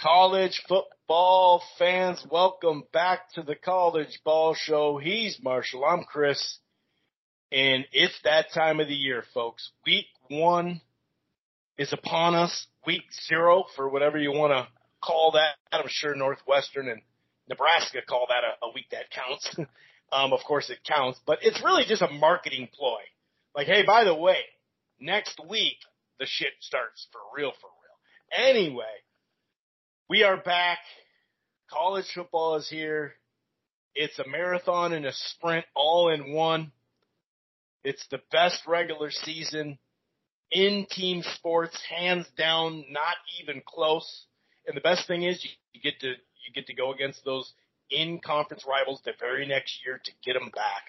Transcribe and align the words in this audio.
college 0.00 0.62
football 0.68 1.62
fans, 1.76 2.24
welcome 2.30 2.84
back 2.92 3.32
to 3.34 3.42
the 3.42 3.56
College 3.56 4.20
Ball 4.24 4.54
Show. 4.54 4.98
He's 4.98 5.40
Marshall. 5.42 5.84
I'm 5.84 6.04
Chris. 6.04 6.58
And 7.50 7.84
it's 7.92 8.16
that 8.22 8.46
time 8.54 8.78
of 8.78 8.86
the 8.86 8.94
year, 8.94 9.24
folks. 9.34 9.72
Week 9.84 10.06
one 10.28 10.80
is 11.76 11.92
upon 11.92 12.36
us. 12.36 12.66
Week 12.86 13.02
zero, 13.28 13.64
for 13.74 13.88
whatever 13.88 14.18
you 14.18 14.30
want 14.30 14.52
to 14.52 14.68
call 15.02 15.32
that. 15.32 15.56
I'm 15.72 15.88
sure 15.88 16.14
Northwestern 16.14 16.88
and 16.88 17.02
Nebraska 17.48 17.98
call 18.08 18.26
that 18.28 18.44
a, 18.44 18.66
a 18.66 18.72
week 18.72 18.86
that 18.92 19.10
counts. 19.10 19.56
um, 20.12 20.32
of 20.32 20.40
course 20.46 20.70
it 20.70 20.78
counts, 20.86 21.18
but 21.26 21.40
it's 21.42 21.62
really 21.64 21.84
just 21.86 22.02
a 22.02 22.08
marketing 22.08 22.68
ploy. 22.72 23.00
Like, 23.54 23.66
hey, 23.66 23.84
by 23.84 24.04
the 24.04 24.14
way, 24.14 24.38
next 25.00 25.40
week 25.48 25.78
the 26.20 26.26
shit 26.26 26.52
starts 26.60 27.08
for 27.10 27.20
real, 27.36 27.50
for 27.60 27.66
real. 27.66 28.48
Anyway, 28.48 28.84
we 30.08 30.22
are 30.22 30.38
back. 30.38 30.78
College 31.70 32.06
football 32.14 32.56
is 32.56 32.68
here. 32.68 33.12
It's 33.94 34.18
a 34.18 34.28
marathon 34.28 34.92
and 34.92 35.04
a 35.04 35.12
sprint 35.12 35.66
all 35.74 36.10
in 36.10 36.32
one. 36.32 36.72
It's 37.84 38.06
the 38.10 38.20
best 38.32 38.62
regular 38.66 39.10
season 39.10 39.78
in 40.50 40.86
team 40.90 41.22
sports, 41.34 41.78
hands 41.90 42.26
down, 42.38 42.86
not 42.90 43.16
even 43.42 43.62
close. 43.66 44.24
And 44.66 44.76
the 44.76 44.80
best 44.80 45.06
thing 45.06 45.24
is 45.24 45.44
you, 45.44 45.50
you 45.74 45.80
get 45.82 46.00
to 46.00 46.08
you 46.08 46.54
get 46.54 46.66
to 46.68 46.74
go 46.74 46.92
against 46.92 47.22
those 47.24 47.52
in 47.90 48.20
conference 48.24 48.64
rivals 48.66 49.00
the 49.04 49.12
very 49.20 49.46
next 49.46 49.80
year 49.84 50.00
to 50.02 50.10
get 50.24 50.38
them 50.38 50.50
back 50.54 50.84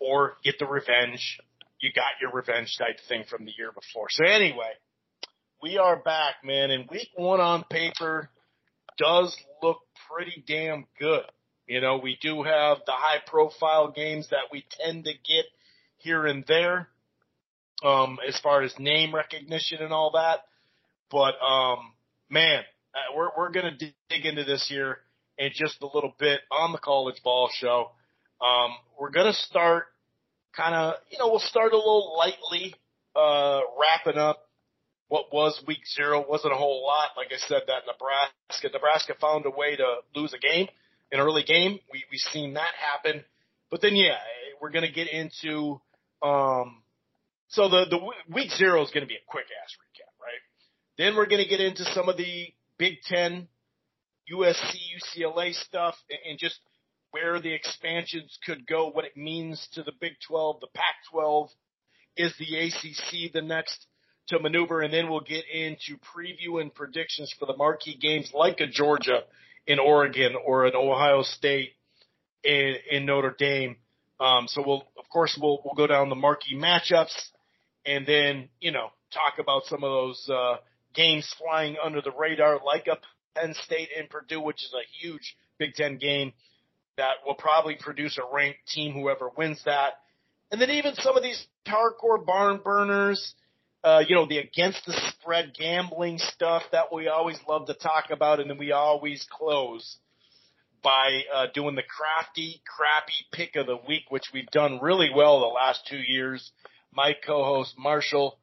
or 0.00 0.36
get 0.42 0.58
the 0.58 0.66
revenge. 0.66 1.38
You 1.80 1.90
got 1.94 2.20
your 2.20 2.32
revenge 2.32 2.76
type 2.76 2.98
thing 3.08 3.24
from 3.28 3.44
the 3.44 3.52
year 3.56 3.70
before. 3.72 4.06
So 4.10 4.24
anyway, 4.24 4.72
we 5.62 5.78
are 5.78 5.96
back, 5.96 6.36
man. 6.44 6.72
And 6.72 6.90
week 6.90 7.08
one 7.14 7.40
on 7.40 7.64
paper 7.70 8.28
does 8.98 9.36
look 9.62 9.78
pretty 10.10 10.42
damn 10.46 10.86
good. 10.98 11.22
You 11.68 11.80
know, 11.80 12.00
we 12.02 12.18
do 12.20 12.42
have 12.42 12.78
the 12.84 12.92
high 12.92 13.20
profile 13.24 13.92
games 13.92 14.28
that 14.30 14.50
we 14.50 14.66
tend 14.80 15.04
to 15.04 15.12
get 15.12 15.44
here 15.98 16.26
and 16.26 16.44
there, 16.48 16.88
um, 17.84 18.18
as 18.26 18.38
far 18.40 18.62
as 18.62 18.74
name 18.78 19.14
recognition 19.14 19.78
and 19.80 19.92
all 19.92 20.10
that. 20.14 20.40
But, 21.10 21.34
um, 21.40 21.92
man, 22.28 22.64
uh, 22.92 23.16
we're, 23.16 23.28
we're 23.38 23.52
going 23.52 23.78
to 23.78 23.86
dig 24.10 24.26
into 24.26 24.42
this 24.42 24.66
here 24.68 24.98
in 25.38 25.50
just 25.54 25.80
a 25.80 25.86
little 25.86 26.14
bit 26.18 26.40
on 26.50 26.72
the 26.72 26.78
college 26.78 27.22
ball 27.22 27.48
show. 27.54 27.92
Um, 28.40 28.72
we're 29.00 29.10
going 29.10 29.26
to 29.26 29.38
start 29.38 29.84
kind 30.56 30.74
of, 30.74 30.94
you 31.10 31.18
know, 31.18 31.28
we'll 31.28 31.38
start 31.38 31.72
a 31.72 31.76
little 31.76 32.16
lightly, 32.18 32.74
uh, 33.14 33.60
wrapping 33.78 34.18
up 34.18 34.40
what 35.12 35.30
was 35.30 35.62
week 35.66 35.82
zero 35.94 36.24
wasn't 36.26 36.54
a 36.54 36.56
whole 36.56 36.86
lot. 36.86 37.10
Like 37.18 37.26
I 37.34 37.36
said, 37.36 37.60
that 37.66 37.82
Nebraska, 37.86 38.70
Nebraska 38.72 39.12
found 39.20 39.44
a 39.44 39.50
way 39.50 39.76
to 39.76 39.96
lose 40.16 40.32
a 40.32 40.38
game, 40.38 40.68
an 41.12 41.20
early 41.20 41.42
game. 41.42 41.80
We, 41.92 42.02
we've 42.10 42.18
seen 42.32 42.54
that 42.54 42.70
happen. 42.80 43.22
But 43.70 43.82
then, 43.82 43.94
yeah, 43.94 44.16
we're 44.58 44.70
going 44.70 44.86
to 44.86 44.90
get 44.90 45.08
into, 45.08 45.82
um, 46.22 46.82
so 47.48 47.68
the, 47.68 47.84
the 47.90 47.98
week 48.32 48.52
zero 48.52 48.82
is 48.82 48.88
going 48.88 49.02
to 49.02 49.06
be 49.06 49.16
a 49.16 49.26
quick 49.28 49.44
ass 49.62 49.76
recap, 49.84 50.18
right? 50.18 50.40
Then 50.96 51.14
we're 51.14 51.26
going 51.26 51.42
to 51.42 51.48
get 51.48 51.60
into 51.60 51.84
some 51.92 52.08
of 52.08 52.16
the 52.16 52.46
Big 52.78 53.02
Ten, 53.02 53.48
USC, 54.32 54.76
UCLA 55.18 55.52
stuff 55.52 55.94
and 56.26 56.38
just 56.38 56.58
where 57.10 57.38
the 57.38 57.52
expansions 57.52 58.38
could 58.46 58.66
go, 58.66 58.88
what 58.88 59.04
it 59.04 59.18
means 59.18 59.68
to 59.74 59.82
the 59.82 59.92
Big 60.00 60.12
12, 60.26 60.60
the 60.60 60.68
Pac 60.72 60.94
12. 61.10 61.50
Is 62.14 62.34
the 62.38 62.58
ACC 62.58 63.32
the 63.32 63.40
next 63.40 63.86
to 64.28 64.38
maneuver, 64.38 64.80
and 64.80 64.92
then 64.92 65.10
we'll 65.10 65.20
get 65.20 65.44
into 65.52 65.96
preview 65.98 66.60
and 66.60 66.74
predictions 66.74 67.34
for 67.38 67.46
the 67.46 67.56
marquee 67.56 67.96
games 68.00 68.30
like 68.34 68.60
a 68.60 68.66
Georgia 68.66 69.20
in 69.66 69.78
Oregon 69.78 70.34
or 70.44 70.66
an 70.66 70.74
Ohio 70.74 71.22
State 71.22 71.72
in, 72.44 72.74
in 72.90 73.06
Notre 73.06 73.34
Dame. 73.36 73.76
Um, 74.20 74.46
so 74.46 74.62
we'll, 74.64 74.84
of 74.98 75.08
course, 75.12 75.38
we'll 75.40 75.60
we'll 75.64 75.74
go 75.74 75.86
down 75.86 76.08
the 76.08 76.14
marquee 76.14 76.56
matchups, 76.56 77.14
and 77.84 78.06
then 78.06 78.48
you 78.60 78.70
know 78.70 78.88
talk 79.12 79.38
about 79.38 79.64
some 79.64 79.82
of 79.82 79.90
those 79.90 80.30
uh, 80.32 80.56
games 80.94 81.32
flying 81.38 81.76
under 81.82 82.00
the 82.00 82.12
radar, 82.12 82.60
like 82.64 82.86
a 82.86 82.98
Penn 83.34 83.54
State 83.64 83.88
and 83.98 84.08
Purdue, 84.08 84.40
which 84.40 84.62
is 84.62 84.72
a 84.74 84.86
huge 85.00 85.36
Big 85.58 85.74
Ten 85.74 85.98
game 85.98 86.32
that 86.96 87.14
will 87.26 87.34
probably 87.34 87.76
produce 87.78 88.18
a 88.18 88.34
ranked 88.34 88.66
team, 88.68 88.92
whoever 88.92 89.30
wins 89.36 89.60
that. 89.64 89.94
And 90.50 90.60
then 90.60 90.70
even 90.70 90.94
some 90.94 91.16
of 91.16 91.22
these 91.22 91.46
hardcore 91.66 92.24
barn 92.24 92.60
burners 92.62 93.34
uh, 93.84 94.02
you 94.06 94.14
know, 94.14 94.26
the 94.26 94.38
against 94.38 94.84
the 94.86 94.92
spread 95.10 95.52
gambling 95.58 96.18
stuff 96.18 96.62
that 96.72 96.92
we 96.92 97.08
always 97.08 97.38
love 97.48 97.66
to 97.66 97.74
talk 97.74 98.10
about, 98.10 98.40
and 98.40 98.48
then 98.48 98.58
we 98.58 98.72
always 98.72 99.26
close 99.30 99.96
by 100.82 101.22
uh, 101.34 101.46
doing 101.54 101.74
the 101.74 101.82
crafty, 101.82 102.60
crappy 102.66 103.26
pick 103.32 103.56
of 103.56 103.66
the 103.66 103.78
week, 103.88 104.04
which 104.10 104.30
we've 104.32 104.50
done 104.50 104.80
really 104.82 105.10
well 105.14 105.40
the 105.40 105.46
last 105.46 105.86
two 105.88 105.96
years. 105.96 106.50
My 106.92 107.14
co-host 107.24 107.74
Marshall 107.78 108.38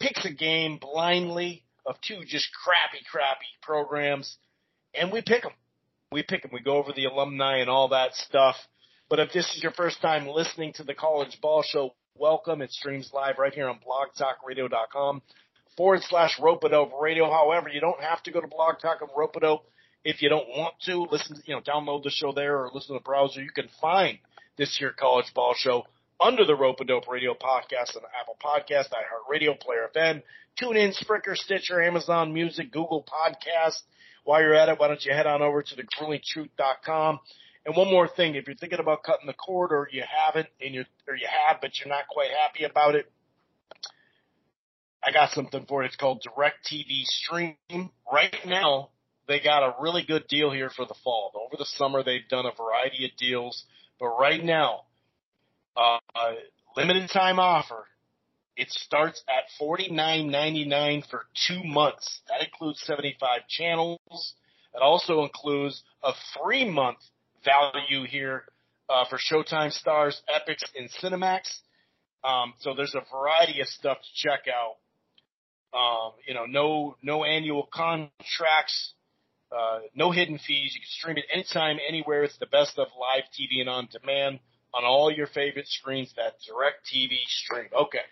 picks 0.00 0.24
a 0.24 0.32
game 0.32 0.78
blindly 0.78 1.64
of 1.86 1.96
two 2.00 2.20
just 2.26 2.48
crappy, 2.52 3.04
crappy 3.10 3.46
programs, 3.62 4.36
and 4.94 5.12
we 5.12 5.22
pick 5.22 5.42
them. 5.42 5.52
We 6.10 6.22
pick 6.22 6.42
them. 6.42 6.50
We 6.52 6.60
go 6.60 6.76
over 6.76 6.92
the 6.94 7.04
alumni 7.06 7.58
and 7.58 7.70
all 7.70 7.88
that 7.88 8.14
stuff. 8.14 8.56
But 9.08 9.18
if 9.18 9.32
this 9.32 9.46
is 9.54 9.62
your 9.62 9.72
first 9.72 10.00
time 10.00 10.26
listening 10.26 10.72
to 10.74 10.84
the 10.84 10.94
College 10.94 11.38
Ball 11.40 11.62
Show, 11.62 11.94
welcome. 12.18 12.62
It 12.62 12.70
streams 12.70 13.10
live 13.12 13.38
right 13.38 13.52
here 13.52 13.68
on 13.68 13.78
blogtalkradio.com 13.78 15.22
forward 15.76 16.00
slash 16.02 16.38
Rope-A-Dope 16.40 16.92
Radio. 17.00 17.28
However, 17.28 17.68
you 17.68 17.80
don't 17.80 18.00
have 18.00 18.22
to 18.22 18.30
go 18.30 18.40
to 18.40 18.46
Blog 18.46 18.76
Talk 18.80 19.02
of 19.02 19.08
Rope-A-Dope 19.16 19.66
if 20.04 20.22
you 20.22 20.28
don't 20.28 20.48
want 20.48 20.74
to. 20.86 21.06
Listen, 21.10 21.42
you 21.44 21.54
know, 21.54 21.60
download 21.60 22.04
the 22.04 22.10
show 22.10 22.32
there 22.32 22.58
or 22.58 22.70
listen 22.72 22.94
to 22.94 23.00
the 23.00 23.04
browser. 23.04 23.42
You 23.42 23.50
can 23.50 23.68
find 23.80 24.18
this 24.56 24.80
year 24.80 24.92
college 24.96 25.32
ball 25.34 25.54
show 25.56 25.86
under 26.20 26.44
the 26.44 26.54
Rope-A-Dope 26.54 27.08
Radio 27.08 27.34
podcast 27.34 27.96
on 27.96 28.02
Apple 28.20 28.36
Podcast, 28.42 28.90
iHeartRadio, 28.90 29.58
Player 29.58 29.90
FM, 29.94 30.22
TuneIn, 30.62 30.94
Spreaker, 30.96 31.36
Stitcher, 31.36 31.82
Amazon 31.82 32.32
Music, 32.32 32.70
Google 32.70 33.04
Podcast. 33.04 33.80
While 34.22 34.40
you're 34.40 34.54
at 34.54 34.68
it, 34.68 34.78
why 34.78 34.86
don't 34.86 35.04
you 35.04 35.12
head 35.12 35.26
on 35.26 35.42
over 35.42 35.62
to 35.62 35.76
the 35.76 35.82
thegruelingtruth.com 35.82 37.18
and 37.66 37.76
one 37.76 37.90
more 37.90 38.08
thing, 38.08 38.34
if 38.34 38.46
you're 38.46 38.56
thinking 38.56 38.78
about 38.80 39.02
cutting 39.02 39.26
the 39.26 39.32
cord 39.32 39.72
or 39.72 39.88
you 39.90 40.02
haven't 40.26 40.48
and 40.60 40.74
you're, 40.74 40.84
or 41.08 41.16
you 41.16 41.26
have 41.48 41.60
but 41.60 41.78
you're 41.78 41.88
not 41.88 42.08
quite 42.08 42.30
happy 42.30 42.64
about 42.64 42.94
it, 42.94 43.10
I 45.02 45.12
got 45.12 45.30
something 45.30 45.66
for 45.66 45.82
you. 45.82 45.86
It's 45.86 45.96
called 45.96 46.22
DirecTV 46.22 47.04
Stream. 47.04 47.56
Right 48.10 48.34
now, 48.46 48.90
they 49.28 49.40
got 49.40 49.62
a 49.62 49.74
really 49.80 50.02
good 50.06 50.26
deal 50.28 50.50
here 50.50 50.70
for 50.70 50.86
the 50.86 50.94
fall. 51.04 51.32
Over 51.34 51.56
the 51.58 51.66
summer, 51.66 52.02
they've 52.02 52.28
done 52.28 52.46
a 52.46 52.52
variety 52.54 53.04
of 53.04 53.16
deals, 53.18 53.64
but 53.98 54.08
right 54.18 54.42
now, 54.42 54.82
uh, 55.76 55.98
limited 56.76 57.10
time 57.10 57.38
offer. 57.38 57.86
It 58.56 58.70
starts 58.70 59.22
at 59.28 59.44
forty 59.58 59.90
nine 59.90 60.30
ninety 60.30 60.64
nine 60.64 61.02
for 61.10 61.26
two 61.48 61.64
months. 61.64 62.20
That 62.28 62.46
includes 62.46 62.80
seventy 62.86 63.16
five 63.18 63.48
channels. 63.48 64.34
It 64.74 64.80
also 64.80 65.22
includes 65.22 65.82
a 66.04 66.12
three 66.38 66.64
month 66.70 66.98
value 67.44 68.06
here 68.06 68.44
uh, 68.88 69.04
for 69.08 69.18
Showtime 69.18 69.72
Starz, 69.72 70.16
Epix, 70.28 70.58
and 70.76 70.90
Cinemax. 71.02 71.42
Um, 72.22 72.54
so 72.60 72.74
there's 72.74 72.94
a 72.94 73.02
variety 73.12 73.60
of 73.60 73.68
stuff 73.68 73.98
to 73.98 74.28
check 74.28 74.46
out. 74.48 74.76
Um, 75.78 76.12
you 76.26 76.34
know, 76.34 76.46
no 76.46 76.96
no 77.02 77.24
annual 77.24 77.68
contracts, 77.72 78.94
uh, 79.50 79.80
no 79.94 80.10
hidden 80.12 80.38
fees. 80.38 80.72
You 80.74 80.80
can 80.80 80.88
stream 80.88 81.16
it 81.18 81.24
anytime, 81.32 81.78
anywhere. 81.86 82.22
It's 82.22 82.38
the 82.38 82.46
best 82.46 82.78
of 82.78 82.88
live 82.98 83.24
TV 83.38 83.60
and 83.60 83.68
on 83.68 83.88
demand 83.90 84.38
on 84.72 84.84
all 84.84 85.10
your 85.10 85.26
favorite 85.26 85.66
screens. 85.66 86.12
That 86.16 86.34
DirecTV 86.48 87.10
stream. 87.26 87.66
Okay, 87.74 88.06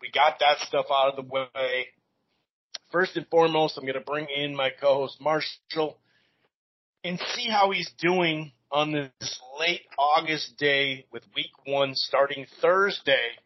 we 0.00 0.10
got 0.10 0.38
that 0.38 0.58
stuff 0.66 0.86
out 0.90 1.16
of 1.18 1.24
the 1.24 1.30
way. 1.30 1.86
First 2.92 3.16
and 3.16 3.26
foremost, 3.26 3.76
I'm 3.76 3.84
going 3.84 3.94
to 3.94 4.00
bring 4.00 4.28
in 4.34 4.54
my 4.54 4.70
co-host 4.70 5.20
Marshall 5.20 5.98
and 7.06 7.20
see 7.34 7.48
how 7.48 7.70
he's 7.70 7.90
doing 7.98 8.52
on 8.70 8.92
this 8.92 9.40
late 9.60 9.82
August 9.96 10.56
day 10.58 11.06
with 11.12 11.22
week 11.34 11.52
one 11.64 11.94
starting 11.94 12.46
Thursday. 12.60 13.38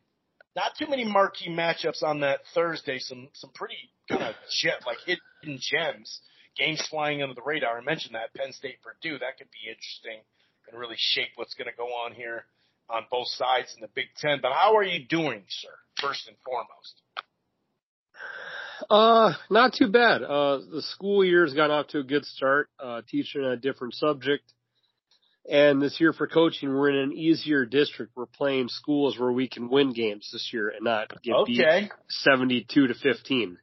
Not 0.57 0.73
too 0.79 0.87
many 0.89 1.05
marquee 1.05 1.51
matchups 1.51 2.03
on 2.03 2.21
that 2.21 2.41
Thursday. 2.55 2.99
Some 2.99 3.29
some 3.35 3.51
pretty 3.55 3.91
kind 4.09 4.23
of 4.23 4.35
jet 4.51 4.83
like 4.87 4.99
hidden 5.07 5.59
gems. 5.61 6.21
Games 6.57 6.85
flying 6.91 7.23
under 7.23 7.35
the 7.35 7.43
radar. 7.45 7.79
I 7.79 7.83
mentioned 7.83 8.15
that 8.15 8.35
Penn 8.35 8.53
State 8.53 8.79
Purdue. 8.83 9.19
That 9.19 9.39
could 9.39 9.51
be 9.53 9.69
interesting 9.69 10.21
and 10.69 10.79
really 10.79 10.97
shape 10.99 11.31
what's 11.37 11.55
going 11.55 11.71
to 11.71 11.77
go 11.77 11.87
on 11.87 12.13
here 12.13 12.45
on 12.89 13.05
both 13.11 13.29
sides 13.29 13.73
in 13.75 13.83
the 13.83 13.89
Big 13.95 14.07
Ten. 14.17 14.41
But 14.43 14.53
how 14.53 14.77
are 14.77 14.83
you 14.83 15.07
doing, 15.07 15.45
sir? 15.49 15.71
First 16.01 16.27
and 16.27 16.37
foremost. 16.45 17.03
Uh, 18.91 19.35
not 19.49 19.73
too 19.73 19.89
bad. 19.89 20.23
Uh, 20.23 20.59
the 20.73 20.83
school 20.83 21.25
year's 21.25 21.55
got 21.55 21.71
off 21.71 21.87
to 21.89 22.01
a 22.01 22.03
good 22.03 22.25
start, 22.25 22.69
uh, 22.83 23.03
teaching 23.09 23.45
a 23.45 23.57
different 23.57 23.95
subject. 23.95 24.53
And 25.49 25.81
this 25.81 26.01
year 26.01 26.13
for 26.13 26.27
coaching, 26.27 26.69
we're 26.69 26.91
in 26.91 26.97
an 26.97 27.13
easier 27.13 27.65
district. 27.65 28.13
We're 28.17 28.27
playing 28.27 28.69
schools 28.69 29.19
where 29.19 29.33
we 29.33 29.49
can 29.49 29.69
win 29.69 29.93
games 29.93 30.29
this 30.33 30.51
year 30.53 30.69
and 30.69 30.85
not 30.85 31.11
get 31.23 31.35
okay. 31.35 31.83
beat 31.83 31.93
72 32.09 32.89
to 32.89 32.95
15. 32.95 33.59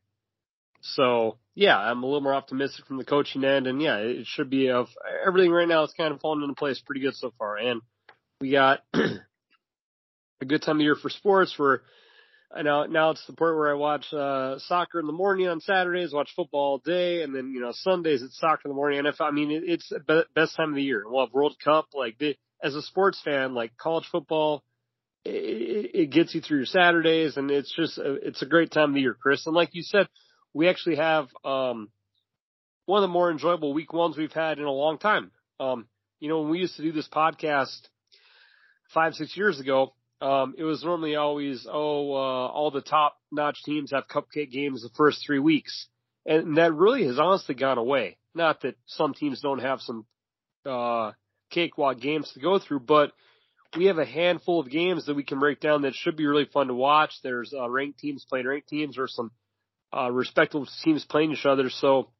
So 0.82 1.38
yeah, 1.56 1.78
I'm 1.78 2.04
a 2.04 2.06
little 2.06 2.22
more 2.22 2.34
optimistic 2.34 2.86
from 2.86 2.98
the 2.98 3.04
coaching 3.04 3.44
end, 3.44 3.68
and 3.68 3.82
yeah, 3.82 3.98
it 3.98 4.28
should 4.28 4.50
be 4.50 4.70
of 4.70 4.88
everything 5.26 5.52
right 5.52 5.68
now. 5.68 5.84
It's 5.84 5.94
kind 5.94 6.14
of 6.14 6.22
falling 6.22 6.44
into 6.44 6.56
place 6.56 6.80
pretty 6.86 7.02
good 7.02 7.16
so 7.16 7.34
far, 7.38 7.58
and 7.58 7.82
we 8.40 8.52
got 8.52 8.82
a 8.94 10.46
good 10.46 10.62
time 10.62 10.78
of 10.78 10.82
year 10.82 10.96
for 10.96 11.10
sports. 11.10 11.56
We're 11.58 11.80
now 12.56 12.86
now 12.86 13.10
it's 13.12 13.26
the 13.28 13.34
point 13.34 13.56
where 13.56 13.70
I 13.70 13.74
watch 13.74 14.06
uh 14.14 14.60
soccer 14.60 15.00
in 15.00 15.08
the 15.08 15.14
morning 15.14 15.48
on 15.48 15.60
Saturdays, 15.60 16.14
watch 16.14 16.32
football 16.36 16.62
all 16.62 16.78
day, 16.78 17.22
and 17.24 17.36
then 17.36 17.52
you 17.52 17.60
know 17.60 17.72
Sundays 17.74 18.22
it's 18.22 18.40
soccer 18.40 18.62
in 18.66 18.70
the 18.70 18.76
morning. 18.76 19.04
NFL, 19.04 19.22
I 19.22 19.32
mean 19.32 19.52
it, 19.52 19.64
it's 19.66 19.90
the 19.90 20.26
best 20.34 20.56
time 20.56 20.70
of 20.70 20.76
the 20.76 20.84
year. 20.84 21.04
We'll 21.06 21.26
have 21.26 21.34
World 21.34 21.58
Cup. 21.64 21.90
Like 21.94 22.18
the, 22.18 22.38
as 22.64 22.76
a 22.76 22.82
sports 22.82 23.22
fan, 23.24 23.54
like 23.54 23.78
college 23.78 24.06
football, 24.12 24.64
it, 25.26 25.92
it 25.94 26.10
gets 26.10 26.34
you 26.34 26.42
through 26.42 26.58
your 26.58 26.66
Saturdays, 26.66 27.38
and 27.38 27.52
it's 27.52 27.74
just 27.76 27.98
a, 27.98 28.14
it's 28.14 28.42
a 28.42 28.48
great 28.48 28.72
time 28.72 28.90
of 28.90 28.96
the 28.96 29.02
year, 29.02 29.18
Chris. 29.20 29.46
And 29.46 29.56
like 29.56 29.70
you 29.74 29.84
said, 29.84 30.08
we 30.54 30.70
actually 30.70 30.96
have 30.96 31.28
um 31.44 31.90
one 32.86 33.04
of 33.04 33.10
the 33.10 33.14
more 33.14 33.30
enjoyable 33.30 33.74
week 33.74 33.92
ones 33.92 34.16
we've 34.16 34.32
had 34.32 34.58
in 34.58 34.64
a 34.64 34.72
long 34.72 34.98
time. 34.98 35.32
Um, 35.60 35.88
you 36.22 36.30
know, 36.30 36.42
when 36.42 36.52
we 36.52 36.60
used 36.60 36.78
to 36.78 36.82
do 36.82 36.94
this 36.94 37.10
podcast 37.10 37.78
five 38.94 39.14
six 39.16 39.36
years 39.36 39.60
ago 39.60 39.94
um, 40.22 40.56
it 40.58 40.64
was 40.64 40.84
normally 40.84 41.16
always, 41.16 41.68
oh, 41.70 42.14
uh, 42.14 42.48
all 42.48 42.72
the 42.72 42.82
top 42.82 43.18
notch 43.32 43.60
teams 43.64 43.92
have 43.92 44.08
cupcake 44.08 44.52
games 44.52 44.82
the 44.82 44.90
first 44.96 45.24
three 45.26 45.40
weeks. 45.40 45.88
And 46.26 46.58
that 46.58 46.74
really 46.74 47.06
has 47.06 47.20
honestly 47.20 47.56
gone 47.56 47.78
away. 47.78 48.18
Not 48.34 48.62
that 48.62 48.76
some 48.88 49.14
teams 49.14 49.42
don't 49.42 49.60
have 49.60 49.80
some, 49.82 50.06
uh, 50.66 51.12
cakewalk 51.52 52.00
games 52.00 52.32
to 52.34 52.40
go 52.40 52.60
through, 52.60 52.82
but 52.82 53.12
we 53.78 53.86
have 53.86 54.00
a 54.00 54.06
handful 54.06 54.60
of 54.60 54.70
games 54.70 55.06
that 55.06 55.16
we 55.16 55.24
can 55.24 55.40
break 55.40 55.60
down 55.60 55.84
that 55.84 55.94
should 55.94 56.18
be 56.18 56.26
really 56.26 56.46
fun 56.46 56.68
to 56.68 56.74
watch. 56.74 57.14
There's, 57.22 57.54
uh, 57.54 57.70
ranked 57.70 58.00
teams 58.00 58.26
playing 58.28 58.48
ranked 58.48 58.70
teams 58.70 58.98
or 58.98 59.08
some, 59.08 59.32
uh, 59.96 60.12
respectable 60.12 60.68
teams 60.84 61.06
playing 61.06 61.32
each 61.32 61.46
other. 61.46 61.70
So 61.70 62.12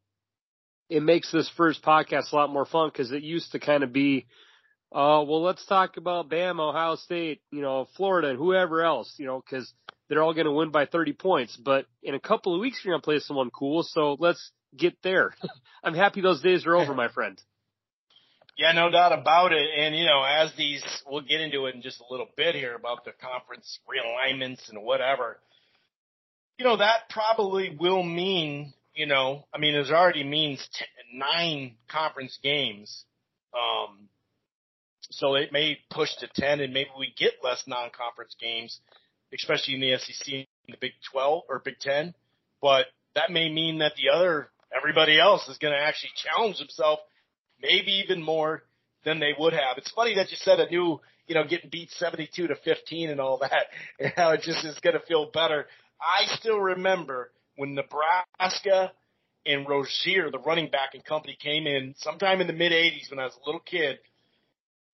it 0.90 1.02
makes 1.02 1.32
this 1.32 1.50
first 1.58 1.84
podcast 1.84 2.32
a 2.32 2.36
lot 2.36 2.54
more 2.54 2.66
fun 2.66 2.90
because 2.90 3.12
it 3.12 3.24
used 3.24 3.52
to 3.54 3.60
kind 3.60 3.84
of 3.84 3.92
be, 3.92 4.28
uh, 4.92 5.24
well, 5.28 5.44
let's 5.44 5.66
talk 5.66 5.98
about 5.98 6.30
Bam, 6.30 6.60
Ohio 6.60 6.96
State, 6.96 7.42
you 7.52 7.62
know, 7.62 7.88
Florida, 7.98 8.36
whoever 8.36 8.84
else, 8.84 9.14
you 9.18 9.26
know, 9.26 9.42
because 9.42 9.72
they're 10.08 10.24
all 10.24 10.34
going 10.34 10.46
to 10.46 10.52
win 10.52 10.72
by 10.72 10.86
30 10.86 11.14
points. 11.14 11.58
But 11.58 11.86
in 12.02 12.16
a 12.16 12.20
couple 12.20 12.56
of 12.56 12.62
weeks, 12.62 12.82
you're 12.84 12.94
going 12.94 13.02
to 13.02 13.06
play 13.06 13.20
someone 13.20 13.50
cool. 13.50 13.84
So 13.84 14.16
let's 14.20 14.52
get 14.76 14.96
there. 15.04 15.34
I'm 15.84 15.94
happy 15.94 16.22
those 16.22 16.42
days 16.42 16.66
are 16.66 16.76
over, 16.76 16.94
my 16.94 17.10
friend. 17.10 17.42
Yeah, 18.58 18.72
no 18.72 18.90
doubt 18.90 19.12
about 19.12 19.52
it. 19.52 19.68
And, 19.78 19.96
you 19.96 20.06
know, 20.06 20.24
as 20.24 20.52
these, 20.58 20.84
we'll 21.06 21.22
get 21.22 21.42
into 21.42 21.66
it 21.66 21.76
in 21.76 21.82
just 21.82 22.02
a 22.02 22.06
little 22.10 22.28
bit 22.36 22.56
here 22.56 22.74
about 22.74 23.06
the 23.06 23.12
conference 23.12 23.80
realignments 23.88 24.70
and 24.70 24.82
whatever. 24.82 25.38
You 26.58 26.66
know, 26.66 26.78
that 26.78 27.10
probably 27.10 27.78
will 27.80 28.02
mean, 28.02 28.74
you 28.96 29.06
know, 29.06 29.46
I 29.54 29.60
mean, 29.60 29.76
it 29.76 29.92
already 29.92 30.24
means 30.24 30.68
nine 31.14 31.76
conference 31.88 32.40
games. 32.42 33.04
Um, 33.54 34.10
so 35.12 35.36
it 35.36 35.52
may 35.52 35.78
push 35.90 36.14
to 36.20 36.28
10 36.34 36.60
and 36.60 36.74
maybe 36.74 36.90
we 36.98 37.14
get 37.18 37.34
less 37.44 37.64
non-conference 37.68 38.36
games, 38.40 38.80
especially 39.34 39.76
in 39.76 39.82
the 39.82 39.98
SEC 39.98 40.34
and 40.34 40.46
the 40.70 40.78
Big 40.80 40.94
12 41.12 41.44
or 41.50 41.62
Big 41.64 41.80
10. 41.80 42.14
But 42.62 42.86
that 43.16 43.32
may 43.32 43.52
mean 43.52 43.80
that 43.80 43.94
the 43.96 44.16
other, 44.16 44.50
everybody 44.76 45.20
else 45.20 45.48
is 45.48 45.58
going 45.58 45.74
to 45.74 45.80
actually 45.80 46.12
challenge 46.16 46.60
themselves 46.60 47.02
maybe 47.62 48.04
even 48.04 48.22
more 48.22 48.64
than 49.06 49.20
they 49.20 49.34
would 49.38 49.54
have. 49.54 49.78
It's 49.78 49.92
funny 49.92 50.16
that 50.16 50.32
you 50.32 50.38
said 50.38 50.60
a 50.60 50.70
new, 50.70 51.00
you 51.28 51.36
know, 51.36 51.46
getting 51.48 51.70
beat 51.70 51.90
72 51.92 52.48
to 52.48 52.56
15 52.56 53.10
and 53.10 53.20
all 53.20 53.40
that 53.40 53.68
and 54.00 54.14
how 54.16 54.32
it 54.32 54.42
just 54.42 54.66
is 54.66 54.78
going 54.80 55.00
to 55.00 55.06
feel 55.06 55.32
better. 55.32 55.66
I 56.02 56.26
still 56.36 56.60
remember 56.60 57.32
when 57.56 57.74
Nebraska 57.74 58.92
and 59.46 59.68
Rozier, 59.68 60.30
the 60.30 60.40
running 60.40 60.70
back 60.70 60.90
and 60.94 61.04
company 61.04 61.38
came 61.42 61.66
in 61.66 61.96
sometime 61.98 62.42
in 62.42 62.48
the 62.48 62.54
mid 62.54 62.72
80s 62.72 63.10
when 63.10 63.20
I 63.20 63.24
was 63.24 63.38
a 63.42 63.46
little 63.46 63.62
kid– 63.62 64.00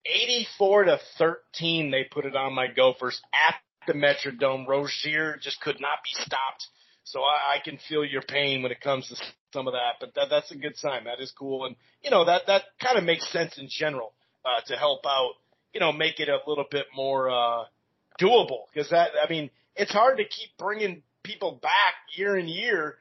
84 0.06 0.84
to 0.84 1.00
13, 1.18 1.90
they 1.90 2.04
put 2.04 2.26
it 2.26 2.36
on 2.36 2.54
my 2.54 2.66
Gophers 2.66 3.20
at 3.32 3.54
the 3.86 3.94
Metrodome. 3.94 4.66
Rozier 4.66 5.38
just 5.40 5.60
could 5.60 5.80
not 5.80 5.98
be 6.04 6.10
stopped. 6.12 6.66
So 7.04 7.20
I, 7.20 7.56
I 7.56 7.58
can 7.62 7.78
feel 7.88 8.04
your 8.04 8.22
pain 8.22 8.62
when 8.62 8.72
it 8.72 8.80
comes 8.80 9.08
to 9.08 9.16
some 9.52 9.66
of 9.66 9.74
that, 9.74 9.96
but 10.00 10.14
that, 10.14 10.28
that's 10.30 10.50
a 10.50 10.56
good 10.56 10.76
sign. 10.76 11.04
That 11.04 11.20
is 11.20 11.32
cool. 11.38 11.66
And, 11.66 11.76
you 12.02 12.10
know, 12.10 12.24
that, 12.24 12.42
that 12.46 12.62
kind 12.82 12.98
of 12.98 13.04
makes 13.04 13.30
sense 13.30 13.58
in 13.58 13.68
general, 13.70 14.12
uh, 14.44 14.60
to 14.66 14.76
help 14.76 15.04
out, 15.06 15.32
you 15.72 15.80
know, 15.80 15.92
make 15.92 16.18
it 16.18 16.28
a 16.28 16.38
little 16.46 16.64
bit 16.70 16.86
more, 16.94 17.30
uh, 17.30 17.64
doable. 18.20 18.64
Cause 18.74 18.88
that, 18.90 19.10
I 19.22 19.28
mean, 19.28 19.50
it's 19.76 19.92
hard 19.92 20.18
to 20.18 20.24
keep 20.24 20.50
bringing 20.58 21.02
people 21.22 21.58
back 21.62 21.94
year 22.16 22.36
and 22.36 22.48
year 22.48 22.96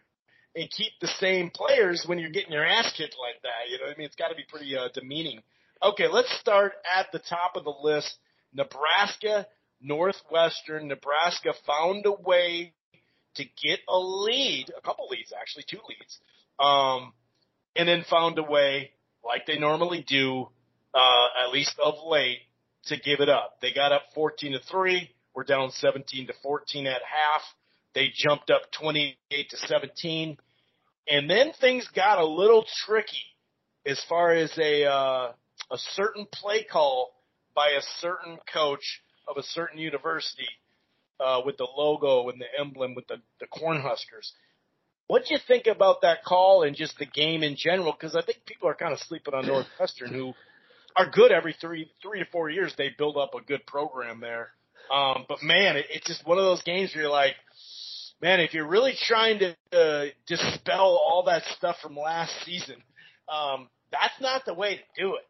and 0.55 0.69
keep 0.69 0.91
the 1.01 1.07
same 1.07 1.49
players 1.49 2.03
when 2.05 2.19
you're 2.19 2.29
getting 2.29 2.51
your 2.51 2.65
ass 2.65 2.93
kicked 2.95 3.15
like 3.19 3.41
that. 3.43 3.71
You 3.71 3.79
know, 3.79 3.85
I 3.91 3.97
mean, 3.97 4.05
it's 4.05 4.15
got 4.15 4.29
to 4.29 4.35
be 4.35 4.43
pretty 4.47 4.75
uh, 4.75 4.89
demeaning 4.93 5.41
Okay, 5.83 6.07
let's 6.07 6.31
start 6.39 6.71
at 6.97 7.07
the 7.11 7.19
top 7.19 7.57
of 7.57 7.65
the 7.65 7.73
list. 7.81 8.17
Nebraska, 8.53 9.45
Northwestern. 9.81 10.87
Nebraska 10.87 11.53
found 11.67 12.05
a 12.05 12.13
way 12.13 12.73
to 13.35 13.43
get 13.43 13.79
a 13.89 13.99
lead, 13.99 14.67
a 14.77 14.79
couple 14.79 15.09
leads 15.09 15.33
actually, 15.37 15.65
two 15.69 15.79
leads, 15.89 16.19
um, 16.57 17.11
and 17.75 17.89
then 17.89 18.05
found 18.09 18.39
a 18.39 18.43
way, 18.43 18.91
like 19.25 19.45
they 19.45 19.59
normally 19.59 20.05
do, 20.07 20.47
uh, 20.93 21.27
at 21.45 21.51
least 21.51 21.75
of 21.83 21.95
late, 22.07 22.39
to 22.85 22.95
give 22.95 23.19
it 23.19 23.27
up. 23.27 23.57
They 23.61 23.73
got 23.73 23.91
up 23.91 24.03
14 24.15 24.53
to 24.53 24.59
three. 24.59 25.09
We're 25.35 25.43
down 25.43 25.71
17 25.71 26.27
to 26.27 26.33
14 26.41 26.87
at 26.87 27.01
half. 27.01 27.41
They 27.93 28.09
jumped 28.15 28.49
up 28.49 28.61
28 28.71 29.49
to 29.49 29.57
17, 29.57 30.37
and 31.09 31.29
then 31.29 31.51
things 31.59 31.89
got 31.93 32.19
a 32.19 32.25
little 32.25 32.63
tricky 32.85 33.25
as 33.85 34.01
far 34.07 34.31
as 34.31 34.57
a 34.57 34.85
uh, 34.85 35.31
a 35.71 35.77
certain 35.77 36.27
play 36.31 36.63
call 36.63 37.11
by 37.55 37.69
a 37.69 37.81
certain 37.99 38.37
coach 38.51 39.01
of 39.27 39.37
a 39.37 39.43
certain 39.43 39.77
university 39.77 40.47
uh, 41.19 41.41
with 41.45 41.57
the 41.57 41.67
logo 41.77 42.29
and 42.29 42.41
the 42.41 42.59
emblem 42.59 42.95
with 42.95 43.07
the, 43.07 43.17
the 43.39 43.47
Cornhuskers. 43.47 44.31
What 45.07 45.23
do 45.25 45.33
you 45.33 45.39
think 45.47 45.67
about 45.67 46.01
that 46.01 46.23
call 46.23 46.63
and 46.63 46.75
just 46.75 46.97
the 46.97 47.05
game 47.05 47.43
in 47.43 47.55
general? 47.57 47.91
Because 47.91 48.15
I 48.15 48.23
think 48.23 48.45
people 48.45 48.69
are 48.69 48.75
kind 48.75 48.93
of 48.93 48.99
sleeping 48.99 49.33
on 49.33 49.45
Northwestern, 49.45 50.13
who 50.13 50.33
are 50.95 51.09
good 51.09 51.31
every 51.31 51.55
three 51.59 51.91
three 52.01 52.19
to 52.19 52.25
four 52.31 52.49
years. 52.49 52.73
They 52.77 52.89
build 52.97 53.17
up 53.17 53.33
a 53.35 53.41
good 53.41 53.65
program 53.65 54.21
there. 54.21 54.49
Um, 54.93 55.25
but 55.27 55.43
man, 55.43 55.77
it, 55.77 55.85
it's 55.89 56.07
just 56.07 56.25
one 56.25 56.37
of 56.37 56.45
those 56.45 56.61
games 56.63 56.91
where 56.93 57.03
you're 57.03 57.11
like, 57.11 57.35
man, 58.21 58.39
if 58.39 58.53
you're 58.53 58.67
really 58.67 58.93
trying 59.07 59.39
to 59.39 59.77
uh, 59.77 60.05
dispel 60.27 60.99
all 61.05 61.23
that 61.27 61.43
stuff 61.57 61.75
from 61.81 61.95
last 61.95 62.33
season, 62.45 62.75
um, 63.31 63.69
that's 63.91 64.19
not 64.21 64.45
the 64.45 64.53
way 64.53 64.75
to 64.75 65.01
do 65.01 65.15
it. 65.15 65.23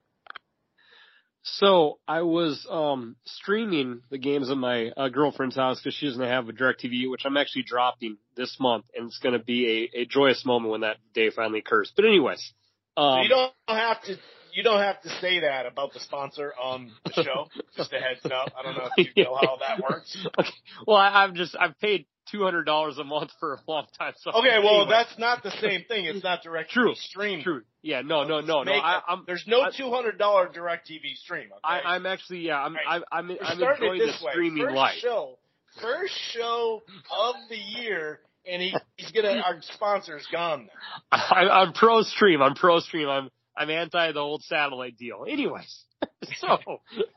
So 1.43 1.99
I 2.07 2.21
was 2.21 2.65
um 2.69 3.17
streaming 3.25 4.01
the 4.09 4.17
games 4.17 4.49
at 4.49 4.57
my 4.57 4.91
uh, 4.95 5.09
girlfriend's 5.09 5.57
house 5.57 5.79
because 5.79 5.93
she 5.93 6.07
doesn't 6.07 6.23
have 6.23 6.47
a 6.47 6.53
DirecTV, 6.53 7.11
which 7.11 7.23
I'm 7.25 7.35
actually 7.35 7.63
dropping 7.63 8.17
this 8.35 8.57
month, 8.59 8.85
and 8.95 9.07
it's 9.07 9.19
going 9.19 9.37
to 9.37 9.43
be 9.43 9.89
a, 9.93 10.01
a 10.01 10.05
joyous 10.05 10.45
moment 10.45 10.71
when 10.71 10.81
that 10.81 10.97
day 11.13 11.29
finally 11.29 11.59
occurs. 11.59 11.91
But 11.95 12.05
anyways, 12.05 12.53
um, 12.95 13.19
so 13.19 13.21
you 13.23 13.29
don't 13.29 13.53
have 13.67 14.01
to 14.03 14.17
you 14.53 14.63
don't 14.63 14.79
have 14.79 15.01
to 15.01 15.09
say 15.19 15.41
that 15.41 15.65
about 15.65 15.93
the 15.93 15.99
sponsor 15.99 16.53
on 16.61 16.91
the 17.05 17.11
show. 17.23 17.47
just 17.75 17.91
a 17.93 17.99
heads 17.99 18.25
up. 18.25 18.53
I 18.57 18.63
don't 18.63 18.77
know 18.77 18.89
if 18.95 19.09
you 19.15 19.23
know 19.23 19.35
how 19.35 19.57
that 19.57 19.81
works. 19.81 20.15
Okay. 20.39 20.49
Well, 20.87 20.97
I, 20.97 21.23
I've 21.23 21.33
just 21.33 21.55
I've 21.59 21.77
paid 21.79 22.05
two 22.31 22.43
hundred 22.43 22.63
dollars 22.63 22.97
a 22.97 23.03
month 23.03 23.31
for 23.39 23.55
a 23.55 23.59
long 23.67 23.85
time. 23.97 24.13
So 24.17 24.31
okay, 24.31 24.59
well 24.63 24.81
anyway. 24.81 24.89
that's 24.89 25.17
not 25.19 25.43
the 25.43 25.51
same 25.51 25.83
thing. 25.87 26.05
It's 26.05 26.23
not 26.23 26.43
direct 26.43 26.71
true, 26.71 26.93
stream. 26.95 27.43
True. 27.43 27.61
Yeah. 27.81 28.01
No. 28.01 28.23
No. 28.23 28.41
No. 28.41 28.63
No. 28.63 28.71
I, 28.71 29.01
am 29.09 29.23
there's 29.25 29.45
no 29.47 29.65
two 29.75 29.89
hundred 29.89 30.17
dollar 30.17 30.47
DirecTV 30.47 31.15
stream. 31.15 31.47
Okay? 31.47 31.59
I, 31.63 31.95
am 31.95 32.05
actually 32.05 32.39
yeah. 32.39 32.61
I'm 32.61 32.75
right. 32.75 32.83
I'm 32.87 33.03
I'm, 33.11 33.37
I'm 33.41 33.61
enjoying 33.61 33.99
the 33.99 34.13
streaming 34.13 34.63
first 34.65 34.75
life. 34.75 34.95
Show, 34.99 35.37
first 35.81 36.13
show 36.31 36.81
of 37.11 37.35
the 37.49 37.57
year. 37.57 38.19
And 38.45 38.61
he, 38.61 38.75
he's 38.97 39.09
gonna, 39.11 39.39
our 39.39 39.61
sponsor's 39.61 40.27
gone 40.29 40.67
now. 40.67 41.17
I, 41.17 41.47
I'm 41.47 41.71
pro 41.71 42.01
stream. 42.01 42.41
I'm 42.41 42.55
pro 42.55 42.81
stream. 42.81 43.07
I'm, 43.07 43.29
I'm 43.55 43.69
anti 43.69 44.11
the 44.11 44.19
old 44.19 44.43
satellite 44.43 44.97
deal. 44.97 45.25
Anyways, 45.27 45.83
so 46.37 46.57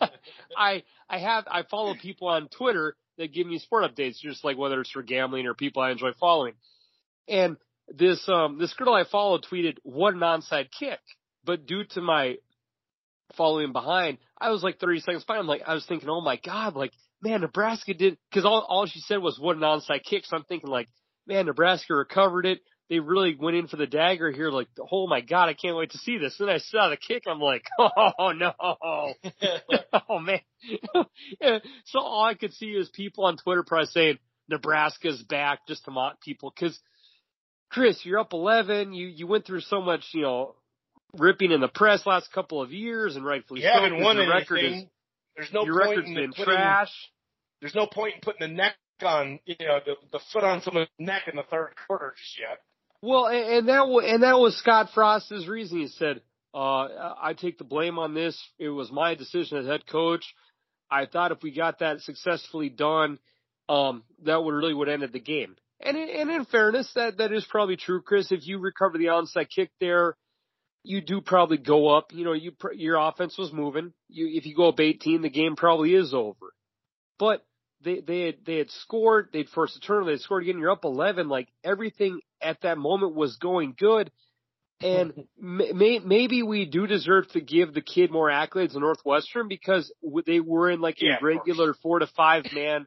I 0.57 0.83
I 1.09 1.19
have 1.19 1.45
I 1.49 1.63
follow 1.71 1.95
people 1.95 2.29
on 2.29 2.49
Twitter 2.49 2.97
that 3.19 3.33
give 3.33 3.47
me 3.47 3.59
sport 3.59 3.85
updates, 3.85 4.19
just 4.19 4.45
like 4.45 4.59
whether 4.59 4.81
it's 4.81 4.91
for 4.91 5.03
gambling 5.03 5.47
or 5.47 5.55
people 5.55 5.83
I 5.83 5.91
enjoy 5.91 6.13
following. 6.19 6.55
And 7.29 7.57
this 7.89 8.29
um 8.29 8.59
this 8.59 8.75
girl 8.75 8.95
I 8.95 9.05
follow 9.05 9.39
tweeted 9.39 9.77
what 9.83 10.15
an 10.15 10.21
onside 10.21 10.69
kick, 10.79 11.01
but 11.45 11.67
due 11.67 11.85
to 11.91 12.01
my 12.01 12.37
following 13.37 13.73
behind, 13.73 14.19
I 14.39 14.51
was 14.51 14.63
like 14.63 14.79
30 14.79 15.01
seconds 15.01 15.25
behind. 15.25 15.41
I'm 15.41 15.47
like 15.47 15.63
I 15.67 15.75
was 15.75 15.87
thinking, 15.87 16.09
oh 16.09 16.21
my 16.21 16.37
god, 16.37 16.75
like 16.75 16.93
man, 17.23 17.41
Nebraska 17.41 17.95
did 17.95 18.19
because 18.31 18.45
all 18.45 18.65
all 18.69 18.87
she 18.87 19.01
said 19.01 19.19
was 19.19 19.39
what 19.39 19.57
an 19.57 19.63
onside 19.63 20.05
kick. 20.05 20.25
So 20.27 20.37
I'm 20.37 20.45
thinking 20.45 20.71
like, 20.71 20.89
man, 21.27 21.47
Nebraska 21.47 21.95
recovered 21.95 22.47
it. 22.47 22.61
They 22.89 23.01
really 23.01 23.35
went 23.35 23.57
in 23.57 23.67
for 23.67 23.77
the 23.77 23.87
dagger 23.87 24.31
here. 24.31 24.51
Like, 24.51 24.69
oh 24.93 25.09
my 25.09 25.21
god, 25.21 25.49
I 25.49 25.55
can't 25.55 25.77
wait 25.77 25.91
to 25.91 25.99
see 25.99 26.19
this. 26.19 26.37
Then 26.39 26.49
I 26.49 26.59
saw 26.59 26.89
the 26.89 26.97
kick. 26.97 27.25
I'm 27.27 27.41
like, 27.41 27.65
oh 27.79 28.33
no, 28.33 28.53
oh 30.09 30.19
man. 30.21 30.41
so 31.85 31.99
all 31.99 32.25
I 32.25 32.35
could 32.35 32.53
see 32.53 32.67
is 32.67 32.89
people 32.91 33.25
on 33.25 33.37
Twitter 33.37 33.65
probably 33.65 33.87
saying 33.87 34.19
Nebraska's 34.49 35.23
back 35.23 35.67
just 35.67 35.85
to 35.87 35.91
mock 35.91 36.21
people 36.21 36.53
because 36.55 36.79
Chris, 37.71 38.05
you're 38.05 38.21
up 38.21 38.33
11. 38.33 38.93
You 38.93 39.09
you 39.09 39.27
went 39.27 39.47
through 39.47 39.63
so 39.63 39.81
much, 39.81 40.05
you 40.13 40.23
know, 40.23 40.55
ripping 41.19 41.51
in 41.51 41.61
the 41.61 41.69
press 41.69 42.07
last 42.07 42.33
couple 42.33 42.63
of 42.63 42.73
years, 42.73 43.17
and 43.17 43.25
rightfully 43.25 43.63
you 43.63 43.69
so. 43.69 43.83
haven't 43.83 44.03
won 44.03 44.17
your 44.17 44.33
anything. 44.33 44.39
record 44.39 44.65
is 44.65 44.85
there's 45.37 45.53
no 45.53 45.65
your 45.65 45.75
point 45.75 45.89
record's 45.91 46.09
in 46.09 46.15
been 46.15 46.33
putting, 46.33 46.55
trash. 46.55 46.93
There's 47.61 47.75
no 47.75 47.87
point 47.87 48.15
in 48.15 48.21
putting 48.23 48.49
the 48.49 48.55
neck 48.55 48.75
on, 49.03 49.41
you 49.45 49.57
know, 49.61 49.81
the, 49.85 49.95
the 50.13 50.21
foot 50.33 50.45
on 50.45 50.63
someone's 50.63 50.89
neck 50.99 51.23
in 51.29 51.37
the 51.37 51.43
third 51.43 51.75
quarter 51.87 52.15
just 52.17 52.39
yet. 52.39 52.61
Well, 53.03 53.27
and, 53.27 53.69
that 53.69 53.83
and 53.83 54.23
that 54.23 54.39
was 54.39 54.57
Scott 54.59 54.91
Frost's 54.95 55.47
reason. 55.47 55.79
He 55.79 55.89
said, 55.89 56.23
uh, 56.55 57.15
"I 57.21 57.35
take 57.37 57.59
the 57.59 57.65
blame 57.65 57.99
on 57.99 58.15
this. 58.15 58.41
It 58.59 58.69
was 58.69 58.91
my 58.91 59.15
decision 59.15 59.59
as 59.59 59.67
head 59.67 59.87
coach. 59.87 60.25
I 60.91 61.07
thought 61.07 61.33
if 61.33 61.43
we 61.43 61.51
got 61.51 61.81
that 61.81 62.01
successfully 62.01 62.69
done, 62.69 63.19
um, 63.69 64.05
that 64.25 64.43
would 64.43 64.53
really 64.55 64.75
would 64.75 64.89
ended 64.89 65.13
the 65.13 65.21
game." 65.21 65.57
And 65.81 65.97
in, 65.97 66.09
and 66.09 66.31
in 66.31 66.45
fairness, 66.47 66.91
that 66.95 67.19
that 67.19 67.33
is 67.33 67.45
probably 67.45 67.77
true, 67.77 68.01
Chris. 68.01 68.33
If 68.33 68.47
you 68.47 68.59
recover 68.59 68.97
the 68.97 69.07
onside 69.07 69.51
kick 69.55 69.71
there, 69.79 70.17
you 70.83 71.01
do 71.01 71.21
probably 71.21 71.59
go 71.59 71.89
up. 71.89 72.13
You 72.13 72.25
know, 72.25 72.33
you 72.33 72.53
your 72.75 72.97
offense 72.97 73.37
was 73.37 73.53
moving. 73.53 73.93
You 74.09 74.29
if 74.33 74.47
you 74.47 74.57
go 74.57 74.69
up 74.69 74.81
18, 74.81 75.23
the 75.23 75.29
game 75.29 75.57
probably 75.57 75.95
is 75.95 76.15
over. 76.15 76.55
But 77.19 77.45
they 77.83 78.01
they 78.01 78.21
had 78.23 78.37
they 78.47 78.57
had 78.57 78.71
scored. 78.71 79.29
They'd 79.33 79.49
forced 79.49 79.77
a 79.77 79.81
turnover. 79.81 80.13
They 80.13 80.19
scored 80.19 80.45
again. 80.45 80.59
You're 80.59 80.71
up 80.71 80.85
11. 80.85 81.29
Like 81.29 81.49
everything 81.63 82.21
at 82.41 82.61
that 82.63 82.79
moment 82.79 83.15
was 83.15 83.37
going 83.37 83.75
good. 83.79 84.11
And 84.81 85.25
may, 85.39 85.99
maybe 85.99 86.43
we 86.43 86.67
do 86.67 86.87
deserve 86.87 87.29
to 87.31 87.41
give 87.41 87.75
the 87.75 87.81
kid 87.81 88.11
more 88.11 88.29
accolades 88.29 88.75
in 88.75 88.81
Northwestern 88.81 89.49
because 89.49 89.93
they 90.27 90.41
were 90.41 90.71
in 90.71 90.81
like 90.81 90.99
Yeah, 91.01 91.15
a 91.15 91.17
of 91.17 91.23
regular 91.23 91.75
four 91.83 92.01
to 92.01 92.07
five 92.09 92.45
man 92.55 92.87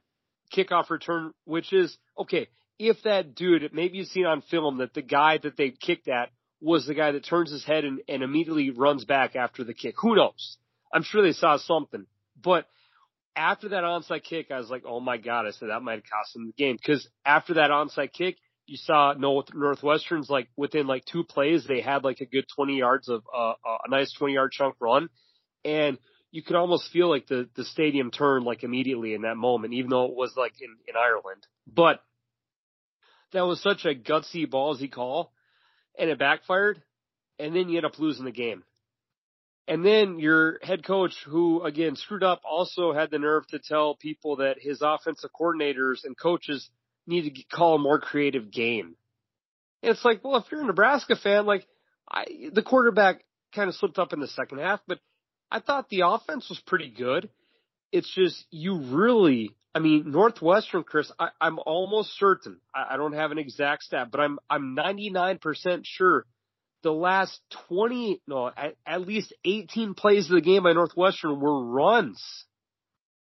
kickoff 0.56 0.90
return, 0.90 1.32
which 1.46 1.74
is 1.74 1.98
okay. 2.18 2.48
If 2.78 3.04
that 3.04 3.36
dude, 3.36 3.74
maybe 3.74 3.98
you've 3.98 4.08
seen 4.08 4.26
on 4.26 4.42
film 4.42 4.78
that 4.78 4.94
the 4.94 5.02
guy 5.02 5.38
that 5.44 5.58
they 5.58 5.72
kicked 5.72 6.08
at 6.08 6.30
was 6.62 6.86
the 6.86 6.94
guy 6.94 7.12
that 7.12 7.26
turns 7.26 7.52
his 7.52 7.66
head 7.66 7.84
and, 7.84 8.02
and 8.08 8.24
immediately 8.24 8.70
runs 8.70 9.06
back 9.06 9.36
after 9.36 9.64
the 9.64 9.74
kick. 9.74 9.96
Who 10.02 10.16
knows? 10.16 10.58
I'm 10.94 11.04
sure 11.04 11.22
they 11.22 11.34
saw 11.34 11.58
something, 11.58 12.06
but 12.42 12.66
after 13.36 13.70
that 13.70 13.84
onside 13.84 14.24
kick, 14.24 14.52
I 14.52 14.58
was 14.58 14.70
like, 14.70 14.84
oh 14.86 15.00
my 15.00 15.18
god! 15.18 15.46
I 15.46 15.52
said 15.52 15.70
that 15.70 15.82
might 15.82 15.94
have 15.94 16.04
cost 16.04 16.34
them 16.34 16.48
the 16.48 16.54
game 16.54 16.76
because 16.76 17.08
after 17.26 17.56
that 17.56 17.70
onside 17.70 18.12
kick, 18.12 18.38
you 18.70 18.78
saw 18.78 19.14
North 19.14 19.48
Northwestern's 19.54 20.30
like 20.30 20.48
within 20.56 20.86
like 20.86 21.04
two 21.06 21.24
plays, 21.24 21.66
they 21.68 21.82
had 21.82 22.04
like 22.04 22.22
a 22.22 22.26
good 22.26 22.46
20 22.56 22.78
yards 22.78 23.10
of 23.10 23.24
uh, 23.36 23.54
a 23.66 23.90
nice 23.90 24.14
20 24.14 24.34
yard 24.34 24.52
chunk 24.52 24.76
run, 24.80 25.10
and 25.66 25.98
you 26.32 26.44
could 26.44 26.56
almost 26.56 26.92
feel 26.92 27.10
like 27.10 27.28
the 27.28 27.50
the 27.56 27.66
stadium 27.66 28.12
turned 28.12 28.46
like 28.46 28.64
immediately 28.64 29.16
in 29.16 29.24
that 29.24 29.36
moment, 29.36 29.74
even 29.74 29.90
though 29.90 30.06
it 30.06 30.16
was 30.16 30.34
like 30.38 30.54
in 30.62 30.70
in 30.88 30.96
Ireland. 30.96 31.46
But 31.68 32.02
that 33.34 33.42
was 33.42 33.62
such 33.62 33.86
a 33.86 33.96
gutsy 33.96 34.46
ballsy 34.48 34.92
call, 34.92 35.34
and 35.98 36.10
it 36.10 36.20
backfired, 36.20 36.82
and 37.40 37.56
then 37.56 37.70
you 37.70 37.78
end 37.78 37.86
up 37.86 37.98
losing 37.98 38.26
the 38.26 38.32
game. 38.32 38.64
And 39.68 39.86
then 39.86 40.20
your 40.20 40.60
head 40.64 40.84
coach, 40.84 41.14
who 41.26 41.64
again 41.64 41.96
screwed 41.96 42.24
up, 42.24 42.42
also 42.44 42.94
had 42.94 43.10
the 43.10 43.20
nerve 43.20 43.48
to 43.48 43.60
tell 43.60 43.96
people 43.96 44.38
that 44.38 44.58
his 44.60 44.82
offensive 44.82 45.32
coordinators 45.40 46.06
and 46.06 46.18
coaches 46.18 46.70
need 47.10 47.36
to 47.36 47.44
call 47.56 47.76
a 47.76 47.80
more 47.80 48.00
creative 48.00 48.52
game. 48.52 48.96
And 49.82 49.92
it's 49.92 50.06
like, 50.06 50.24
well, 50.24 50.38
if 50.38 50.46
you're 50.52 50.62
a 50.62 50.66
Nebraska 50.66 51.16
fan, 51.16 51.46
like 51.46 51.66
I, 52.10 52.26
the 52.54 52.62
quarterback 52.62 53.24
kind 53.54 53.70
of 53.70 53.76
slipped 53.76 54.00
up 54.00 54.14
in 54.14 54.20
the 54.20 54.28
second 54.28 54.60
half, 54.60 54.82
but 54.88 55.00
I 55.52 55.60
thought 55.60 55.90
the 55.90 56.02
offense 56.06 56.50
was 56.50 56.60
pretty 56.60 56.90
good. 56.90 57.30
It's 57.92 58.14
just 58.14 58.46
you 58.52 58.78
really, 58.78 59.56
I 59.74 59.80
mean, 59.80 60.12
Northwestern, 60.12 60.84
Chris, 60.84 61.12
I, 61.20 61.30
I'm 61.42 61.60
almost 61.66 62.18
certain. 62.18 62.60
I, 62.74 62.94
I 62.94 62.98
don't 62.98 63.14
have 63.14 63.32
an 63.32 63.40
exact 63.40 63.84
stat, 63.84 64.10
but 64.12 64.20
I'm 64.20 64.38
I'm 64.50 64.76
99% 64.76 65.82
sure 65.86 66.26
the 66.82 66.92
last 66.92 67.40
20, 67.68 68.22
no, 68.28 68.48
at, 68.48 68.76
at 68.86 69.02
least 69.02 69.34
18 69.44 69.96
plays 69.96 70.30
of 70.30 70.36
the 70.36 70.42
game 70.42 70.64
by 70.64 70.74
Northwestern 70.74 71.40
were 71.40 71.66
runs. 71.66 72.24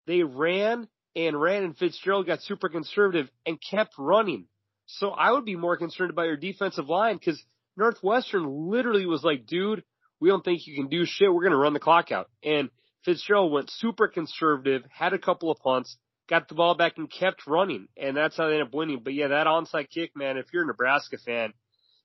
They 0.06 0.24
ran 0.24 0.88
and 1.17 1.39
ran 1.39 1.63
and 1.63 1.75
Fitzgerald 1.75 2.27
got 2.27 2.41
super 2.43 2.69
conservative 2.69 3.27
and 3.45 3.57
kept 3.59 3.95
running. 3.97 4.45
So 4.86 5.09
I 5.09 5.31
would 5.31 5.45
be 5.45 5.55
more 5.55 5.75
concerned 5.75 6.12
about 6.12 6.27
your 6.27 6.38
defensive 6.38 6.88
line 6.88 7.17
because 7.17 7.43
Northwestern 7.75 8.69
literally 8.69 9.05
was 9.05 9.24
like, 9.24 9.47
dude, 9.47 9.83
we 10.19 10.29
don't 10.29 10.45
think 10.45 10.65
you 10.65 10.75
can 10.75 10.88
do 10.88 11.05
shit. 11.05 11.33
We're 11.33 11.41
going 11.41 11.51
to 11.51 11.57
run 11.57 11.74
the 11.74 11.79
clock 11.79 12.12
out. 12.12 12.29
And 12.43 12.69
Fitzgerald 13.03 13.51
went 13.51 13.71
super 13.71 14.07
conservative, 14.07 14.83
had 14.89 15.13
a 15.13 15.19
couple 15.19 15.50
of 15.51 15.57
punts, 15.57 15.97
got 16.29 16.47
the 16.47 16.55
ball 16.55 16.75
back 16.75 16.93
and 16.97 17.12
kept 17.12 17.47
running. 17.47 17.88
And 17.97 18.15
that's 18.15 18.38
how 18.38 18.45
they 18.45 18.53
ended 18.53 18.67
up 18.67 18.74
winning. 18.74 19.01
But 19.03 19.13
yeah, 19.13 19.29
that 19.29 19.47
onside 19.47 19.89
kick, 19.89 20.12
man, 20.15 20.38
if 20.38 20.45
you're 20.53 20.63
a 20.63 20.67
Nebraska 20.67 21.17
fan, 21.17 21.53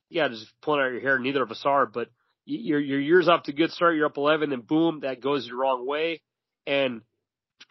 yeah, 0.08 0.28
just 0.28 0.46
pulling 0.62 0.80
out 0.80 0.92
your 0.92 1.00
hair. 1.00 1.18
Neither 1.18 1.42
of 1.42 1.50
us 1.50 1.62
are, 1.64 1.86
but 1.86 2.08
your 2.44 2.80
your 2.80 3.00
year's 3.00 3.28
off 3.28 3.44
to 3.44 3.52
a 3.52 3.54
good 3.54 3.70
start. 3.70 3.96
You're 3.96 4.06
up 4.06 4.16
11, 4.16 4.52
and 4.52 4.66
boom, 4.66 5.00
that 5.00 5.20
goes 5.20 5.46
the 5.46 5.54
wrong 5.54 5.86
way. 5.86 6.22
And 6.66 7.02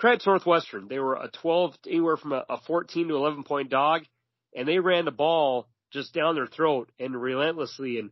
credit 0.02 0.26
Northwestern, 0.26 0.88
they 0.88 0.98
were 0.98 1.14
a 1.14 1.30
12, 1.42 1.76
anywhere 1.88 2.18
from 2.18 2.34
a, 2.34 2.44
a 2.50 2.58
14 2.66 3.08
to 3.08 3.16
11 3.16 3.44
point 3.44 3.70
dog, 3.70 4.02
and 4.56 4.68
they 4.68 4.80
ran 4.80 5.06
the 5.06 5.12
ball 5.12 5.68
just 5.94 6.12
down 6.12 6.34
their 6.34 6.48
throat 6.48 6.92
and 7.00 7.16
relentlessly. 7.16 8.00
And 8.00 8.10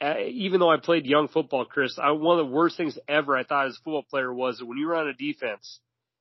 uh, 0.00 0.18
even 0.26 0.58
though 0.58 0.70
I 0.70 0.78
played 0.78 1.06
young 1.06 1.28
football, 1.28 1.64
Chris, 1.64 1.96
I, 1.96 2.10
one 2.10 2.40
of 2.40 2.46
the 2.46 2.52
worst 2.52 2.76
things 2.76 2.98
ever 3.06 3.36
I 3.36 3.44
thought 3.44 3.68
as 3.68 3.74
a 3.74 3.84
football 3.84 4.02
player 4.02 4.34
was 4.34 4.60
when 4.60 4.78
you 4.78 4.88
were 4.88 4.96
on 4.96 5.06
a 5.06 5.14
defense 5.14 5.78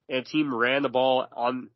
and 0.08 0.20
a 0.20 0.24
team 0.24 0.54
ran 0.54 0.84
the 0.84 0.90
ball 0.90 1.26
on 1.36 1.72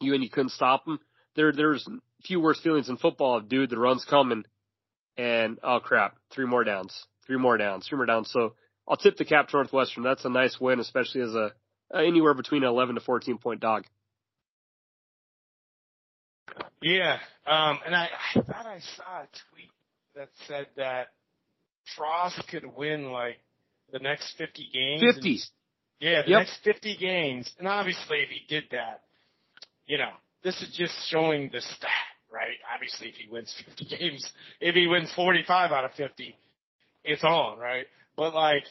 you 0.00 0.12
and 0.12 0.22
you 0.22 0.28
couldn't 0.28 0.50
stop 0.50 0.84
them, 0.84 1.00
there 1.34 1.52
there's 1.52 1.88
few 2.24 2.40
worse 2.40 2.60
feelings 2.60 2.90
in 2.90 2.98
football 2.98 3.38
of 3.38 3.48
dude 3.48 3.70
the 3.70 3.78
run's 3.78 4.04
coming 4.04 4.44
and 5.16 5.58
oh 5.62 5.80
crap, 5.80 6.14
three 6.30 6.46
more 6.46 6.62
downs, 6.62 7.06
three 7.26 7.38
more 7.38 7.56
downs, 7.56 7.86
three 7.88 7.96
more 7.96 8.04
downs. 8.04 8.30
So 8.30 8.52
I'll 8.86 8.98
tip 8.98 9.16
the 9.16 9.24
cap 9.24 9.48
to 9.48 9.56
Northwestern. 9.56 10.04
That's 10.04 10.26
a 10.26 10.28
nice 10.28 10.60
win, 10.60 10.78
especially 10.78 11.22
as 11.22 11.34
a 11.34 11.52
uh, 11.94 11.98
anywhere 11.98 12.34
between 12.34 12.62
an 12.62 12.68
11 12.68 12.94
to 12.96 13.00
14 13.00 13.38
point 13.38 13.60
dog. 13.60 13.84
Yeah, 16.82 17.18
um, 17.46 17.78
and 17.84 17.94
I, 17.94 18.08
I 18.34 18.40
thought 18.40 18.66
I 18.66 18.80
saw 18.96 19.22
a 19.22 19.28
tweet 19.50 19.70
that 20.14 20.28
said 20.46 20.66
that 20.76 21.08
Frost 21.96 22.42
could 22.50 22.64
win 22.76 23.10
like 23.10 23.38
the 23.92 23.98
next 23.98 24.34
50 24.36 24.68
games. 24.72 25.02
and 25.02 25.14
50. 25.14 25.28
he's- 25.30 25.50
Yeah, 26.00 26.22
the 26.22 26.30
Yep. 26.30 26.38
next 26.40 26.58
50 26.64 26.96
games. 26.98 27.50
And 27.58 27.66
obviously, 27.66 28.18
if 28.22 28.28
he 28.28 28.40
did 28.48 28.64
that, 28.70 29.02
you 29.86 29.96
know, 29.98 30.12
this 30.42 30.60
is 30.62 30.74
just 30.76 30.92
showing 31.08 31.48
the 31.50 31.60
stat, 31.60 31.90
right? 32.30 32.56
Obviously, 32.72 33.08
if 33.08 33.14
he 33.16 33.28
wins 33.28 33.52
50 33.64 33.84
games, 33.98 34.32
if 34.60 34.74
he 34.74 34.86
wins 34.86 35.12
45 35.14 35.72
out 35.72 35.84
of 35.84 35.92
50, 35.94 36.36
it's 37.04 37.24
on, 37.24 37.58
right? 37.58 37.86
But 38.16 38.34
like, 38.34 38.64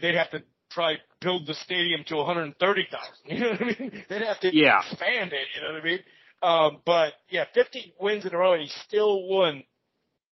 they'd 0.00 0.14
have 0.14 0.30
to 0.30 0.42
probably 0.70 0.98
build 1.20 1.46
the 1.46 1.54
stadium 1.54 2.04
to 2.08 2.16
130,000. 2.16 3.08
You 3.26 3.38
know 3.40 3.50
what 3.50 3.60
I 3.62 3.64
mean? 3.64 4.04
They'd 4.08 4.22
have 4.22 4.40
to 4.40 4.54
Yeah. 4.54 4.80
expand 4.90 5.32
it. 5.32 5.46
You 5.54 5.62
know 5.62 5.72
what 5.74 5.82
I 5.82 5.84
mean? 5.84 5.98
Um, 6.40 6.82
but 6.86 7.14
yeah, 7.30 7.44
50 7.54 7.94
wins 8.00 8.24
in 8.24 8.32
a 8.34 8.38
row, 8.38 8.52
and 8.52 8.62
he 8.62 8.68
still 8.86 9.26
wouldn't 9.28 9.64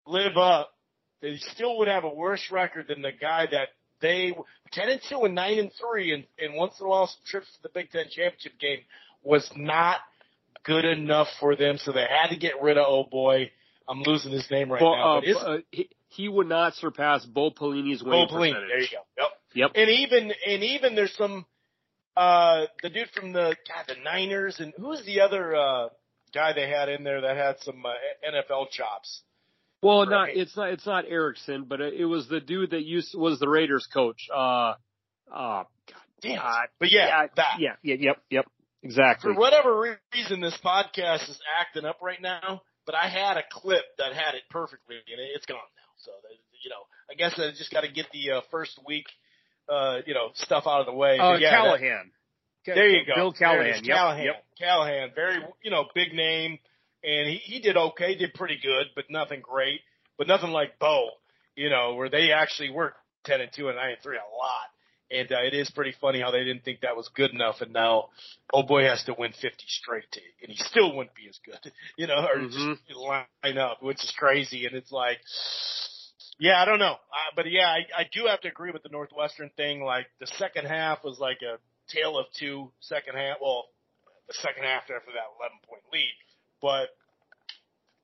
live 0.07 0.37
up. 0.37 0.71
They 1.21 1.37
still 1.37 1.77
would 1.79 1.89
have 1.89 2.05
a 2.05 2.09
worse 2.09 2.51
record 2.51 2.87
than 2.89 3.03
the 3.03 3.13
guy 3.13 3.47
that 3.51 3.69
they 4.01 4.33
10 4.73 4.89
and 4.89 5.01
2 5.11 5.25
and 5.25 5.35
9 5.35 5.59
and 5.59 5.71
3, 5.79 6.15
and, 6.15 6.25
and 6.39 6.55
once 6.55 6.75
in 6.81 6.87
a 6.87 6.89
while 6.89 7.07
some 7.07 7.21
trips 7.27 7.47
to 7.57 7.63
the 7.63 7.69
Big 7.69 7.91
Ten 7.91 8.05
championship 8.11 8.59
game 8.59 8.79
was 9.23 9.51
not 9.57 9.99
good 10.65 10.87
enough 10.87 11.29
for 11.39 11.55
them. 11.57 11.77
So 11.77 11.93
they 11.93 12.07
had 12.09 12.29
to 12.31 12.37
get 12.37 12.63
rid 12.63 12.79
of 12.79 12.87
oh 12.89 13.05
boy. 13.11 13.51
I'm 13.87 14.03
losing 14.03 14.33
his 14.33 14.49
name 14.51 14.71
right 14.73 14.81
Well, 14.81 14.95
now. 14.95 15.19
uh, 15.19 15.21
But 15.35 15.47
uh, 15.47 15.59
he, 15.71 15.91
he 16.09 16.29
would 16.29 16.49
not 16.49 16.75
surpass 16.75 17.27
Bo 17.27 17.51
Pelini's 17.51 18.03
Bo 18.03 18.11
winning 18.11 18.29
Pelini. 18.29 18.53
percentage. 18.53 18.69
There 18.69 18.81
you 18.81 18.89
go. 18.93 19.23
Yep. 19.23 19.31
Yep. 19.55 19.73
And 19.75 19.91
even 19.91 20.33
and 20.47 20.63
even 20.63 20.95
there's 20.95 21.15
some 21.17 21.45
uh 22.17 22.67
the 22.83 22.91
dude 22.91 23.11
from 23.15 23.33
the 23.33 23.57
God 23.69 23.85
the 23.89 23.97
Niners 24.05 24.61
and 24.61 24.73
who's 24.79 25.05
the 25.05 25.21
other 25.21 25.55
uh 25.57 25.89
guy 26.33 26.53
they 26.53 26.69
had 26.69 26.89
in 26.89 27.05
there 27.05 27.21
that 27.21 27.37
had 27.37 27.57
some 27.61 27.85
uh, 27.85 27.91
NFL 28.29 28.71
chops. 28.71 29.23
Well, 29.83 30.05
not 30.07 30.29
it's 30.31 30.57
not 30.57 30.71
it's 30.71 30.87
not 30.87 31.05
Erickson, 31.09 31.65
but 31.65 31.81
it, 31.81 31.95
it 31.95 32.05
was 32.05 32.29
the 32.29 32.41
dude 32.41 32.71
that 32.71 32.85
used 32.85 33.15
was 33.15 33.39
the 33.39 33.49
Raiders 33.49 33.89
coach. 33.93 34.29
Uh, 34.33 34.75
uh, 35.33 35.65
Damn. 36.21 36.35
it. 36.35 36.71
But 36.79 36.91
yeah, 36.91 37.07
yeah, 37.07 37.27
that. 37.37 37.55
yeah, 37.59 37.77
yeah, 37.83 37.95
yep, 37.99 38.23
yep, 38.29 38.47
exactly. 38.83 39.33
For 39.33 39.41
whatever 39.41 39.97
reason, 40.15 40.41
this 40.41 40.59
podcast 40.63 41.31
is 41.31 41.41
acting 41.59 41.87
up 41.87 41.99
right 42.03 42.21
now. 42.21 42.63
But 42.85 42.95
I 42.95 43.09
had 43.09 43.37
a 43.37 43.43
clip 43.51 43.85
that 43.99 44.13
had 44.13 44.35
it 44.35 44.43
perfectly, 44.51 44.97
and 44.97 45.21
it's 45.35 45.47
gone 45.47 45.57
now. 45.57 45.91
So 46.05 46.11
you 46.63 46.69
know, 46.69 46.85
I 47.11 47.15
guess 47.15 47.39
I 47.39 47.51
just 47.57 47.71
got 47.71 47.83
to 47.83 47.91
get 47.91 48.07
the 48.13 48.33
uh, 48.33 48.41
first 48.51 48.79
week, 48.87 49.07
uh, 49.71 49.99
you 50.07 50.15
know, 50.15 50.31
stuff 50.35 50.65
out 50.67 50.81
of 50.81 50.87
the 50.87 50.93
way. 50.93 51.19
Uh, 51.19 51.37
yeah, 51.37 51.51
that- 51.51 51.63
Callahan. 51.63 52.11
There 52.67 52.89
you 52.89 53.07
go. 53.07 53.15
Bill 53.15 53.33
Callahan. 53.33 53.85
Yep, 53.85 53.97
Callahan. 53.97 54.25
yep. 54.25 54.45
Callahan. 54.59 55.11
Very, 55.15 55.39
you 55.63 55.71
know, 55.71 55.87
big 55.95 56.13
name. 56.13 56.59
And 57.03 57.29
he, 57.29 57.37
he 57.37 57.61
did 57.61 57.77
okay, 57.77 58.15
did 58.15 58.35
pretty 58.35 58.59
good, 58.63 58.87
but 58.95 59.05
nothing 59.09 59.41
great. 59.41 59.81
But 60.19 60.29
nothing 60.29 60.51
like 60.51 60.79
Bo, 60.79 61.09
you 61.57 61.71
know, 61.71 61.95
where 61.95 62.11
they 62.11 62.33
actually 62.33 62.71
were 62.71 62.93
10 63.25 63.41
and 63.41 63.51
2 63.55 63.69
and 63.69 63.77
9 63.77 63.91
and 63.91 64.03
3 64.03 64.17
a 64.17 64.19
lot. 64.19 64.71
And 65.11 65.33
uh, 65.33 65.43
it 65.43 65.55
is 65.55 65.71
pretty 65.71 65.95
funny 66.01 66.21
how 66.21 66.31
they 66.31 66.45
didn't 66.45 66.63
think 66.63 66.83
that 66.83 66.97
was 66.97 67.11
good 67.17 67.33
enough, 67.33 67.61
and 67.63 67.73
now, 67.73 68.11
oh 68.55 68.63
boy, 68.63 68.85
has 68.85 69.03
to 69.05 69.15
win 69.19 69.33
50 69.33 69.65
straight, 69.67 70.05
to, 70.13 70.21
and 70.41 70.53
he 70.53 70.57
still 70.57 70.95
wouldn't 70.95 71.17
be 71.17 71.29
as 71.29 71.41
good, 71.45 71.73
you 71.99 72.07
know, 72.07 72.15
or 72.15 72.39
mm-hmm. 72.39 72.73
just 72.87 72.97
line 72.97 73.59
up, 73.59 73.83
which 73.83 74.05
is 74.05 74.15
crazy. 74.17 74.67
And 74.67 74.77
it's 74.77 74.93
like, 74.93 75.19
yeah, 76.41 76.61
I 76.61 76.65
don't 76.65 76.79
know, 76.79 76.95
uh, 76.95 77.31
but 77.37 77.51
yeah, 77.51 77.69
I, 77.69 78.01
I 78.01 78.07
do 78.13 78.27
have 78.27 78.41
to 78.41 78.49
agree 78.49 78.73
with 78.73 78.83
the 78.83 78.89
Northwestern 78.89 79.51
thing. 79.57 79.83
Like 79.83 80.07
the 80.19 80.27
second 80.27 80.67
half 80.67 81.05
was 81.05 81.19
like 81.21 81.39
a 81.43 81.59
tale 81.95 82.19
of 82.19 82.27
two. 82.39 82.73
Second 82.81 83.15
half, 83.17 83.37
well, 83.43 83.67
the 84.27 84.35
second 84.35 84.65
half 84.65 84.83
after 84.83 85.13
that 85.13 85.31
11 85.39 85.59
point 85.69 85.83
lead, 85.93 86.15
but 86.63 86.89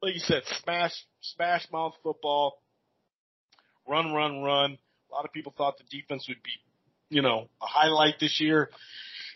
like 0.03 0.15
you 0.15 0.21
said, 0.21 0.43
smash, 0.63 0.93
smash 1.21 1.67
mouth 1.73 1.95
football, 2.03 2.63
run, 3.89 4.13
run, 4.13 4.43
run. 4.43 4.79
A 5.11 5.15
lot 5.15 5.25
of 5.25 5.33
people 5.33 5.55
thought 5.57 5.79
the 5.79 5.85
defense 5.99 6.27
would 6.29 6.43
be, 6.43 6.51
you 7.09 7.23
know, 7.23 7.49
a 7.63 7.67
highlight 7.67 8.15
this 8.21 8.41
year. 8.41 8.71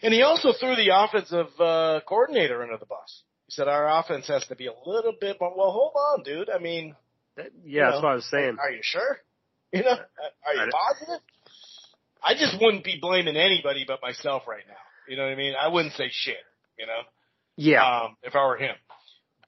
And 0.02 0.12
he 0.12 0.22
also 0.22 0.52
threw 0.52 0.76
the 0.76 0.90
offensive 0.94 1.48
uh, 1.58 2.00
coordinator 2.06 2.62
under 2.62 2.76
the 2.76 2.86
bus. 2.86 3.22
He 3.46 3.52
said 3.52 3.68
our 3.68 4.00
offense 4.00 4.28
has 4.28 4.46
to 4.46 4.56
be 4.56 4.66
a 4.66 4.72
little 4.86 5.14
bit 5.18 5.38
more. 5.40 5.52
Well, 5.56 5.70
hold 5.70 5.92
on, 5.94 6.22
dude. 6.24 6.50
I 6.50 6.58
mean, 6.58 6.94
yeah, 7.36 7.44
you 7.64 7.80
know, 7.80 7.90
that's 7.90 8.02
what 8.02 8.12
I 8.12 8.14
was 8.14 8.30
saying. 8.30 8.56
Are 8.60 8.70
you 8.70 8.80
sure? 8.82 9.18
You 9.72 9.84
know, 9.84 9.90
are 9.90 10.54
you 10.54 10.68
positive? 10.72 11.22
I 12.24 12.34
just 12.34 12.60
wouldn't 12.60 12.82
be 12.82 12.98
blaming 13.00 13.36
anybody 13.36 13.84
but 13.86 14.00
myself 14.02 14.42
right 14.48 14.64
now. 14.66 14.74
You 15.08 15.16
know 15.16 15.22
what 15.22 15.30
I 15.30 15.36
mean? 15.36 15.54
I 15.54 15.68
wouldn't 15.68 15.94
say 15.94 16.08
shit. 16.10 16.42
You 16.76 16.86
know? 16.86 17.02
Yeah. 17.54 17.84
Um, 17.84 18.16
if 18.24 18.34
I 18.34 18.44
were 18.46 18.56
him. 18.56 18.74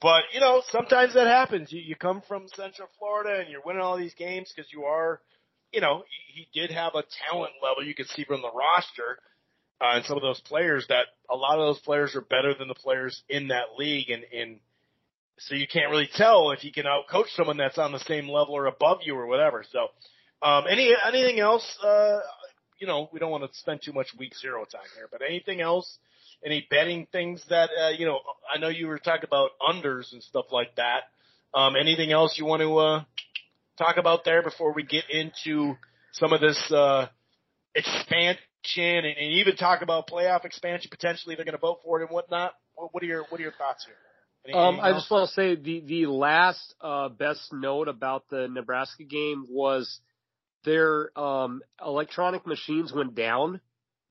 But 0.00 0.22
you 0.32 0.40
know, 0.40 0.62
sometimes 0.70 1.14
that 1.14 1.26
happens. 1.26 1.72
You, 1.72 1.80
you 1.80 1.96
come 1.96 2.22
from 2.28 2.46
Central 2.54 2.88
Florida 2.98 3.40
and 3.40 3.48
you're 3.48 3.62
winning 3.64 3.82
all 3.82 3.96
these 3.96 4.14
games 4.14 4.52
because 4.54 4.70
you 4.72 4.84
are, 4.84 5.20
you 5.72 5.80
know, 5.80 6.02
he, 6.32 6.42
he 6.52 6.60
did 6.60 6.70
have 6.70 6.94
a 6.94 7.04
talent 7.28 7.52
level. 7.62 7.84
You 7.84 7.94
could 7.94 8.08
see 8.08 8.24
from 8.24 8.42
the 8.42 8.50
roster 8.50 9.18
uh, 9.80 9.96
and 9.96 10.04
some 10.04 10.16
of 10.16 10.22
those 10.22 10.40
players 10.40 10.86
that 10.88 11.06
a 11.30 11.36
lot 11.36 11.58
of 11.58 11.74
those 11.74 11.80
players 11.80 12.14
are 12.14 12.20
better 12.20 12.54
than 12.58 12.68
the 12.68 12.74
players 12.74 13.22
in 13.28 13.48
that 13.48 13.76
league, 13.78 14.10
and 14.10 14.24
and 14.32 14.60
so 15.46 15.54
you 15.54 15.66
can't 15.66 15.90
really 15.90 16.08
tell 16.14 16.50
if 16.50 16.64
you 16.64 16.72
can 16.72 16.84
outcoach 16.84 17.28
someone 17.34 17.56
that's 17.56 17.78
on 17.78 17.92
the 17.92 18.00
same 18.00 18.28
level 18.28 18.54
or 18.54 18.66
above 18.66 18.98
you 19.04 19.16
or 19.16 19.26
whatever. 19.26 19.64
So, 19.70 19.88
um, 20.46 20.64
any 20.68 20.94
anything 21.06 21.40
else? 21.40 21.66
Uh, 21.82 22.20
you 22.78 22.86
know, 22.86 23.08
we 23.12 23.20
don't 23.20 23.30
want 23.30 23.50
to 23.50 23.58
spend 23.58 23.80
too 23.84 23.92
much 23.92 24.08
week 24.18 24.34
zero 24.36 24.64
time 24.64 24.82
here, 24.96 25.08
but 25.10 25.22
anything 25.22 25.60
else 25.60 25.98
any 26.44 26.66
betting 26.70 27.06
things 27.12 27.42
that 27.48 27.70
uh, 27.80 27.90
you 27.90 28.06
know? 28.06 28.20
I 28.52 28.58
know 28.58 28.68
you 28.68 28.86
were 28.86 28.98
talking 28.98 29.24
about 29.24 29.50
unders 29.60 30.12
and 30.12 30.22
stuff 30.22 30.46
like 30.50 30.74
that. 30.76 31.04
Um, 31.54 31.74
anything 31.76 32.12
else 32.12 32.36
you 32.38 32.46
want 32.46 32.62
to 32.62 32.76
uh, 32.76 33.04
talk 33.78 33.96
about 33.96 34.24
there 34.24 34.42
before 34.42 34.72
we 34.72 34.82
get 34.82 35.04
into 35.10 35.74
some 36.12 36.32
of 36.32 36.40
this 36.40 36.58
uh, 36.72 37.06
expansion 37.74 38.36
and, 38.76 39.06
and 39.06 39.32
even 39.38 39.56
talk 39.56 39.82
about 39.82 40.08
playoff 40.08 40.44
expansion 40.44 40.90
potentially? 40.90 41.36
They're 41.36 41.44
going 41.44 41.52
to 41.52 41.60
vote 41.60 41.80
for 41.84 42.00
it 42.00 42.04
and 42.04 42.10
whatnot. 42.10 42.54
What, 42.74 42.92
what 42.92 43.02
are 43.02 43.06
your 43.06 43.24
What 43.28 43.40
are 43.40 43.44
your 43.44 43.52
thoughts 43.52 43.84
here? 43.84 43.94
Um, 44.52 44.80
I 44.80 44.92
just 44.92 45.10
want 45.10 45.28
to 45.28 45.34
say 45.34 45.54
the 45.54 45.80
the 45.86 46.06
last 46.06 46.74
uh, 46.80 47.08
best 47.08 47.52
note 47.52 47.88
about 47.88 48.28
the 48.28 48.48
Nebraska 48.48 49.04
game 49.04 49.46
was 49.48 50.00
their 50.64 51.16
um, 51.18 51.62
electronic 51.84 52.46
machines 52.46 52.92
went 52.92 53.14
down 53.14 53.60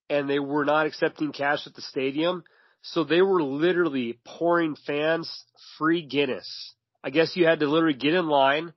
and 0.09 0.29
they 0.29 0.39
were 0.39 0.65
not 0.65 0.85
accepting 0.85 1.31
cash 1.31 1.67
at 1.67 1.73
the 1.73 1.81
stadium. 1.81 2.43
So 2.81 3.03
they 3.03 3.21
were 3.21 3.43
literally 3.43 4.19
pouring 4.25 4.75
fans 4.87 5.45
free 5.77 6.01
Guinness. 6.01 6.73
I 7.03 7.09
guess 7.09 7.35
you 7.35 7.45
had 7.45 7.59
to 7.59 7.67
literally 7.67 7.97
get 7.97 8.13
in 8.13 8.27
line. 8.27 8.73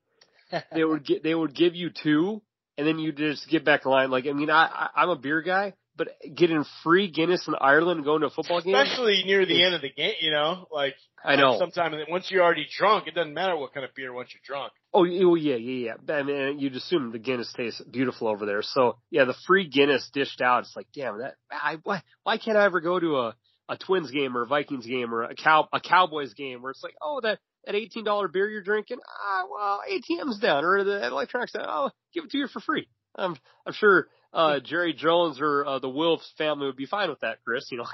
they 0.72 0.84
would 0.84 1.04
get, 1.06 1.22
they 1.22 1.34
would 1.34 1.54
give 1.54 1.74
you 1.74 1.90
two 1.90 2.42
and 2.76 2.86
then 2.86 2.98
you 2.98 3.12
just 3.12 3.48
get 3.48 3.64
back 3.64 3.84
in 3.84 3.90
line. 3.90 4.10
Like, 4.10 4.26
I 4.26 4.32
mean, 4.32 4.50
I, 4.50 4.66
I 4.66 5.02
I'm 5.02 5.10
a 5.10 5.16
beer 5.16 5.42
guy, 5.42 5.74
but 5.96 6.08
getting 6.34 6.64
free 6.82 7.10
Guinness 7.10 7.46
in 7.46 7.54
Ireland 7.60 7.98
and 7.98 8.04
going 8.04 8.20
to 8.20 8.26
a 8.26 8.30
football 8.30 8.60
game, 8.60 8.74
especially 8.74 9.22
near 9.24 9.46
the 9.46 9.62
end 9.62 9.74
of 9.74 9.80
the 9.80 9.90
game, 9.90 10.14
you 10.20 10.30
know, 10.30 10.66
like 10.72 10.94
I 11.24 11.36
know. 11.36 11.58
Sometimes 11.58 11.96
once 12.08 12.30
you're 12.30 12.42
already 12.42 12.66
drunk, 12.76 13.06
it 13.06 13.14
doesn't 13.14 13.32
matter 13.32 13.56
what 13.56 13.72
kind 13.72 13.84
of 13.84 13.94
beer 13.94 14.12
once 14.12 14.30
you're 14.34 14.42
drunk. 14.44 14.72
Oh, 14.92 15.04
yeah, 15.04 15.56
yeah, 15.56 15.94
yeah. 16.06 16.14
I 16.14 16.22
mean, 16.22 16.58
you'd 16.58 16.76
assume 16.76 17.12
the 17.12 17.18
Guinness 17.18 17.52
tastes 17.56 17.82
beautiful 17.90 18.28
over 18.28 18.44
there. 18.46 18.62
So 18.62 18.98
yeah, 19.10 19.24
the 19.24 19.34
free 19.46 19.68
Guinness 19.68 20.10
dished 20.12 20.40
out. 20.40 20.64
It's 20.64 20.76
like, 20.76 20.88
damn, 20.94 21.18
that 21.18 21.34
I 21.50 21.78
why 21.82 22.02
why 22.22 22.38
can't 22.38 22.58
I 22.58 22.64
ever 22.64 22.80
go 22.80 23.00
to 23.00 23.18
a 23.18 23.36
a 23.68 23.78
Twins 23.78 24.10
game 24.10 24.36
or 24.36 24.42
a 24.42 24.46
Vikings 24.46 24.86
game 24.86 25.14
or 25.14 25.22
a 25.24 25.34
cow 25.34 25.68
a 25.72 25.80
Cowboys 25.80 26.34
game 26.34 26.62
where 26.62 26.70
it's 26.70 26.82
like, 26.82 26.94
oh, 27.00 27.20
that 27.22 27.38
that 27.64 27.74
eighteen 27.74 28.04
dollar 28.04 28.28
beer 28.28 28.48
you're 28.48 28.62
drinking, 28.62 28.98
ah, 29.08 29.44
well, 29.50 29.80
ATM's 29.90 30.38
down 30.38 30.64
or 30.64 30.84
the 30.84 31.06
electronics 31.06 31.52
down. 31.52 31.66
Oh, 31.66 31.90
give 32.12 32.24
it 32.24 32.30
to 32.30 32.38
you 32.38 32.48
for 32.48 32.60
free. 32.60 32.86
I'm 33.16 33.36
I'm 33.66 33.72
sure 33.72 34.08
uh, 34.34 34.60
Jerry 34.60 34.92
Jones 34.92 35.40
or 35.40 35.64
uh, 35.64 35.78
the 35.78 35.88
Wilfs 35.88 36.26
family 36.36 36.66
would 36.66 36.76
be 36.76 36.86
fine 36.86 37.08
with 37.08 37.20
that, 37.20 37.38
Chris. 37.44 37.66
You 37.70 37.78
know. 37.78 37.86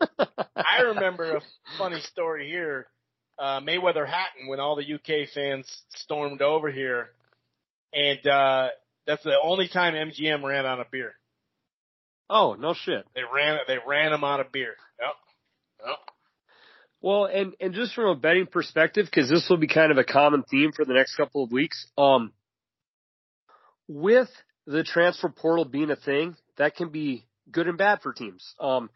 I 0.56 0.82
remember 0.86 1.36
a 1.36 1.40
funny 1.78 2.00
story 2.00 2.48
here. 2.48 2.86
Uh, 3.38 3.60
Mayweather 3.60 4.06
Hatton 4.06 4.48
when 4.48 4.60
all 4.60 4.76
the 4.76 4.94
UK 4.94 5.28
fans 5.32 5.66
stormed 5.94 6.42
over 6.42 6.70
here, 6.70 7.10
and 7.92 8.26
uh, 8.26 8.68
that's 9.06 9.22
the 9.22 9.36
only 9.42 9.68
time 9.68 9.94
MGM 9.94 10.42
ran 10.42 10.66
out 10.66 10.80
of 10.80 10.90
beer. 10.90 11.14
Oh 12.28 12.56
no 12.58 12.74
shit! 12.74 13.06
They 13.14 13.22
ran 13.32 13.58
they 13.66 13.78
ran 13.86 14.10
them 14.10 14.24
out 14.24 14.40
of 14.40 14.52
beer. 14.52 14.74
Yep. 15.00 15.14
Yep. 15.86 15.96
Well, 17.00 17.24
and 17.24 17.54
and 17.60 17.72
just 17.72 17.94
from 17.94 18.06
a 18.06 18.14
betting 18.14 18.46
perspective, 18.46 19.06
because 19.06 19.30
this 19.30 19.46
will 19.48 19.56
be 19.56 19.68
kind 19.68 19.90
of 19.90 19.98
a 19.98 20.04
common 20.04 20.42
theme 20.42 20.72
for 20.74 20.84
the 20.84 20.94
next 20.94 21.16
couple 21.16 21.42
of 21.42 21.50
weeks. 21.50 21.86
Um, 21.96 22.32
with 23.88 24.28
the 24.66 24.84
transfer 24.84 25.28
portal 25.28 25.64
being 25.64 25.90
a 25.90 25.96
thing, 25.96 26.36
that 26.58 26.76
can 26.76 26.90
be 26.90 27.26
good 27.50 27.66
and 27.66 27.78
bad 27.78 28.00
for 28.02 28.12
teams. 28.12 28.54
Um, 28.60 28.90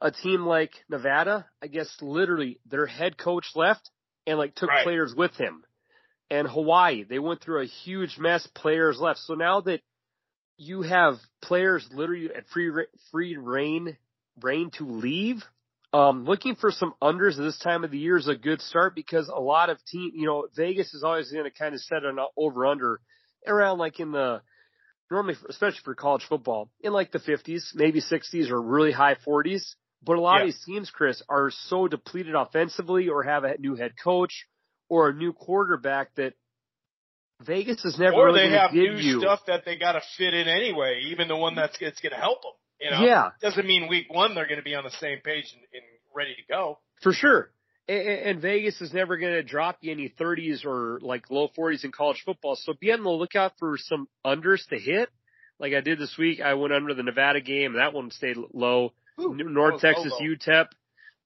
a 0.00 0.10
team 0.10 0.46
like 0.46 0.72
Nevada, 0.88 1.46
I 1.62 1.66
guess 1.66 1.88
literally 2.00 2.60
their 2.66 2.86
head 2.86 3.18
coach 3.18 3.46
left 3.54 3.90
and 4.26 4.38
like 4.38 4.54
took 4.54 4.70
right. 4.70 4.84
players 4.84 5.14
with 5.16 5.34
him. 5.34 5.64
And 6.30 6.46
Hawaii, 6.46 7.04
they 7.04 7.18
went 7.18 7.42
through 7.42 7.62
a 7.62 7.66
huge 7.66 8.18
mess. 8.18 8.46
Players 8.54 8.98
left. 9.00 9.20
So 9.20 9.34
now 9.34 9.62
that 9.62 9.80
you 10.58 10.82
have 10.82 11.14
players 11.42 11.88
literally 11.92 12.28
at 12.34 12.46
free 12.48 12.70
free 13.10 13.36
reign 13.36 13.96
reign 14.40 14.70
to 14.76 14.84
leave, 14.84 15.42
um, 15.92 16.24
looking 16.26 16.54
for 16.54 16.70
some 16.70 16.92
unders 17.02 17.38
at 17.38 17.44
this 17.44 17.58
time 17.58 17.82
of 17.82 17.90
the 17.90 17.98
year 17.98 18.18
is 18.18 18.28
a 18.28 18.36
good 18.36 18.60
start 18.60 18.94
because 18.94 19.28
a 19.28 19.40
lot 19.40 19.70
of 19.70 19.78
team, 19.86 20.12
you 20.14 20.26
know, 20.26 20.46
Vegas 20.54 20.92
is 20.92 21.02
always 21.02 21.32
going 21.32 21.44
to 21.44 21.50
kind 21.50 21.74
of 21.74 21.80
set 21.80 22.04
an 22.04 22.18
over 22.36 22.66
under 22.66 23.00
around 23.46 23.78
like 23.78 23.98
in 23.98 24.12
the 24.12 24.42
normally, 25.10 25.36
especially 25.48 25.80
for 25.84 25.94
college 25.94 26.24
football, 26.28 26.70
in 26.80 26.92
like 26.92 27.12
the 27.12 27.18
50s, 27.18 27.74
maybe 27.74 28.00
60s 28.00 28.50
or 28.50 28.60
really 28.60 28.92
high 28.92 29.16
40s. 29.26 29.74
But 30.02 30.16
a 30.16 30.20
lot 30.20 30.36
yeah. 30.36 30.40
of 30.42 30.46
these 30.48 30.64
teams, 30.64 30.90
Chris, 30.90 31.22
are 31.28 31.50
so 31.50 31.88
depleted 31.88 32.34
offensively 32.34 33.08
or 33.08 33.24
have 33.24 33.44
a 33.44 33.58
new 33.58 33.74
head 33.74 33.92
coach 34.02 34.46
or 34.88 35.08
a 35.08 35.14
new 35.14 35.32
quarterback 35.32 36.14
that 36.16 36.34
Vegas 37.42 37.84
is 37.84 37.98
never 37.98 38.16
or 38.16 38.26
really 38.26 38.48
they 38.48 38.56
have 38.56 38.72
new 38.72 38.96
you. 38.96 39.20
stuff 39.20 39.40
that 39.46 39.64
they 39.64 39.76
got 39.76 39.92
to 39.92 40.00
fit 40.16 40.34
in 40.34 40.48
anyway, 40.48 41.02
even 41.10 41.28
the 41.28 41.36
one 41.36 41.54
that's 41.54 41.76
it's 41.80 42.00
going 42.00 42.12
to 42.12 42.18
help 42.18 42.42
them. 42.42 42.52
You 42.80 42.90
know, 42.90 43.04
yeah, 43.04 43.30
doesn't 43.40 43.66
mean 43.66 43.88
week 43.88 44.06
one 44.08 44.34
they're 44.34 44.46
going 44.46 44.58
to 44.58 44.64
be 44.64 44.74
on 44.74 44.84
the 44.84 44.90
same 44.90 45.18
page 45.24 45.52
and, 45.52 45.62
and 45.72 45.82
ready 46.14 46.34
to 46.34 46.42
go. 46.48 46.78
For 47.02 47.12
sure. 47.12 47.50
And, 47.88 48.42
Vegas 48.42 48.80
is 48.82 48.92
never 48.92 49.16
going 49.16 49.32
to 49.32 49.42
drop 49.42 49.78
you 49.80 49.92
any 49.92 50.12
30s 50.20 50.66
or 50.66 50.98
like 51.00 51.30
low 51.30 51.48
40s 51.58 51.84
in 51.84 51.92
college 51.92 52.22
football. 52.24 52.54
So 52.54 52.74
be 52.78 52.92
on 52.92 53.02
the 53.02 53.08
lookout 53.08 53.52
for 53.58 53.78
some 53.78 54.08
unders 54.26 54.66
to 54.68 54.78
hit. 54.78 55.08
Like 55.58 55.72
I 55.72 55.80
did 55.80 55.98
this 55.98 56.16
week, 56.18 56.40
I 56.40 56.54
went 56.54 56.74
under 56.74 56.92
the 56.92 57.02
Nevada 57.02 57.40
game. 57.40 57.74
That 57.74 57.94
one 57.94 58.10
stayed 58.10 58.36
low. 58.52 58.92
Ooh, 59.20 59.34
North 59.34 59.80
Texas 59.80 60.12
low. 60.20 60.26
UTEP. 60.26 60.66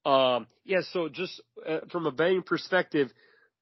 Um, 0.05 0.47
yeah, 0.63 0.81
so 0.91 1.09
just 1.09 1.41
uh, 1.67 1.79
from 1.91 2.05
a 2.05 2.11
betting 2.11 2.43
perspective, 2.43 3.11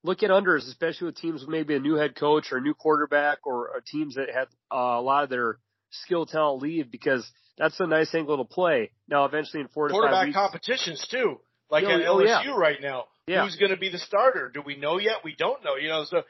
look 0.02 0.22
at 0.22 0.30
unders, 0.30 0.68
especially 0.68 1.06
with 1.06 1.16
teams 1.16 1.40
with 1.40 1.50
maybe 1.50 1.74
a 1.74 1.80
new 1.80 1.94
head 1.94 2.16
coach 2.16 2.52
or 2.52 2.58
a 2.58 2.60
new 2.60 2.74
quarterback 2.74 3.38
or, 3.44 3.68
or 3.68 3.82
teams 3.86 4.14
that 4.14 4.28
had 4.32 4.46
uh, 4.72 4.98
a 4.98 5.02
lot 5.02 5.24
of 5.24 5.30
their 5.30 5.58
skill 5.90 6.26
talent 6.26 6.62
leave 6.62 6.90
because 6.90 7.28
that's 7.58 7.78
a 7.80 7.86
nice 7.86 8.14
angle 8.14 8.38
to 8.38 8.44
play. 8.44 8.90
Now, 9.08 9.24
eventually 9.24 9.60
in 9.60 9.68
four 9.68 9.88
to 9.88 9.94
five 9.94 10.26
weeks, 10.26 10.36
competitions 10.36 11.06
too, 11.10 11.40
like 11.72 11.84
at 11.84 12.06
oh, 12.06 12.18
LSU 12.18 12.44
yeah. 12.44 12.54
right 12.54 12.80
now. 12.80 13.04
Yeah. 13.26 13.44
Who's 13.44 13.56
going 13.56 13.70
to 13.70 13.76
be 13.76 13.88
the 13.88 13.98
starter? 13.98 14.50
Do 14.52 14.62
we 14.64 14.76
know 14.76 14.98
yet? 14.98 15.16
We 15.24 15.34
don't 15.36 15.64
know. 15.64 15.76
You 15.76 15.88
know, 15.88 16.04
so 16.04 16.22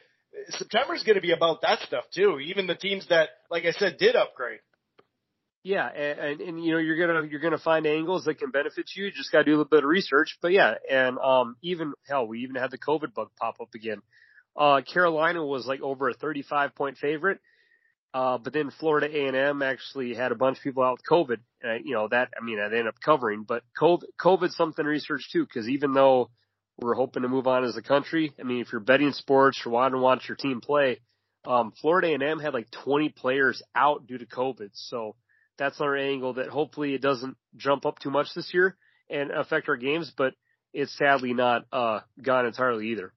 September 0.51 0.95
is 0.95 1.03
going 1.03 1.17
to 1.17 1.21
be 1.21 1.33
about 1.33 1.63
that 1.63 1.81
stuff 1.81 2.05
too. 2.15 2.39
Even 2.39 2.67
the 2.67 2.75
teams 2.75 3.07
that, 3.09 3.31
like 3.51 3.65
I 3.65 3.73
said, 3.73 3.99
did 3.99 4.15
upgrade. 4.15 4.61
Yeah, 5.65 5.87
and, 5.87 6.19
and, 6.19 6.41
and 6.41 6.65
you 6.65 6.73
know 6.73 6.79
you're 6.79 6.99
gonna 6.99 7.29
you're 7.29 7.41
gonna 7.41 7.57
find 7.57 7.87
angles 7.87 8.25
that 8.25 8.39
can 8.39 8.51
benefit 8.51 8.91
you. 8.97 9.05
You 9.05 9.13
just 9.13 9.31
gotta 9.31 9.45
do 9.45 9.53
a 9.53 9.59
little 9.59 9.65
bit 9.67 9.85
of 9.85 9.89
research. 9.89 10.37
But 10.43 10.51
yeah, 10.51 10.75
and 10.91 11.19
um 11.21 11.55
even 11.63 11.93
hell, 12.09 12.27
we 12.27 12.41
even 12.41 12.57
had 12.57 12.73
the 12.73 12.79
COVID 12.79 13.15
bug 13.15 13.29
pop 13.39 13.61
up 13.61 13.69
again. 13.73 14.03
Uh 14.57 14.81
Carolina 14.81 15.47
was 15.47 15.65
like 15.65 15.81
over 15.81 16.09
a 16.09 16.15
35 16.15 16.75
point 16.75 16.99
favorite. 16.99 17.39
Uh, 18.15 18.37
but 18.39 18.53
then 18.53 18.71
Florida 18.79 19.09
A&M 19.11 19.63
actually 19.63 20.15
had 20.15 20.33
a 20.33 20.37
bunch 20.37 20.59
of 20.59 20.63
people 20.63 20.83
out 20.83 20.99
with 20.99 21.07
COVID. 21.09 21.39
And, 21.63 21.87
you 21.87 21.95
know, 21.95 22.09
that, 22.09 22.29
I 22.39 22.45
mean, 22.45 22.59
I 22.59 22.65
ended 22.65 22.89
up 22.89 23.01
covering, 23.03 23.45
but 23.47 23.63
COVID, 23.81 24.05
COVID's 24.21 24.57
something 24.57 24.85
to 24.85 24.91
research 24.91 25.31
too, 25.33 25.45
because 25.45 25.69
even 25.69 25.95
though 25.95 26.31
we're 26.79 26.95
hoping 26.95 27.23
to 27.23 27.29
move 27.29 27.47
on 27.47 27.65
as 27.65 27.77
a 27.77 27.83
country, 27.83 28.35
I 28.39 28.43
mean, 28.43 28.61
if 28.61 28.73
you're 28.73 28.81
betting 28.81 29.13
sports 29.13 29.63
or 29.65 29.71
wanting 29.71 29.99
to 29.99 30.03
watch 30.03 30.29
your 30.29 30.37
team 30.37 30.61
play, 30.61 31.01
um, 31.47 31.73
Florida 31.81 32.09
A&M 32.09 32.39
had 32.39 32.55
like 32.55 32.71
20 32.85 33.09
players 33.11 33.63
out 33.75 34.07
due 34.07 34.19
to 34.19 34.27
COVID. 34.27 34.71
So 34.75 35.17
that's 35.59 35.81
another 35.81 35.97
angle 35.97 36.35
that 36.35 36.49
hopefully 36.49 36.95
it 36.95 37.03
doesn't 37.03 37.37
jump 37.57 37.87
up 37.87 37.99
too 37.99 38.11
much 38.11 38.29
this 38.35 38.53
year 38.53 38.77
and 39.09 39.31
affect 39.31 39.69
our 39.69 39.77
games, 39.77 40.13
but 40.17 40.35
it's 40.73 40.97
sadly 40.97 41.35
not 41.35 41.65
uh, 41.73 42.01
gone 42.21 42.47
entirely 42.47 42.89
either. 42.89 43.13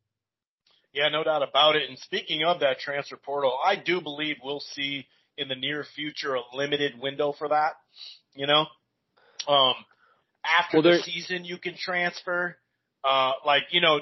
Yeah, 0.96 1.10
no 1.10 1.26
doubt 1.26 1.44
about 1.44 1.76
it. 1.76 1.90
And 1.90 2.00
speaking 2.00 2.46
of 2.46 2.62
that 2.62 2.80
transfer 2.80 3.18
portal, 3.18 3.54
I 3.64 3.76
do 3.76 4.00
believe 4.00 4.38
we'll 4.42 4.62
see 4.62 5.06
in 5.38 5.50
the 5.50 5.56
near 5.56 5.84
future 5.84 6.36
a 6.36 6.42
limited 6.54 6.94
window 6.98 7.34
for 7.38 7.50
that. 7.50 7.74
You 8.34 8.48
know, 8.48 8.66
um, 9.46 9.76
after 10.46 10.82
well, 10.82 10.84
the 10.84 11.04
season 11.04 11.44
you 11.44 11.58
can 11.58 11.76
transfer. 11.78 12.56
Uh, 13.04 13.34
like 13.46 13.64
you 13.72 13.82
know, 13.82 14.00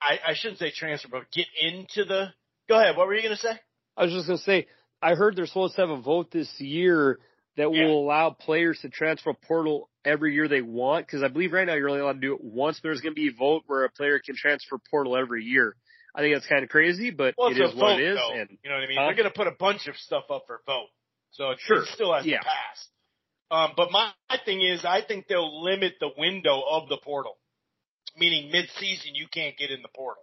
I, 0.00 0.18
I 0.28 0.34
shouldn't 0.34 0.58
say 0.58 0.72
transfer, 0.74 1.08
but 1.10 1.30
get 1.30 1.46
into 1.60 2.06
the. 2.06 2.28
Go 2.70 2.80
ahead. 2.80 2.96
What 2.96 3.06
were 3.06 3.14
you 3.14 3.22
going 3.22 3.36
to 3.36 3.40
say? 3.40 3.60
I 3.94 4.04
was 4.04 4.14
just 4.14 4.26
going 4.26 4.38
to 4.38 4.44
say 4.44 4.66
I 5.02 5.14
heard 5.16 5.36
they're 5.36 5.46
supposed 5.46 5.74
to 5.74 5.82
have 5.82 5.90
a 5.90 6.00
vote 6.00 6.30
this 6.30 6.50
year 6.58 7.18
that 7.58 7.70
yeah. 7.70 7.84
will 7.84 8.02
allow 8.02 8.30
players 8.30 8.78
to 8.80 8.88
transfer 8.88 9.30
a 9.30 9.34
portal 9.34 9.90
every 10.06 10.32
year 10.32 10.48
they 10.48 10.62
want. 10.62 11.06
Because 11.06 11.22
I 11.22 11.28
believe 11.28 11.52
right 11.52 11.66
now 11.66 11.74
you're 11.74 11.90
only 11.90 12.00
allowed 12.00 12.14
to 12.14 12.20
do 12.20 12.34
it 12.34 12.42
once. 12.42 12.80
There's 12.82 13.02
going 13.02 13.14
to 13.14 13.20
be 13.20 13.28
a 13.28 13.38
vote 13.38 13.64
where 13.66 13.84
a 13.84 13.90
player 13.90 14.18
can 14.24 14.34
transfer 14.34 14.78
portal 14.90 15.16
every 15.16 15.44
year. 15.44 15.76
I 16.14 16.20
think 16.20 16.34
that's 16.34 16.46
kind 16.46 16.62
of 16.62 16.70
crazy, 16.70 17.10
but 17.10 17.34
well, 17.36 17.48
it 17.48 17.58
is 17.58 17.72
vote, 17.72 17.76
what 17.76 18.00
it 18.00 18.06
is. 18.06 18.16
Though. 18.16 18.32
And 18.32 18.58
you 18.62 18.70
know 18.70 18.76
what 18.76 18.84
I 18.84 18.86
mean? 18.86 18.96
Huh? 18.98 19.04
They're 19.06 19.16
going 19.16 19.30
to 19.30 19.34
put 19.34 19.46
a 19.48 19.56
bunch 19.58 19.88
of 19.88 19.96
stuff 19.96 20.24
up 20.30 20.44
for 20.46 20.60
vote, 20.66 20.88
so 21.32 21.50
it, 21.50 21.58
sure. 21.60 21.84
still 21.92 22.14
has 22.14 22.24
yeah. 22.24 22.38
to 22.38 22.44
pass. 22.44 22.88
Um, 23.50 23.72
but 23.76 23.90
my 23.90 24.10
thing 24.44 24.60
is, 24.60 24.84
I 24.84 25.02
think 25.06 25.26
they'll 25.28 25.62
limit 25.62 25.94
the 26.00 26.10
window 26.16 26.62
of 26.70 26.88
the 26.88 26.96
portal, 26.96 27.36
meaning 28.16 28.50
mid-season 28.50 29.14
you 29.14 29.26
can't 29.32 29.56
get 29.56 29.70
in 29.70 29.82
the 29.82 29.88
portal. 29.94 30.22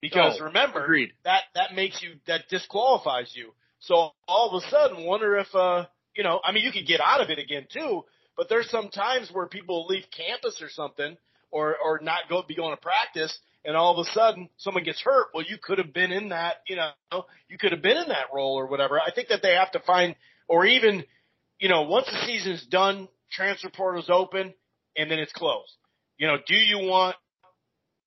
Because 0.00 0.38
oh, 0.40 0.46
remember, 0.46 0.82
agreed. 0.82 1.12
that 1.24 1.42
that 1.54 1.74
makes 1.74 2.02
you 2.02 2.14
that 2.26 2.48
disqualifies 2.48 3.32
you. 3.36 3.52
So 3.78 4.10
all 4.26 4.50
of 4.50 4.62
a 4.62 4.68
sudden, 4.68 5.04
wonder 5.04 5.36
if 5.36 5.54
uh 5.54 5.86
you 6.16 6.24
know, 6.24 6.40
I 6.44 6.52
mean, 6.52 6.64
you 6.64 6.72
could 6.72 6.86
get 6.86 7.00
out 7.00 7.20
of 7.20 7.30
it 7.30 7.38
again 7.38 7.66
too. 7.72 8.02
But 8.36 8.48
there's 8.48 8.68
some 8.70 8.88
times 8.88 9.30
where 9.32 9.46
people 9.46 9.86
leave 9.86 10.04
campus 10.10 10.60
or 10.60 10.68
something, 10.70 11.16
or 11.50 11.76
or 11.76 12.00
not 12.02 12.28
go 12.28 12.42
be 12.42 12.56
going 12.56 12.74
to 12.74 12.80
practice, 12.80 13.38
and 13.64 13.76
all 13.76 13.98
of 13.98 14.06
a 14.06 14.10
sudden 14.10 14.48
someone 14.56 14.84
gets 14.84 15.00
hurt. 15.00 15.28
Well, 15.34 15.44
you 15.48 15.56
could 15.62 15.78
have 15.78 15.92
been 15.92 16.12
in 16.12 16.30
that, 16.30 16.56
you 16.66 16.76
know, 16.76 16.90
you 17.48 17.58
could 17.58 17.72
have 17.72 17.82
been 17.82 17.96
in 17.96 18.08
that 18.08 18.26
role 18.34 18.54
or 18.54 18.66
whatever. 18.66 19.00
I 19.00 19.12
think 19.14 19.28
that 19.28 19.42
they 19.42 19.54
have 19.54 19.72
to 19.72 19.80
find, 19.80 20.16
or 20.48 20.66
even, 20.66 21.04
you 21.58 21.68
know, 21.68 21.82
once 21.82 22.06
the 22.06 22.26
season's 22.26 22.64
done, 22.66 23.08
transfer 23.30 23.70
portal's 23.70 24.10
open, 24.10 24.54
and 24.96 25.10
then 25.10 25.18
it's 25.18 25.32
closed. 25.32 25.72
You 26.18 26.26
know, 26.26 26.36
do 26.46 26.54
you 26.54 26.78
want 26.78 27.16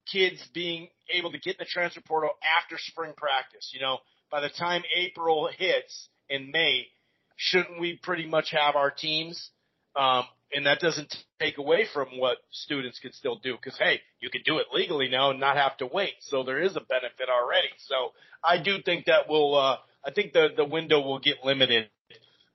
kids 0.05 0.43
being 0.53 0.89
able 1.11 1.31
to 1.31 1.39
get 1.39 1.55
in 1.55 1.59
the 1.59 1.65
transfer 1.65 2.01
portal 2.01 2.31
after 2.61 2.77
spring 2.77 3.13
practice. 3.15 3.71
You 3.73 3.81
know, 3.81 3.99
by 4.31 4.41
the 4.41 4.49
time 4.49 4.83
April 4.95 5.49
hits 5.55 6.09
in 6.29 6.51
May, 6.51 6.87
shouldn't 7.35 7.79
we 7.79 7.99
pretty 8.01 8.27
much 8.27 8.51
have 8.51 8.75
our 8.75 8.91
teams? 8.91 9.51
Um, 9.95 10.25
and 10.53 10.65
that 10.65 10.79
doesn't 10.79 11.13
take 11.39 11.57
away 11.57 11.85
from 11.93 12.07
what 12.17 12.37
students 12.51 12.99
can 12.99 13.11
still 13.13 13.37
do 13.37 13.55
because 13.55 13.77
hey, 13.77 13.99
you 14.19 14.29
can 14.29 14.41
do 14.45 14.57
it 14.59 14.67
legally 14.73 15.09
now 15.09 15.31
and 15.31 15.39
not 15.39 15.57
have 15.57 15.77
to 15.77 15.85
wait. 15.85 16.13
So 16.21 16.43
there 16.43 16.61
is 16.61 16.75
a 16.75 16.81
benefit 16.81 17.27
already. 17.29 17.69
So 17.87 18.13
I 18.43 18.61
do 18.61 18.81
think 18.83 19.05
that 19.05 19.27
will. 19.27 19.55
Uh, 19.55 19.77
I 20.05 20.11
think 20.11 20.33
the 20.33 20.49
the 20.55 20.65
window 20.65 21.01
will 21.01 21.19
get 21.19 21.43
limited 21.43 21.89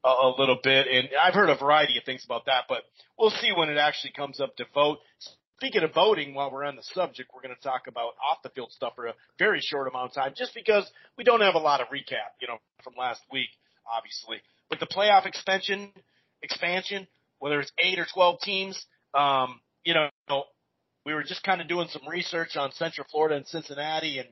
a, 0.05 0.09
a 0.09 0.35
little 0.39 0.59
bit, 0.63 0.87
and 0.87 1.09
I've 1.21 1.35
heard 1.35 1.51
a 1.51 1.57
variety 1.57 1.99
of 1.99 2.05
things 2.05 2.25
about 2.25 2.47
that, 2.47 2.65
but 2.69 2.83
we'll 3.19 3.31
see 3.31 3.53
when 3.55 3.69
it 3.69 3.77
actually 3.77 4.13
comes 4.13 4.41
up 4.41 4.57
to 4.57 4.65
vote. 4.75 4.99
Speaking 5.57 5.83
of 5.83 5.93
voting, 5.93 6.33
while 6.33 6.51
we're 6.51 6.65
on 6.65 6.77
the 6.77 6.83
subject, 6.83 7.33
we're 7.35 7.43
going 7.43 7.55
to 7.55 7.63
talk 7.63 7.83
about 7.87 8.15
off 8.31 8.39
the 8.43 8.49
field 8.49 8.73
stuff 8.73 8.95
for 8.97 9.09
a 9.09 9.15
very 9.39 9.61
short 9.61 9.89
amount 9.89 10.11
of 10.11 10.15
time, 10.15 10.33
just 10.35 10.55
because 10.55 10.91
we 11.19 11.25
don't 11.25 11.43
have 11.43 11.55
a 11.55 11.59
lot 11.59 11.83
of 11.83 11.89
recap, 11.89 12.33
you 12.41 12.49
know, 12.49 12.57
from 12.83 12.95
last 12.99 13.21
week, 13.31 13.51
obviously. 13.85 14.39
But 14.71 14.81
the 14.81 14.87
playoff 14.87 15.27
expansion, 15.27 15.91
expansion, 16.43 17.07
whether 17.41 17.61
it's 17.61 17.73
eight 17.79 17.99
or 17.99 18.07
twelve 18.13 18.41
teams, 18.41 18.87
um, 19.13 19.61
you 19.85 19.95
know, 19.95 20.09
we 21.05 21.13
were 21.13 21.25
just 21.25 21.43
kind 21.43 21.61
of 21.61 21.67
doing 21.67 21.89
some 21.91 22.07
research 22.09 22.57
on 22.57 22.71
Central 22.73 23.07
Florida 23.11 23.37
and 23.37 23.47
Cincinnati, 23.49 24.19
and 24.19 24.29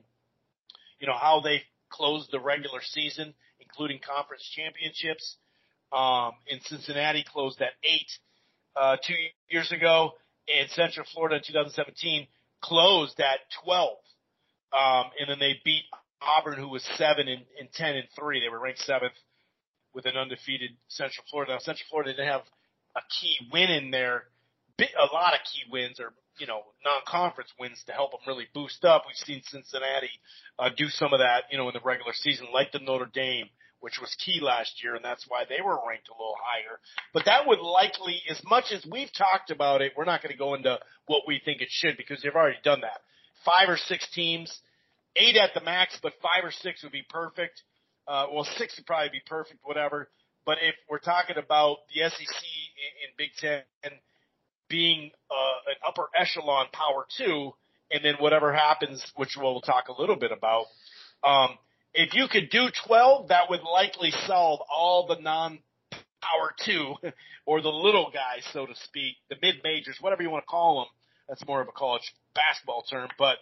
you 0.99 1.07
know 1.07 1.17
how 1.19 1.41
they 1.41 1.61
closed 1.89 2.29
the 2.31 2.39
regular 2.39 2.79
season, 2.81 3.33
including 3.59 3.99
conference 3.99 4.49
championships. 4.55 5.35
Um, 5.91 6.31
and 6.49 6.61
Cincinnati 6.63 7.25
closed 7.27 7.61
at 7.61 7.71
eight 7.83 8.09
uh, 8.75 8.97
two 9.05 9.15
years 9.49 9.71
ago 9.71 10.13
and 10.47 10.69
Central 10.71 11.05
Florida 11.13 11.37
in 11.37 11.41
2017 11.45 12.27
closed 12.61 13.19
at 13.19 13.39
12. 13.63 13.97
Um, 14.73 15.11
and 15.19 15.29
then 15.29 15.39
they 15.39 15.59
beat 15.63 15.83
Auburn, 16.21 16.57
who 16.57 16.69
was 16.69 16.83
seven 16.97 17.27
and, 17.27 17.43
and 17.59 17.71
10 17.73 17.95
and 17.95 18.07
three. 18.17 18.39
They 18.39 18.49
were 18.49 18.59
ranked 18.59 18.79
seventh 18.81 19.13
with 19.93 20.05
an 20.05 20.17
undefeated 20.17 20.71
Central 20.87 21.25
Florida. 21.29 21.53
Now, 21.53 21.59
Central 21.59 21.85
Florida 21.89 22.11
didn't 22.13 22.27
have 22.27 22.41
a 22.99 23.03
key 23.19 23.35
win 23.51 23.69
in 23.69 23.91
there, 23.91 24.23
a 24.79 25.13
lot 25.13 25.33
of 25.33 25.39
key 25.51 25.63
wins 25.71 25.99
or 25.99 26.13
you 26.37 26.47
know 26.47 26.61
non-conference 26.85 27.49
wins 27.59 27.83
to 27.87 27.91
help 27.91 28.11
them 28.11 28.21
really 28.27 28.47
boost 28.53 28.85
up. 28.85 29.03
We've 29.07 29.15
seen 29.15 29.41
Cincinnati 29.45 30.11
uh, 30.57 30.69
do 30.75 30.87
some 30.87 31.13
of 31.13 31.19
that, 31.19 31.43
you 31.51 31.57
know, 31.57 31.67
in 31.67 31.73
the 31.73 31.81
regular 31.83 32.13
season, 32.13 32.47
like 32.53 32.71
the 32.71 32.79
Notre 32.79 33.09
Dame 33.11 33.47
which 33.81 33.99
was 34.01 34.15
key 34.23 34.39
last 34.41 34.83
year, 34.83 34.95
and 34.95 35.03
that's 35.03 35.25
why 35.27 35.43
they 35.47 35.61
were 35.63 35.79
ranked 35.87 36.09
a 36.09 36.13
little 36.13 36.35
higher. 36.43 36.79
But 37.13 37.25
that 37.25 37.47
would 37.47 37.59
likely, 37.59 38.21
as 38.29 38.41
much 38.45 38.65
as 38.73 38.85
we've 38.89 39.11
talked 39.17 39.51
about 39.51 39.81
it, 39.81 39.93
we're 39.95 40.05
not 40.05 40.21
going 40.21 40.31
to 40.33 40.37
go 40.37 40.53
into 40.53 40.77
what 41.05 41.23
we 41.27 41.41
think 41.43 41.61
it 41.61 41.69
should 41.71 41.97
because 41.97 42.21
they've 42.21 42.35
already 42.35 42.59
done 42.63 42.81
that. 42.81 42.99
Five 43.45 43.69
or 43.69 43.77
six 43.77 44.09
teams, 44.11 44.53
eight 45.15 45.37
at 45.37 45.53
the 45.53 45.63
max, 45.63 45.97
but 46.01 46.13
five 46.21 46.43
or 46.43 46.51
six 46.51 46.83
would 46.83 46.91
be 46.91 47.05
perfect. 47.09 47.61
Uh, 48.07 48.27
well, 48.33 48.47
six 48.57 48.75
would 48.77 48.85
probably 48.85 49.09
be 49.09 49.21
perfect, 49.25 49.59
whatever. 49.63 50.09
But 50.45 50.57
if 50.61 50.75
we're 50.89 50.99
talking 50.99 51.37
about 51.37 51.77
the 51.93 52.09
SEC 52.09 52.19
in, 52.19 53.09
Big 53.17 53.29
Ten 53.37 53.61
being 54.69 55.11
uh, 55.29 55.71
an 55.71 55.75
upper 55.87 56.09
echelon 56.17 56.67
power 56.71 57.05
two, 57.17 57.51
and 57.91 58.05
then 58.05 58.15
whatever 58.19 58.53
happens, 58.53 59.03
which 59.15 59.35
we'll 59.37 59.61
talk 59.61 59.87
a 59.89 60.01
little 60.01 60.15
bit 60.15 60.31
about, 60.31 60.65
um, 61.23 61.57
if 61.93 62.13
you 62.13 62.27
could 62.29 62.49
do 62.49 62.67
12, 62.87 63.29
that 63.29 63.49
would 63.49 63.61
likely 63.63 64.11
solve 64.27 64.61
all 64.73 65.07
the 65.07 65.21
non 65.21 65.59
power 65.91 66.53
two 66.63 66.95
or 67.45 67.61
the 67.61 67.69
little 67.69 68.11
guys, 68.13 68.45
so 68.53 68.65
to 68.65 68.75
speak, 68.83 69.15
the 69.29 69.35
mid 69.41 69.55
majors, 69.63 69.97
whatever 70.01 70.21
you 70.21 70.29
want 70.29 70.43
to 70.43 70.49
call 70.49 70.81
them. 70.81 70.87
That's 71.27 71.45
more 71.47 71.61
of 71.61 71.67
a 71.67 71.71
college 71.71 72.13
basketball 72.33 72.83
term, 72.89 73.09
but 73.17 73.37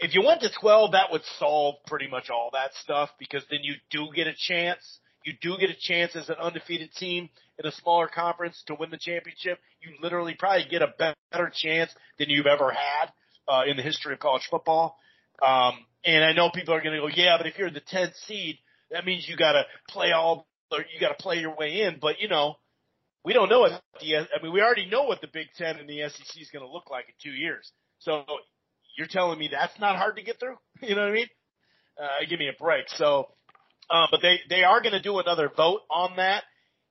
if 0.00 0.14
you 0.14 0.22
went 0.24 0.40
to 0.40 0.50
12, 0.60 0.92
that 0.92 1.12
would 1.12 1.22
solve 1.38 1.76
pretty 1.86 2.08
much 2.08 2.30
all 2.30 2.50
that 2.54 2.70
stuff 2.82 3.10
because 3.18 3.44
then 3.50 3.60
you 3.62 3.74
do 3.90 4.08
get 4.14 4.26
a 4.26 4.34
chance. 4.34 4.98
You 5.24 5.34
do 5.40 5.56
get 5.58 5.70
a 5.70 5.76
chance 5.78 6.16
as 6.16 6.28
an 6.28 6.36
undefeated 6.40 6.92
team 6.94 7.28
in 7.58 7.66
a 7.66 7.72
smaller 7.72 8.08
conference 8.08 8.62
to 8.66 8.74
win 8.74 8.90
the 8.90 8.98
championship. 8.98 9.58
You 9.80 9.92
literally 10.02 10.34
probably 10.38 10.66
get 10.70 10.82
a 10.82 10.94
better 10.98 11.52
chance 11.54 11.90
than 12.18 12.30
you've 12.30 12.46
ever 12.46 12.70
had 12.70 13.12
uh, 13.48 13.62
in 13.66 13.76
the 13.76 13.82
history 13.82 14.14
of 14.14 14.20
college 14.20 14.46
football. 14.50 14.96
Um, 15.42 15.74
and 16.04 16.24
I 16.24 16.32
know 16.32 16.50
people 16.50 16.74
are 16.74 16.82
going 16.82 16.94
to 16.94 17.00
go, 17.00 17.08
yeah, 17.08 17.36
but 17.36 17.46
if 17.46 17.58
you're 17.58 17.70
the 17.70 17.80
10th 17.80 18.14
seed, 18.26 18.58
that 18.90 19.04
means 19.04 19.28
you 19.28 19.36
got 19.36 19.52
to 19.52 19.64
play 19.88 20.12
all, 20.12 20.46
or 20.72 20.78
you 20.78 21.00
got 21.00 21.16
to 21.16 21.22
play 21.22 21.38
your 21.38 21.54
way 21.54 21.82
in. 21.82 21.98
But 22.00 22.20
you 22.20 22.28
know, 22.28 22.56
we 23.24 23.32
don't 23.32 23.48
know 23.48 23.60
what 23.60 23.82
the, 24.00 24.16
I 24.16 24.42
mean, 24.42 24.52
we 24.52 24.62
already 24.62 24.86
know 24.86 25.04
what 25.04 25.20
the 25.20 25.28
Big 25.32 25.48
Ten 25.56 25.76
and 25.76 25.88
the 25.88 26.08
SEC 26.08 26.40
is 26.40 26.50
going 26.50 26.64
to 26.64 26.70
look 26.70 26.90
like 26.90 27.06
in 27.08 27.14
two 27.22 27.36
years. 27.36 27.70
So 27.98 28.24
you're 28.96 29.06
telling 29.06 29.38
me 29.38 29.48
that's 29.52 29.78
not 29.78 29.96
hard 29.96 30.16
to 30.16 30.22
get 30.22 30.38
through? 30.38 30.56
You 30.82 30.94
know 30.94 31.02
what 31.02 31.10
I 31.10 31.14
mean? 31.14 31.26
Uh, 32.00 32.26
give 32.28 32.38
me 32.38 32.48
a 32.48 32.62
break. 32.62 32.86
So, 32.96 33.28
uh, 33.90 34.06
but 34.10 34.22
they, 34.22 34.40
they 34.48 34.62
are 34.62 34.80
going 34.80 34.92
to 34.92 35.02
do 35.02 35.18
another 35.18 35.50
vote 35.54 35.80
on 35.90 36.16
that. 36.16 36.44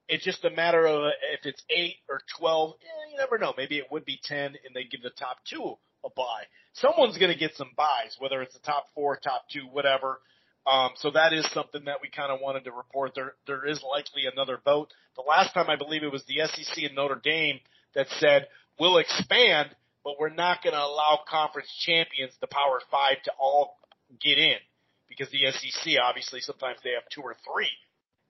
It's 0.10 0.26
just 0.26 0.44
a 0.44 0.50
matter 0.50 0.86
of 0.86 1.12
if 1.34 1.46
it's 1.46 1.64
eight 1.70 1.96
or 2.10 2.20
12. 2.40 2.74
Eh, 2.82 3.12
you 3.12 3.18
never 3.18 3.38
know. 3.38 3.54
Maybe 3.56 3.78
it 3.78 3.86
would 3.92 4.06
be 4.06 4.20
10 4.24 4.38
and 4.38 4.56
they 4.74 4.84
give 4.84 5.02
the 5.02 5.12
top 5.12 5.38
two 5.50 5.76
a 6.04 6.10
buy. 6.16 6.44
Someone's 6.74 7.18
going 7.18 7.32
to 7.32 7.38
get 7.38 7.56
some 7.56 7.72
buys, 7.78 8.16
whether 8.20 8.42
it's 8.42 8.54
the 8.54 8.60
top 8.60 8.86
four, 8.96 9.18
top 9.18 9.46
two, 9.52 9.62
whatever. 9.72 10.20
Um, 10.68 10.92
so 10.96 11.12
that 11.12 11.32
is 11.32 11.50
something 11.54 11.86
that 11.86 11.98
we 12.02 12.10
kind 12.10 12.32
of 12.32 12.40
wanted 12.42 12.66
to 12.66 12.72
report. 12.72 13.14
There, 13.16 13.36
there 13.48 13.66
is 13.66 13.82
likely 13.82 14.24
another 14.32 14.60
vote. 14.64 14.90
The 15.16 15.24
last 15.28 15.54
time 15.54 15.70
I 15.70 15.78
believe 15.78 16.04
it 16.04 16.12
was 16.12 16.24
the 16.26 16.42
SEC 16.46 16.84
and 16.84 16.96
Notre 16.96 17.20
Dame 17.24 17.60
that 17.96 18.08
said 18.20 18.48
we'll 18.80 18.98
expand, 18.98 19.70
but 20.04 20.16
we're 20.20 20.30
not 20.30 20.64
going 20.64 20.74
to 20.74 20.80
allow 20.82 21.20
conference 21.30 21.70
champions, 21.86 22.34
the 22.42 22.48
Power 22.48 22.82
Five, 22.92 23.22
to 23.24 23.32
all 23.40 23.78
get 24.22 24.38
in 24.38 24.58
because 25.10 25.30
the 25.32 25.52
SEC 25.52 25.94
obviously 26.02 26.40
sometimes 26.40 26.78
they 26.84 26.92
have 26.92 27.04
two 27.14 27.22
or 27.22 27.36
three 27.44 27.70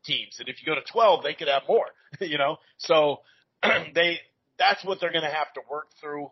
teams, 0.06 0.38
and 0.40 0.48
if 0.48 0.58
you 0.62 0.66
go 0.66 0.76
to 0.76 0.92
twelve, 0.92 1.24
they 1.24 1.34
could 1.34 1.48
have 1.48 1.64
more. 1.68 1.86
you 2.22 2.38
know, 2.38 2.58
so 2.78 3.20
they 3.94 4.20
that's 4.58 4.84
what 4.84 5.00
they're 5.00 5.12
going 5.12 5.24
to 5.24 5.30
have 5.30 5.54
to 5.54 5.62
work 5.70 5.88
through 6.02 6.30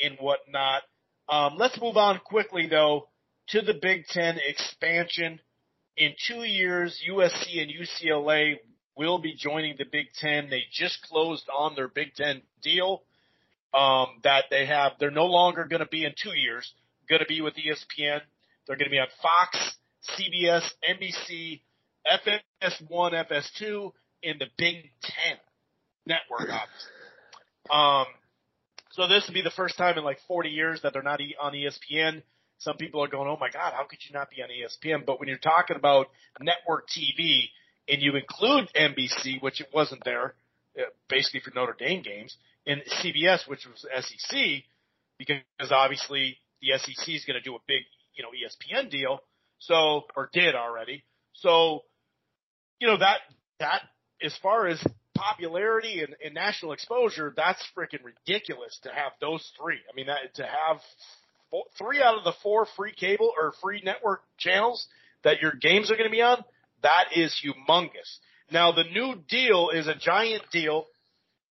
and 0.00 0.16
whatnot. 0.18 0.82
Um, 1.28 1.56
let's 1.58 1.80
move 1.80 1.96
on 1.96 2.20
quickly 2.24 2.66
though 2.68 3.08
to 3.48 3.62
the 3.62 3.74
Big 3.74 4.06
Ten 4.06 4.38
expansion. 4.44 5.40
In 5.96 6.12
two 6.26 6.44
years, 6.44 7.02
USC 7.08 7.60
and 7.60 7.70
UCLA 7.70 8.54
will 8.96 9.18
be 9.18 9.34
joining 9.34 9.76
the 9.76 9.84
Big 9.90 10.06
Ten. 10.18 10.48
They 10.48 10.62
just 10.72 11.02
closed 11.02 11.48
on 11.54 11.74
their 11.74 11.88
Big 11.88 12.14
Ten 12.14 12.42
deal 12.62 13.02
um, 13.74 14.06
that 14.24 14.44
they 14.50 14.66
have. 14.66 14.92
They're 14.98 15.10
no 15.10 15.26
longer 15.26 15.64
going 15.64 15.80
to 15.80 15.88
be 15.88 16.04
in 16.04 16.12
two 16.20 16.36
years. 16.36 16.72
Going 17.08 17.20
to 17.20 17.26
be 17.26 17.40
with 17.40 17.54
ESPN. 17.54 18.20
They're 18.66 18.76
going 18.76 18.86
to 18.86 18.90
be 18.90 18.98
on 18.98 19.08
Fox, 19.20 19.76
CBS, 20.08 20.62
NBC, 20.88 21.60
FS1, 22.06 22.90
FS2, 23.30 23.92
and 24.24 24.40
the 24.40 24.46
Big 24.56 24.90
Ten 25.02 25.36
network, 26.06 26.48
obviously. 26.50 26.90
Um, 27.70 28.06
so 28.92 29.06
this 29.06 29.26
would 29.26 29.34
be 29.34 29.42
the 29.42 29.50
first 29.50 29.76
time 29.78 29.96
in 29.98 30.04
like 30.04 30.18
40 30.26 30.48
years 30.48 30.80
that 30.82 30.92
they're 30.92 31.02
not 31.02 31.20
on 31.40 31.52
ESPN. 31.52 32.22
Some 32.58 32.76
people 32.76 33.02
are 33.02 33.08
going, 33.08 33.28
"Oh 33.28 33.38
my 33.40 33.48
God, 33.48 33.72
how 33.74 33.84
could 33.84 34.00
you 34.06 34.12
not 34.12 34.28
be 34.30 34.42
on 34.42 34.48
ESPN?" 34.50 35.06
But 35.06 35.18
when 35.18 35.28
you're 35.28 35.38
talking 35.38 35.76
about 35.76 36.08
network 36.40 36.88
TV 36.88 37.44
and 37.88 38.02
you 38.02 38.16
include 38.16 38.68
NBC, 38.74 39.40
which 39.40 39.60
it 39.60 39.68
wasn't 39.72 40.04
there, 40.04 40.34
uh, 40.78 40.82
basically 41.08 41.40
for 41.40 41.52
Notre 41.54 41.76
Dame 41.78 42.02
games, 42.02 42.36
and 42.66 42.82
CBS, 43.02 43.48
which 43.48 43.66
was 43.66 43.86
SEC, 44.04 44.64
because 45.18 45.42
obviously 45.70 46.38
the 46.60 46.78
SEC 46.78 47.08
is 47.08 47.24
going 47.24 47.38
to 47.38 47.40
do 47.40 47.54
a 47.54 47.60
big, 47.66 47.82
you 48.14 48.22
know, 48.22 48.30
ESPN 48.30 48.90
deal. 48.90 49.20
So, 49.60 50.04
or 50.16 50.30
did 50.32 50.54
already. 50.54 51.04
So, 51.34 51.84
you 52.80 52.88
know, 52.88 52.98
that, 52.98 53.18
that, 53.60 53.82
as 54.22 54.36
far 54.42 54.66
as 54.66 54.82
popularity 55.14 56.02
and, 56.02 56.14
and 56.24 56.34
national 56.34 56.72
exposure, 56.72 57.32
that's 57.36 57.62
freaking 57.76 58.02
ridiculous 58.04 58.78
to 58.82 58.90
have 58.90 59.12
those 59.20 59.50
three. 59.60 59.78
I 59.90 59.94
mean, 59.94 60.06
that, 60.06 60.34
to 60.36 60.42
have 60.42 60.80
four, 61.50 61.64
three 61.78 62.02
out 62.02 62.18
of 62.18 62.24
the 62.24 62.34
four 62.42 62.66
free 62.76 62.92
cable 62.92 63.32
or 63.36 63.52
free 63.62 63.82
network 63.84 64.22
channels 64.38 64.86
that 65.24 65.40
your 65.42 65.52
games 65.52 65.90
are 65.90 65.96
going 65.96 66.08
to 66.08 66.12
be 66.12 66.22
on, 66.22 66.42
that 66.82 67.06
is 67.14 67.38
humongous. 67.44 68.18
Now, 68.50 68.72
the 68.72 68.84
new 68.84 69.14
deal 69.28 69.70
is 69.70 69.86
a 69.86 69.94
giant 69.94 70.42
deal 70.50 70.86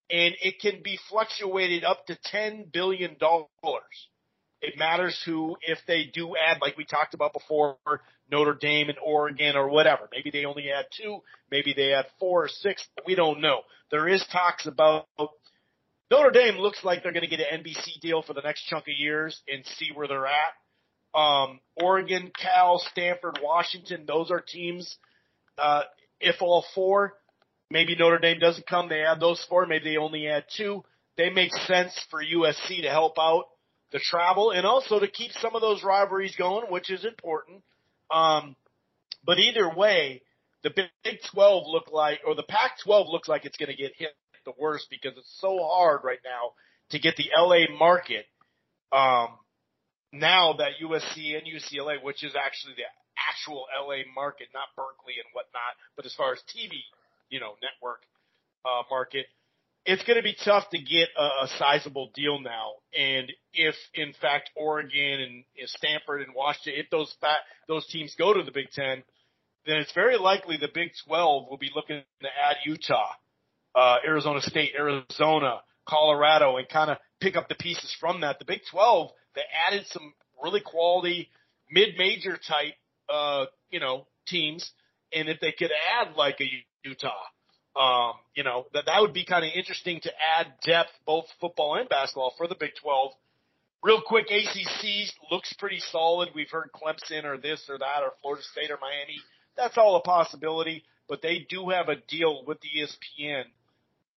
and 0.09 0.33
it 0.41 0.59
can 0.59 0.81
be 0.83 0.99
fluctuated 1.09 1.83
up 1.83 2.07
to 2.07 2.17
$10 2.33 2.71
billion. 2.71 3.15
It 4.61 4.77
matters 4.77 5.19
who, 5.25 5.55
if 5.61 5.79
they 5.87 6.09
do 6.13 6.35
add, 6.35 6.61
like 6.61 6.77
we 6.77 6.85
talked 6.85 7.13
about 7.13 7.33
before, 7.33 7.77
Notre 8.31 8.53
Dame 8.53 8.89
and 8.89 8.97
Oregon 9.03 9.55
or 9.55 9.69
whatever. 9.69 10.09
Maybe 10.11 10.31
they 10.31 10.45
only 10.45 10.69
add 10.71 10.85
two, 10.95 11.19
maybe 11.49 11.73
they 11.73 11.93
add 11.93 12.05
four 12.19 12.45
or 12.45 12.47
six. 12.47 12.85
We 13.05 13.15
don't 13.15 13.41
know. 13.41 13.61
There 13.89 14.07
is 14.07 14.23
talks 14.31 14.67
about 14.67 15.07
Notre 16.11 16.31
Dame 16.31 16.55
looks 16.55 16.83
like 16.83 17.03
they're 17.03 17.11
going 17.11 17.27
to 17.27 17.35
get 17.35 17.39
an 17.39 17.63
NBC 17.63 17.99
deal 18.01 18.21
for 18.21 18.33
the 18.33 18.41
next 18.41 18.63
chunk 18.65 18.85
of 18.85 18.93
years 18.97 19.41
and 19.47 19.63
see 19.77 19.89
where 19.93 20.07
they're 20.07 20.27
at. 20.27 21.17
Um, 21.19 21.59
Oregon, 21.75 22.31
Cal, 22.39 22.79
Stanford, 22.91 23.39
Washington, 23.41 24.05
those 24.07 24.31
are 24.31 24.41
teams. 24.41 24.97
Uh, 25.57 25.81
if 26.19 26.35
all 26.41 26.65
four, 26.73 27.13
maybe 27.69 27.95
Notre 27.95 28.19
Dame 28.19 28.39
doesn't 28.39 28.67
come, 28.67 28.89
they 28.89 29.01
add 29.01 29.19
those 29.19 29.43
four. 29.49 29.65
Maybe 29.65 29.91
they 29.91 29.97
only 29.97 30.27
add 30.27 30.45
two. 30.55 30.83
They 31.17 31.29
make 31.29 31.53
sense 31.67 31.93
for 32.09 32.21
USC 32.23 32.81
to 32.81 32.89
help 32.89 33.17
out 33.19 33.45
the 33.91 33.99
travel 33.99 34.51
and 34.51 34.65
also 34.65 34.99
to 34.99 35.07
keep 35.07 35.31
some 35.33 35.55
of 35.55 35.61
those 35.61 35.83
rivalries 35.83 36.35
going, 36.35 36.65
which 36.69 36.91
is 36.91 37.05
important. 37.05 37.63
Um, 38.11 38.55
but 39.25 39.39
either 39.39 39.69
way, 39.73 40.21
the 40.63 40.69
Big 40.69 41.19
12 41.31 41.63
look 41.67 41.91
like, 41.91 42.19
or 42.25 42.35
the 42.35 42.43
Pac 42.43 42.79
12 42.83 43.07
looks 43.09 43.27
like 43.27 43.45
it's 43.45 43.57
going 43.57 43.69
to 43.69 43.75
get 43.75 43.91
hit 43.97 44.09
the 44.45 44.53
worst 44.59 44.87
because 44.89 45.17
it's 45.17 45.37
so 45.39 45.57
hard 45.61 46.01
right 46.03 46.19
now 46.23 46.53
to 46.91 46.99
get 46.99 47.15
the 47.15 47.29
LA 47.35 47.69
market. 47.77 48.25
Um, 48.91 49.37
now 50.11 50.53
that 50.53 50.81
USC 50.81 51.37
and 51.37 51.45
UCLA, 51.45 52.01
which 52.01 52.23
is 52.23 52.33
actually 52.35 52.73
the 52.75 52.89
actual 53.29 53.65
LA 53.69 54.09
market, 54.15 54.47
not 54.53 54.73
Berkeley 54.75 55.15
and 55.21 55.29
whatnot, 55.33 55.77
but 55.95 56.05
as 56.05 56.13
far 56.15 56.33
as 56.33 56.39
TV, 56.49 56.81
you 57.29 57.39
know, 57.39 57.53
network, 57.61 58.01
uh, 58.65 58.83
market, 58.89 59.27
it's 59.89 60.03
going 60.03 60.17
to 60.17 60.23
be 60.23 60.35
tough 60.45 60.69
to 60.69 60.77
get 60.77 61.09
a, 61.17 61.45
a 61.45 61.47
sizable 61.57 62.11
deal 62.13 62.39
now. 62.39 62.73
And 62.95 63.31
if 63.53 63.73
in 63.95 64.13
fact 64.21 64.51
Oregon 64.55 65.19
and 65.19 65.43
Stanford 65.65 66.21
and 66.21 66.35
Washington, 66.35 66.73
if 66.77 66.91
those 66.91 67.11
fat, 67.19 67.39
those 67.67 67.87
teams 67.87 68.13
go 68.15 68.31
to 68.31 68.43
the 68.43 68.51
Big 68.51 68.69
Ten, 68.71 69.01
then 69.65 69.77
it's 69.77 69.91
very 69.93 70.17
likely 70.17 70.57
the 70.57 70.69
Big 70.71 70.91
12 71.07 71.47
will 71.49 71.57
be 71.57 71.71
looking 71.75 72.03
to 72.21 72.27
add 72.27 72.57
Utah, 72.65 73.09
uh, 73.73 73.95
Arizona 74.05 74.41
State, 74.41 74.73
Arizona, 74.77 75.61
Colorado, 75.87 76.57
and 76.57 76.69
kind 76.69 76.91
of 76.91 76.97
pick 77.19 77.35
up 77.35 77.49
the 77.49 77.55
pieces 77.55 77.95
from 77.99 78.21
that. 78.21 78.37
The 78.37 78.45
Big 78.45 78.61
12, 78.69 79.09
they 79.33 79.41
added 79.67 79.87
some 79.87 80.13
really 80.43 80.61
quality 80.61 81.29
mid-major 81.71 82.37
type, 82.47 82.75
uh, 83.11 83.45
you 83.71 83.79
know, 83.79 84.05
teams. 84.27 84.71
And 85.11 85.29
if 85.29 85.39
they 85.39 85.51
could 85.51 85.71
add 85.99 86.15
like 86.15 86.39
a 86.41 86.87
Utah, 86.87 87.09
um, 87.79 88.13
you 88.35 88.43
know, 88.43 88.65
that 88.73 88.85
that 88.87 88.99
would 88.99 89.13
be 89.13 89.23
kind 89.23 89.45
of 89.45 89.51
interesting 89.55 90.01
to 90.01 90.11
add 90.37 90.47
depth, 90.65 90.91
both 91.05 91.25
football 91.39 91.75
and 91.75 91.87
basketball 91.87 92.33
for 92.37 92.47
the 92.47 92.55
Big 92.59 92.71
12. 92.81 93.13
Real 93.81 94.01
quick, 94.05 94.25
ACC 94.29 95.09
looks 95.31 95.53
pretty 95.53 95.79
solid. 95.79 96.29
We've 96.35 96.49
heard 96.51 96.71
Clemson 96.75 97.23
or 97.23 97.37
this 97.37 97.63
or 97.69 97.77
that 97.77 98.03
or 98.03 98.11
Florida 98.21 98.43
State 98.43 98.69
or 98.69 98.77
Miami. 98.81 99.17
That's 99.55 99.77
all 99.77 99.95
a 99.95 100.01
possibility, 100.01 100.83
but 101.07 101.21
they 101.21 101.47
do 101.49 101.69
have 101.69 101.87
a 101.87 101.95
deal 101.95 102.43
with 102.45 102.59
the 102.59 102.67
ESPN 102.81 103.43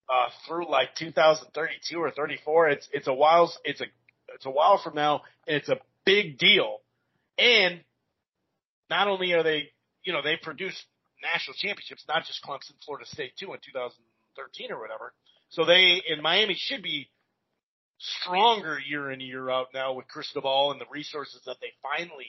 uh, 0.08 0.28
through 0.48 0.68
like 0.68 0.96
2032 0.96 1.96
or 1.96 2.10
34. 2.10 2.68
It's 2.70 2.88
it's 2.92 3.06
a 3.06 3.14
while 3.14 3.52
it's 3.64 3.80
a 3.80 3.86
it's 4.34 4.46
a 4.46 4.50
while 4.50 4.80
from 4.82 4.94
now, 4.96 5.22
and 5.46 5.56
it's 5.56 5.68
a 5.68 5.78
big 6.04 6.38
deal. 6.38 6.78
And 7.38 7.80
not 8.90 9.06
only 9.06 9.32
are 9.32 9.44
they, 9.44 9.70
you 10.02 10.12
know, 10.12 10.22
they 10.22 10.36
produce 10.36 10.84
national 11.22 11.54
championships, 11.54 12.04
not 12.08 12.24
just 12.24 12.44
Clemson, 12.44 12.74
Florida 12.84 13.06
State 13.06 13.32
too 13.38 13.52
in 13.54 13.60
2013 13.64 14.72
or 14.72 14.80
whatever. 14.80 15.12
So 15.50 15.64
they 15.64 16.02
in 16.06 16.22
Miami 16.22 16.54
should 16.56 16.82
be 16.82 17.08
stronger 17.98 18.78
year 18.80 19.10
in 19.10 19.20
year 19.20 19.48
out 19.48 19.68
now 19.72 19.92
with 19.92 20.08
Cristobal 20.08 20.72
and 20.72 20.80
the 20.80 20.86
resources 20.90 21.40
that 21.46 21.56
they 21.60 21.72
finally 21.82 22.26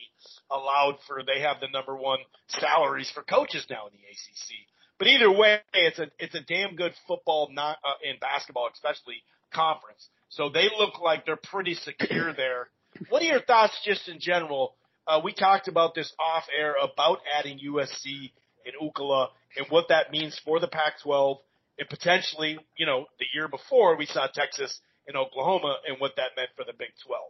allowed 0.51 0.97
for. 1.07 1.21
They 1.23 1.41
have 1.41 1.59
the 1.59 1.67
number 1.71 1.95
one 1.95 2.19
salaries 2.47 3.09
for 3.11 3.23
coaches 3.23 3.65
now 3.69 3.87
in 3.87 3.93
the 3.93 4.05
ACC. 4.05 4.67
But 4.99 5.07
either 5.07 5.31
way, 5.31 5.59
it's 5.73 5.99
a 5.99 6.07
it's 6.19 6.35
a 6.35 6.41
damn 6.41 6.75
good 6.75 6.93
football, 7.07 7.49
not 7.51 7.77
uh, 7.83 7.93
in 8.03 8.19
basketball 8.19 8.69
especially 8.73 9.23
conference. 9.53 10.07
So 10.29 10.49
they 10.49 10.69
look 10.77 11.01
like 11.01 11.25
they're 11.25 11.35
pretty 11.35 11.75
secure 11.75 12.33
there. 12.37 12.69
What 13.09 13.21
are 13.21 13.25
your 13.25 13.41
thoughts 13.41 13.79
just 13.83 14.07
in 14.07 14.19
general? 14.19 14.75
Uh, 15.05 15.19
we 15.23 15.33
talked 15.33 15.67
about 15.67 15.95
this 15.95 16.13
off 16.19 16.45
air 16.57 16.75
about 16.81 17.19
adding 17.37 17.59
USC 17.59 18.31
in 18.65 18.73
UCLA 18.87 19.27
and 19.57 19.67
what 19.69 19.89
that 19.89 20.11
means 20.11 20.39
for 20.43 20.59
the 20.59 20.67
Pac-12 20.67 21.37
and 21.79 21.89
potentially, 21.89 22.57
you 22.77 22.85
know, 22.85 23.05
the 23.19 23.25
year 23.33 23.47
before 23.47 23.97
we 23.97 24.05
saw 24.05 24.27
Texas 24.27 24.79
and 25.07 25.17
Oklahoma 25.17 25.77
and 25.87 25.99
what 25.99 26.15
that 26.17 26.31
meant 26.35 26.49
for 26.55 26.63
the 26.65 26.73
Big 26.77 26.89
12. 27.05 27.21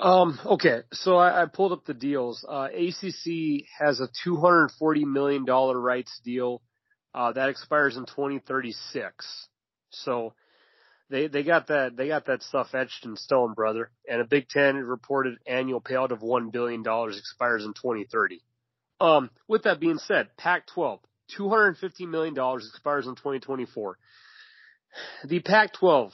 Um, 0.00 0.38
okay, 0.46 0.80
so 0.92 1.16
I, 1.16 1.42
I 1.42 1.46
pulled 1.46 1.72
up 1.72 1.84
the 1.84 1.94
deals. 1.94 2.44
Uh, 2.48 2.68
ACC 2.72 3.66
has 3.78 4.00
a 4.00 4.08
$240 4.26 5.04
million 5.04 5.44
rights 5.44 6.20
deal, 6.24 6.62
uh, 7.14 7.32
that 7.32 7.50
expires 7.50 7.96
in 7.96 8.06
2036. 8.06 9.48
So 9.90 10.32
they, 11.10 11.26
they 11.26 11.42
got 11.42 11.66
that, 11.66 11.96
they 11.96 12.08
got 12.08 12.26
that 12.26 12.42
stuff 12.42 12.74
etched 12.74 13.04
in 13.04 13.16
stone, 13.16 13.52
brother. 13.52 13.90
And 14.08 14.22
a 14.22 14.24
Big 14.24 14.48
Ten 14.48 14.76
reported 14.76 15.38
annual 15.46 15.80
payout 15.80 16.10
of 16.10 16.20
$1 16.20 16.50
billion 16.50 16.80
expires 16.80 17.64
in 17.64 17.74
2030. 17.74 18.42
Um, 19.02 19.30
with 19.48 19.64
that 19.64 19.80
being 19.80 19.98
said, 19.98 20.28
Pac-12, 20.36 21.00
$250 21.36 22.08
million 22.08 22.34
expires 22.34 23.06
in 23.06 23.16
2024. 23.16 23.98
The 25.24 25.40
Pac-12 25.40 26.12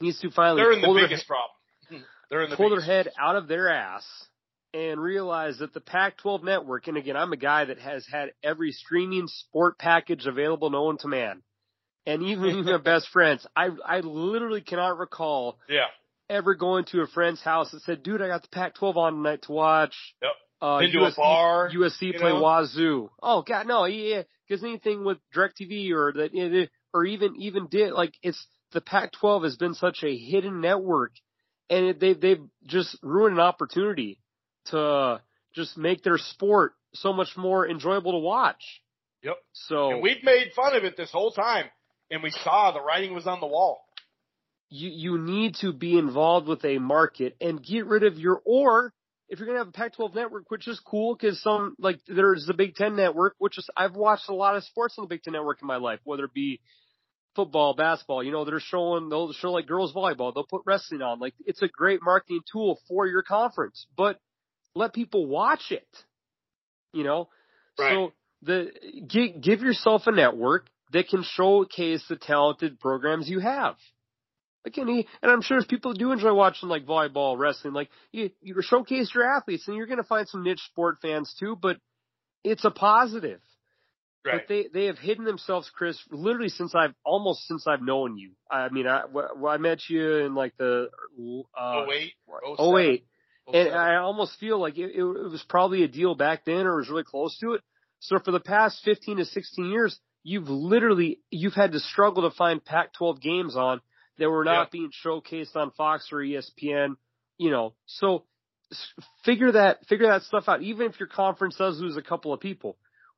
needs 0.00 0.20
to 0.20 0.30
finally 0.30 0.62
They're 0.62 0.72
in 0.72 0.82
the 0.82 1.00
biggest 1.00 1.26
problem. 1.26 2.04
They're 2.30 2.42
in 2.42 2.50
the 2.50 2.56
pull 2.56 2.70
their 2.70 2.82
head 2.82 3.08
out 3.18 3.36
of 3.36 3.48
their 3.48 3.70
ass 3.70 4.04
and 4.74 5.00
realize 5.00 5.58
that 5.58 5.72
the 5.72 5.80
Pac-12 5.80 6.44
network, 6.44 6.88
and 6.88 6.98
again, 6.98 7.16
I'm 7.16 7.32
a 7.32 7.38
guy 7.38 7.64
that 7.64 7.78
has 7.78 8.06
had 8.06 8.32
every 8.42 8.72
streaming 8.72 9.26
sport 9.26 9.78
package 9.78 10.26
available 10.26 10.68
known 10.68 10.98
to 10.98 11.08
man. 11.08 11.42
And 12.04 12.22
even 12.22 12.64
my 12.66 12.76
best 12.76 13.08
friends, 13.08 13.46
I, 13.56 13.70
I 13.82 14.00
literally 14.00 14.60
cannot 14.60 14.98
recall 14.98 15.58
Yeah. 15.70 15.86
ever 16.28 16.54
going 16.54 16.84
to 16.86 17.00
a 17.00 17.06
friend's 17.06 17.40
house 17.40 17.70
that 17.70 17.80
said, 17.82 18.02
dude, 18.02 18.20
I 18.20 18.26
got 18.26 18.42
the 18.42 18.48
Pac-12 18.48 18.96
on 18.96 19.14
tonight 19.14 19.42
to 19.42 19.52
watch. 19.52 19.96
Yep. 20.20 20.32
Uh, 20.60 20.78
Been 20.78 20.92
to 20.92 20.98
a 21.04 21.10
USC, 21.10 21.16
bar, 21.16 21.70
USC 21.70 22.18
play 22.18 22.32
know? 22.32 22.40
Wazoo. 22.40 23.10
Oh 23.22 23.42
God, 23.42 23.66
no, 23.66 23.84
yeah, 23.84 24.22
because 24.48 24.64
anything 24.64 25.04
with 25.04 25.18
DirecTV 25.34 25.90
or 25.92 26.12
that, 26.14 26.68
or 26.94 27.04
even 27.04 27.36
even 27.36 27.66
did 27.66 27.92
like 27.92 28.14
it's 28.22 28.46
the 28.72 28.80
Pac-12 28.80 29.44
has 29.44 29.56
been 29.56 29.74
such 29.74 30.02
a 30.02 30.16
hidden 30.16 30.60
network, 30.60 31.12
and 31.68 31.86
it, 31.86 32.00
they 32.00 32.14
they've 32.14 32.44
just 32.64 32.96
ruined 33.02 33.36
an 33.36 33.40
opportunity 33.40 34.18
to 34.66 35.20
just 35.54 35.76
make 35.76 36.02
their 36.02 36.18
sport 36.18 36.72
so 36.94 37.12
much 37.12 37.36
more 37.36 37.68
enjoyable 37.68 38.12
to 38.12 38.18
watch. 38.18 38.82
Yep. 39.22 39.36
So 39.52 39.90
And 39.90 40.02
we've 40.02 40.22
made 40.22 40.52
fun 40.54 40.74
of 40.74 40.84
it 40.84 40.96
this 40.96 41.10
whole 41.10 41.32
time, 41.32 41.66
and 42.10 42.22
we 42.22 42.30
saw 42.30 42.72
the 42.72 42.80
writing 42.80 43.14
was 43.14 43.26
on 43.26 43.40
the 43.40 43.46
wall. 43.46 43.84
you 44.70 44.88
you 44.88 45.18
need 45.18 45.54
to 45.56 45.72
be 45.72 45.98
involved 45.98 46.48
with 46.48 46.64
a 46.64 46.78
market 46.78 47.36
and 47.40 47.62
get 47.62 47.86
rid 47.86 48.04
of 48.04 48.18
your 48.18 48.40
or 48.44 48.92
if 49.28 49.38
you're 49.38 49.46
gonna 49.46 49.58
have 49.58 49.68
a 49.68 49.72
Pac-12 49.72 50.14
network, 50.14 50.50
which 50.50 50.68
is 50.68 50.80
cool 50.80 51.14
because 51.14 51.42
some 51.42 51.74
like 51.78 52.00
there's 52.06 52.46
the 52.46 52.54
Big 52.54 52.74
Ten 52.74 52.96
network, 52.96 53.34
which 53.38 53.58
is 53.58 53.68
I've 53.76 53.94
watched 53.94 54.28
a 54.28 54.34
lot 54.34 54.56
of 54.56 54.64
sports 54.64 54.94
on 54.98 55.04
the 55.04 55.08
Big 55.08 55.22
Ten 55.22 55.32
network 55.32 55.60
in 55.62 55.68
my 55.68 55.76
life, 55.76 56.00
whether 56.04 56.24
it 56.24 56.34
be 56.34 56.60
football, 57.34 57.74
basketball. 57.74 58.22
You 58.22 58.32
know, 58.32 58.44
they're 58.44 58.60
showing 58.60 59.08
they'll 59.08 59.32
show 59.32 59.52
like 59.52 59.66
girls 59.66 59.92
volleyball. 59.92 60.32
They'll 60.34 60.46
put 60.48 60.62
wrestling 60.64 61.02
on. 61.02 61.18
Like 61.18 61.34
it's 61.44 61.62
a 61.62 61.68
great 61.68 62.00
marketing 62.02 62.40
tool 62.50 62.80
for 62.88 63.06
your 63.06 63.22
conference, 63.22 63.86
but 63.96 64.18
let 64.74 64.92
people 64.92 65.26
watch 65.26 65.70
it. 65.70 65.88
You 66.92 67.04
know, 67.04 67.28
Right. 67.78 67.92
so 67.92 68.12
the 68.42 68.70
give, 69.06 69.40
give 69.42 69.60
yourself 69.60 70.02
a 70.06 70.12
network 70.12 70.66
that 70.92 71.08
can 71.08 71.22
showcase 71.22 72.04
the 72.08 72.16
talented 72.16 72.78
programs 72.80 73.28
you 73.28 73.40
have. 73.40 73.76
Like 74.66 74.78
any, 74.78 75.06
and 75.22 75.30
I'm 75.30 75.42
sure 75.42 75.58
there's 75.58 75.66
people 75.66 75.92
do 75.92 76.10
enjoy 76.10 76.34
watching 76.34 76.68
like 76.68 76.84
volleyball, 76.84 77.38
wrestling. 77.38 77.72
Like 77.72 77.88
you, 78.10 78.30
you 78.42 78.56
showcase 78.62 79.12
your 79.14 79.24
athletes, 79.24 79.68
and 79.68 79.76
you're 79.76 79.86
going 79.86 79.98
to 79.98 80.04
find 80.04 80.28
some 80.28 80.42
niche 80.42 80.60
sport 80.66 80.96
fans 81.00 81.32
too. 81.38 81.56
But 81.60 81.76
it's 82.42 82.64
a 82.64 82.72
positive. 82.72 83.40
Right. 84.24 84.40
But 84.40 84.48
they 84.48 84.66
they 84.74 84.86
have 84.86 84.98
hidden 84.98 85.24
themselves, 85.24 85.70
Chris, 85.72 85.96
literally 86.10 86.48
since 86.48 86.74
I've 86.74 86.94
almost 87.04 87.46
since 87.46 87.68
I've 87.68 87.80
known 87.80 88.18
you. 88.18 88.32
I 88.50 88.68
mean, 88.70 88.88
I 88.88 89.04
well, 89.04 89.46
I 89.46 89.56
met 89.58 89.78
you 89.88 90.16
in 90.16 90.34
like 90.34 90.56
the 90.58 90.88
uh, 91.56 91.84
08, 91.88 92.12
08, 92.58 93.04
and 93.54 93.68
I 93.68 93.98
almost 93.98 94.36
feel 94.40 94.60
like 94.60 94.76
it, 94.78 94.90
it, 94.96 95.00
it 95.00 95.30
was 95.30 95.44
probably 95.48 95.84
a 95.84 95.88
deal 95.88 96.16
back 96.16 96.44
then, 96.44 96.66
or 96.66 96.78
was 96.78 96.90
really 96.90 97.04
close 97.04 97.38
to 97.38 97.52
it. 97.52 97.60
So 98.00 98.18
for 98.18 98.32
the 98.32 98.40
past 98.40 98.82
15 98.84 99.18
to 99.18 99.24
16 99.26 99.70
years, 99.70 99.96
you've 100.24 100.48
literally 100.48 101.20
you've 101.30 101.54
had 101.54 101.70
to 101.70 101.78
struggle 101.78 102.28
to 102.28 102.34
find 102.34 102.64
Pac-12 102.64 103.20
games 103.20 103.56
on 103.56 103.80
that 104.18 104.30
were 104.30 104.44
not 104.44 104.70
being 104.70 104.90
showcased 105.04 105.56
on 105.56 105.70
Fox 105.72 106.08
or 106.12 106.18
ESPN. 106.18 106.96
You 107.38 107.50
know, 107.50 107.74
so 107.86 108.24
figure 109.24 109.52
that 109.52 109.84
figure 109.86 110.08
that 110.08 110.22
stuff 110.22 110.44
out. 110.48 110.62
Even 110.62 110.86
if 110.86 110.98
your 110.98 111.08
conference 111.08 111.56
does 111.56 111.78
lose 111.78 111.96
a 111.96 112.02
couple 112.02 112.32
of 112.32 112.40
people, 112.40 112.76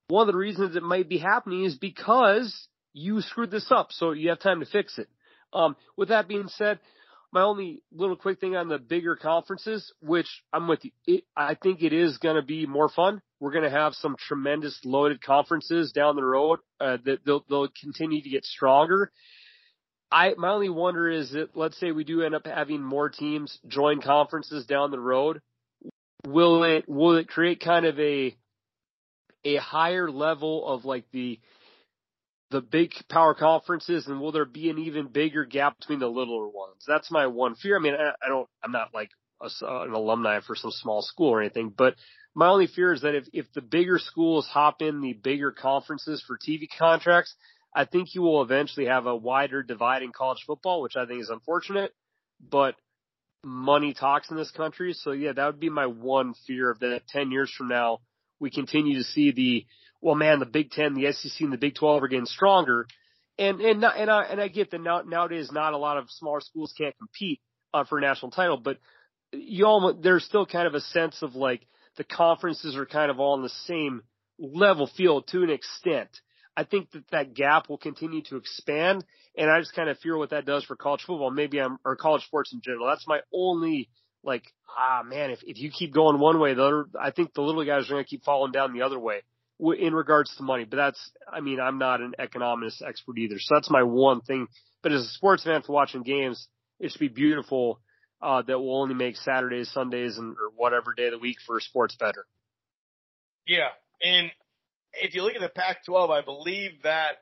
one 0.09 0.29
of 0.29 0.33
the 0.33 0.39
reasons 0.39 0.77
it 0.77 0.83
might 0.83 1.09
be 1.09 1.19
happening 1.19 1.65
is 1.65 1.77
because 1.77 2.69
you 2.93 3.21
screwed 3.21 3.51
this 3.51 3.71
up, 3.71 3.89
so 3.91 4.13
you 4.13 4.31
have 4.31 4.41
time 4.41 4.61
to 4.61 4.67
fix 4.67 4.99
it. 4.99 5.09
Um, 5.53 5.77
with 5.97 6.09
that 6.09 6.29
being 6.29 6.49
said, 6.49 6.79
my 7.33 7.43
only 7.43 7.83
little 7.93 8.17
quick 8.17 8.41
thing 8.41 8.57
on 8.57 8.69
the 8.69 8.79
bigger 8.79 9.17
conferences, 9.17 9.93
which 10.01 10.29
I'm 10.53 10.67
with 10.67 10.85
you, 10.85 10.91
it, 11.07 11.25
I 11.37 11.55
think 11.55 11.83
it 11.83 11.93
is 11.93 12.19
going 12.19 12.37
to 12.37 12.43
be 12.43 12.67
more 12.67 12.89
fun. 12.89 13.21
We're 13.39 13.53
going 13.53 13.65
to 13.65 13.71
have 13.71 13.95
some 13.95 14.17
tremendous 14.19 14.79
loaded 14.85 15.23
conferences 15.23 15.93
down 15.93 16.17
the 16.17 16.25
road 16.25 16.61
uh, 16.81 16.97
that 17.05 17.19
they'll, 17.25 17.45
they'll 17.49 17.69
continue 17.81 18.23
to 18.23 18.29
get 18.31 18.45
stronger. 18.45 19.13
I 20.11 20.35
my 20.37 20.51
only 20.51 20.71
wonder 20.71 21.09
is 21.09 21.33
that 21.33 21.57
let's 21.57 21.79
say 21.79 21.93
we 21.93 22.05
do 22.05 22.23
end 22.23 22.35
up 22.35 22.47
having 22.47 22.83
more 22.83 23.09
teams 23.11 23.59
join 23.67 24.01
conferences 24.01 24.67
down 24.67 24.91
the 24.91 25.01
road, 25.01 25.41
will 26.27 26.65
it 26.65 26.89
will 26.89 27.17
it 27.17 27.29
create 27.29 27.61
kind 27.61 27.87
of 27.87 27.99
a 27.99 28.37
a 29.45 29.57
higher 29.57 30.11
level 30.11 30.67
of 30.67 30.85
like 30.85 31.05
the 31.13 31.39
the 32.51 32.61
big 32.61 32.93
power 33.11 33.35
conferences 33.35 34.07
and 34.07 34.21
will 34.21 34.33
there 34.33 34.45
be 34.45 34.71
an 34.71 34.79
even 34.79 35.09
bigger 35.09 35.45
gap 35.45 35.79
between 35.79 35.99
the 35.99 36.07
littler 36.07 36.49
ones? 36.49 36.85
That's 36.87 37.11
my 37.11 37.27
one 37.27 37.55
fear. 37.55 37.77
I 37.77 37.81
mean, 37.81 37.95
I, 37.95 38.13
I 38.25 38.29
don't, 38.29 38.49
I'm 38.63 38.73
not 38.73 38.95
like 38.95 39.11
a, 39.41 39.51
an 39.61 39.93
alumni 39.93 40.41
for 40.41 40.57
some 40.57 40.71
small 40.71 41.03
school 41.03 41.29
or 41.29 41.41
anything, 41.43 41.73
but 41.77 41.95
my 42.35 42.49
only 42.49 42.67
fear 42.67 42.93
is 42.93 43.03
that 43.03 43.15
if, 43.15 43.25
if 43.33 43.53
the 43.53 43.61
bigger 43.61 43.99
schools 43.99 44.47
hop 44.47 44.81
in 44.81 45.01
the 45.01 45.13
bigger 45.13 45.53
conferences 45.53 46.25
for 46.27 46.39
TV 46.39 46.69
contracts, 46.79 47.35
I 47.75 47.85
think 47.85 48.15
you 48.15 48.23
will 48.23 48.43
eventually 48.43 48.87
have 48.87 49.07
a 49.07 49.17
wider 49.17 49.63
divide 49.63 50.03
in 50.03 50.13
college 50.13 50.43
football, 50.47 50.83
which 50.83 50.97
I 50.97 51.07
think 51.07 51.21
is 51.21 51.31
unfortunate, 51.31 51.93
but 52.41 52.75
money 53.45 53.95
talks 53.95 54.31
in 54.31 54.37
this 54.37 54.51
country. 54.51 54.95
So 54.95 55.13
yeah, 55.13 55.33
that 55.33 55.47
would 55.47 55.61
be 55.61 55.71
my 55.71 55.87
one 55.87 56.35
fear 56.47 56.71
of 56.71 56.81
that 56.81 57.07
10 57.09 57.31
years 57.31 57.53
from 57.57 57.69
now, 57.69 58.01
we 58.41 58.51
continue 58.51 58.99
to 58.99 59.05
see 59.05 59.33
the, 59.33 59.67
well, 60.01 60.15
man, 60.15 60.39
the 60.39 60.47
Big 60.47 60.71
Ten, 60.71 60.95
the 60.95 61.13
SEC, 61.13 61.41
and 61.41 61.53
the 61.53 61.59
Big 61.59 61.75
Twelve 61.75 62.03
are 62.03 62.09
getting 62.09 62.27
stronger, 62.27 62.87
and 63.39 63.61
and 63.61 63.85
and 63.85 64.11
I 64.11 64.23
and 64.25 64.41
I 64.41 64.49
get 64.49 64.71
that 64.71 64.81
now 64.81 65.03
nowadays 65.03 65.51
not 65.53 65.73
a 65.73 65.79
lot 65.79 65.97
of 65.97 66.11
smaller 66.11 66.41
schools 66.41 66.75
can't 66.77 66.97
compete 66.99 67.41
uh, 67.75 67.85
for 67.85 67.99
a 67.99 68.01
national 68.01 68.31
title, 68.31 68.57
but 68.57 68.79
you 69.33 69.67
all 69.67 69.95
there's 69.95 70.25
still 70.25 70.47
kind 70.47 70.67
of 70.67 70.75
a 70.75 70.81
sense 70.81 71.23
of 71.23 71.35
like 71.35 71.67
the 71.97 72.05
conferences 72.05 72.77
are 72.77 72.87
kind 72.87 73.11
of 73.11 73.21
all 73.21 73.35
on 73.35 73.43
the 73.43 73.49
same 73.49 74.03
level 74.39 74.89
field 74.97 75.27
to 75.29 75.43
an 75.43 75.51
extent. 75.51 76.09
I 76.59 76.65
think 76.65 76.91
that 76.91 77.09
that 77.13 77.35
gap 77.35 77.69
will 77.69 77.79
continue 77.79 78.21
to 78.31 78.37
expand, 78.37 79.05
and 79.37 79.49
I 79.49 79.61
just 79.61 79.77
kind 79.77 79.89
of 79.89 79.97
fear 80.01 80.19
what 80.19 80.31
that 80.31 80.45
does 80.45 80.65
for 80.65 80.75
college 80.75 81.03
football. 81.07 81.31
Maybe 81.31 81.61
I'm 81.61 81.79
or 81.85 81.95
college 81.95 82.25
sports 82.25 82.53
in 82.53 82.61
general. 82.65 82.89
That's 82.89 83.07
my 83.07 83.21
only 83.33 83.89
like 84.25 84.43
ah 84.77 85.03
man. 85.05 85.31
If 85.31 85.39
if 85.45 85.57
you 85.61 85.71
keep 85.71 85.95
going 85.95 86.19
one 86.19 86.41
way, 86.41 86.55
the 86.55 86.65
other, 86.65 86.87
I 87.01 87.13
think 87.13 87.33
the 87.33 87.43
little 87.43 87.65
guys 87.65 87.87
are 87.87 87.93
going 87.93 88.03
to 88.03 88.11
keep 88.11 88.25
falling 88.25 88.51
down 88.51 88.73
the 88.73 88.83
other 88.83 88.99
way 88.99 89.21
in 89.61 89.95
regards 89.95 90.35
to 90.35 90.43
money. 90.43 90.65
But 90.65 90.79
that's, 90.79 91.13
I 91.33 91.39
mean, 91.39 91.61
I'm 91.61 91.79
not 91.79 92.01
an 92.01 92.15
economist 92.19 92.83
expert 92.85 93.19
either. 93.19 93.37
So 93.39 93.55
that's 93.55 93.71
my 93.71 93.85
one 93.85 94.21
thing. 94.23 94.49
But 94.83 94.91
as 94.91 95.03
a 95.03 95.11
sports 95.11 95.45
fan 95.45 95.63
for 95.63 95.75
watching 95.75 96.03
games, 96.03 96.49
it 96.81 96.91
should 96.91 96.99
be 96.99 97.07
beautiful 97.07 97.81
uh, 98.21 98.43
that 98.43 98.59
will 98.59 98.83
only 98.83 98.97
make 98.97 99.15
Saturdays, 99.15 99.71
Sundays, 99.71 100.19
and 100.19 100.33
or 100.33 100.51
whatever 100.57 100.93
day 100.93 101.07
of 101.07 101.13
the 101.13 101.19
week 101.19 101.37
for 101.47 101.61
sports 101.61 101.95
better. 101.95 102.27
Yeah, 103.47 103.69
and 104.03 104.33
if 104.95 105.15
you 105.15 105.23
look 105.23 105.35
at 105.35 105.41
the 105.41 105.49
Pac-12, 105.49 106.11
I 106.11 106.25
believe 106.25 106.83
that 106.83 107.19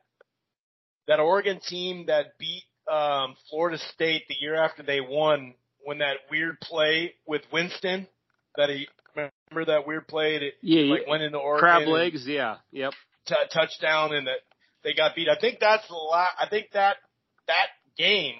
that 1.09 1.21
Oregon 1.21 1.61
team 1.61 2.07
that 2.07 2.39
beat 2.39 2.65
um, 2.91 3.37
Florida 3.51 3.79
State 3.95 4.25
the 4.29 4.35
year 4.41 4.55
after 4.55 4.83
they 4.83 5.01
won, 5.01 5.55
when 5.85 5.99
that 5.99 6.17
weird 6.31 6.59
play 6.61 7.15
with 7.27 7.43
Winston 7.53 8.09
that 8.57 8.71
he 8.71 8.89
Remember 9.17 9.73
that 9.73 9.87
weird 9.87 10.07
play 10.09 10.39
that 10.39 10.51
yeah, 10.61 10.93
like 10.93 11.07
went 11.07 11.23
into 11.23 11.39
Oregon? 11.39 11.61
Crab 11.61 11.89
legs, 11.89 12.27
yeah, 12.27 12.57
yep. 12.71 12.93
T- 13.27 13.35
touchdown 13.53 14.15
and 14.15 14.27
that 14.27 14.41
they 14.85 14.93
got 14.93 15.15
beat. 15.15 15.29
I 15.29 15.39
think 15.41 15.59
that's 15.59 15.87
the 15.89 15.95
last. 15.95 16.33
I 16.39 16.49
think 16.49 16.67
that 16.75 16.97
that 17.47 17.69
game, 17.97 18.35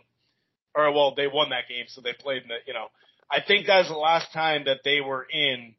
or 0.75 0.93
well, 0.93 1.15
they 1.15 1.29
won 1.29 1.51
that 1.51 1.69
game, 1.69 1.87
so 1.89 2.03
they 2.03 2.13
played 2.13 2.43
in 2.43 2.49
the. 2.49 2.57
You 2.67 2.75
know, 2.75 2.89
I 3.31 3.39
think 3.47 3.67
that's 3.67 3.89
the 3.89 3.97
last 3.97 4.33
time 4.33 4.65
that 4.67 4.81
they 4.85 5.01
were 5.01 5.27
in, 5.31 5.75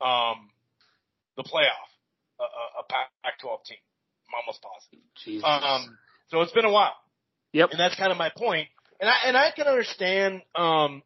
um, 0.00 0.50
the 1.36 1.42
playoff, 1.42 1.90
a, 2.40 2.80
a 2.80 2.84
Pac-12 2.88 3.64
team. 3.64 3.78
I'm 4.28 4.40
almost 4.42 4.62
positive. 4.62 5.04
Jesus. 5.24 5.44
Um, 5.44 5.98
so 6.28 6.40
it's 6.40 6.52
been 6.52 6.64
a 6.64 6.72
while. 6.72 6.94
Yep. 7.52 7.70
And 7.70 7.80
that's 7.80 7.94
kind 7.96 8.10
of 8.10 8.18
my 8.18 8.30
point. 8.36 8.68
And 9.00 9.08
I 9.08 9.14
and 9.26 9.36
I 9.36 9.50
can 9.54 9.66
understand 9.66 10.42
um 10.54 11.02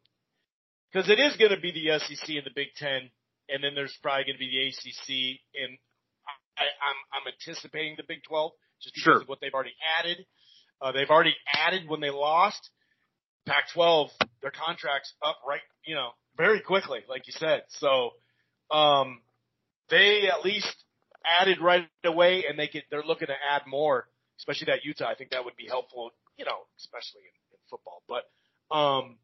because 0.91 1.09
it 1.09 1.19
is 1.19 1.37
going 1.37 1.51
to 1.51 1.59
be 1.59 1.71
the 1.71 1.99
SEC 1.99 2.29
and 2.29 2.45
the 2.45 2.53
Big 2.55 2.69
Ten, 2.75 3.09
and 3.49 3.63
then 3.63 3.75
there's 3.75 3.95
probably 4.01 4.23
going 4.25 4.35
to 4.35 4.39
be 4.39 4.49
the 4.49 4.67
ACC, 4.69 5.39
and 5.61 5.77
I, 6.57 6.63
I'm 6.63 6.97
I'm 7.13 7.33
anticipating 7.33 7.95
the 7.97 8.03
Big 8.07 8.23
Twelve 8.27 8.51
just 8.81 8.95
because 8.95 9.03
sure. 9.03 9.21
of 9.21 9.27
what 9.27 9.39
they've 9.41 9.53
already 9.53 9.75
added. 9.99 10.25
Uh, 10.81 10.91
they've 10.91 11.09
already 11.09 11.35
added 11.53 11.87
when 11.87 11.99
they 11.99 12.09
lost. 12.09 12.69
Pac-12, 13.45 14.09
their 14.41 14.51
contracts 14.51 15.13
up 15.25 15.37
right, 15.47 15.61
you 15.85 15.95
know, 15.95 16.09
very 16.37 16.61
quickly, 16.61 16.99
like 17.09 17.25
you 17.25 17.33
said. 17.35 17.63
So, 17.69 18.11
um, 18.69 19.21
they 19.89 20.29
at 20.31 20.45
least 20.45 20.73
added 21.39 21.59
right 21.61 21.87
away, 22.03 22.45
and 22.49 22.57
they 22.57 22.67
could. 22.67 22.83
They're 22.89 23.03
looking 23.03 23.27
to 23.27 23.35
add 23.51 23.63
more, 23.67 24.07
especially 24.37 24.65
that 24.65 24.85
Utah. 24.85 25.09
I 25.09 25.15
think 25.15 25.31
that 25.31 25.45
would 25.45 25.55
be 25.55 25.67
helpful, 25.67 26.11
you 26.37 26.45
know, 26.45 26.65
especially 26.77 27.21
in, 27.21 27.55
in 27.55 27.59
football. 27.69 28.01
But 28.07 28.75
um, 28.75 29.17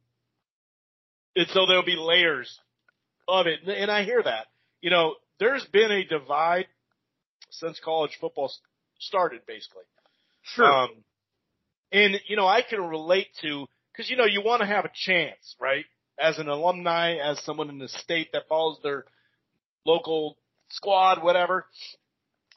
and 1.36 1.48
so 1.50 1.65
there'll 1.65 1.84
be 1.84 1.98
layers 1.98 2.60
of 3.28 3.48
it. 3.48 3.60
And 3.68 3.91
I 3.91 4.04
hear 4.04 4.22
that. 4.24 4.48
You 4.82 4.89
know, 4.89 5.15
there's 5.39 5.65
been 5.65 5.91
a 5.91 6.06
divide 6.06 6.68
since 7.50 7.80
college 7.84 8.18
football 8.20 8.52
started, 9.00 9.41
basically. 9.48 9.84
Sure. 10.44 10.65
Um, 10.65 10.89
and, 11.91 12.15
you 12.28 12.36
know, 12.36 12.48
I 12.48 12.62
can 12.62 12.82
relate 12.82 13.28
to, 13.41 13.68
cause, 13.96 14.10
you 14.10 14.18
know, 14.18 14.26
you 14.26 14.41
want 14.44 14.62
to 14.62 14.68
have 14.68 14.86
a 14.86 14.91
chance, 14.94 15.56
right? 15.60 15.86
As 16.20 16.38
an 16.38 16.48
alumni, 16.48 17.15
as 17.15 17.41
someone 17.44 17.70
in 17.70 17.80
the 17.80 17.88
state 17.88 18.30
that 18.34 18.48
follows 18.48 18.78
their 18.84 19.06
local 19.86 20.38
squad, 20.76 21.24
whatever, 21.24 21.66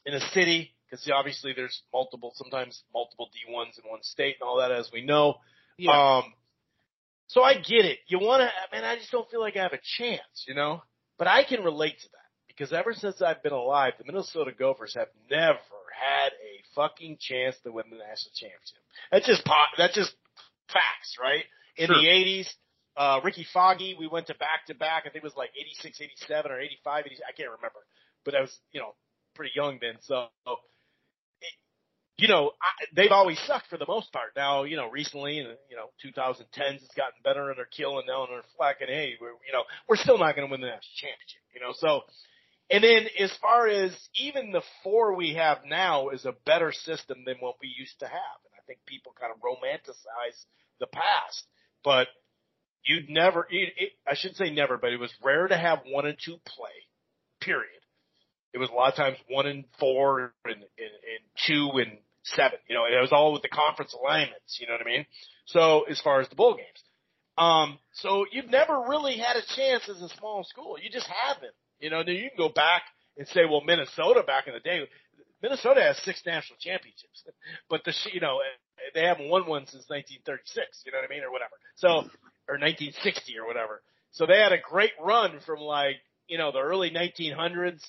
in 0.05 0.13
a 0.13 0.19
city, 0.31 0.71
because 0.85 1.09
obviously 1.13 1.53
there's 1.55 1.81
multiple, 1.93 2.31
sometimes 2.35 2.83
multiple 2.93 3.29
D1s 3.29 3.79
in 3.83 3.89
one 3.89 4.01
state 4.01 4.35
and 4.39 4.47
all 4.47 4.57
that, 4.59 4.71
as 4.71 4.89
we 4.93 5.01
know. 5.01 5.35
Yeah. 5.77 6.17
Um, 6.17 6.33
so 7.27 7.43
I 7.43 7.55
get 7.55 7.85
it. 7.85 7.99
You 8.07 8.19
want 8.19 8.41
to, 8.41 8.75
man, 8.75 8.83
I 8.83 8.95
just 8.95 9.11
don't 9.11 9.29
feel 9.29 9.39
like 9.39 9.55
I 9.55 9.63
have 9.63 9.73
a 9.73 9.79
chance, 9.97 10.45
you 10.47 10.55
know? 10.55 10.81
But 11.17 11.27
I 11.27 11.43
can 11.43 11.63
relate 11.63 11.99
to 11.99 12.07
that 12.09 12.29
because 12.47 12.73
ever 12.73 12.93
since 12.93 13.21
I've 13.21 13.43
been 13.43 13.53
alive, 13.53 13.93
the 13.97 14.05
Minnesota 14.05 14.51
Gophers 14.57 14.95
have 14.97 15.09
never 15.29 15.59
had 15.93 16.31
a 16.33 16.63
fucking 16.75 17.17
chance 17.19 17.55
to 17.63 17.71
win 17.71 17.85
the 17.89 17.97
national 17.97 18.33
championship. 18.35 18.83
That's 19.11 19.27
just 19.27 19.45
pot, 19.45 19.67
that's 19.77 19.95
just 19.95 20.13
facts, 20.67 21.17
right? 21.21 21.43
In 21.77 21.87
sure. 21.87 21.95
the 21.95 22.07
80s, 22.07 22.47
uh, 22.97 23.21
Rickey 23.23 23.45
Foggie, 23.53 23.95
we 23.99 24.07
went 24.07 24.27
to 24.27 24.35
back 24.35 24.65
to 24.67 24.75
back. 24.75 25.03
I 25.05 25.09
think 25.09 25.23
it 25.23 25.27
was 25.27 25.37
like 25.37 25.51
86, 25.55 26.01
87 26.01 26.51
or 26.51 26.59
85, 26.59 27.05
80, 27.05 27.15
I 27.23 27.31
can't 27.31 27.49
remember, 27.51 27.79
but 28.25 28.35
I 28.35 28.41
was, 28.41 28.57
you 28.71 28.79
know, 28.79 28.95
pretty 29.35 29.51
young 29.55 29.77
then. 29.81 29.95
So 30.01 30.27
you 32.17 32.27
know, 32.27 32.51
I, 32.61 32.85
they've 32.95 33.11
always 33.11 33.39
sucked 33.47 33.69
for 33.69 33.77
the 33.77 33.85
most 33.87 34.11
part. 34.11 34.35
Now, 34.35 34.63
you 34.63 34.75
know, 34.75 34.89
recently 34.89 35.39
in 35.39 35.47
you 35.69 35.77
know 35.77 35.89
2010s, 36.03 36.83
it's 36.83 36.93
gotten 36.95 37.19
better 37.23 37.49
under 37.49 37.65
Kill 37.65 37.97
and 37.97 38.07
now 38.07 38.23
under 38.23 38.41
Fleck, 38.57 38.81
and 38.81 38.89
hey, 38.89 39.13
we're 39.21 39.29
you 39.29 39.53
know 39.53 39.63
we're 39.87 39.95
still 39.95 40.17
not 40.17 40.35
going 40.35 40.47
to 40.47 40.51
win 40.51 40.61
the 40.61 40.67
national 40.67 40.99
championship. 40.99 41.43
You 41.53 41.61
know, 41.61 41.73
so 41.73 42.01
and 42.69 42.83
then 42.83 43.07
as 43.19 43.31
far 43.41 43.67
as 43.67 43.95
even 44.19 44.51
the 44.51 44.61
four 44.83 45.15
we 45.15 45.33
have 45.35 45.59
now 45.65 46.09
is 46.09 46.25
a 46.25 46.35
better 46.45 46.71
system 46.71 47.23
than 47.25 47.37
what 47.39 47.55
we 47.61 47.73
used 47.75 47.99
to 47.99 48.05
have, 48.05 48.39
and 48.45 48.53
I 48.53 48.61
think 48.67 48.79
people 48.85 49.13
kind 49.19 49.33
of 49.33 49.41
romanticize 49.41 50.37
the 50.79 50.87
past, 50.87 51.45
but 51.83 52.07
you'd 52.83 53.09
never, 53.09 53.47
it, 53.49 53.73
it, 53.77 53.91
I 54.07 54.15
should 54.15 54.35
say 54.35 54.51
never, 54.51 54.77
but 54.77 54.93
it 54.93 54.99
was 54.99 55.13
rare 55.23 55.47
to 55.47 55.57
have 55.57 55.79
one 55.85 56.05
and 56.05 56.17
two 56.23 56.37
play, 56.45 56.87
period. 57.41 57.78
It 58.53 58.57
was 58.57 58.69
a 58.69 58.73
lot 58.73 58.89
of 58.89 58.95
times 58.95 59.17
one 59.29 59.47
and 59.47 59.65
four 59.79 60.33
and, 60.45 60.55
and, 60.55 60.63
and 60.63 61.21
two 61.45 61.71
and 61.75 61.97
seven. 62.23 62.59
You 62.67 62.75
know, 62.75 62.85
it 62.85 62.99
was 63.01 63.11
all 63.11 63.33
with 63.33 63.41
the 63.41 63.49
conference 63.49 63.93
alignments. 63.93 64.59
You 64.59 64.67
know 64.67 64.73
what 64.73 64.81
I 64.81 64.85
mean? 64.85 65.05
So 65.45 65.83
as 65.83 65.99
far 66.01 66.21
as 66.21 66.29
the 66.29 66.35
bowl 66.35 66.55
games, 66.55 66.83
um, 67.37 67.79
so 67.93 68.25
you've 68.31 68.49
never 68.49 68.81
really 68.87 69.17
had 69.17 69.37
a 69.37 69.55
chance 69.55 69.87
as 69.87 70.01
a 70.01 70.09
small 70.17 70.43
school. 70.43 70.77
You 70.81 70.89
just 70.89 71.07
haven't. 71.07 71.53
You 71.79 71.89
know, 71.89 72.03
then 72.03 72.15
you 72.15 72.29
can 72.29 72.37
go 72.37 72.49
back 72.49 72.83
and 73.17 73.27
say, 73.29 73.41
well, 73.49 73.61
Minnesota 73.61 74.23
back 74.25 74.47
in 74.47 74.53
the 74.53 74.59
day, 74.59 74.81
Minnesota 75.41 75.81
has 75.81 75.97
six 76.03 76.21
national 76.25 76.59
championships, 76.59 77.23
but 77.69 77.83
the 77.85 77.93
you 78.11 78.19
know 78.19 78.39
they 78.93 79.03
haven't 79.03 79.29
won 79.29 79.47
one 79.47 79.65
since 79.67 79.85
1936. 79.87 80.83
You 80.85 80.91
know 80.91 80.99
what 80.99 81.05
I 81.05 81.13
mean, 81.13 81.23
or 81.23 81.31
whatever. 81.31 81.55
So, 81.75 81.87
or 82.47 82.59
1960 82.59 83.37
or 83.37 83.47
whatever. 83.47 83.81
So 84.11 84.25
they 84.25 84.39
had 84.39 84.51
a 84.51 84.59
great 84.59 84.91
run 85.01 85.39
from 85.45 85.59
like 85.59 85.97
you 86.27 86.37
know 86.37 86.51
the 86.51 86.59
early 86.59 86.91
1900s, 86.91 87.83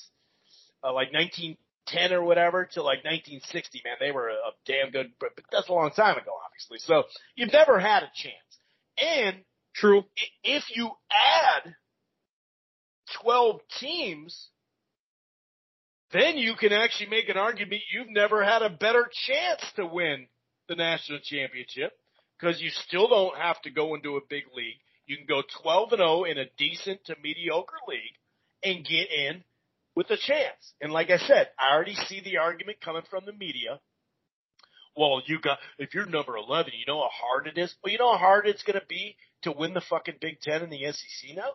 uh, 0.82 0.92
like 0.92 1.12
1910 1.12 2.12
or 2.12 2.22
whatever, 2.22 2.66
to 2.72 2.82
like 2.82 3.04
1960. 3.04 3.82
Man, 3.84 3.96
they 4.00 4.12
were 4.12 4.28
a, 4.28 4.34
a 4.34 4.52
damn 4.66 4.90
good. 4.90 5.12
But, 5.18 5.30
but 5.36 5.44
that's 5.50 5.68
a 5.68 5.72
long 5.72 5.90
time 5.90 6.16
ago, 6.16 6.32
obviously. 6.44 6.78
So 6.78 7.04
you've 7.34 7.52
never 7.52 7.78
had 7.78 8.02
a 8.02 8.10
chance. 8.14 8.34
And 8.98 9.44
true, 9.74 10.04
if 10.44 10.64
you 10.74 10.90
add 11.10 11.74
12 13.22 13.60
teams, 13.80 14.48
then 16.12 16.36
you 16.36 16.54
can 16.54 16.72
actually 16.72 17.08
make 17.08 17.28
an 17.28 17.36
argument 17.36 17.82
you've 17.92 18.10
never 18.10 18.44
had 18.44 18.62
a 18.62 18.70
better 18.70 19.08
chance 19.26 19.64
to 19.76 19.86
win 19.86 20.26
the 20.68 20.74
national 20.74 21.20
championship 21.22 21.92
because 22.38 22.60
you 22.60 22.70
still 22.70 23.08
don't 23.08 23.36
have 23.36 23.60
to 23.62 23.70
go 23.70 23.94
into 23.94 24.16
a 24.16 24.20
big 24.28 24.44
league. 24.54 24.78
You 25.06 25.16
can 25.16 25.26
go 25.26 25.42
12 25.62 25.92
and 25.92 25.98
0 25.98 26.24
in 26.24 26.38
a 26.38 26.44
decent 26.56 27.04
to 27.06 27.16
mediocre 27.22 27.78
league 27.88 28.16
and 28.62 28.84
get 28.84 29.10
in 29.10 29.42
with 29.94 30.10
a 30.10 30.16
chance. 30.16 30.74
And 30.80 30.92
like 30.92 31.10
I 31.10 31.18
said, 31.18 31.48
I 31.58 31.74
already 31.74 31.94
see 31.94 32.20
the 32.20 32.38
argument 32.38 32.80
coming 32.80 33.02
from 33.10 33.24
the 33.26 33.32
media. 33.32 33.80
Well, 34.96 35.22
you 35.26 35.40
got, 35.40 35.58
if 35.78 35.94
you're 35.94 36.06
number 36.06 36.36
11, 36.36 36.72
you 36.78 36.84
know 36.86 37.00
how 37.00 37.10
hard 37.12 37.46
it 37.46 37.58
is? 37.58 37.74
Well, 37.82 37.92
you 37.92 37.98
know 37.98 38.12
how 38.12 38.18
hard 38.18 38.46
it's 38.46 38.62
going 38.62 38.78
to 38.78 38.86
be 38.86 39.16
to 39.42 39.52
win 39.52 39.74
the 39.74 39.82
fucking 39.88 40.16
Big 40.20 40.40
Ten 40.40 40.62
and 40.62 40.72
the 40.72 40.84
SEC 40.90 41.36
now? 41.36 41.52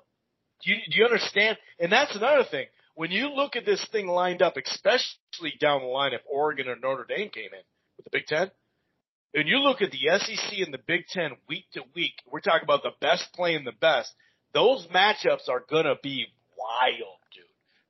Do 0.64 0.72
you, 0.72 0.78
do 0.90 0.98
you 1.00 1.06
understand? 1.06 1.58
And 1.80 1.92
that's 1.92 2.16
another 2.16 2.46
thing. 2.50 2.68
When 2.96 3.12
you 3.12 3.28
look 3.30 3.58
at 3.58 3.66
this 3.66 3.86
thing 3.92 4.08
lined 4.08 4.42
up, 4.42 4.56
especially 4.56 5.54
down 5.60 5.82
the 5.82 5.88
line 5.88 6.14
if 6.14 6.22
Oregon 6.32 6.70
or 6.70 6.78
Notre 6.78 7.06
Dame 7.06 7.30
came 7.30 7.52
in 7.52 7.64
with 7.98 8.06
the 8.06 8.10
Big 8.12 8.26
Ten, 8.26 8.50
and 9.34 9.50
you 9.50 9.58
look 9.58 9.82
at 9.82 9.92
the 9.92 10.18
SEC 10.18 10.60
and 10.60 10.74
the 10.74 10.80
Big 10.88 11.08
Ten 11.08 11.32
week 11.50 11.66
to 11.74 11.82
week, 11.94 12.14
we're 12.32 12.40
talking 12.40 12.64
about 12.64 12.84
the 12.84 12.94
best 13.02 13.34
playing 13.34 13.66
the 13.66 13.74
best. 13.74 14.14
Those 14.54 14.88
matchups 14.88 15.50
are 15.50 15.62
gonna 15.70 15.96
be 16.02 16.28
wild. 16.58 17.20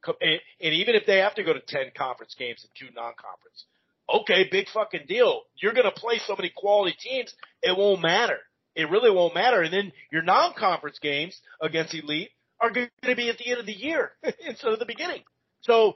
And, 0.08 0.39
even 0.74 0.95
if 0.95 1.06
they 1.06 1.20
have 1.20 1.36
to 1.36 1.43
go 1.43 1.53
to 1.53 1.60
10 1.60 1.91
conference 1.97 2.36
games 2.38 2.64
and 2.64 2.72
two 2.78 2.93
non-conference, 2.95 3.66
okay, 4.10 4.47
big 4.51 4.68
fucking 4.70 5.06
deal. 5.08 5.41
You're 5.56 5.74
gonna 5.74 5.91
play 5.91 6.20
so 6.26 6.36
many 6.36 6.51
quality 6.56 6.95
teams, 6.99 7.34
it 7.62 7.78
won't 7.78 8.01
matter. 8.01 8.39
It 8.76 8.89
really 8.89 9.10
won't 9.10 9.34
matter. 9.34 9.62
And 9.62 9.74
then 9.74 9.91
your 10.12 10.22
non-conference 10.22 10.99
games 10.99 11.39
against 11.62 11.93
elite 11.93 12.32
are 12.60 12.72
going 12.72 12.89
to 13.03 13.16
be 13.16 13.30
at 13.30 13.38
the 13.38 13.49
end 13.49 13.60
of 13.60 13.66
the 13.66 13.74
year 13.74 14.12
instead 14.45 14.72
of 14.72 14.80
the 14.80 14.86
beginning. 14.86 15.24
So, 15.62 15.95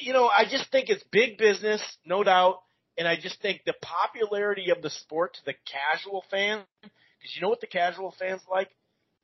you 0.00 0.12
know, 0.12 0.26
I 0.28 0.44
just 0.44 0.70
think 0.70 0.88
it's 0.88 1.04
big 1.10 1.38
business, 1.38 1.82
no 2.04 2.22
doubt. 2.22 2.60
And 2.96 3.08
I 3.08 3.16
just 3.16 3.40
think 3.42 3.62
the 3.64 3.74
popularity 3.82 4.70
of 4.70 4.82
the 4.82 4.90
sport 4.90 5.34
to 5.34 5.40
the 5.46 5.54
casual 5.66 6.24
fan, 6.30 6.62
because 6.82 7.34
you 7.34 7.42
know 7.42 7.48
what 7.48 7.60
the 7.60 7.66
casual 7.66 8.14
fans 8.18 8.42
like? 8.50 8.68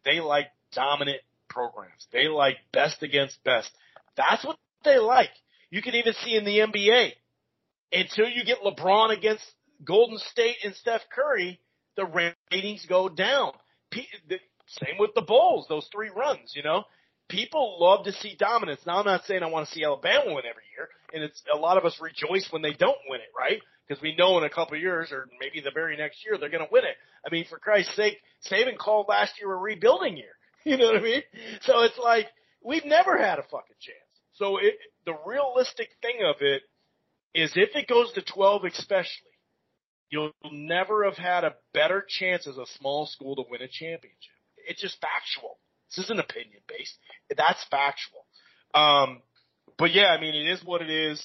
They 0.04 0.20
like 0.20 0.46
dominant 0.72 1.20
programs. 1.48 2.06
They 2.12 2.26
like 2.26 2.56
best 2.72 3.02
against 3.02 3.42
best. 3.44 3.70
That's 4.28 4.44
what 4.44 4.58
they 4.84 4.98
like. 4.98 5.30
You 5.70 5.82
can 5.82 5.94
even 5.94 6.14
see 6.24 6.36
in 6.36 6.44
the 6.44 6.58
NBA. 6.58 7.12
Until 7.92 8.28
you 8.28 8.44
get 8.44 8.58
LeBron 8.60 9.16
against 9.16 9.44
Golden 9.84 10.18
State 10.18 10.56
and 10.64 10.74
Steph 10.76 11.02
Curry, 11.12 11.60
the 11.96 12.30
ratings 12.52 12.86
go 12.86 13.08
down. 13.08 13.52
Same 13.92 14.98
with 14.98 15.10
the 15.14 15.22
Bulls, 15.22 15.66
those 15.68 15.88
three 15.92 16.10
runs, 16.14 16.52
you 16.54 16.62
know. 16.62 16.84
People 17.28 17.78
love 17.80 18.04
to 18.04 18.12
see 18.12 18.36
dominance. 18.38 18.80
Now 18.86 18.98
I'm 18.98 19.06
not 19.06 19.24
saying 19.24 19.42
I 19.42 19.46
want 19.46 19.68
to 19.68 19.74
see 19.74 19.84
Alabama 19.84 20.26
win 20.26 20.44
every 20.48 20.64
year, 20.76 20.88
and 21.12 21.22
it's 21.24 21.42
a 21.52 21.56
lot 21.56 21.76
of 21.76 21.84
us 21.84 21.98
rejoice 22.00 22.48
when 22.50 22.62
they 22.62 22.72
don't 22.72 22.98
win 23.08 23.20
it, 23.20 23.28
right? 23.36 23.60
Because 23.86 24.02
we 24.02 24.14
know 24.16 24.38
in 24.38 24.44
a 24.44 24.50
couple 24.50 24.76
of 24.76 24.82
years 24.82 25.10
or 25.10 25.26
maybe 25.40 25.60
the 25.60 25.72
very 25.72 25.96
next 25.96 26.24
year 26.24 26.38
they're 26.38 26.50
going 26.50 26.64
to 26.64 26.72
win 26.72 26.84
it. 26.84 26.96
I 27.26 27.30
mean, 27.30 27.44
for 27.48 27.58
Christ's 27.58 27.96
sake, 27.96 28.18
Saban 28.48 28.78
called 28.78 29.06
last 29.08 29.34
year 29.40 29.52
a 29.52 29.56
rebuilding 29.56 30.16
year. 30.16 30.32
You 30.62 30.76
know 30.76 30.88
what 30.88 30.96
I 30.96 31.00
mean? 31.00 31.22
So 31.62 31.84
it's 31.84 31.98
like 31.98 32.26
we've 32.62 32.84
never 32.84 33.16
had 33.16 33.38
a 33.38 33.42
fucking 33.44 33.80
chance. 33.80 34.09
So 34.40 34.56
it, 34.56 34.78
the 35.04 35.14
realistic 35.26 35.90
thing 36.00 36.24
of 36.24 36.36
it 36.40 36.62
is 37.34 37.52
if 37.54 37.76
it 37.76 37.86
goes 37.86 38.10
to 38.12 38.22
12 38.22 38.64
especially, 38.64 39.28
you'll 40.08 40.32
never 40.50 41.04
have 41.04 41.18
had 41.18 41.44
a 41.44 41.54
better 41.74 42.04
chance 42.08 42.46
as 42.46 42.56
a 42.56 42.64
small 42.78 43.06
school 43.06 43.36
to 43.36 43.44
win 43.50 43.60
a 43.60 43.68
championship. 43.68 44.34
It's 44.66 44.80
just 44.80 44.98
factual. 44.98 45.58
This 45.90 46.06
isn't 46.06 46.18
opinion 46.18 46.62
based. 46.66 46.96
That's 47.36 47.62
factual. 47.70 48.24
Um, 48.74 49.20
but 49.78 49.92
yeah, 49.92 50.06
I 50.06 50.18
mean, 50.18 50.34
it 50.34 50.50
is 50.50 50.64
what 50.64 50.80
it 50.80 50.90
is. 50.90 51.22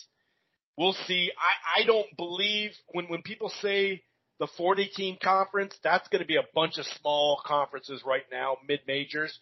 We'll 0.77 0.95
see. 1.07 1.31
I, 1.37 1.81
I 1.81 1.85
don't 1.85 2.17
believe 2.17 2.71
when, 2.89 3.05
when 3.05 3.21
people 3.21 3.49
say 3.61 4.03
the 4.39 4.47
40 4.57 4.89
team 4.93 5.17
conference, 5.23 5.73
that's 5.81 6.09
going 6.09 6.21
to 6.21 6.27
be 6.27 6.35
a 6.35 6.43
bunch 6.53 6.77
of 6.77 6.85
small 6.99 7.41
conferences 7.45 8.03
right 8.05 8.25
now, 8.29 8.57
mid 8.67 8.81
majors, 8.85 9.39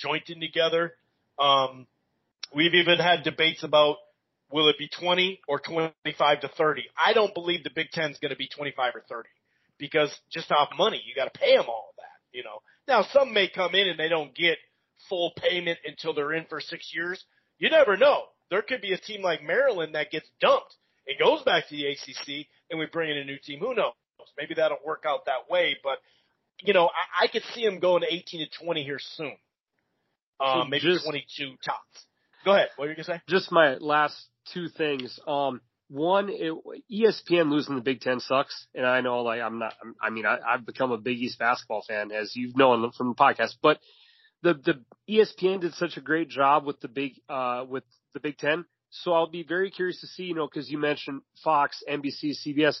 jointing 0.00 0.40
together. 0.40 0.94
Um, 1.38 1.86
we've 2.54 2.74
even 2.74 2.98
had 2.98 3.22
debates 3.22 3.62
about 3.62 3.96
will 4.50 4.68
it 4.68 4.78
be 4.78 4.88
20 4.88 5.40
or 5.48 5.60
25 5.60 6.40
to 6.40 6.48
30. 6.48 6.84
I 6.96 7.12
don't 7.12 7.34
believe 7.34 7.64
the 7.64 7.70
Big 7.74 7.90
Ten 7.90 8.10
is 8.10 8.18
going 8.18 8.30
to 8.30 8.36
be 8.36 8.48
25 8.48 8.94
or 8.94 9.02
30 9.08 9.28
because 9.78 10.16
just 10.30 10.50
off 10.52 10.68
money, 10.78 11.02
you 11.04 11.14
got 11.14 11.32
to 11.32 11.38
pay 11.38 11.56
them 11.56 11.66
all 11.68 11.88
of 11.90 11.96
that, 11.96 12.36
you 12.36 12.44
know. 12.44 12.60
Now, 12.86 13.04
some 13.12 13.32
may 13.32 13.48
come 13.48 13.74
in 13.74 13.88
and 13.88 13.98
they 13.98 14.08
don't 14.08 14.34
get 14.34 14.58
full 15.08 15.32
payment 15.36 15.78
until 15.84 16.14
they're 16.14 16.32
in 16.32 16.46
for 16.46 16.60
six 16.60 16.92
years. 16.94 17.24
You 17.58 17.70
never 17.70 17.96
know. 17.96 18.24
There 18.50 18.62
could 18.62 18.80
be 18.80 18.92
a 18.92 18.98
team 18.98 19.22
like 19.22 19.42
Maryland 19.42 19.94
that 19.94 20.10
gets 20.10 20.28
dumped 20.40 20.74
and 21.06 21.18
goes 21.18 21.42
back 21.42 21.68
to 21.68 21.76
the 21.76 21.86
ACC, 21.86 22.46
and 22.70 22.78
we 22.78 22.86
bring 22.86 23.10
in 23.10 23.18
a 23.18 23.24
new 23.24 23.38
team. 23.42 23.60
Who 23.60 23.74
knows? 23.74 23.92
Maybe 24.38 24.54
that'll 24.54 24.78
work 24.84 25.04
out 25.06 25.26
that 25.26 25.50
way. 25.50 25.76
But 25.82 25.98
you 26.60 26.72
know, 26.72 26.86
I, 26.86 27.24
I 27.24 27.26
could 27.28 27.42
see 27.54 27.64
them 27.64 27.80
going 27.80 28.02
to 28.02 28.12
18 28.12 28.48
to 28.48 28.64
20 28.64 28.84
here 28.84 28.98
soon. 28.98 29.36
Um, 30.40 30.62
so 30.62 30.64
maybe 30.68 30.82
just, 30.82 31.04
22 31.04 31.56
tops. 31.64 32.06
Go 32.44 32.52
ahead. 32.52 32.68
What 32.76 32.84
were 32.84 32.90
you 32.90 32.96
gonna 32.96 33.04
say? 33.04 33.22
Just 33.28 33.50
my 33.50 33.76
last 33.76 34.16
two 34.52 34.68
things. 34.68 35.18
Um, 35.26 35.60
one, 35.88 36.28
it, 36.30 36.52
ESPN 36.92 37.50
losing 37.50 37.76
the 37.76 37.80
Big 37.80 38.00
Ten 38.00 38.20
sucks, 38.20 38.66
and 38.74 38.86
I 38.86 39.00
know 39.00 39.22
like 39.22 39.40
I'm 39.40 39.58
not. 39.58 39.74
I 40.00 40.10
mean, 40.10 40.26
I, 40.26 40.38
I've 40.46 40.66
become 40.66 40.92
a 40.92 40.98
Big 40.98 41.18
East 41.18 41.38
basketball 41.38 41.84
fan, 41.86 42.10
as 42.10 42.34
you've 42.34 42.56
known 42.56 42.90
from 42.92 43.08
the 43.08 43.14
podcast. 43.14 43.54
But 43.62 43.78
the 44.42 44.54
the 44.54 44.84
ESPN 45.08 45.60
did 45.60 45.74
such 45.74 45.96
a 45.96 46.00
great 46.00 46.28
job 46.28 46.66
with 46.66 46.80
the 46.80 46.88
big 46.88 47.12
uh 47.28 47.64
with 47.68 47.84
the 48.12 48.20
Big 48.20 48.38
Ten, 48.38 48.64
so 48.90 49.12
I'll 49.12 49.30
be 49.30 49.42
very 49.42 49.70
curious 49.70 50.00
to 50.00 50.06
see. 50.06 50.24
You 50.24 50.34
know, 50.34 50.46
because 50.46 50.70
you 50.70 50.78
mentioned 50.78 51.22
Fox, 51.42 51.82
NBC, 51.88 52.34
CBS. 52.46 52.76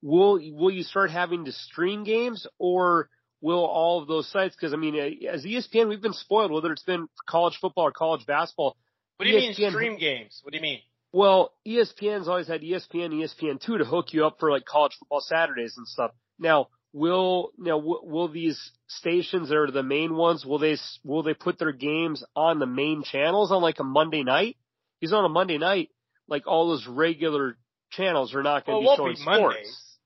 Will 0.00 0.38
will 0.52 0.70
you 0.70 0.84
start 0.84 1.10
having 1.10 1.44
to 1.46 1.52
stream 1.52 2.04
games, 2.04 2.46
or 2.58 3.08
will 3.40 3.64
all 3.64 4.00
of 4.00 4.08
those 4.08 4.30
sites? 4.30 4.54
Because 4.54 4.72
I 4.72 4.76
mean, 4.76 4.96
as 5.28 5.44
ESPN, 5.44 5.88
we've 5.88 6.02
been 6.02 6.12
spoiled 6.12 6.52
whether 6.52 6.72
it's 6.72 6.84
been 6.84 7.08
college 7.28 7.58
football 7.60 7.84
or 7.84 7.92
college 7.92 8.26
basketball. 8.26 8.76
What 9.18 9.24
do 9.24 9.30
you 9.32 9.38
ESPN, 9.38 9.58
mean 9.58 9.70
stream 9.70 9.98
games? 9.98 10.40
What 10.44 10.52
do 10.52 10.58
you 10.58 10.62
mean? 10.62 10.80
Well, 11.12 11.52
ESPN's 11.66 12.28
always 12.28 12.46
had 12.46 12.60
ESPN, 12.60 13.12
ESPN2 13.12 13.78
to 13.78 13.84
hook 13.84 14.12
you 14.12 14.24
up 14.24 14.36
for 14.38 14.50
like 14.50 14.64
college 14.64 14.92
football 14.96 15.20
Saturdays 15.20 15.74
and 15.76 15.88
stuff. 15.88 16.12
Now, 16.38 16.68
will 16.92 17.50
now 17.58 17.78
will 17.78 18.28
these 18.28 18.70
stations 18.86 19.48
that 19.48 19.56
are 19.56 19.70
the 19.70 19.82
main 19.82 20.14
ones 20.14 20.46
will 20.46 20.58
they 20.58 20.76
will 21.04 21.24
they 21.24 21.34
put 21.34 21.58
their 21.58 21.72
games 21.72 22.22
on 22.36 22.60
the 22.60 22.66
main 22.66 23.02
channels 23.02 23.50
on 23.50 23.60
like 23.60 23.80
a 23.80 23.84
Monday 23.84 24.22
night? 24.22 24.56
He's 25.00 25.12
on 25.12 25.24
a 25.24 25.28
Monday 25.28 25.58
night, 25.58 25.90
like 26.28 26.46
all 26.46 26.68
those 26.68 26.86
regular 26.86 27.56
channels 27.90 28.34
are 28.34 28.42
not 28.44 28.66
going 28.66 28.82
to 28.82 28.86
well, 28.86 28.96
be 28.96 29.00
showing 29.00 29.14
be 29.14 29.20
sports. 29.20 29.96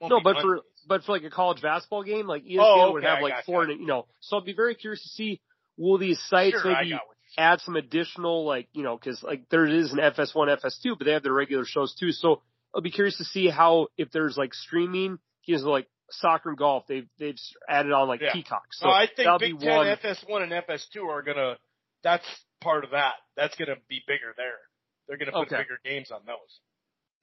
no, 0.00 0.20
but 0.22 0.34
Mondays. 0.34 0.42
for 0.42 0.60
but 0.88 1.04
for 1.04 1.12
like 1.12 1.24
a 1.24 1.30
college 1.30 1.60
basketball 1.60 2.04
game, 2.04 2.26
like 2.26 2.44
ESPN 2.44 2.58
oh, 2.60 2.84
okay, 2.84 2.92
would 2.94 3.04
have 3.04 3.22
like 3.22 3.44
four, 3.44 3.68
you 3.68 3.86
know. 3.86 4.06
So 4.20 4.38
I'd 4.38 4.46
be 4.46 4.54
very 4.54 4.76
curious 4.76 5.02
to 5.02 5.08
see 5.10 5.42
will 5.76 5.98
these 5.98 6.20
sites 6.28 6.60
sure, 6.62 6.72
maybe 6.72 6.98
add 7.38 7.60
some 7.60 7.76
additional 7.76 8.44
like 8.44 8.68
you 8.72 8.82
know 8.82 8.96
because 8.96 9.22
like 9.22 9.48
there 9.50 9.66
is 9.66 9.92
an 9.92 9.98
FS1, 9.98 10.34
FS2, 10.34 10.98
but 10.98 11.04
they 11.04 11.12
have 11.12 11.22
their 11.22 11.32
regular 11.32 11.64
shows 11.64 11.94
too. 11.98 12.12
So 12.12 12.42
I'll 12.74 12.80
be 12.80 12.90
curious 12.90 13.18
to 13.18 13.24
see 13.24 13.48
how 13.48 13.88
if 13.96 14.10
there's 14.10 14.36
like 14.36 14.54
streaming, 14.54 15.18
you 15.44 15.58
know, 15.58 15.70
like 15.70 15.88
soccer 16.10 16.50
and 16.50 16.58
golf, 16.58 16.84
they've 16.88 17.08
they've 17.18 17.38
added 17.68 17.92
on 17.92 18.08
like 18.08 18.20
yeah. 18.20 18.32
Peacock. 18.32 18.66
So 18.72 18.88
I 18.88 19.06
think 19.14 19.28
Big 19.40 19.58
Ten, 19.60 19.76
one. 19.76 19.86
FS1, 19.86 20.42
and 20.42 20.52
FS2 20.52 21.04
are 21.08 21.22
gonna. 21.22 21.56
That's 22.02 22.26
part 22.60 22.84
of 22.84 22.90
that. 22.90 23.14
That's 23.36 23.54
gonna 23.56 23.76
be 23.88 24.02
bigger 24.06 24.34
there. 24.36 24.58
They're 25.08 25.18
gonna 25.18 25.32
put 25.32 25.52
okay. 25.52 25.62
bigger 25.62 25.78
games 25.84 26.10
on 26.10 26.20
those. 26.26 26.60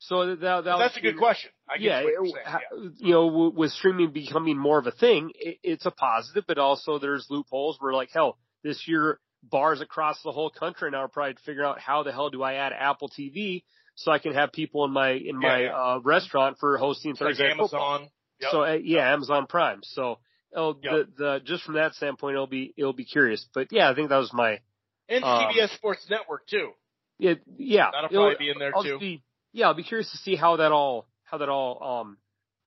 So 0.02 0.36
that, 0.36 0.40
that 0.40 0.64
that's 0.64 0.98
a 0.98 1.02
good 1.02 1.18
question. 1.18 1.52
I 1.70 1.76
yeah, 1.78 2.00
it, 2.00 2.14
yeah, 2.24 2.60
you 3.00 3.12
know, 3.12 3.52
with 3.54 3.72
streaming 3.72 4.12
becoming 4.12 4.58
more 4.58 4.80
of 4.80 4.88
a 4.88 4.92
thing, 4.92 5.32
it, 5.36 5.58
it's 5.62 5.86
a 5.86 5.92
positive, 5.92 6.46
but 6.48 6.58
also 6.58 7.00
there's 7.00 7.28
loopholes 7.30 7.78
where 7.80 7.94
like 7.94 8.10
hell, 8.14 8.38
this 8.64 8.88
year 8.88 9.20
bars 9.44 9.82
across 9.82 10.22
the 10.24 10.32
whole 10.32 10.50
country 10.50 10.92
now 10.92 11.00
are 11.00 11.08
probably 11.08 11.36
figuring 11.46 11.68
out 11.70 11.80
how 11.80 12.04
the 12.04 12.12
hell 12.12 12.30
do 12.30 12.44
I 12.44 12.56
add 12.56 12.74
Apple 12.78 13.10
TV 13.10 13.64
so 13.96 14.12
I 14.12 14.20
can 14.20 14.34
have 14.34 14.52
people 14.52 14.86
in 14.86 14.92
my 14.92 15.12
in 15.12 15.38
my 15.38 15.64
Yeah. 15.64 15.76
uh, 15.96 16.00
restaurant 16.04 16.58
for 16.60 16.78
hosting 16.78 17.12
It's 17.12 17.20
Thursday 17.20 17.48
Night 17.50 17.58
Football. 17.58 17.96
Amazon. 17.96 18.10
Yep. 18.42 18.52
So 18.52 18.64
uh, 18.64 18.74
yeah, 18.82 19.12
Amazon 19.14 19.46
Prime. 19.48 19.80
So 19.84 20.20
it'll, 20.54 20.80
Yep. 20.82 20.92
the 20.92 21.08
the 21.24 21.40
just 21.44 21.64
from 21.64 21.76
that 21.76 21.94
standpoint, 21.96 22.36
it'll 22.36 22.48
be 22.48 22.74
it'll 22.78 22.94
be 22.94 23.06
curious. 23.06 23.46
But 23.54 23.68
yeah, 23.72 23.90
I 23.90 23.96
think 23.96 24.10
that 24.10 24.18
was 24.18 24.32
my 24.34 24.60
and 25.08 25.24
um, 25.24 25.52
CBS 25.54 25.74
Sports 25.76 26.06
Network 26.10 26.48
too. 26.48 26.72
yeah 27.18 27.34
yeah. 27.58 27.90
That'll 27.92 28.10
probably 28.10 28.36
be 28.40 28.50
in 28.50 28.60
there 28.60 28.72
I'll 28.76 28.84
too. 28.84 29.00
be 29.00 29.24
yeah, 29.52 29.68
I'll 29.68 29.74
be 29.74 29.84
curious 29.84 30.12
to 30.12 30.18
see 30.18 30.36
how 30.36 30.58
that 30.58 30.72
all 30.72 31.08
how 31.24 31.38
that 31.40 31.50
all 31.50 31.84
um 32.02 32.18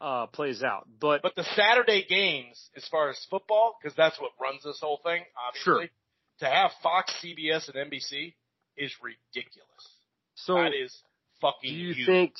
uh 0.01 0.27
plays 0.27 0.63
out. 0.65 0.89
But, 1.01 1.23
But 1.23 1.37
the 1.37 1.45
Saturday 1.55 2.05
games, 2.09 2.71
as 2.77 2.85
far 2.89 3.09
as 3.11 3.25
football, 3.31 3.77
because 3.81 3.97
that's 3.97 4.21
what 4.21 4.33
runs 4.41 4.63
this 4.65 4.81
whole 4.83 5.01
thing, 5.05 5.23
obviously, 5.49 5.91
to 6.43 6.49
have 6.49 6.71
Fox, 6.83 7.13
CBS, 7.25 7.69
and 7.73 7.91
NBC 7.91 8.35
is 8.77 8.93
ridiculous. 9.03 9.85
so 10.35 10.55
that 10.55 10.73
is 10.75 10.95
fucking 11.41 11.71
do 11.71 11.77
you 11.77 11.95
huge. 11.95 12.07
think 12.07 12.33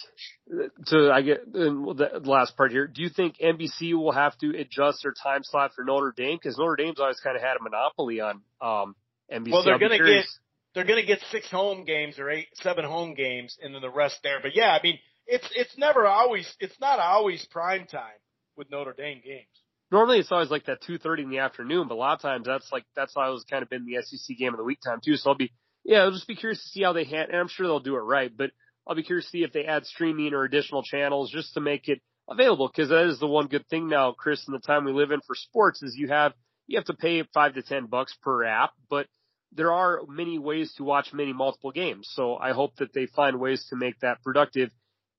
to 0.87 1.11
I 1.13 1.23
get 1.23 1.53
the 1.53 2.21
last 2.25 2.57
part 2.57 2.71
here? 2.71 2.87
Do 2.87 3.03
you 3.03 3.09
think 3.09 3.37
NBC 3.39 3.95
will 3.95 4.13
have 4.13 4.39
to 4.39 4.57
adjust 4.59 5.03
their 5.03 5.13
time 5.13 5.43
slot 5.43 5.73
for 5.75 5.85
Notre 5.85 6.15
Dame 6.17 6.39
because 6.41 6.57
Notre 6.57 6.77
Dame's 6.77 7.01
always 7.01 7.21
kind 7.21 7.37
of 7.37 7.43
had 7.43 7.57
a 7.59 7.63
monopoly 7.63 8.21
on 8.21 8.43
um 8.61 8.95
NBC? 9.31 9.51
Well, 9.53 9.65
they're 9.65 9.79
gonna 9.79 9.97
curious. 9.97 10.39
they're 10.75 10.85
going 10.85 11.01
to 11.01 11.07
get 11.07 11.21
six 11.31 11.51
home 11.51 11.85
games 11.85 12.19
or 12.19 12.31
eight, 12.31 12.49
seven 12.55 12.85
home 12.85 13.15
games, 13.15 13.59
and 13.63 13.75
then 13.75 13.83
the 13.83 13.91
rest 13.91 14.19
there. 14.23 14.39
But 14.41 14.57
yeah, 14.57 14.71
I 14.71 14.81
mean, 14.83 14.99
it's 15.27 15.49
it's 15.55 15.77
never 15.77 16.07
always 16.07 16.51
it's 16.61 16.79
not 16.81 16.99
always 16.99 17.45
prime 17.51 17.87
time 17.87 18.21
with 18.57 18.71
Notre 18.71 18.95
Dame 18.95 19.21
games. 19.25 19.47
Normally 19.93 20.19
it's 20.21 20.33
always 20.33 20.51
like 20.51 20.65
that 20.67 20.81
two 20.81 20.97
thirty 20.97 21.23
in 21.23 21.29
the 21.29 21.41
afternoon, 21.41 21.87
but 21.87 21.95
a 21.95 21.97
lot 21.97 22.15
of 22.15 22.23
times 22.23 22.47
that's 22.47 22.73
like 22.73 22.85
that's 22.97 23.13
always 23.15 23.45
kind 23.45 23.63
of 23.63 23.69
been 23.69 23.85
the 23.85 24.03
SEC 24.03 24.37
game 24.39 24.55
of 24.55 24.57
the 24.57 24.65
week 24.65 24.81
time 24.83 25.01
too. 25.05 25.17
So 25.17 25.31
I'll 25.31 25.37
be 25.37 25.53
yeah, 25.85 25.99
I'll 25.99 26.13
just 26.13 26.27
be 26.27 26.35
curious 26.35 26.63
to 26.63 26.69
see 26.71 26.83
how 26.83 26.95
they 26.95 27.05
hand, 27.05 27.31
and 27.31 27.39
I'm 27.39 27.49
sure 27.49 27.67
they'll 27.67 27.79
do 27.79 27.97
it 27.97 28.01
right, 28.01 28.31
but 28.35 28.53
I'll 28.87 28.97
be 28.97 29.03
curious 29.03 29.27
to 29.27 29.31
see 29.31 29.45
if 29.45 29.53
they 29.53 29.65
add 29.65 29.85
streaming 29.85 30.33
or 30.33 30.45
additional 30.45 30.83
channels 30.83 31.31
just 31.31 31.53
to 31.55 31.61
make 31.61 31.89
it 31.89 32.01
available 32.29 32.69
because 32.69 32.89
that 32.89 33.07
is 33.07 33.21
the 33.21 33.27
one 33.27 33.49
good 33.49 33.67
thing 33.69 33.89
now, 33.89 34.13
Chris, 34.13 34.43
in 34.49 34.55
the 34.55 34.61
time 34.61 34.85
we 34.85 34.93
live 34.93 35.11
in 35.11 35.21
for 35.27 35.35
sports 35.35 35.83
is 35.83 35.95
you 35.95 36.09
have 36.09 36.33
you 36.67 36.79
have 36.79 36.87
to 36.87 36.95
pay 36.95 37.23
five 37.35 37.55
to 37.55 37.63
ten 37.63 37.85
bucks 37.85 38.17
per 38.23 38.45
app, 38.45 38.71
but 38.89 39.07
there 39.53 39.73
are 39.73 40.01
many 40.09 40.39
ways 40.39 40.73
to 40.79 40.85
watch 40.85 41.13
many 41.13 41.35
multiple 41.35 41.71
games. 41.71 42.09
So 42.15 42.37
I 42.37 42.53
hope 42.53 42.77
that 42.77 42.95
they 42.95 43.05
find 43.07 43.39
ways 43.39 43.67
to 43.69 43.77
make 43.77 44.01
that 44.01 44.23
productive 44.23 44.71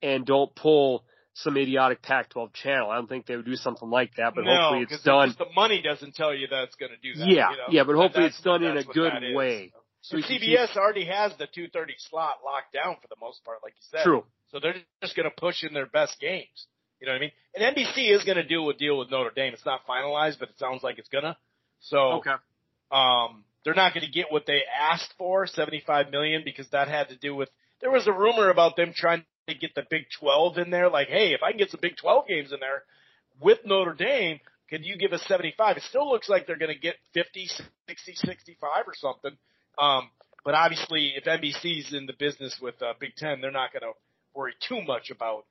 and 0.01 0.25
don't 0.25 0.53
pull 0.55 1.05
some 1.33 1.57
idiotic 1.57 2.01
Pac-12 2.01 2.53
channel. 2.53 2.89
I 2.89 2.95
don't 2.95 3.07
think 3.07 3.25
they 3.25 3.35
would 3.35 3.45
do 3.45 3.55
something 3.55 3.89
like 3.89 4.15
that, 4.17 4.35
but 4.35 4.45
no, 4.45 4.55
hopefully 4.55 4.87
it's 4.89 5.03
done. 5.03 5.35
the 5.37 5.45
money 5.55 5.81
doesn't 5.81 6.15
tell 6.15 6.33
you 6.33 6.47
that 6.47 6.63
it's 6.65 6.75
going 6.75 6.91
to 6.91 6.97
do 6.97 7.19
that. 7.19 7.27
Yeah, 7.27 7.51
you 7.51 7.57
know? 7.57 7.63
yeah, 7.69 7.83
but 7.83 7.95
hopefully 7.95 8.25
it's 8.25 8.41
done 8.41 8.63
in 8.63 8.77
a 8.77 8.83
good 8.83 9.13
way. 9.33 9.73
So 10.01 10.17
And 10.17 10.25
CBS 10.25 10.75
already 10.75 11.05
has 11.05 11.31
the 11.37 11.47
2:30 11.47 11.93
slot 11.97 12.39
locked 12.43 12.73
down 12.73 12.97
for 13.01 13.07
the 13.07 13.15
most 13.21 13.43
part, 13.45 13.59
like 13.63 13.73
you 13.75 13.83
said. 13.89 14.03
True. 14.03 14.25
So 14.51 14.59
they're 14.59 14.75
just 15.01 15.15
going 15.15 15.29
to 15.29 15.35
push 15.35 15.63
in 15.63 15.73
their 15.73 15.85
best 15.85 16.19
games. 16.19 16.67
You 16.99 17.07
know 17.07 17.13
what 17.13 17.17
I 17.17 17.21
mean? 17.21 17.31
And 17.55 17.75
NBC 17.75 18.11
is 18.15 18.23
going 18.23 18.37
to 18.37 18.43
do 18.47 18.69
a 18.69 18.73
deal 18.73 18.97
with 18.97 19.09
Notre 19.09 19.31
Dame. 19.33 19.53
It's 19.53 19.65
not 19.65 19.87
finalized, 19.87 20.39
but 20.39 20.49
it 20.49 20.59
sounds 20.59 20.83
like 20.83 20.99
it's 20.99 21.09
gonna. 21.09 21.37
So 21.79 21.97
Okay. 22.19 22.35
um, 22.91 23.43
they're 23.63 23.73
not 23.73 23.93
going 23.93 24.05
to 24.05 24.11
get 24.11 24.31
what 24.31 24.45
they 24.45 24.61
asked 24.79 25.13
for, 25.17 25.47
75 25.47 26.11
million, 26.11 26.43
because 26.43 26.67
that 26.69 26.89
had 26.89 27.09
to 27.09 27.15
do 27.17 27.33
with 27.35 27.49
there 27.81 27.91
was 27.91 28.07
a 28.07 28.13
rumor 28.13 28.49
about 28.49 28.75
them 28.75 28.93
trying 28.95 29.25
to 29.47 29.55
get 29.55 29.75
the 29.75 29.83
Big 29.89 30.05
12 30.19 30.57
in 30.57 30.69
there. 30.69 30.89
Like, 30.89 31.07
hey, 31.07 31.33
if 31.33 31.41
I 31.43 31.51
can 31.51 31.59
get 31.59 31.71
some 31.71 31.79
Big 31.81 31.97
12 31.97 32.27
games 32.27 32.51
in 32.51 32.59
there 32.59 32.83
with 33.41 33.59
Notre 33.65 33.93
Dame, 33.93 34.39
could 34.69 34.85
you 34.85 34.97
give 34.97 35.13
us 35.13 35.23
75? 35.27 35.77
It 35.77 35.83
still 35.83 36.09
looks 36.09 36.29
like 36.29 36.47
they're 36.47 36.57
going 36.57 36.73
to 36.73 36.79
get 36.79 36.95
50, 37.13 37.47
60, 37.87 38.13
65 38.15 38.69
or 38.87 38.93
something. 38.95 39.37
Um, 39.77 40.09
but 40.45 40.55
obviously, 40.55 41.13
if 41.15 41.25
NBC's 41.25 41.93
in 41.93 42.05
the 42.05 42.13
business 42.17 42.57
with 42.61 42.81
uh, 42.81 42.93
Big 42.99 43.15
10, 43.17 43.41
they're 43.41 43.51
not 43.51 43.71
going 43.71 43.83
to 43.83 43.91
worry 44.33 44.53
too 44.67 44.81
much 44.81 45.11
about 45.11 45.45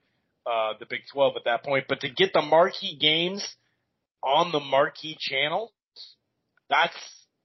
uh, 0.47 0.75
the 0.79 0.87
Big 0.87 1.01
12 1.13 1.35
at 1.37 1.45
that 1.45 1.65
point. 1.65 1.87
But 1.89 2.01
to 2.01 2.11
get 2.11 2.33
the 2.33 2.43
marquee 2.43 2.97
games 3.01 3.47
on 4.23 4.53
the 4.53 4.61
marquee 4.61 5.17
channel, 5.19 5.73
that's 6.69 6.97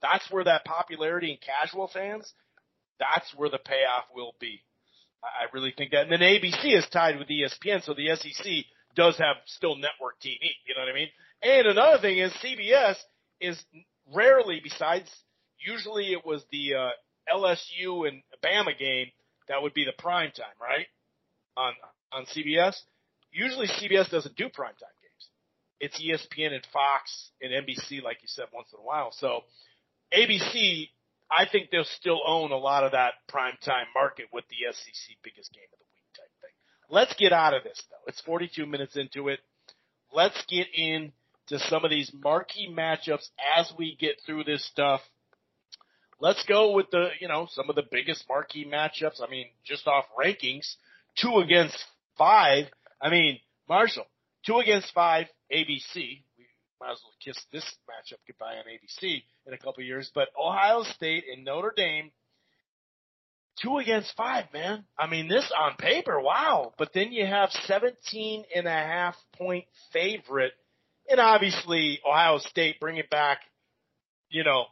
that's 0.01 0.29
where 0.31 0.43
that 0.43 0.63
popularity 0.63 1.31
in 1.31 1.37
casual 1.37 1.87
fans, 1.87 2.31
that's 2.99 3.33
where 3.35 3.49
the 3.49 3.57
payoff 3.57 4.05
will 4.13 4.33
be. 4.39 4.61
I 5.23 5.45
really 5.53 5.73
think 5.75 5.91
that. 5.91 6.03
And 6.03 6.11
then 6.11 6.19
ABC 6.19 6.77
is 6.77 6.87
tied 6.91 7.17
with 7.17 7.27
ESPN, 7.27 7.83
so 7.83 7.93
the 7.93 8.15
SEC 8.15 8.65
does 8.95 9.17
have 9.17 9.37
still 9.45 9.75
network 9.75 10.19
TV. 10.23 10.39
You 10.65 10.75
know 10.75 10.81
what 10.81 10.89
I 10.89 10.93
mean? 10.93 11.09
And 11.41 11.67
another 11.67 11.99
thing 12.01 12.17
is 12.17 12.31
CBS 12.43 12.95
is 13.39 13.61
rarely, 14.13 14.59
besides 14.63 15.09
usually 15.59 16.13
it 16.13 16.25
was 16.25 16.43
the 16.51 16.73
uh, 16.75 17.35
LSU 17.35 18.07
and 18.07 18.21
Bama 18.43 18.77
game 18.77 19.07
that 19.47 19.61
would 19.61 19.73
be 19.73 19.85
the 19.85 19.93
prime 19.97 20.31
time, 20.31 20.55
right? 20.61 20.87
On 21.55 21.73
on 22.11 22.25
CBS. 22.25 22.75
Usually 23.31 23.67
CBS 23.67 24.09
doesn't 24.09 24.35
do 24.35 24.49
prime 24.49 24.75
time 24.79 24.89
games. 25.01 25.29
It's 25.79 26.01
ESPN 26.01 26.53
and 26.53 26.65
Fox 26.71 27.31
and 27.41 27.51
NBC, 27.51 28.01
like 28.01 28.17
you 28.21 28.27
said, 28.27 28.45
once 28.53 28.69
in 28.73 28.79
a 28.79 28.83
while. 28.83 29.11
So 29.11 29.41
ABC, 30.13 30.89
I 31.29 31.45
think 31.51 31.69
they'll 31.69 31.83
still 31.83 32.21
own 32.25 32.51
a 32.51 32.57
lot 32.57 32.83
of 32.83 32.93
that 32.93 33.13
prime 33.27 33.57
time 33.63 33.87
market 33.93 34.27
with 34.31 34.45
the 34.49 34.71
SEC 34.71 35.17
biggest 35.23 35.51
game 35.53 35.67
of 35.73 35.79
the 35.79 35.85
week 35.93 36.07
type 36.15 36.31
thing. 36.41 36.51
Let's 36.89 37.13
get 37.15 37.33
out 37.33 37.53
of 37.53 37.63
this 37.63 37.81
though. 37.89 38.07
It's 38.07 38.21
42 38.21 38.65
minutes 38.65 38.95
into 38.95 39.27
it. 39.27 39.39
Let's 40.13 40.41
get 40.49 40.67
into 40.73 41.11
some 41.67 41.83
of 41.83 41.91
these 41.91 42.11
marquee 42.13 42.73
matchups 42.73 43.27
as 43.57 43.71
we 43.77 43.97
get 43.99 44.21
through 44.25 44.45
this 44.45 44.65
stuff. 44.65 45.01
Let's 46.19 46.43
go 46.45 46.71
with 46.71 46.89
the, 46.91 47.09
you 47.19 47.27
know, 47.27 47.47
some 47.51 47.69
of 47.69 47.75
the 47.75 47.83
biggest 47.91 48.25
marquee 48.27 48.65
matchups. 48.65 49.21
I 49.21 49.29
mean, 49.29 49.47
just 49.65 49.85
off 49.85 50.05
rankings, 50.17 50.75
two 51.21 51.37
against 51.37 51.77
five. 52.17 52.65
I 53.01 53.09
mean, 53.09 53.39
Marshall, 53.69 54.07
two 54.45 54.57
against 54.57 54.93
five, 54.93 55.27
ABC. 55.53 56.23
Might 56.79 56.91
as 56.91 57.01
well 57.03 57.13
kiss 57.23 57.37
this 57.51 57.63
matchup 57.89 58.19
goodbye 58.27 58.57
on 58.57 58.65
ABC 58.65 59.23
in 59.47 59.53
a 59.53 59.57
couple 59.57 59.83
years. 59.83 60.11
But 60.13 60.29
Ohio 60.39 60.83
State 60.83 61.23
and 61.31 61.43
Notre 61.43 61.73
Dame, 61.75 62.11
two 63.61 63.77
against 63.77 64.15
five, 64.15 64.45
man. 64.53 64.85
I 64.97 65.07
mean, 65.07 65.27
this 65.27 65.51
on 65.57 65.75
paper, 65.77 66.19
wow. 66.19 66.73
But 66.77 66.91
then 66.93 67.11
you 67.11 67.25
have 67.25 67.49
17 67.51 68.45
and 68.55 68.67
a 68.67 68.71
half 68.71 69.15
point 69.37 69.65
favorite. 69.91 70.53
And 71.09 71.19
obviously, 71.19 71.99
Ohio 72.07 72.37
State 72.37 72.79
bringing 72.79 73.03
back, 73.09 73.39
you 74.29 74.43
know, 74.43 74.65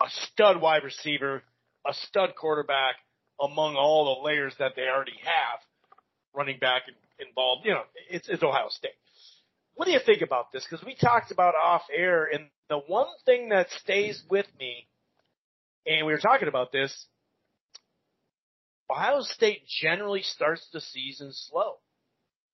a 0.00 0.06
stud 0.10 0.60
wide 0.60 0.84
receiver, 0.84 1.42
a 1.86 1.94
stud 1.94 2.34
quarterback 2.36 2.96
among 3.40 3.74
all 3.74 4.16
the 4.16 4.24
layers 4.24 4.54
that 4.58 4.72
they 4.76 4.82
already 4.82 5.18
have 5.24 5.60
running 6.34 6.58
back 6.58 6.82
involved. 7.18 7.64
You 7.64 7.72
know, 7.72 7.82
it's, 8.10 8.28
it's 8.28 8.42
Ohio 8.42 8.68
State. 8.68 8.92
What 9.74 9.86
do 9.86 9.92
you 9.92 10.00
think 10.04 10.22
about 10.22 10.52
this? 10.52 10.66
Because 10.68 10.84
we 10.84 10.94
talked 10.94 11.30
about 11.30 11.54
off 11.54 11.82
air, 11.94 12.28
and 12.32 12.48
the 12.68 12.78
one 12.78 13.08
thing 13.24 13.48
that 13.48 13.68
stays 13.82 14.22
with 14.30 14.46
me, 14.58 14.86
and 15.86 16.06
we 16.06 16.12
were 16.12 16.20
talking 16.20 16.48
about 16.48 16.72
this, 16.72 17.06
Ohio 18.90 19.22
State 19.22 19.62
generally 19.82 20.22
starts 20.22 20.66
the 20.72 20.80
season 20.80 21.30
slow. 21.32 21.78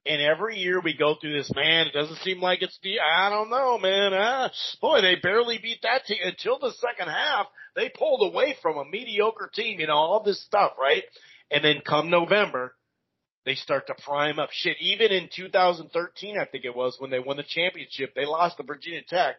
And 0.06 0.22
every 0.22 0.56
year 0.56 0.80
we 0.80 0.96
go 0.96 1.16
through 1.20 1.36
this, 1.36 1.52
man, 1.54 1.86
it 1.86 1.92
doesn't 1.92 2.20
seem 2.20 2.40
like 2.40 2.62
it's 2.62 2.78
the, 2.82 3.00
I 3.00 3.28
don't 3.28 3.50
know, 3.50 3.76
man. 3.78 4.12
Ah, 4.14 4.50
boy, 4.80 5.02
they 5.02 5.16
barely 5.16 5.58
beat 5.58 5.82
that 5.82 6.06
team 6.06 6.18
until 6.24 6.58
the 6.58 6.72
second 6.72 7.12
half. 7.12 7.46
They 7.76 7.90
pulled 7.90 8.32
away 8.32 8.56
from 8.62 8.78
a 8.78 8.84
mediocre 8.86 9.50
team, 9.52 9.78
you 9.78 9.88
know, 9.88 9.92
all 9.92 10.22
this 10.22 10.42
stuff, 10.42 10.72
right? 10.80 11.04
And 11.50 11.62
then 11.62 11.82
come 11.86 12.08
November, 12.08 12.74
they 13.44 13.54
start 13.54 13.86
to 13.86 13.94
prime 13.94 14.38
up 14.38 14.50
shit. 14.52 14.76
Even 14.80 15.12
in 15.12 15.28
2013, 15.34 16.38
I 16.38 16.44
think 16.44 16.64
it 16.64 16.74
was 16.74 16.96
when 16.98 17.10
they 17.10 17.18
won 17.18 17.36
the 17.36 17.42
championship, 17.42 18.14
they 18.14 18.26
lost 18.26 18.58
to 18.58 18.62
Virginia 18.62 19.02
Tech. 19.06 19.36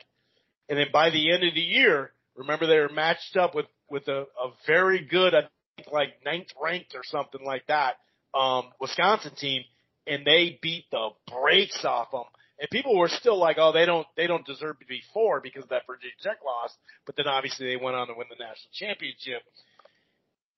And 0.69 0.79
then 0.79 0.87
by 0.91 1.09
the 1.09 1.31
end 1.31 1.43
of 1.43 1.53
the 1.53 1.61
year, 1.61 2.11
remember 2.35 2.65
they 2.65 2.79
were 2.79 2.89
matched 2.89 3.37
up 3.37 3.53
with, 3.53 3.67
with 3.89 4.07
a, 4.07 4.21
a 4.21 4.51
very 4.65 5.05
good, 5.05 5.35
I 5.35 5.41
think 5.75 5.91
like 5.91 6.09
ninth 6.25 6.47
ranked 6.61 6.95
or 6.95 7.03
something 7.03 7.43
like 7.45 7.67
that, 7.67 7.95
um, 8.33 8.71
Wisconsin 8.79 9.35
team 9.35 9.63
and 10.07 10.25
they 10.25 10.59
beat 10.61 10.85
the 10.91 11.09
brakes 11.27 11.83
off 11.85 12.11
them. 12.11 12.23
And 12.59 12.69
people 12.69 12.97
were 12.97 13.09
still 13.09 13.39
like, 13.39 13.57
"Oh, 13.59 13.71
they 13.71 13.85
don't, 13.85 14.05
they 14.15 14.27
don't 14.27 14.45
deserve 14.45 14.79
to 14.79 14.85
be 14.85 15.01
four 15.13 15.41
because 15.41 15.63
of 15.63 15.69
that 15.69 15.87
Virginia 15.87 16.15
Tech 16.21 16.37
loss." 16.45 16.75
But 17.05 17.15
then 17.15 17.27
obviously 17.27 17.67
they 17.67 17.75
went 17.75 17.95
on 17.95 18.07
to 18.07 18.13
win 18.15 18.27
the 18.29 18.35
national 18.35 18.69
championship. 18.73 19.41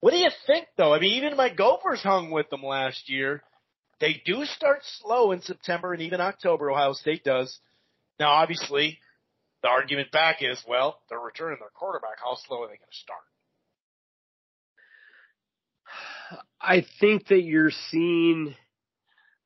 What 0.04 0.12
do 0.12 0.18
you 0.18 0.32
think, 0.46 0.68
though? 0.76 0.94
I 0.94 1.00
mean, 1.00 1.14
even 1.24 1.38
my 1.38 1.48
Gophers 1.48 2.04
hung 2.04 2.30
with 2.30 2.50
them 2.50 2.62
last 2.62 3.10
year. 3.10 3.42
They 4.02 4.22
do 4.26 4.44
start 4.44 4.80
slow 5.00 5.32
in 5.32 5.42
September 5.42 5.94
and 5.94 6.02
even 6.02 6.20
October. 6.20 6.70
Ohio 6.70 6.92
State 6.92 7.24
does. 7.24 7.58
Now, 8.20 8.32
obviously, 8.32 9.00
the 9.62 9.70
argument 9.70 10.12
back 10.12 10.40
is, 10.42 10.62
well, 10.68 11.00
they're 11.08 11.22
returning 11.22 11.60
their 11.62 11.70
quarterback. 11.74 12.20
How 12.22 12.36
slow 12.46 12.64
are 12.64 12.68
they 12.68 12.74
going 12.74 12.80
to 12.92 12.98
start? 12.98 13.22
I 16.60 16.86
think 17.00 17.28
that 17.28 17.42
you're 17.42 17.72
seeing 17.90 18.56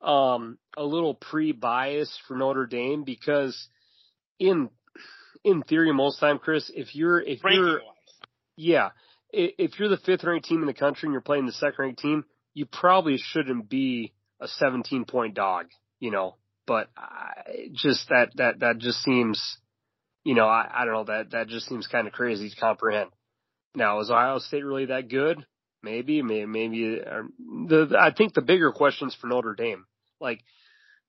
um, 0.01 0.58
a 0.76 0.84
little 0.84 1.14
pre-bias 1.14 2.20
for 2.28 2.36
Notre 2.36 2.66
Dame 2.66 3.03
because 3.03 3.68
in 4.39 4.72
in 5.43 5.62
theory, 5.62 5.93
most 5.93 6.20
time, 6.20 6.39
Chris, 6.39 6.72
if 6.74 6.95
you're 6.95 7.22
if 7.22 7.43
Ranking 7.43 7.64
you're 7.64 7.74
wise, 7.82 8.30
yeah, 8.55 8.89
if 9.38 9.79
you're 9.79 9.89
the 9.89 9.97
fifth 9.97 10.23
ranked 10.23 10.47
team 10.47 10.61
in 10.61 10.67
the 10.67 10.73
country 10.73 11.07
and 11.07 11.13
you're 11.13 11.21
playing 11.21 11.45
the 11.45 11.51
second 11.53 11.75
ranked 11.77 11.99
team, 12.01 12.25
you 12.53 12.65
probably 12.65 13.17
shouldn't 13.17 13.69
be 13.69 14.13
a 14.39 14.47
17 14.47 15.05
point 15.05 15.35
dog, 15.35 15.67
you 15.99 16.11
know. 16.11 16.35
But 16.65 16.89
I, 16.97 17.69
just 17.73 18.09
that 18.09 18.31
that 18.35 18.59
that 18.59 18.77
just 18.79 19.01
seems, 19.03 19.57
you 20.23 20.35
know, 20.35 20.47
I, 20.47 20.69
I 20.73 20.85
don't 20.85 20.93
know 20.93 21.03
that 21.05 21.31
that 21.31 21.47
just 21.47 21.67
seems 21.67 21.88
kind 21.88 22.07
of 22.07 22.13
crazy 22.13 22.49
to 22.49 22.55
comprehend. 22.55 23.09
Now, 23.75 23.99
is 23.99 24.09
Ohio 24.09 24.39
State 24.39 24.65
really 24.65 24.88
that 24.88 25.09
good? 25.09 25.45
Maybe, 25.83 26.21
maybe, 26.21 26.45
maybe. 26.45 26.99
Uh, 26.99 27.23
the 27.67 27.95
I 27.99 28.11
think 28.11 28.33
the 28.33 28.41
bigger 28.41 28.71
questions 28.71 29.15
for 29.19 29.27
Notre 29.27 29.53
Dame, 29.53 29.85
like 30.19 30.41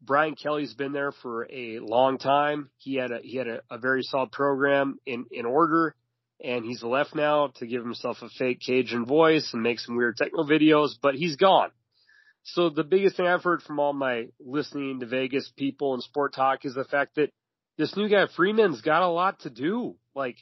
Brian 0.00 0.36
Kelly's 0.36 0.74
been 0.74 0.92
there 0.92 1.12
for 1.12 1.48
a 1.50 1.78
long 1.80 2.18
time. 2.18 2.70
He 2.76 2.96
had 2.96 3.10
a 3.10 3.18
he 3.22 3.36
had 3.36 3.48
a, 3.48 3.62
a 3.70 3.78
very 3.78 4.02
solid 4.02 4.30
program 4.30 4.98
in 5.06 5.26
in 5.30 5.46
order, 5.46 5.96
and 6.42 6.64
he's 6.64 6.82
left 6.82 7.14
now 7.14 7.48
to 7.56 7.66
give 7.66 7.82
himself 7.82 8.18
a 8.22 8.28
fake 8.28 8.60
Cajun 8.64 9.06
voice 9.06 9.50
and 9.52 9.62
make 9.62 9.78
some 9.78 9.96
weird 9.96 10.16
techno 10.16 10.44
videos. 10.44 10.90
But 11.00 11.14
he's 11.14 11.36
gone. 11.36 11.70
So 12.44 12.70
the 12.70 12.84
biggest 12.84 13.16
thing 13.16 13.26
I've 13.26 13.42
heard 13.42 13.62
from 13.62 13.78
all 13.78 13.92
my 13.92 14.28
listening 14.40 15.00
to 15.00 15.06
Vegas 15.06 15.50
people 15.56 15.94
and 15.94 16.02
sport 16.02 16.34
talk 16.34 16.64
is 16.64 16.74
the 16.74 16.84
fact 16.84 17.16
that 17.16 17.30
this 17.76 17.96
new 17.96 18.08
guy 18.08 18.26
Freeman's 18.34 18.80
got 18.80 19.02
a 19.02 19.08
lot 19.08 19.40
to 19.40 19.50
do. 19.50 19.96
Like, 20.14 20.36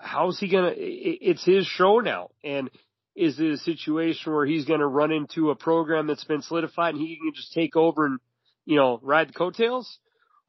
how's 0.00 0.38
he 0.38 0.48
gonna? 0.48 0.72
It's 0.76 1.44
his 1.44 1.66
show 1.66 2.00
now, 2.00 2.30
and 2.44 2.70
is 3.16 3.38
it 3.40 3.52
a 3.52 3.58
situation 3.58 4.32
where 4.32 4.46
he's 4.46 4.66
gonna 4.66 4.86
run 4.86 5.12
into 5.12 5.50
a 5.50 5.56
program 5.56 6.06
that's 6.06 6.24
been 6.24 6.42
solidified 6.42 6.94
and 6.94 7.02
he 7.02 7.16
can 7.16 7.32
just 7.34 7.52
take 7.52 7.76
over 7.76 8.06
and 8.06 8.18
you 8.70 8.76
know, 8.76 9.00
ride 9.02 9.28
the 9.28 9.32
coattails? 9.32 9.98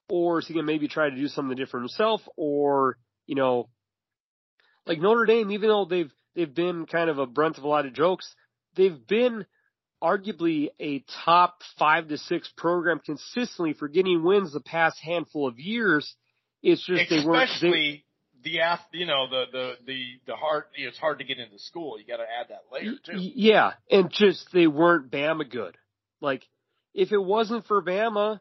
Or 0.10 0.40
is 0.40 0.48
he 0.48 0.54
to 0.54 0.64
maybe 0.64 0.88
try 0.88 1.10
to 1.10 1.16
do 1.16 1.28
something 1.28 1.58
different 1.58 1.86
himself? 1.86 2.22
Or, 2.38 2.98
you 3.26 3.36
know, 3.36 3.70
like 4.86 5.00
Notre 5.00 5.26
Dame, 5.26 5.52
even 5.52 5.70
though 5.70 5.86
they've, 5.86 6.12
they've 6.36 6.54
been 6.54 6.86
kind 6.86 7.10
of 7.10 7.20
a 7.20 7.26
brunt 7.26 7.58
of 7.58 7.64
a 7.64 7.68
lot 7.68 7.86
of 7.86 7.94
jokes, 7.94 8.34
they've 8.76 9.06
been 9.08 9.46
arguably 10.02 10.70
a 10.80 11.04
top 11.26 11.62
five 11.78 12.08
to 12.08 12.18
six 12.18 12.52
program 12.58 13.00
consistently 13.00 13.74
for 13.74 13.88
getting 13.88 14.24
wins 14.24 14.54
the 14.54 14.62
past 14.62 15.00
handful 15.02 15.48
of 15.48 15.60
years. 15.60 16.16
It's 16.64 16.86
just 16.86 17.12
Especially 17.12 17.20
they 17.22 17.28
weren't. 17.28 17.50
They, 17.62 18.04
the 18.44 18.60
you 18.94 19.06
know 19.06 19.28
the 19.30 19.44
the 19.52 19.74
the 19.86 20.04
the 20.28 20.36
hard 20.36 20.64
it's 20.76 20.98
hard 20.98 21.20
to 21.20 21.26
get 21.26 21.38
into 21.38 21.60
school. 21.60 22.00
You 22.00 22.06
got 22.06 22.18
to 22.18 22.24
add 22.24 22.48
that 22.50 22.64
layer 22.72 22.94
too. 23.04 23.14
Yeah, 23.18 23.74
and 23.90 24.12
just 24.12 24.48
they 24.54 24.68
weren't 24.68 25.12
Bama 25.12 25.50
good. 25.50 25.78
Like 26.22 26.44
if 26.94 27.12
it 27.12 27.24
wasn't 27.24 27.68
for 27.68 27.84
Bama, 27.84 28.40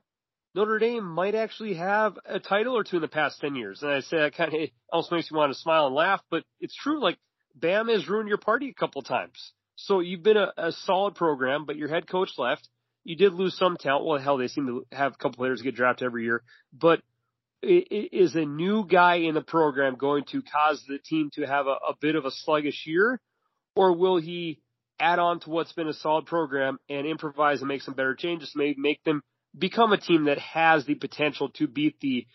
Notre 0.54 0.78
Dame 0.78 1.04
might 1.04 1.34
actually 1.34 1.74
have 1.74 2.18
a 2.24 2.40
title 2.40 2.76
or 2.76 2.84
two 2.84 2.96
in 2.96 3.02
the 3.02 3.08
past 3.08 3.40
10 3.40 3.54
years. 3.54 3.82
And 3.82 3.92
I 3.92 4.00
say 4.00 4.18
that 4.18 4.34
kind 4.34 4.52
of 4.52 4.68
almost 4.92 5.12
makes 5.12 5.30
you 5.30 5.36
want 5.36 5.52
to 5.52 5.58
smile 5.58 5.86
and 5.86 5.94
laugh, 5.94 6.20
but 6.30 6.44
it's 6.60 6.74
true. 6.74 7.00
Like 7.00 7.18
Bam 7.54 7.88
has 7.88 8.08
ruined 8.08 8.28
your 8.28 8.38
party 8.38 8.68
a 8.68 8.74
couple 8.74 9.02
times. 9.02 9.52
So 9.76 10.00
you've 10.00 10.22
been 10.22 10.36
a, 10.36 10.52
a 10.56 10.72
solid 10.72 11.14
program, 11.14 11.64
but 11.66 11.76
your 11.76 11.88
head 11.88 12.08
coach 12.08 12.30
left. 12.36 12.68
You 13.04 13.16
did 13.16 13.32
lose 13.32 13.56
some 13.56 13.76
talent. 13.76 14.04
Well, 14.04 14.18
hell, 14.18 14.36
they 14.36 14.48
seem 14.48 14.66
to 14.66 14.86
have 14.94 15.12
a 15.12 15.16
couple 15.16 15.38
players 15.38 15.62
get 15.62 15.74
drafted 15.74 16.06
every 16.06 16.24
year, 16.24 16.42
but 16.72 17.00
is 17.62 18.34
a 18.34 18.44
new 18.44 18.86
guy 18.86 19.16
in 19.16 19.34
the 19.34 19.42
program 19.42 19.96
going 19.96 20.24
to 20.32 20.42
cause 20.42 20.82
the 20.88 20.98
team 20.98 21.30
to 21.34 21.46
have 21.46 21.66
a, 21.66 21.76
a 21.88 21.94
bit 22.00 22.14
of 22.14 22.24
a 22.24 22.30
sluggish 22.30 22.86
year 22.86 23.20
or 23.76 23.92
will 23.92 24.18
he 24.18 24.60
add 24.98 25.18
on 25.18 25.40
to 25.40 25.50
what's 25.50 25.72
been 25.72 25.88
a 25.88 25.94
solid 25.94 26.26
program 26.26 26.78
and 26.88 27.06
improvise 27.06 27.60
and 27.60 27.68
make 27.68 27.82
some 27.82 27.94
better 27.94 28.14
changes, 28.14 28.52
maybe 28.54 28.80
make 28.80 29.02
them 29.04 29.22
become 29.56 29.92
a 29.92 29.98
team 29.98 30.24
that 30.24 30.38
has 30.38 30.84
the 30.86 30.94
potential 30.94 31.50
to 31.50 31.66
beat 31.66 32.00
the 32.00 32.26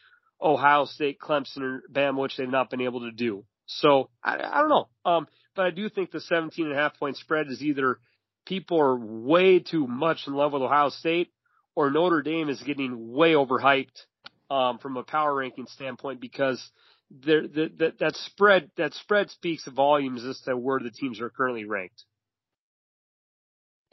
Ohio 0.41 0.85
State, 0.85 1.19
Clemson, 1.19 1.61
or 1.61 1.83
Bama, 1.91 2.21
which 2.21 2.37
they've 2.37 2.49
not 2.49 2.69
been 2.69 2.81
able 2.81 3.01
to 3.01 3.11
do. 3.11 3.45
So 3.65 4.09
I, 4.23 4.35
I 4.35 4.59
don't 4.59 4.69
know. 4.69 4.89
Um, 5.05 5.27
but 5.55 5.65
I 5.65 5.71
do 5.71 5.89
think 5.89 6.11
the 6.11 6.19
17 6.19 6.65
and 6.65 6.73
a 6.73 6.77
half 6.77 6.97
point 6.99 7.17
spread 7.17 7.47
is 7.47 7.61
either 7.61 7.99
people 8.45 8.79
are 8.79 8.97
way 8.97 9.59
too 9.59 9.87
much 9.87 10.23
in 10.27 10.33
love 10.33 10.53
with 10.53 10.61
Ohio 10.61 10.89
State 10.89 11.31
or 11.75 11.89
Notre 11.89 12.21
Dame 12.21 12.49
is 12.49 12.61
getting 12.61 13.11
way 13.11 13.33
overhyped, 13.33 14.05
um, 14.49 14.77
from 14.77 14.97
a 14.97 15.03
power 15.03 15.33
ranking 15.33 15.65
standpoint 15.67 16.21
because 16.21 16.63
there, 17.09 17.47
that, 17.47 17.95
that 17.99 18.15
spread, 18.15 18.69
that 18.77 18.93
spread 18.93 19.29
speaks 19.31 19.67
volumes 19.67 20.23
as 20.23 20.39
to 20.41 20.55
where 20.55 20.79
the 20.79 20.91
teams 20.91 21.19
are 21.19 21.29
currently 21.29 21.65
ranked 21.65 22.03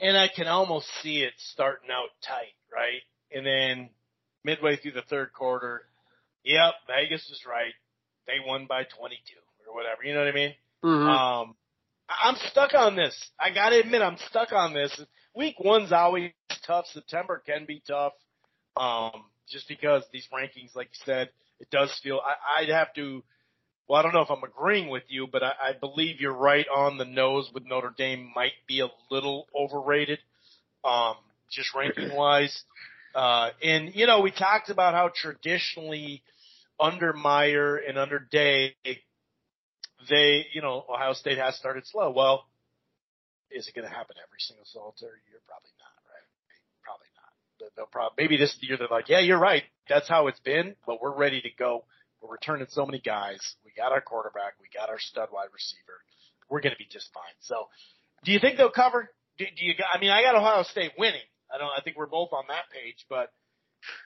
and 0.02 0.18
I 0.18 0.28
can 0.28 0.48
almost 0.48 0.88
see 1.00 1.20
it 1.22 1.32
starting 1.38 1.88
out 1.90 2.08
tight, 2.26 2.54
right? 2.72 3.02
And 3.34 3.46
then 3.46 3.90
midway 4.44 4.76
through 4.76 4.92
the 4.92 5.02
third 5.02 5.32
quarter, 5.32 5.82
yep, 6.44 6.74
Vegas 6.86 7.22
is 7.30 7.42
right. 7.46 7.72
They 8.26 8.34
won 8.46 8.66
by 8.68 8.84
22 8.84 9.18
or 9.68 9.74
whatever. 9.74 10.04
You 10.04 10.14
know 10.14 10.20
what 10.20 10.28
I 10.28 10.32
mean? 10.32 10.54
Mm-hmm. 10.84 11.08
Um, 11.08 11.54
I'm 12.08 12.36
stuck 12.50 12.74
on 12.74 12.96
this. 12.96 13.16
I 13.40 13.52
gotta 13.54 13.80
admit, 13.80 14.02
I'm 14.02 14.18
stuck 14.28 14.52
on 14.52 14.74
this. 14.74 15.00
Week 15.34 15.56
one's 15.58 15.92
always 15.92 16.32
tough. 16.66 16.86
September 16.92 17.42
can 17.44 17.64
be 17.66 17.82
tough. 17.86 18.12
Um, 18.76 19.24
just 19.48 19.68
because 19.68 20.02
these 20.12 20.28
rankings, 20.32 20.74
like 20.74 20.88
you 20.88 21.04
said, 21.04 21.30
it 21.60 21.70
does 21.70 21.98
feel, 22.02 22.20
I, 22.24 22.62
I'd 22.62 22.68
have 22.68 22.92
to 22.94 23.22
well, 23.88 23.98
I 23.98 24.02
don't 24.02 24.14
know 24.14 24.22
if 24.22 24.30
I'm 24.30 24.42
agreeing 24.42 24.88
with 24.88 25.02
you, 25.08 25.26
but 25.30 25.42
I, 25.42 25.52
I 25.60 25.72
believe 25.78 26.20
you're 26.20 26.32
right 26.32 26.66
on 26.74 26.98
the 26.98 27.04
nose 27.04 27.50
with 27.52 27.64
Notre 27.66 27.92
Dame 27.94 28.32
might 28.34 28.52
be 28.66 28.80
a 28.80 28.88
little 29.10 29.46
overrated, 29.54 30.18
um, 30.84 31.16
just 31.50 31.74
ranking 31.74 32.14
wise. 32.14 32.64
Uh, 33.14 33.50
and 33.62 33.94
you 33.94 34.06
know, 34.06 34.20
we 34.20 34.30
talked 34.30 34.70
about 34.70 34.94
how 34.94 35.10
traditionally 35.14 36.22
under 36.80 37.12
Meyer 37.12 37.76
and 37.76 37.98
under 37.98 38.18
Day, 38.18 38.74
they, 40.08 40.46
you 40.52 40.62
know, 40.62 40.84
Ohio 40.92 41.12
State 41.12 41.38
has 41.38 41.56
started 41.56 41.86
slow. 41.86 42.10
Well, 42.10 42.46
is 43.50 43.68
it 43.68 43.74
going 43.74 43.86
to 43.86 43.94
happen 43.94 44.16
every 44.16 44.38
single 44.38 44.64
solitary 44.66 45.20
year? 45.28 45.40
Probably 45.46 45.70
not, 45.78 45.94
right? 46.08 46.26
Probably 46.82 47.06
not. 47.14 47.72
They'll 47.76 47.86
probably, 47.86 48.24
maybe 48.24 48.36
this 48.36 48.56
year 48.60 48.76
they're 48.76 48.88
like, 48.90 49.08
yeah, 49.08 49.20
you're 49.20 49.38
right. 49.38 49.62
That's 49.88 50.08
how 50.08 50.26
it's 50.26 50.40
been, 50.40 50.74
but 50.86 51.00
we're 51.00 51.14
ready 51.14 51.40
to 51.42 51.50
go 51.56 51.84
we're 52.22 52.32
returning 52.32 52.66
so 52.70 52.86
many 52.86 53.00
guys. 53.00 53.40
We 53.64 53.72
got 53.76 53.92
our 53.92 54.00
quarterback. 54.00 54.54
We 54.60 54.68
got 54.72 54.88
our 54.88 54.98
stud 54.98 55.28
wide 55.32 55.48
receiver. 55.52 56.00
We're 56.48 56.60
going 56.60 56.72
to 56.72 56.78
be 56.78 56.86
just 56.90 57.12
fine. 57.12 57.34
So, 57.40 57.66
do 58.24 58.32
you 58.32 58.38
think 58.38 58.56
they'll 58.56 58.70
cover? 58.70 59.10
Do, 59.38 59.44
do 59.44 59.64
you? 59.64 59.74
I 59.92 59.98
mean, 59.98 60.10
I 60.10 60.22
got 60.22 60.36
Ohio 60.36 60.62
State 60.62 60.92
winning. 60.96 61.26
I 61.52 61.58
don't. 61.58 61.70
I 61.76 61.80
think 61.82 61.96
we're 61.96 62.06
both 62.06 62.32
on 62.32 62.44
that 62.48 62.64
page. 62.72 63.06
But 63.08 63.30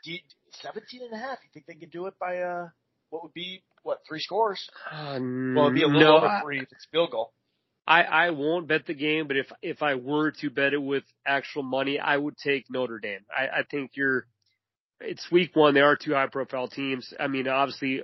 do 0.04 0.12
you, 0.12 0.18
17 0.62 1.02
and 1.02 1.12
a 1.12 1.18
half. 1.18 1.38
You 1.42 1.50
think 1.52 1.66
they 1.66 1.74
could 1.74 1.90
do 1.90 2.06
it 2.06 2.14
by 2.18 2.40
uh 2.40 2.68
what 3.10 3.22
would 3.22 3.34
be 3.34 3.62
what 3.82 4.00
three 4.08 4.20
scores? 4.20 4.68
Uh, 4.90 5.18
well, 5.54 5.66
it'd 5.66 5.74
be 5.74 5.82
a 5.82 5.86
little 5.86 6.00
no, 6.00 6.16
over 6.18 6.40
three 6.42 6.58
if 6.58 6.68
it's 6.72 6.86
field 6.90 7.10
goal. 7.10 7.32
I, 7.88 8.02
I 8.02 8.30
won't 8.30 8.66
bet 8.66 8.86
the 8.86 8.94
game, 8.94 9.28
but 9.28 9.36
if 9.36 9.46
if 9.62 9.82
I 9.82 9.94
were 9.94 10.32
to 10.40 10.50
bet 10.50 10.72
it 10.72 10.82
with 10.82 11.04
actual 11.24 11.62
money, 11.62 12.00
I 12.00 12.16
would 12.16 12.36
take 12.36 12.66
Notre 12.68 12.98
Dame. 12.98 13.20
I, 13.30 13.60
I 13.60 13.62
think 13.70 13.92
you're 13.94 14.26
it's 15.00 15.30
week 15.30 15.54
one. 15.54 15.74
They 15.74 15.80
are 15.80 15.96
two 15.96 16.14
high 16.14 16.26
profile 16.26 16.68
teams. 16.68 17.12
I 17.20 17.28
mean, 17.28 17.46
obviously 17.46 18.02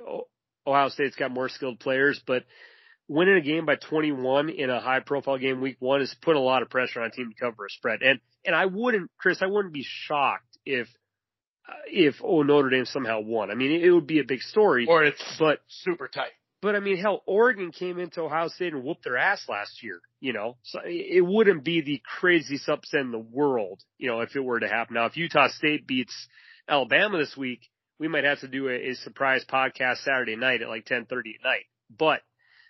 Ohio 0.66 0.88
State's 0.88 1.16
got 1.16 1.32
more 1.32 1.48
skilled 1.48 1.80
players, 1.80 2.20
but 2.26 2.44
winning 3.08 3.36
a 3.36 3.40
game 3.40 3.66
by 3.66 3.76
21 3.76 4.48
in 4.48 4.70
a 4.70 4.80
high 4.80 5.00
profile 5.00 5.38
game 5.38 5.60
week 5.60 5.76
one 5.80 6.00
has 6.00 6.14
put 6.22 6.36
a 6.36 6.40
lot 6.40 6.62
of 6.62 6.70
pressure 6.70 7.00
on 7.00 7.06
a 7.06 7.10
team 7.10 7.30
to 7.30 7.44
cover 7.44 7.66
a 7.66 7.70
spread. 7.70 8.02
And, 8.02 8.20
and 8.44 8.54
I 8.54 8.66
wouldn't, 8.66 9.10
Chris, 9.18 9.42
I 9.42 9.46
wouldn't 9.46 9.74
be 9.74 9.84
shocked 9.86 10.58
if, 10.64 10.88
uh, 11.68 11.72
if, 11.86 12.16
oh, 12.22 12.42
Notre 12.42 12.70
Dame 12.70 12.86
somehow 12.86 13.20
won. 13.20 13.50
I 13.50 13.54
mean, 13.54 13.82
it 13.82 13.90
would 13.90 14.06
be 14.06 14.20
a 14.20 14.24
big 14.24 14.40
story. 14.40 14.86
Or 14.88 15.04
it's 15.04 15.22
but 15.38 15.60
super 15.68 16.08
tight. 16.08 16.32
But 16.62 16.76
I 16.76 16.80
mean, 16.80 16.96
hell, 16.96 17.22
Oregon 17.26 17.72
came 17.72 17.98
into 17.98 18.22
Ohio 18.22 18.46
State 18.46 18.72
and 18.72 18.84
whooped 18.84 19.02
their 19.02 19.16
ass 19.16 19.42
last 19.48 19.82
year, 19.82 20.00
you 20.20 20.32
know, 20.32 20.56
so 20.62 20.78
it 20.84 21.26
wouldn't 21.26 21.64
be 21.64 21.80
the 21.80 22.00
craziest 22.20 22.68
upset 22.68 23.00
in 23.00 23.10
the 23.10 23.18
world, 23.18 23.82
you 23.98 24.06
know, 24.06 24.20
if 24.20 24.36
it 24.36 24.44
were 24.44 24.60
to 24.60 24.68
happen. 24.68 24.94
Now, 24.94 25.06
if 25.06 25.16
Utah 25.16 25.48
State 25.48 25.88
beats 25.88 26.14
Alabama 26.68 27.18
this 27.18 27.36
week, 27.36 27.68
we 27.98 28.06
might 28.06 28.22
have 28.22 28.40
to 28.40 28.48
do 28.48 28.68
a, 28.68 28.90
a 28.90 28.94
surprise 28.94 29.44
podcast 29.44 30.04
Saturday 30.04 30.36
night 30.36 30.62
at 30.62 30.68
like 30.68 30.86
10:30 30.86 31.34
at 31.34 31.44
night. 31.44 31.64
But 31.90 32.20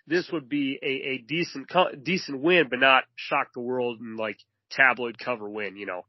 this 0.07 0.29
would 0.31 0.49
be 0.49 0.79
a, 0.81 0.87
a 0.87 1.17
decent 1.17 1.71
decent 2.03 2.39
win, 2.39 2.67
but 2.69 2.79
not 2.79 3.03
shock 3.15 3.53
the 3.53 3.61
world 3.61 3.99
and 3.99 4.17
like 4.17 4.37
tabloid 4.69 5.17
cover 5.17 5.47
win, 5.47 5.77
you 5.77 5.85
know. 5.85 6.05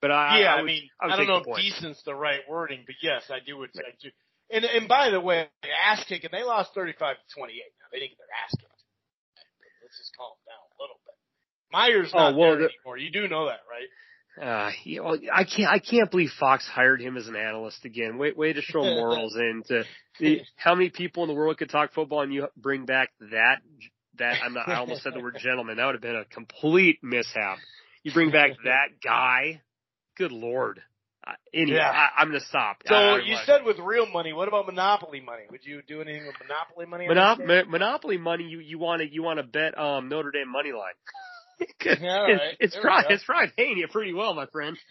But 0.00 0.10
I, 0.10 0.40
yeah, 0.40 0.54
I, 0.54 0.54
would, 0.56 0.62
I 0.62 0.64
mean, 0.64 0.90
I, 1.00 1.06
I 1.06 1.16
don't 1.16 1.26
know 1.26 1.42
if 1.46 1.56
decent's 1.56 2.02
the 2.04 2.14
right 2.14 2.40
wording, 2.48 2.84
but 2.86 2.96
yes, 3.02 3.24
I 3.30 3.38
do. 3.44 3.56
Would, 3.58 3.70
I 3.76 3.94
do. 4.02 4.10
And 4.50 4.64
and 4.64 4.88
by 4.88 5.10
the 5.10 5.20
way, 5.20 5.48
ass 5.64 6.04
kicking, 6.08 6.30
they 6.32 6.42
lost 6.42 6.74
35 6.74 7.16
to 7.16 7.22
28. 7.34 7.56
Now 7.56 7.86
they 7.90 7.98
didn't 7.98 8.12
get 8.12 8.18
their 8.18 8.36
ass 8.44 8.54
kicked. 8.54 8.82
Let's 9.82 9.98
just 9.98 10.16
calm 10.16 10.34
down 10.46 10.62
a 10.62 10.82
little 10.82 11.00
bit. 11.06 11.14
Meyer's 11.72 12.10
oh, 12.14 12.18
not 12.18 12.34
oh, 12.34 12.36
well, 12.36 12.50
there 12.58 12.68
the, 12.68 12.74
anymore. 12.74 12.98
You 12.98 13.10
do 13.10 13.28
know 13.28 13.46
that, 13.46 13.62
right? 13.70 13.88
Uh, 14.40 14.70
know, 14.84 15.16
I 15.32 15.44
can't, 15.44 15.68
I 15.68 15.78
can't 15.78 16.10
believe 16.10 16.30
Fox 16.38 16.66
hired 16.66 17.00
him 17.00 17.16
as 17.16 17.26
an 17.26 17.36
analyst 17.36 17.84
again. 17.84 18.18
Way, 18.18 18.32
way 18.32 18.52
to 18.52 18.60
show 18.60 18.82
morals 18.82 19.34
and 19.34 19.64
to 19.66 19.84
the, 20.20 20.42
how 20.56 20.74
many 20.74 20.90
people 20.90 21.22
in 21.24 21.28
the 21.28 21.34
world 21.34 21.56
could 21.58 21.70
talk 21.70 21.94
football 21.94 22.22
and 22.22 22.32
you 22.32 22.46
bring 22.56 22.84
back 22.84 23.10
that, 23.20 23.56
that, 24.18 24.36
I'm 24.44 24.54
not, 24.54 24.68
I 24.68 24.76
almost 24.76 25.02
said 25.02 25.14
the 25.14 25.20
word 25.20 25.38
gentleman. 25.42 25.76
That 25.78 25.86
would 25.86 25.94
have 25.94 26.02
been 26.02 26.16
a 26.16 26.24
complete 26.24 26.98
mishap. 27.02 27.58
You 28.02 28.12
bring 28.12 28.30
back 28.30 28.50
that 28.64 28.88
guy. 29.02 29.62
Good 30.16 30.32
Lord. 30.32 30.80
Uh, 31.26 31.32
anyway, 31.52 31.78
yeah. 31.78 32.08
I, 32.16 32.22
am 32.22 32.28
gonna 32.28 32.40
stop. 32.40 32.78
So 32.86 32.94
I, 32.94 33.16
I 33.16 33.18
you 33.24 33.36
said 33.44 33.64
with 33.64 33.78
real 33.80 34.06
money. 34.06 34.32
What 34.32 34.46
about 34.46 34.66
monopoly 34.66 35.20
money? 35.20 35.42
Would 35.50 35.64
you 35.64 35.82
do 35.86 36.00
anything 36.00 36.24
with 36.24 36.36
monopoly 36.40 36.86
money? 36.86 37.08
Monop- 37.08 37.68
monopoly 37.68 38.16
money. 38.16 38.44
You 38.44 38.60
you 38.60 38.78
want 38.78 39.02
to 39.02 39.12
you 39.12 39.24
want 39.24 39.38
to 39.38 39.42
bet 39.42 39.76
um 39.76 40.08
Notre 40.08 40.30
Dame 40.30 40.50
money 40.50 40.70
line. 40.70 40.94
Yeah, 41.84 42.22
right. 42.22 42.40
it's, 42.60 42.74
it's 42.74 42.76
probably 42.80 43.14
it's 43.14 43.24
probably 43.24 43.52
paying 43.56 43.78
you 43.78 43.88
pretty 43.88 44.12
well, 44.12 44.34
my 44.34 44.46
friend. 44.46 44.76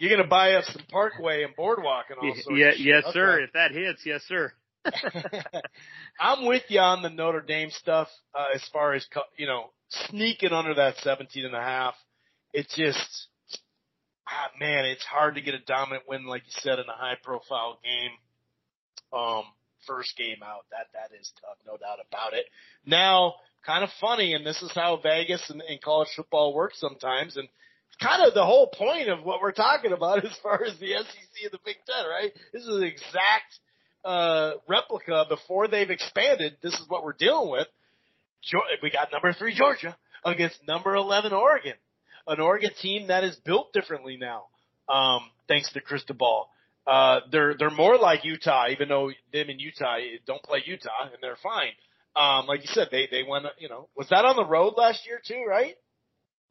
You're 0.00 0.16
gonna 0.16 0.28
buy 0.28 0.54
up 0.54 0.64
some 0.64 0.82
Parkway 0.90 1.44
and 1.44 1.54
Boardwalk 1.54 2.06
and 2.10 2.18
all 2.18 2.34
sorts. 2.34 2.58
Yeah, 2.58 2.72
yes, 2.76 3.04
okay. 3.04 3.12
sir. 3.12 3.40
If 3.40 3.52
that 3.52 3.72
hits, 3.72 4.02
yes, 4.04 4.22
sir. 4.26 4.52
I'm 6.18 6.46
with 6.46 6.62
you 6.68 6.80
on 6.80 7.02
the 7.02 7.10
Notre 7.10 7.42
Dame 7.42 7.68
stuff 7.70 8.08
uh, 8.34 8.46
as 8.54 8.66
far 8.72 8.94
as 8.94 9.06
you 9.36 9.46
know 9.46 9.70
sneaking 10.08 10.52
under 10.52 10.74
that 10.74 10.96
17 10.98 11.44
and 11.44 11.54
a 11.54 11.60
half. 11.60 11.94
It's 12.52 12.74
just 12.74 13.28
ah, 14.26 14.50
man, 14.58 14.86
it's 14.86 15.04
hard 15.04 15.34
to 15.34 15.42
get 15.42 15.54
a 15.54 15.58
dominant 15.58 16.04
win 16.08 16.26
like 16.26 16.42
you 16.46 16.52
said 16.60 16.78
in 16.78 16.86
a 16.88 16.96
high 16.96 17.16
profile 17.22 17.78
game. 17.84 18.12
Um, 19.12 19.44
first 19.86 20.16
game 20.16 20.38
out, 20.44 20.64
that 20.70 20.86
that 20.94 21.16
is 21.18 21.32
tough, 21.40 21.58
no 21.66 21.76
doubt 21.76 21.98
about 22.06 22.34
it. 22.34 22.46
Now, 22.86 23.34
kind 23.64 23.84
of 23.84 23.90
funny, 24.00 24.34
and 24.34 24.44
this 24.44 24.62
is 24.62 24.72
how 24.74 24.98
Vegas 25.02 25.48
and, 25.50 25.62
and 25.62 25.80
college 25.80 26.08
football 26.16 26.54
works 26.54 26.80
sometimes, 26.80 27.36
and 27.36 27.48
it's 27.88 27.96
kind 28.02 28.26
of 28.26 28.34
the 28.34 28.44
whole 28.44 28.68
point 28.68 29.08
of 29.08 29.24
what 29.24 29.40
we're 29.40 29.52
talking 29.52 29.92
about 29.92 30.24
as 30.24 30.36
far 30.42 30.64
as 30.64 30.78
the 30.78 30.92
SEC 30.92 31.42
and 31.44 31.52
the 31.52 31.58
Big 31.64 31.76
Ten, 31.86 32.06
right? 32.08 32.32
This 32.52 32.62
is 32.62 32.68
an 32.68 32.82
exact 32.82 33.58
uh, 34.04 34.52
replica 34.68 35.24
before 35.28 35.68
they've 35.68 35.90
expanded. 35.90 36.56
This 36.62 36.74
is 36.74 36.84
what 36.88 37.04
we're 37.04 37.12
dealing 37.12 37.50
with. 37.50 37.66
We 38.82 38.90
got 38.90 39.12
number 39.12 39.32
three 39.34 39.54
Georgia 39.54 39.96
against 40.24 40.66
number 40.66 40.94
eleven 40.94 41.32
Oregon, 41.32 41.74
an 42.26 42.40
Oregon 42.40 42.70
team 42.80 43.08
that 43.08 43.24
is 43.24 43.36
built 43.44 43.72
differently 43.74 44.16
now, 44.16 44.44
um, 44.88 45.28
thanks 45.46 45.70
to 45.74 45.80
Cristobal. 45.80 46.48
Uh, 46.86 47.20
they're 47.30 47.54
they're 47.58 47.70
more 47.70 47.98
like 47.98 48.24
Utah, 48.24 48.68
even 48.70 48.88
though 48.88 49.10
them 49.32 49.50
and 49.50 49.60
Utah 49.60 49.98
don't 50.26 50.42
play 50.42 50.62
Utah 50.64 51.04
and 51.12 51.18
they're 51.20 51.36
fine. 51.42 51.72
Um, 52.16 52.46
like 52.46 52.62
you 52.62 52.68
said, 52.68 52.88
they 52.90 53.08
they 53.10 53.22
went. 53.22 53.46
You 53.58 53.68
know, 53.68 53.88
was 53.96 54.08
that 54.08 54.24
on 54.24 54.36
the 54.36 54.44
road 54.44 54.74
last 54.76 55.06
year 55.06 55.20
too? 55.24 55.44
Right? 55.48 55.76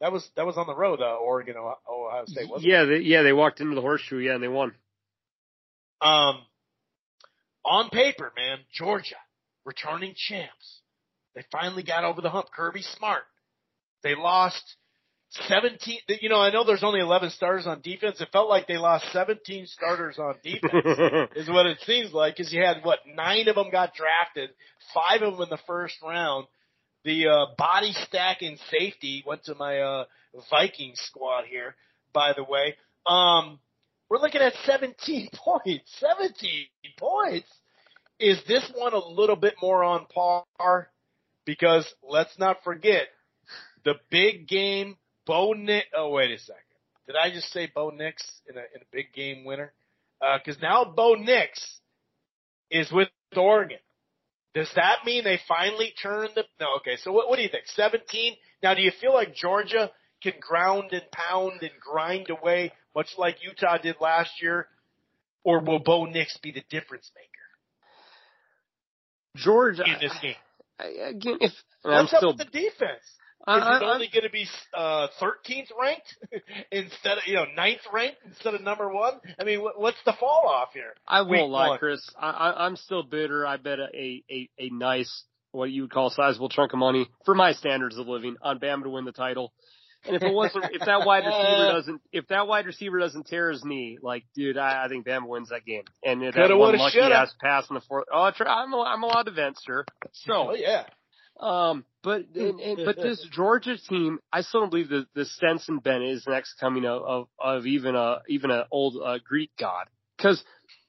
That 0.00 0.12
was 0.12 0.28
that 0.36 0.46
was 0.46 0.56
on 0.56 0.66
the 0.66 0.74
road. 0.74 1.00
Uh, 1.00 1.16
Oregon, 1.16 1.56
Ohio 1.56 2.24
State. 2.26 2.48
Wasn't 2.48 2.68
yeah, 2.68 2.82
it? 2.82 2.86
they, 2.86 2.98
yeah, 3.00 3.22
they 3.22 3.32
walked 3.32 3.60
into 3.60 3.74
the 3.74 3.82
horseshoe. 3.82 4.18
Yeah, 4.18 4.34
and 4.34 4.42
they 4.42 4.48
won. 4.48 4.72
Um, 6.00 6.40
on 7.64 7.90
paper, 7.90 8.32
man, 8.34 8.58
Georgia 8.72 9.16
returning 9.64 10.14
champs. 10.16 10.80
They 11.34 11.44
finally 11.52 11.82
got 11.82 12.04
over 12.04 12.20
the 12.20 12.30
hump. 12.30 12.46
Kirby 12.54 12.82
Smart. 12.82 13.22
They 14.02 14.14
lost 14.14 14.76
17. 15.48 15.98
You 16.20 16.28
know, 16.28 16.40
I 16.40 16.50
know 16.50 16.64
there's 16.64 16.82
only 16.82 17.00
11 17.00 17.30
starters 17.30 17.66
on 17.66 17.80
defense. 17.82 18.20
It 18.20 18.28
felt 18.32 18.48
like 18.48 18.66
they 18.66 18.78
lost 18.78 19.04
17 19.12 19.66
starters 19.66 20.18
on 20.18 20.34
defense, 20.42 21.30
is 21.36 21.48
what 21.48 21.66
it 21.66 21.78
seems 21.86 22.12
like. 22.12 22.36
Because 22.36 22.52
you 22.52 22.62
had 22.62 22.78
what 22.82 22.98
nine 23.06 23.46
of 23.48 23.54
them 23.54 23.70
got 23.70 23.94
drafted, 23.94 24.50
five 24.92 25.22
of 25.22 25.34
them 25.34 25.42
in 25.42 25.48
the 25.48 25.58
first 25.66 25.94
round. 26.02 26.46
The 27.04 27.28
uh, 27.28 27.46
body 27.56 27.92
stacking 28.06 28.58
safety 28.70 29.22
went 29.26 29.44
to 29.44 29.54
my 29.54 29.78
uh, 29.78 30.04
Viking 30.50 30.92
squad 30.96 31.44
here, 31.48 31.76
by 32.12 32.32
the 32.36 32.44
way. 32.44 32.76
Um, 33.06 33.60
we're 34.08 34.18
looking 34.18 34.42
at 34.42 34.52
17 34.66 35.28
points. 35.34 35.96
17 36.00 36.66
points. 36.98 37.48
Is 38.18 38.38
this 38.46 38.70
one 38.74 38.92
a 38.92 38.98
little 38.98 39.36
bit 39.36 39.54
more 39.62 39.84
on 39.84 40.06
par? 40.06 40.88
Because 41.46 41.90
let's 42.02 42.36
not 42.38 42.58
forget 42.64 43.06
the 43.84 43.94
big 44.10 44.46
game 44.46 44.96
Bo 45.30 45.52
Nix. 45.52 45.86
Oh, 45.96 46.10
wait 46.10 46.32
a 46.32 46.38
second. 46.38 46.60
Did 47.06 47.14
I 47.14 47.30
just 47.30 47.52
say 47.52 47.70
Bo 47.72 47.90
Nix 47.90 48.20
in 48.48 48.56
a, 48.56 48.60
in 48.60 48.82
a 48.82 48.84
big 48.90 49.12
game 49.12 49.44
winner? 49.44 49.72
Because 50.18 50.56
uh, 50.56 50.60
now 50.60 50.84
Bo 50.84 51.14
Nix 51.14 51.78
is 52.68 52.90
with 52.90 53.06
Oregon. 53.36 53.78
Does 54.54 54.68
that 54.74 55.04
mean 55.06 55.22
they 55.22 55.38
finally 55.46 55.94
turned 56.02 56.30
the? 56.34 56.42
No, 56.60 56.78
okay. 56.78 56.96
So 56.96 57.12
what, 57.12 57.28
what 57.28 57.36
do 57.36 57.42
you 57.42 57.48
think? 57.48 57.66
Seventeen. 57.66 58.34
Now, 58.60 58.74
do 58.74 58.82
you 58.82 58.90
feel 59.00 59.14
like 59.14 59.32
Georgia 59.32 59.92
can 60.20 60.32
ground 60.40 60.90
and 60.90 61.08
pound 61.12 61.62
and 61.62 61.70
grind 61.80 62.28
away, 62.28 62.72
much 62.96 63.10
like 63.16 63.36
Utah 63.40 63.78
did 63.78 63.94
last 64.00 64.42
year, 64.42 64.66
or 65.44 65.60
will 65.60 65.78
Bo 65.78 66.06
Nix 66.06 66.36
be 66.42 66.50
the 66.50 66.64
difference 66.70 67.08
maker? 67.14 67.28
Georgia 69.36 69.84
in 69.84 69.96
this 70.00 70.18
game. 70.20 70.34
Again, 70.80 71.38
if 71.40 71.52
I'm 71.84 72.08
still, 72.08 72.34
with 72.36 72.38
the 72.38 72.44
defense? 72.46 73.04
Is 73.48 73.64
it 73.64 73.82
only 73.82 74.10
going 74.12 74.24
to 74.24 74.30
be 74.30 74.46
uh, 74.74 75.08
13th 75.20 75.68
ranked 75.80 76.16
instead 76.70 77.18
of 77.18 77.24
you 77.26 77.34
know 77.34 77.46
ninth 77.56 77.80
ranked 77.92 78.18
instead 78.26 78.54
of 78.54 78.60
number 78.60 78.92
one? 78.92 79.14
I 79.38 79.44
mean, 79.44 79.60
what's 79.60 79.96
the 80.04 80.12
fall 80.12 80.42
off 80.46 80.68
here? 80.74 80.94
I 81.08 81.22
won't 81.22 81.50
lie, 81.50 81.78
Chris. 81.78 82.06
I, 82.18 82.30
I, 82.30 82.66
I'm 82.66 82.76
still 82.76 83.02
bitter. 83.02 83.46
I 83.46 83.56
bet 83.56 83.78
a, 83.78 84.22
a 84.30 84.50
a 84.58 84.70
nice 84.70 85.24
what 85.52 85.70
you 85.70 85.82
would 85.82 85.90
call 85.90 86.10
sizable 86.10 86.48
chunk 86.48 86.72
of 86.72 86.78
money 86.78 87.08
for 87.24 87.34
my 87.34 87.52
standards 87.52 87.98
of 87.98 88.06
living 88.06 88.36
on 88.42 88.60
Bama 88.60 88.84
to 88.84 88.90
win 88.90 89.04
the 89.04 89.12
title. 89.12 89.52
And 90.06 90.16
if 90.16 90.22
it 90.22 90.32
wasn't, 90.32 90.64
if 90.72 90.86
that 90.86 91.04
wide 91.04 91.24
receiver 91.26 91.72
doesn't, 91.72 92.00
if 92.12 92.26
that 92.28 92.46
wide 92.46 92.66
receiver 92.66 92.98
doesn't 92.98 93.26
tear 93.26 93.50
his 93.50 93.64
knee, 93.64 93.98
like, 94.00 94.24
dude, 94.34 94.56
I, 94.56 94.84
I 94.84 94.88
think 94.88 95.06
Bama 95.06 95.26
wins 95.26 95.50
that 95.50 95.66
game. 95.66 95.82
And 96.02 96.22
it 96.22 96.34
had 96.34 96.50
one 96.54 96.76
lucky 96.78 97.00
ass 97.00 97.34
pass 97.40 97.68
in 97.68 97.74
the 97.74 97.82
fourth. 97.82 98.06
Oh, 98.12 98.30
I'm, 98.46 98.74
I'm 98.74 99.02
allowed 99.02 99.24
to 99.24 99.32
vent, 99.32 99.58
sir. 99.60 99.84
So, 100.12 100.50
oh, 100.50 100.54
yeah. 100.54 100.84
Um, 101.40 101.84
but 102.02 102.26
and, 102.34 102.60
and, 102.60 102.80
but 102.84 102.96
this 102.96 103.26
Georgia 103.32 103.76
team, 103.78 104.20
I 104.32 104.42
still 104.42 104.60
don't 104.60 104.70
believe 104.70 104.90
that 104.90 105.06
the 105.14 105.24
Stetson 105.24 105.78
Bennett 105.78 106.10
is 106.10 106.24
next 106.26 106.54
coming 106.60 106.84
of 106.84 107.02
of, 107.02 107.28
of 107.38 107.66
even 107.66 107.96
a 107.96 108.18
even 108.28 108.50
an 108.50 108.64
old 108.70 108.96
uh, 109.02 109.18
Greek 109.24 109.50
god 109.58 109.88
because 110.16 110.42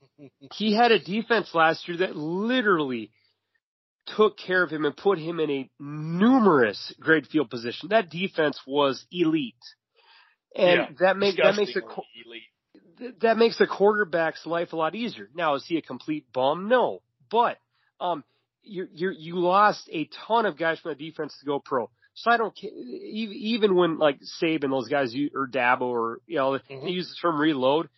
he 0.53 0.75
had 0.75 0.91
a 0.91 0.99
defense 0.99 1.49
last 1.53 1.87
year 1.87 1.97
that 1.99 2.15
literally 2.15 3.11
took 4.17 4.37
care 4.37 4.63
of 4.63 4.69
him 4.69 4.83
and 4.83 4.95
put 4.95 5.17
him 5.17 5.39
in 5.39 5.49
a 5.49 5.69
numerous 5.79 6.93
grade 6.99 7.27
field 7.27 7.49
position. 7.49 7.89
That 7.89 8.09
defense 8.09 8.59
was 8.67 9.05
elite, 9.11 9.55
and 10.55 10.79
yeah, 10.79 10.87
that 10.99 11.17
makes 11.17 11.37
that 11.37 11.55
makes 11.55 11.75
a 11.75 11.81
elite. 12.25 13.19
that 13.21 13.37
makes 13.37 13.61
a 13.61 13.67
quarterback's 13.67 14.45
life 14.45 14.73
a 14.73 14.75
lot 14.75 14.95
easier. 14.95 15.29
Now, 15.33 15.55
is 15.55 15.65
he 15.65 15.77
a 15.77 15.81
complete 15.81 16.25
bum? 16.33 16.67
No, 16.67 17.01
but 17.29 17.57
um, 18.01 18.23
you 18.63 18.87
you 18.93 19.11
you 19.11 19.35
lost 19.35 19.89
a 19.91 20.09
ton 20.27 20.45
of 20.45 20.57
guys 20.57 20.79
from 20.79 20.91
the 20.91 21.09
defense 21.09 21.35
to 21.39 21.45
go 21.45 21.59
pro. 21.59 21.89
So 22.13 22.29
I 22.29 22.37
don't 22.37 22.57
even 22.61 23.75
when 23.75 23.97
like 23.97 24.19
Saban 24.41 24.69
those 24.69 24.89
guys 24.89 25.15
or 25.33 25.47
Dabo 25.47 25.81
or 25.81 26.19
you 26.27 26.37
know 26.37 26.51
mm-hmm. 26.51 26.85
they 26.85 26.91
use 26.91 27.09
the 27.09 27.15
term 27.21 27.39
reload. 27.39 27.89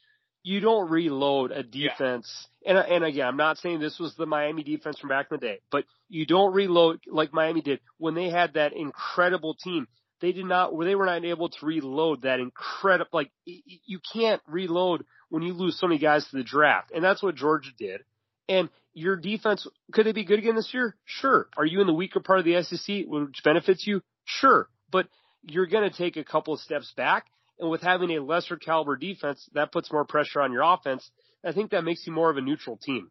You 0.43 0.59
don't 0.59 0.89
reload 0.89 1.51
a 1.51 1.64
defense. 1.64 2.47
Yeah. 2.61 2.80
And 2.80 2.93
and 2.93 3.03
again, 3.03 3.28
I'm 3.28 3.38
not 3.38 3.57
saying 3.57 3.80
this 3.80 3.99
was 3.99 4.16
the 4.16 4.26
Miami 4.26 4.64
defense 4.64 4.99
from 4.99 5.09
back 5.09 5.28
in 5.32 5.38
the 5.39 5.45
day, 5.45 5.59
but 5.72 5.86
you 6.09 6.26
don't 6.26 6.53
reload 6.53 6.99
like 7.07 7.34
Miami 7.34 7.61
did 7.61 7.80
when 7.97 8.14
they 8.14 8.30
had 8.30 8.53
that 8.53 8.74
incredible 8.74 9.55
team. 9.55 9.88
They 10.22 10.32
did 10.32 10.45
not, 10.45 10.72
they 10.80 10.95
were 10.95 11.05
not 11.05 11.26
able 11.26 11.49
to 11.49 11.66
reload 11.66 12.22
that 12.22 12.39
incredible. 12.39 13.09
Like 13.11 13.32
you 13.45 13.99
can't 14.14 14.41
reload 14.47 15.03
when 15.28 15.43
you 15.43 15.51
lose 15.51 15.78
so 15.78 15.88
many 15.88 15.99
guys 15.99 16.26
to 16.30 16.38
the 16.38 16.43
draft, 16.43 16.91
and 16.91 17.03
that's 17.03 17.22
what 17.22 17.36
Georgia 17.36 17.72
did. 17.78 18.01
And 18.47 18.70
your 18.94 19.16
defense, 19.16 19.68
could 19.91 20.06
they 20.06 20.12
be 20.12 20.24
good 20.24 20.39
again 20.39 20.56
this 20.56 20.74
year? 20.74 20.96
Sure. 21.06 21.48
Are 21.58 21.66
you 21.66 21.82
in 21.82 21.88
the 21.88 21.94
weaker 21.94 22.20
part 22.20 22.39
of 22.39 22.46
the 22.46 22.62
SEC, 22.64 23.06
which 23.08 23.44
benefits 23.44 23.86
you? 23.88 24.02
Sure. 24.26 24.70
But 24.91 25.08
you're 25.44 25.68
going 25.68 25.89
to 25.89 25.96
take 25.96 26.16
a 26.18 26.24
couple 26.24 26.54
of 26.54 26.60
steps 26.60 26.91
back. 26.96 27.26
And 27.60 27.70
with 27.70 27.82
having 27.82 28.12
a 28.12 28.24
lesser 28.24 28.58
caliber 28.58 28.96
defense, 28.96 29.48
that 29.54 29.72
puts 29.72 29.91
more 29.91 30.06
pressure 30.06 30.41
on 30.41 30.52
your 30.52 30.64
offense. 30.64 31.10
I 31.46 31.52
think 31.52 31.72
that 31.72 31.84
makes 31.84 32.06
you 32.06 32.14
more 32.14 32.30
of 32.30 32.38
a 32.38 32.41
neutral 32.41 32.78
team. 32.78 33.10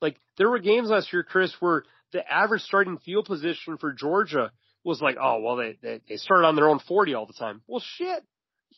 Like 0.00 0.16
there 0.36 0.50
were 0.50 0.58
games 0.58 0.88
last 0.88 1.12
year, 1.12 1.22
Chris, 1.22 1.54
where 1.60 1.84
the 2.12 2.28
average 2.30 2.62
starting 2.62 2.98
field 2.98 3.26
position 3.26 3.78
for 3.78 3.92
Georgia 3.92 4.52
was 4.84 5.00
like, 5.00 5.16
oh 5.20 5.40
well, 5.40 5.56
they 5.56 5.78
they, 5.82 6.00
they 6.08 6.16
started 6.16 6.46
on 6.46 6.56
their 6.56 6.68
own 6.68 6.78
forty 6.80 7.14
all 7.14 7.26
the 7.26 7.32
time. 7.32 7.62
Well, 7.66 7.82
shit, 7.84 8.22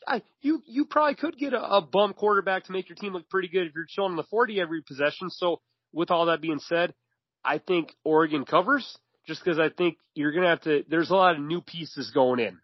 I, 0.06 0.22
you 0.40 0.62
you 0.66 0.84
probably 0.84 1.16
could 1.16 1.36
get 1.36 1.52
a, 1.52 1.62
a 1.62 1.82
bum 1.82 2.12
quarterback 2.14 2.64
to 2.64 2.72
make 2.72 2.88
your 2.88 2.96
team 2.96 3.12
look 3.12 3.28
pretty 3.28 3.48
good 3.48 3.66
if 3.66 3.74
you're 3.74 3.86
chilling 3.88 4.16
the 4.16 4.24
forty 4.24 4.60
every 4.60 4.82
possession. 4.82 5.30
So 5.30 5.60
with 5.96 6.10
all 6.10 6.26
that 6.26 6.42
being 6.42 6.60
said, 6.60 6.92
I 7.42 7.56
think 7.56 7.94
Oregon 8.04 8.44
covers 8.44 8.98
just 9.26 9.42
because 9.42 9.58
I 9.58 9.70
think 9.70 9.96
you're 10.14 10.30
going 10.30 10.42
to 10.42 10.50
have 10.50 10.60
to, 10.62 10.84
there's 10.88 11.10
a 11.10 11.16
lot 11.16 11.34
of 11.34 11.40
new 11.40 11.62
pieces 11.62 12.10
going 12.12 12.38
in. 12.38 12.58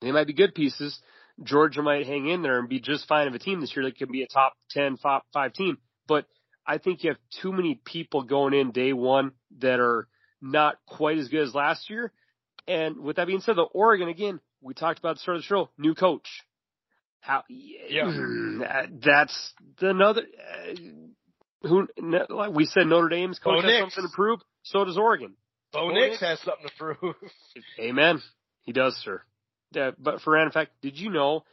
They 0.00 0.10
might 0.10 0.26
be 0.26 0.32
good 0.32 0.54
pieces. 0.54 0.98
Georgia 1.42 1.82
might 1.82 2.06
hang 2.06 2.28
in 2.28 2.40
there 2.40 2.58
and 2.58 2.68
be 2.68 2.80
just 2.80 3.06
fine 3.06 3.28
of 3.28 3.34
a 3.34 3.38
team 3.38 3.60
this 3.60 3.76
year 3.76 3.84
that 3.84 3.98
can 3.98 4.10
be 4.10 4.22
a 4.22 4.26
top 4.26 4.54
10, 4.70 4.96
top 4.96 5.26
5 5.34 5.52
team. 5.52 5.76
But 6.08 6.24
I 6.66 6.78
think 6.78 7.04
you 7.04 7.10
have 7.10 7.18
too 7.42 7.52
many 7.52 7.78
people 7.84 8.22
going 8.22 8.54
in 8.54 8.72
day 8.72 8.94
one 8.94 9.32
that 9.58 9.78
are 9.78 10.08
not 10.40 10.76
quite 10.86 11.18
as 11.18 11.28
good 11.28 11.46
as 11.46 11.54
last 11.54 11.90
year. 11.90 12.10
And 12.66 13.00
with 13.00 13.16
that 13.16 13.26
being 13.26 13.42
said, 13.42 13.56
the 13.56 13.62
Oregon, 13.62 14.08
again, 14.08 14.40
we 14.62 14.72
talked 14.72 14.98
about 14.98 15.16
the 15.16 15.20
start 15.20 15.36
of 15.36 15.42
the 15.42 15.46
show, 15.46 15.68
new 15.76 15.94
coach. 15.94 16.26
How, 17.20 17.44
yeah, 17.48 18.86
that's 19.04 19.52
another, 19.80 20.22
uh, 20.22 20.74
who 21.62 21.88
like 22.28 22.52
we 22.52 22.64
said 22.66 22.86
Notre 22.86 23.08
Dame's 23.08 23.38
coach 23.38 23.62
Bo 23.62 23.68
has 23.68 23.80
something 23.80 24.10
to 24.10 24.14
prove. 24.14 24.40
So 24.62 24.84
does 24.84 24.98
Oregon. 24.98 25.34
Bo, 25.72 25.88
Bo 25.88 25.94
Nix, 25.94 26.12
Nix 26.12 26.20
has 26.20 26.40
something 26.40 26.66
to 26.66 26.72
prove. 26.78 27.14
Amen. 27.80 28.22
He 28.62 28.72
does, 28.72 28.96
sir. 28.96 29.22
Yeah, 29.72 29.90
but 29.98 30.20
for 30.20 30.34
random 30.34 30.52
fact, 30.52 30.72
did 30.82 30.98
you 30.98 31.10
know 31.10 31.44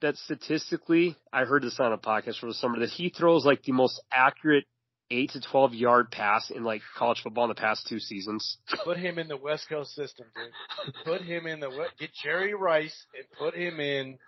that 0.00 0.16
statistically, 0.16 1.16
I 1.32 1.44
heard 1.44 1.62
this 1.62 1.78
on 1.80 1.92
a 1.92 1.98
podcast 1.98 2.38
from 2.38 2.50
the 2.50 2.54
summer 2.54 2.78
that 2.80 2.90
he 2.90 3.10
throws 3.10 3.44
like 3.44 3.62
the 3.62 3.72
most 3.72 4.00
accurate 4.12 4.64
eight 5.10 5.30
to 5.30 5.40
twelve 5.40 5.74
yard 5.74 6.10
pass 6.10 6.50
in 6.50 6.64
like 6.64 6.82
college 6.96 7.20
football 7.22 7.44
in 7.44 7.48
the 7.48 7.54
past 7.54 7.86
two 7.88 7.98
seasons. 7.98 8.58
Put 8.84 8.98
him 8.98 9.18
in 9.18 9.28
the 9.28 9.36
West 9.36 9.68
Coast 9.68 9.94
system, 9.94 10.26
dude. 10.34 10.94
Put 11.04 11.22
him 11.22 11.46
in 11.46 11.60
the 11.60 11.70
get 11.98 12.10
Jerry 12.22 12.54
Rice 12.54 13.06
and 13.16 13.24
put 13.38 13.54
him 13.54 13.80
in. 13.80 14.18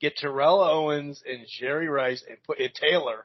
Get 0.00 0.16
Terrell 0.16 0.60
Owens 0.60 1.22
and 1.24 1.46
Jerry 1.60 1.88
Rice 1.88 2.24
and 2.28 2.36
put 2.44 2.58
and 2.58 2.74
Taylor 2.74 3.24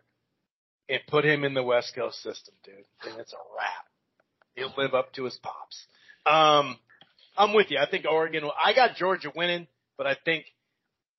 and 0.89 1.01
put 1.07 1.25
him 1.25 1.43
in 1.43 1.53
the 1.53 1.63
West 1.63 1.93
Coast 1.95 2.21
system, 2.21 2.53
dude. 2.63 2.75
And 3.03 3.19
it's 3.19 3.33
a 3.33 3.37
wrap. 3.55 3.85
He'll 4.55 4.73
live 4.77 4.93
up 4.93 5.13
to 5.13 5.25
his 5.25 5.37
pops. 5.37 5.85
Um, 6.25 6.77
I'm 7.37 7.53
with 7.53 7.69
you. 7.69 7.77
I 7.77 7.89
think 7.89 8.05
Oregon. 8.09 8.43
Will, 8.43 8.53
I 8.63 8.73
got 8.73 8.95
Georgia 8.95 9.31
winning, 9.35 9.67
but 9.97 10.07
I 10.07 10.15
think 10.25 10.45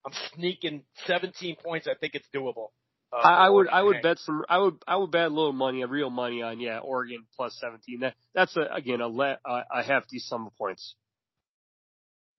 I'm 0.05 0.13
sneaking 0.33 0.83
17 1.07 1.55
points. 1.63 1.87
I 1.87 1.95
think 1.95 2.15
it's 2.15 2.27
doable. 2.35 2.69
Uh, 3.11 3.17
I, 3.17 3.47
I 3.47 3.49
would 3.49 3.67
I 3.69 3.81
would 3.81 4.01
bet 4.03 4.19
some 4.19 4.43
I 4.47 4.59
would 4.59 4.75
I 4.87 4.95
would 4.95 5.09
bet 5.09 5.25
a 5.25 5.29
little 5.29 5.53
money, 5.53 5.81
a 5.81 5.87
real 5.87 6.11
money 6.11 6.43
on 6.43 6.59
yeah 6.59 6.77
Oregon 6.79 7.25
plus 7.35 7.57
17. 7.59 8.01
That 8.01 8.13
that's 8.35 8.55
a, 8.55 8.67
again 8.71 9.01
a 9.01 9.07
le, 9.07 9.37
a, 9.43 9.61
a 9.73 9.83
hefty 9.83 10.19
sum 10.19 10.45
of 10.45 10.55
points. 10.57 10.93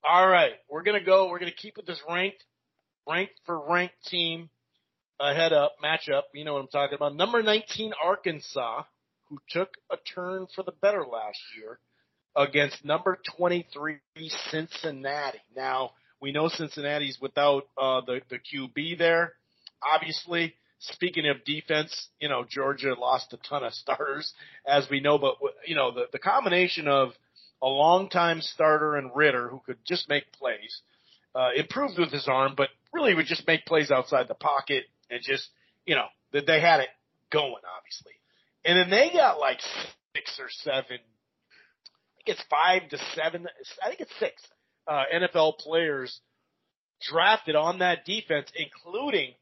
All 0.08 0.28
right, 0.28 0.52
we're 0.68 0.84
gonna 0.84 1.02
go. 1.02 1.28
We're 1.28 1.40
gonna 1.40 1.50
keep 1.50 1.76
with 1.76 1.86
this 1.86 2.00
ranked 2.08 2.44
ranked 3.08 3.34
for 3.46 3.68
ranked 3.68 3.96
team 4.06 4.48
uh, 5.20 5.34
head 5.34 5.52
up 5.52 5.76
matchup. 5.84 6.22
You 6.32 6.44
know 6.44 6.54
what 6.54 6.60
I'm 6.60 6.68
talking 6.68 6.96
about. 6.96 7.14
Number 7.14 7.42
19 7.42 7.92
Arkansas, 8.02 8.84
who 9.28 9.38
took 9.50 9.68
a 9.90 9.96
turn 10.14 10.46
for 10.54 10.62
the 10.64 10.72
better 10.72 11.04
last 11.04 11.38
year, 11.56 11.78
against 12.34 12.84
number 12.84 13.18
23 13.36 13.98
Cincinnati. 14.50 15.40
Now 15.54 15.92
we 16.20 16.32
know 16.32 16.48
Cincinnati's 16.48 17.18
without 17.20 17.64
uh, 17.76 18.00
the 18.06 18.20
the 18.30 18.38
QB 18.38 18.98
there, 18.98 19.34
obviously. 19.82 20.54
Speaking 20.82 21.28
of 21.28 21.44
defense, 21.44 22.08
you 22.20 22.30
know, 22.30 22.42
Georgia 22.48 22.94
lost 22.98 23.34
a 23.34 23.36
ton 23.46 23.62
of 23.62 23.74
starters, 23.74 24.32
as 24.66 24.88
we 24.90 25.00
know, 25.00 25.18
but, 25.18 25.34
you 25.66 25.74
know, 25.74 25.92
the, 25.92 26.04
the 26.10 26.18
combination 26.18 26.88
of 26.88 27.10
a 27.60 27.66
longtime 27.66 28.40
starter 28.40 28.96
and 28.96 29.10
Ridder, 29.14 29.48
who 29.48 29.60
could 29.66 29.76
just 29.86 30.08
make 30.08 30.32
plays, 30.32 30.80
uh, 31.34 31.50
improved 31.54 31.98
with 31.98 32.10
his 32.10 32.26
arm, 32.26 32.54
but 32.56 32.70
really 32.94 33.14
would 33.14 33.26
just 33.26 33.46
make 33.46 33.66
plays 33.66 33.90
outside 33.90 34.26
the 34.26 34.34
pocket 34.34 34.86
and 35.10 35.20
just, 35.22 35.48
you 35.84 35.94
know, 35.94 36.06
that 36.32 36.46
they 36.46 36.60
had 36.60 36.80
it 36.80 36.88
going, 37.30 37.62
obviously. 37.76 38.12
And 38.64 38.78
then 38.78 38.90
they 38.90 39.10
got 39.12 39.38
like 39.38 39.58
six 40.14 40.38
or 40.38 40.48
seven, 40.62 40.98
I 40.98 42.16
think 42.16 42.38
it's 42.38 42.44
five 42.50 42.88
to 42.90 42.98
seven, 43.14 43.46
I 43.82 43.88
think 43.88 44.00
it's 44.00 44.18
six, 44.18 44.42
uh, 44.86 45.04
NFL 45.12 45.58
players 45.58 46.20
drafted 47.00 47.56
on 47.56 47.78
that 47.78 48.04
defense, 48.04 48.50
including 48.54 49.32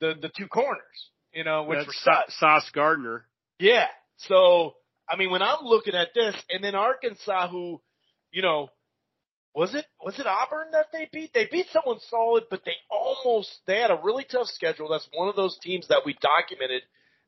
the 0.00 0.14
the 0.20 0.30
two 0.36 0.48
corners, 0.48 1.10
you 1.32 1.44
know, 1.44 1.64
which 1.64 1.78
That's 1.78 1.86
were 1.86 1.94
Sa- 1.94 2.24
Sauce 2.28 2.70
Gardner. 2.74 3.26
Yeah. 3.58 3.86
So 4.16 4.74
I 5.08 5.16
mean, 5.16 5.30
when 5.30 5.42
I'm 5.42 5.64
looking 5.64 5.94
at 5.94 6.08
this, 6.14 6.34
and 6.48 6.64
then 6.64 6.74
Arkansas, 6.74 7.48
who, 7.48 7.80
you 8.32 8.42
know, 8.42 8.68
was 9.54 9.74
it 9.74 9.86
was 10.02 10.18
it 10.18 10.26
Auburn 10.26 10.68
that 10.72 10.86
they 10.92 11.08
beat? 11.12 11.32
They 11.32 11.46
beat 11.50 11.66
someone 11.72 12.00
solid, 12.08 12.44
but 12.50 12.62
they 12.64 12.74
almost 12.90 13.50
they 13.66 13.78
had 13.78 13.90
a 13.90 14.00
really 14.02 14.24
tough 14.24 14.48
schedule. 14.48 14.88
That's 14.88 15.08
one 15.14 15.28
of 15.28 15.36
those 15.36 15.58
teams 15.62 15.88
that 15.88 16.02
we 16.04 16.16
documented 16.20 16.82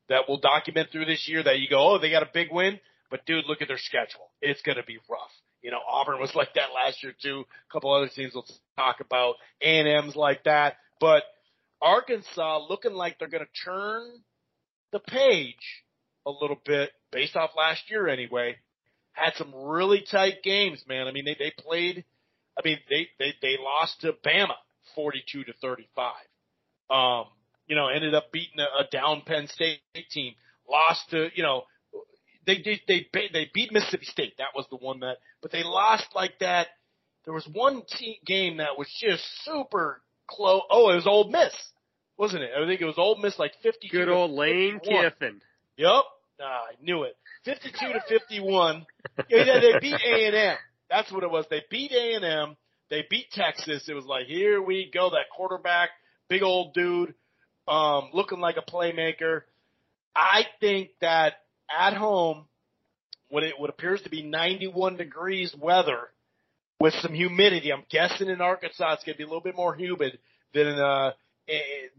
that 0.09 0.23
we'll 0.27 0.39
document 0.39 0.89
through 0.91 1.05
this 1.05 1.27
year 1.27 1.43
that 1.43 1.59
you 1.59 1.69
go, 1.69 1.95
oh, 1.95 1.99
they 1.99 2.09
got 2.09 2.23
a 2.23 2.29
big 2.33 2.47
win, 2.51 2.79
but 3.09 3.25
dude, 3.25 3.45
look 3.47 3.61
at 3.61 3.67
their 3.67 3.77
schedule. 3.77 4.29
It's 4.41 4.61
going 4.61 4.77
to 4.77 4.83
be 4.83 4.97
rough. 5.09 5.31
You 5.61 5.71
know, 5.71 5.79
Auburn 5.89 6.19
was 6.19 6.33
like 6.35 6.53
that 6.53 6.69
last 6.73 7.03
year 7.03 7.13
too. 7.21 7.43
A 7.69 7.73
couple 7.73 7.93
other 7.93 8.09
teams 8.09 8.33
we'll 8.33 8.45
talk 8.77 8.97
about. 9.01 9.35
A&M's 9.61 10.15
like 10.15 10.43
that, 10.45 10.75
but 10.99 11.23
Arkansas 11.81 12.65
looking 12.69 12.93
like 12.93 13.19
they're 13.19 13.27
going 13.27 13.45
to 13.45 13.63
turn 13.65 14.03
the 14.91 14.99
page 14.99 15.83
a 16.25 16.31
little 16.31 16.59
bit 16.65 16.91
based 17.11 17.35
off 17.35 17.51
last 17.57 17.89
year 17.89 18.07
anyway. 18.07 18.55
Had 19.13 19.33
some 19.35 19.53
really 19.53 20.05
tight 20.09 20.43
games, 20.43 20.83
man. 20.87 21.07
I 21.07 21.11
mean, 21.11 21.25
they, 21.25 21.35
they 21.37 21.51
played, 21.57 22.05
I 22.57 22.61
mean, 22.63 22.79
they, 22.89 23.07
they, 23.19 23.33
they 23.41 23.57
lost 23.59 24.01
to 24.01 24.13
Bama 24.25 24.55
42 24.95 25.43
to 25.45 25.53
35. 25.61 26.13
Um, 26.89 27.25
you 27.67 27.75
know, 27.75 27.87
ended 27.87 28.15
up 28.15 28.31
beating 28.31 28.59
a, 28.59 28.83
a 28.83 28.87
down 28.91 29.23
Penn 29.25 29.47
State 29.47 29.79
team, 30.11 30.33
lost 30.69 31.09
to, 31.11 31.29
you 31.35 31.43
know, 31.43 31.63
they, 32.45 32.63
they, 32.63 32.81
they, 32.87 33.29
they 33.33 33.51
beat 33.53 33.71
Mississippi 33.71 34.05
State. 34.05 34.33
That 34.37 34.55
was 34.55 34.65
the 34.71 34.77
one 34.77 35.01
that, 35.01 35.17
but 35.41 35.51
they 35.51 35.63
lost 35.63 36.07
like 36.15 36.39
that. 36.39 36.67
There 37.25 37.33
was 37.33 37.47
one 37.51 37.83
team 37.97 38.15
game 38.25 38.57
that 38.57 38.77
was 38.77 38.87
just 39.01 39.21
super 39.43 40.01
close. 40.27 40.61
Oh, 40.69 40.89
it 40.91 40.95
was 40.95 41.07
Ole 41.07 41.29
Miss, 41.29 41.53
wasn't 42.17 42.43
it? 42.43 42.51
I 42.57 42.65
think 42.65 42.79
it 42.79 42.85
was 42.85 42.97
Ole 42.97 43.17
Miss, 43.21 43.37
like 43.37 43.51
fifty. 43.61 43.89
Good 43.89 44.07
old 44.07 44.31
Lane 44.31 44.79
51. 44.79 45.03
Kiffin. 45.03 45.41
Yep, 45.75 46.03
nah, 46.39 46.45
I 46.45 46.71
knew 46.81 47.03
it. 47.03 47.17
Fifty-two 47.43 47.93
to 47.93 48.01
fifty-one. 48.07 48.85
yeah, 49.29 49.59
they 49.59 49.77
beat 49.81 49.95
A 49.95 50.27
and 50.27 50.35
M. 50.35 50.57
That's 50.89 51.11
what 51.11 51.23
it 51.23 51.31
was. 51.31 51.45
They 51.49 51.63
beat 51.69 51.91
A 51.91 52.15
and 52.15 52.25
M. 52.25 52.57
They 52.89 53.05
beat 53.09 53.31
Texas. 53.31 53.87
It 53.87 53.93
was 53.93 54.05
like, 54.05 54.27
here 54.27 54.61
we 54.61 54.89
go. 54.93 55.09
That 55.09 55.29
quarterback, 55.35 55.89
big 56.29 56.43
old 56.43 56.73
dude, 56.73 57.13
um, 57.67 58.09
looking 58.13 58.39
like 58.39 58.55
a 58.57 58.71
playmaker. 58.71 59.41
I 60.15 60.43
think 60.59 60.91
that 61.01 61.33
at 61.69 61.93
home, 61.93 62.45
when 63.29 63.43
it 63.43 63.59
what 63.59 63.69
appears 63.69 64.01
to 64.03 64.09
be 64.09 64.23
91 64.23 64.95
degrees 64.95 65.53
weather 65.59 65.99
with 66.79 66.93
some 67.01 67.13
humidity, 67.13 67.73
I'm 67.73 67.83
guessing 67.89 68.29
in 68.29 68.41
Arkansas 68.41 68.93
it's 68.93 69.03
going 69.03 69.15
to 69.15 69.17
be 69.17 69.23
a 69.23 69.27
little 69.27 69.41
bit 69.41 69.55
more 69.55 69.75
humid 69.75 70.17
than 70.53 70.67
uh, 70.79 71.11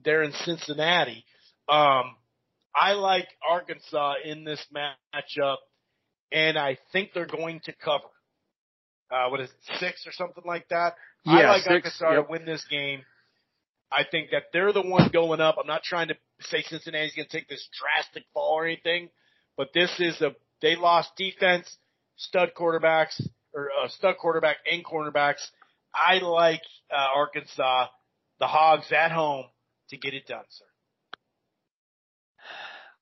there 0.04 0.22
in 0.22 0.32
Cincinnati. 0.44 1.24
Um, 1.68 2.16
I 2.74 2.92
like 2.92 3.28
Arkansas 3.46 4.14
in 4.24 4.44
this 4.44 4.64
matchup, 4.74 5.56
and 6.32 6.56
I 6.58 6.78
think 6.92 7.10
they're 7.12 7.26
going 7.26 7.60
to 7.64 7.72
cover. 7.72 8.04
Uh, 9.10 9.28
what 9.28 9.40
is 9.40 9.50
it, 9.50 9.78
six 9.78 10.06
or 10.06 10.12
something 10.12 10.44
like 10.46 10.68
that? 10.68 10.94
Yeah, 11.24 11.32
I 11.32 11.50
like 11.52 11.62
six, 11.62 11.70
Arkansas 11.70 12.10
yep. 12.12 12.26
to 12.26 12.30
win 12.30 12.44
this 12.44 12.64
game. 12.70 13.02
I 13.90 14.04
think 14.08 14.30
that 14.32 14.44
they're 14.52 14.72
the 14.72 14.82
one 14.82 15.08
going 15.12 15.40
up. 15.40 15.56
I'm 15.58 15.66
not 15.66 15.82
trying 15.82 16.08
to 16.08 16.14
say 16.40 16.62
Cincinnati's 16.62 17.14
going 17.14 17.26
to 17.26 17.32
take 17.32 17.48
this 17.48 17.66
drastic 17.80 18.24
fall 18.34 18.52
or 18.52 18.66
anything, 18.66 19.08
but 19.56 19.68
this 19.72 19.90
is 19.98 20.20
a 20.20 20.34
they 20.60 20.76
lost 20.76 21.10
defense, 21.16 21.76
stud 22.16 22.50
quarterbacks 22.56 23.20
or 23.54 23.70
uh, 23.82 23.88
stud 23.88 24.16
quarterback 24.20 24.56
and 24.70 24.84
cornerbacks. 24.84 25.46
I 25.94 26.18
like 26.18 26.62
uh, 26.90 27.06
Arkansas, 27.16 27.86
the 28.40 28.46
Hogs 28.46 28.92
at 28.92 29.10
home 29.10 29.46
to 29.90 29.96
get 29.96 30.14
it 30.14 30.26
done, 30.26 30.44
sir. 30.50 30.64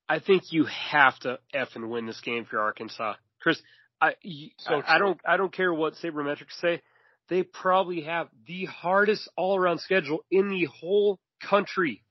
I 0.08 0.20
think 0.20 0.52
you 0.52 0.66
have 0.66 1.18
to 1.20 1.38
f 1.52 1.70
and 1.74 1.90
win 1.90 2.06
this 2.06 2.20
game 2.20 2.44
for 2.44 2.60
Arkansas, 2.60 3.14
Chris. 3.40 3.60
I 4.00 4.14
So 4.58 4.82
I, 4.82 4.96
I 4.96 4.98
don't 4.98 5.20
I 5.26 5.36
don't 5.36 5.52
care 5.52 5.72
what 5.72 5.94
sabermetrics 5.94 6.58
say. 6.60 6.82
They 7.28 7.42
probably 7.42 8.02
have 8.02 8.28
the 8.46 8.66
hardest 8.66 9.28
all 9.36 9.56
around 9.56 9.80
schedule 9.80 10.24
in 10.30 10.48
the 10.48 10.66
whole 10.66 11.18
country. 11.42 12.04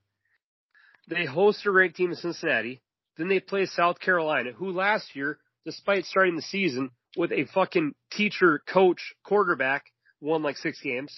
They 1.07 1.25
host 1.25 1.65
a 1.65 1.71
ranked 1.71 1.95
team 1.95 2.09
in 2.11 2.15
Cincinnati. 2.15 2.81
Then 3.17 3.29
they 3.29 3.39
play 3.39 3.65
South 3.65 3.99
Carolina, 3.99 4.51
who 4.51 4.71
last 4.71 5.15
year, 5.15 5.37
despite 5.63 6.05
starting 6.05 6.35
the 6.35 6.41
season 6.41 6.89
with 7.15 7.31
a 7.31 7.45
fucking 7.53 7.93
teacher, 8.11 8.61
coach, 8.67 9.13
quarterback, 9.23 9.85
won 10.19 10.43
like 10.43 10.57
six 10.57 10.81
games. 10.81 11.13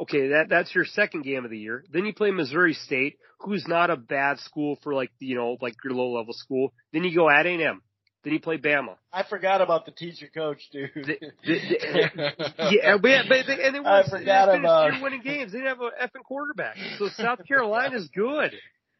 Okay, 0.00 0.28
that 0.28 0.48
that's 0.48 0.74
your 0.74 0.84
second 0.84 1.22
game 1.22 1.44
of 1.44 1.50
the 1.50 1.58
year. 1.58 1.84
Then 1.90 2.04
you 2.04 2.14
play 2.14 2.30
Missouri 2.30 2.74
State, 2.74 3.18
who's 3.40 3.66
not 3.66 3.90
a 3.90 3.96
bad 3.96 4.38
school 4.40 4.78
for 4.82 4.94
like 4.94 5.10
you 5.18 5.36
know 5.36 5.56
like 5.60 5.74
your 5.84 5.94
low 5.94 6.12
level 6.12 6.32
school. 6.32 6.72
Then 6.92 7.04
you 7.04 7.14
go 7.14 7.28
at 7.28 7.46
A&M. 7.46 7.82
Then 8.26 8.32
you 8.32 8.40
play 8.40 8.58
Bama. 8.58 8.96
I 9.12 9.22
forgot 9.22 9.60
about 9.60 9.86
the 9.86 9.92
teacher 9.92 10.26
coach, 10.34 10.58
dude. 10.72 10.90
The- 10.96 11.30
the- 11.44 12.32
Yeah, 12.72 12.96
but, 12.96 13.28
but 13.28 13.46
they, 13.46 13.62
and 13.64 13.72
they, 13.76 13.78
I 13.88 14.02
forgot 14.10 14.46
they 14.50 14.58
about- 14.58 15.00
winning 15.00 15.22
games. 15.22 15.52
They 15.52 15.58
didn't 15.58 15.68
have 15.68 15.80
an 15.80 15.90
effing 16.02 16.24
quarterback. 16.24 16.76
So 16.98 17.08
South 17.10 17.38
Carolina's 17.46 18.08
good. 18.12 18.50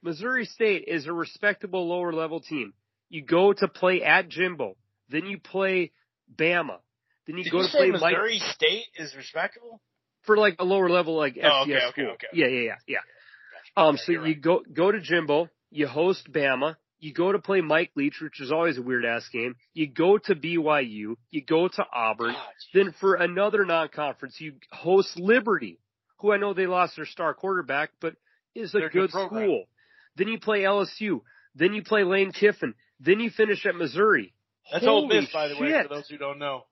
Missouri 0.00 0.44
State 0.44 0.84
is 0.86 1.08
a 1.08 1.12
respectable 1.12 1.88
lower 1.88 2.12
level 2.12 2.38
team. 2.38 2.72
You 3.08 3.24
go 3.24 3.52
to 3.52 3.66
play 3.66 4.00
at 4.04 4.28
Jimbo. 4.28 4.76
Then 5.08 5.26
you 5.26 5.40
play 5.40 5.90
Bama. 6.32 6.76
Then 7.26 7.36
you 7.38 7.42
Did 7.42 7.50
go 7.52 7.62
you 7.62 7.66
to 7.66 7.70
play 7.76 7.90
Mike 7.90 8.00
Missouri 8.12 8.40
State 8.54 8.84
is 8.96 9.12
respectable? 9.16 9.80
for 10.22 10.36
like 10.36 10.54
a 10.60 10.64
lower 10.64 10.88
level 10.88 11.16
like 11.16 11.34
FCS 11.34 11.50
Oh, 11.52 11.62
okay, 11.62 11.72
okay, 11.74 11.90
school. 11.90 12.10
okay. 12.14 12.26
Yeah, 12.32 12.46
yeah, 12.46 12.60
yeah, 12.60 12.74
yeah. 12.86 12.98
Um, 13.76 13.96
so 13.96 14.12
you 14.12 14.20
right. 14.22 14.40
go 14.40 14.62
go 14.72 14.92
to 14.92 15.00
Jimbo, 15.00 15.48
you 15.72 15.88
host 15.88 16.30
Bama, 16.32 16.76
you 16.98 17.12
go 17.12 17.32
to 17.32 17.38
play 17.38 17.60
Mike 17.60 17.90
Leach, 17.94 18.20
which 18.20 18.40
is 18.40 18.50
always 18.50 18.78
a 18.78 18.82
weird 18.82 19.04
ass 19.04 19.28
game. 19.32 19.54
You 19.74 19.86
go 19.86 20.18
to 20.18 20.34
BYU, 20.34 21.16
you 21.30 21.42
go 21.46 21.68
to 21.68 21.86
Auburn. 21.92 22.34
Ah, 22.36 22.48
Then 22.72 22.94
for 23.00 23.14
another 23.16 23.64
non-conference, 23.64 24.36
you 24.40 24.54
host 24.72 25.18
Liberty, 25.18 25.78
who 26.18 26.32
I 26.32 26.38
know 26.38 26.54
they 26.54 26.66
lost 26.66 26.96
their 26.96 27.06
star 27.06 27.34
quarterback, 27.34 27.90
but 28.00 28.14
is 28.54 28.74
a 28.74 28.78
They're 28.78 28.88
good 28.90 29.10
school. 29.10 29.64
Then 30.16 30.28
you 30.28 30.40
play 30.40 30.60
LSU. 30.60 31.20
Then 31.54 31.74
you 31.74 31.82
play 31.82 32.04
Lane 32.04 32.32
Kiffin. 32.32 32.74
Then 33.00 33.20
you 33.20 33.30
finish 33.30 33.66
at 33.66 33.74
Missouri. 33.74 34.32
That's 34.72 34.84
Holy 34.84 35.02
Ole 35.02 35.20
Miss, 35.20 35.32
by 35.32 35.48
the 35.48 35.56
way, 35.60 35.82
for 35.82 35.88
those 35.94 36.08
who 36.08 36.16
don't 36.16 36.38
know. 36.38 36.64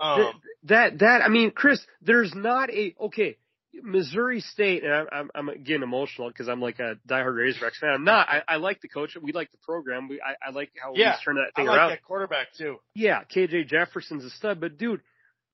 Th- 0.00 0.26
Um, 0.28 0.40
that 0.64 0.98
that 1.00 1.22
I 1.22 1.28
mean, 1.28 1.50
Chris, 1.50 1.84
there's 2.02 2.32
not 2.34 2.70
a 2.70 2.94
okay. 3.00 3.36
Missouri 3.74 4.40
State, 4.40 4.82
and 4.84 4.92
I'm, 4.92 5.06
I'm, 5.12 5.30
I'm 5.50 5.62
getting 5.62 5.82
emotional 5.82 6.28
because 6.28 6.48
I'm 6.48 6.60
like 6.60 6.78
a 6.78 6.96
diehard 7.08 7.34
Razorbacks 7.34 7.76
fan. 7.80 7.90
I'm 7.90 8.04
not. 8.04 8.28
I, 8.28 8.42
I 8.48 8.56
like 8.56 8.80
the 8.80 8.88
coach. 8.88 9.16
We 9.20 9.32
like 9.32 9.50
the 9.50 9.58
program. 9.58 10.08
We, 10.08 10.20
I, 10.20 10.48
I 10.48 10.50
like 10.50 10.70
how 10.82 10.92
Yeah, 10.94 11.12
he's 11.12 11.24
turned 11.24 11.38
that 11.38 11.52
I 11.54 11.60
thing 11.60 11.66
like 11.66 11.76
around. 11.78 11.90
that 11.90 12.02
quarterback 12.02 12.48
too. 12.56 12.76
Yeah, 12.94 13.22
KJ 13.24 13.68
Jefferson's 13.68 14.24
a 14.24 14.30
stud, 14.30 14.60
but 14.60 14.78
dude, 14.78 15.00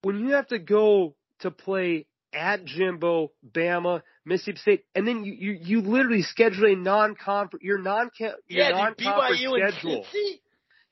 when 0.03 0.21
you 0.21 0.35
have 0.35 0.49
to 0.49 0.59
go 0.59 1.15
to 1.41 1.51
play 1.51 2.07
at 2.33 2.65
Jimbo, 2.65 3.31
Bama, 3.55 4.03
Mississippi 4.25 4.59
State, 4.59 4.85
and 4.95 5.07
then 5.07 5.25
you 5.25 5.33
you, 5.33 5.53
you 5.61 5.81
literally 5.81 6.23
schedule 6.23 6.67
a 6.67 6.77
non-conference, 6.77 7.63
your 7.63 7.79
non 7.79 8.11
Yeah, 8.49 8.71
non-conference 8.71 9.41
BYU 9.41 9.61
and 9.61 9.73
schedule. 9.75 10.07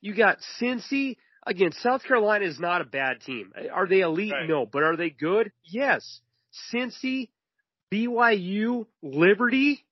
You 0.01 0.14
got 0.14 0.39
Cincy. 0.61 1.16
Again, 1.45 1.73
South 1.73 2.05
Carolina 2.05 2.45
is 2.45 2.61
not 2.61 2.83
a 2.83 2.85
bad 2.85 3.20
team. 3.20 3.53
Are 3.73 3.89
they 3.89 4.01
elite? 4.01 4.33
Right. 4.33 4.49
No. 4.49 4.64
But 4.64 4.85
are 4.85 4.97
they 4.97 5.11
good? 5.11 5.51
Yes. 5.64 6.20
Cincy, 6.72 7.30
BYU, 7.92 8.86
Liberty, 9.03 9.84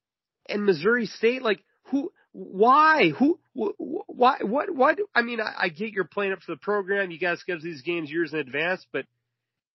and 0.48 0.64
Missouri 0.64 1.06
State. 1.06 1.42
Like, 1.42 1.60
who, 1.84 2.12
why? 2.32 3.10
Who, 3.10 3.38
wh- 3.56 3.76
wh- 3.78 4.08
why, 4.08 4.38
what, 4.42 4.74
what? 4.74 4.98
I 5.14 5.22
mean, 5.22 5.40
I, 5.40 5.64
I 5.64 5.68
get 5.68 5.92
you're 5.92 6.04
playing 6.04 6.32
up 6.32 6.40
for 6.42 6.52
the 6.52 6.58
program. 6.58 7.10
You 7.10 7.18
guys 7.18 7.40
schedule 7.40 7.62
these 7.62 7.82
games 7.82 8.10
years 8.10 8.32
in 8.32 8.38
advance, 8.38 8.86
but 8.92 9.06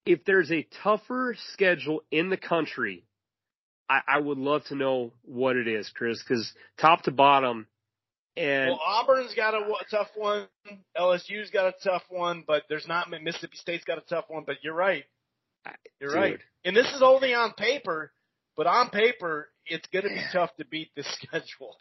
if 0.06 0.24
there's 0.26 0.52
a 0.52 0.68
tougher 0.84 1.36
schedule 1.54 2.02
in 2.12 2.30
the 2.30 2.38
country, 2.38 3.06
I, 3.90 4.02
I 4.08 4.20
would 4.20 4.38
love 4.38 4.64
to 4.66 4.76
know 4.76 5.12
what 5.24 5.56
it 5.56 5.68
is, 5.68 5.92
Chris, 5.94 6.22
because 6.22 6.52
top 6.80 7.04
to 7.04 7.12
bottom, 7.12 7.68
and 8.38 8.72
Well, 8.72 8.82
Auburn's 8.86 9.34
got 9.34 9.54
a 9.54 9.64
tough 9.90 10.10
one. 10.16 10.48
LSU's 10.98 11.50
got 11.52 11.68
a 11.68 11.74
tough 11.84 12.04
one, 12.10 12.44
but 12.46 12.64
there's 12.70 12.88
not 12.88 13.10
Mississippi 13.10 13.58
State's 13.58 13.86
got 13.86 13.98
a 13.98 14.02
tough 14.02 14.26
one. 14.28 14.44
But 14.46 14.58
you're 14.62 14.74
right. 14.74 15.06
You're 16.00 16.10
Dude. 16.10 16.20
right. 16.20 16.40
And 16.64 16.76
this 16.76 16.88
is 16.88 17.02
only 17.02 17.34
on 17.34 17.54
paper, 17.54 18.12
but 18.58 18.68
on 18.68 18.90
paper, 18.90 19.50
it's 19.66 19.88
going 19.88 20.04
to 20.04 20.10
be 20.10 20.22
tough 20.32 20.56
to 20.58 20.66
beat 20.66 20.90
this 20.96 21.08
schedule. 21.22 21.76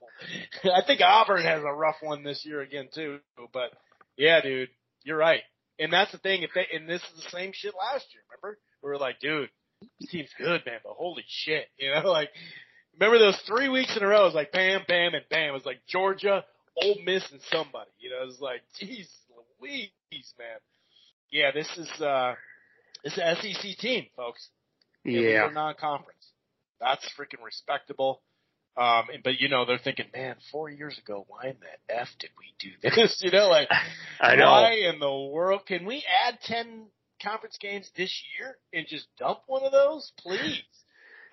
I 0.64 0.82
think 0.86 1.00
Auburn 1.00 1.42
has 1.42 1.62
a 1.62 1.72
rough 1.72 1.96
one 2.00 2.22
this 2.22 2.44
year 2.44 2.60
again 2.60 2.88
too. 2.94 3.18
But 3.52 3.70
yeah, 4.16 4.40
dude, 4.40 4.70
you're 5.02 5.16
right. 5.16 5.42
And 5.78 5.92
that's 5.92 6.12
the 6.12 6.18
thing. 6.18 6.42
If 6.42 6.50
they 6.54 6.66
and 6.72 6.88
this 6.88 7.02
is 7.02 7.24
the 7.24 7.30
same 7.30 7.50
shit 7.52 7.74
last 7.76 8.06
year. 8.12 8.22
Remember, 8.30 8.58
we 8.82 8.90
were 8.90 8.98
like, 8.98 9.20
dude, 9.20 9.50
this 10.00 10.10
team's 10.10 10.30
good, 10.38 10.62
man. 10.66 10.78
But 10.84 10.94
holy 10.96 11.24
shit, 11.26 11.66
you 11.78 11.92
know, 11.92 12.08
like 12.10 12.30
remember 12.94 13.18
those 13.18 13.40
three 13.46 13.68
weeks 13.68 13.96
in 13.96 14.02
a 14.02 14.06
row? 14.06 14.22
It 14.22 14.26
was 14.26 14.34
like 14.34 14.52
bam, 14.52 14.82
bam, 14.86 15.14
and 15.14 15.24
bam. 15.30 15.50
It 15.50 15.52
was 15.52 15.66
like 15.66 15.80
Georgia, 15.88 16.44
Ole 16.76 16.98
Miss, 17.04 17.24
and 17.32 17.40
somebody. 17.50 17.90
You 17.98 18.10
know, 18.10 18.22
it 18.22 18.26
was 18.26 18.40
like, 18.40 18.62
geez, 18.78 19.08
Louise, 19.60 19.90
man. 20.38 20.58
Yeah, 21.30 21.50
this 21.52 21.68
is 21.76 21.90
uh, 22.00 22.34
is 23.04 23.18
an 23.18 23.36
SEC 23.36 23.76
team, 23.78 24.06
folks. 24.16 24.48
Yeah, 25.04 25.50
non-conference. 25.52 26.32
That's 26.80 27.04
freaking 27.18 27.44
respectable. 27.44 28.22
Um, 28.76 29.04
but 29.22 29.40
you 29.40 29.48
know, 29.48 29.64
they're 29.64 29.78
thinking, 29.78 30.06
man, 30.12 30.36
four 30.50 30.68
years 30.68 30.98
ago, 30.98 31.24
why 31.28 31.50
in 31.50 31.56
the 31.60 31.94
F 31.94 32.08
did 32.18 32.30
we 32.38 32.54
do 32.58 32.70
this? 32.82 33.20
You 33.22 33.30
know, 33.30 33.48
like, 33.48 33.68
I 34.20 34.34
know. 34.36 34.50
why 34.50 34.72
in 34.92 34.98
the 34.98 35.12
world? 35.32 35.62
Can 35.66 35.84
we 35.86 36.02
add 36.26 36.40
10 36.42 36.86
conference 37.22 37.56
games 37.60 37.88
this 37.96 38.12
year 38.38 38.56
and 38.72 38.86
just 38.88 39.06
dump 39.18 39.40
one 39.46 39.62
of 39.62 39.70
those, 39.70 40.12
please? 40.18 40.62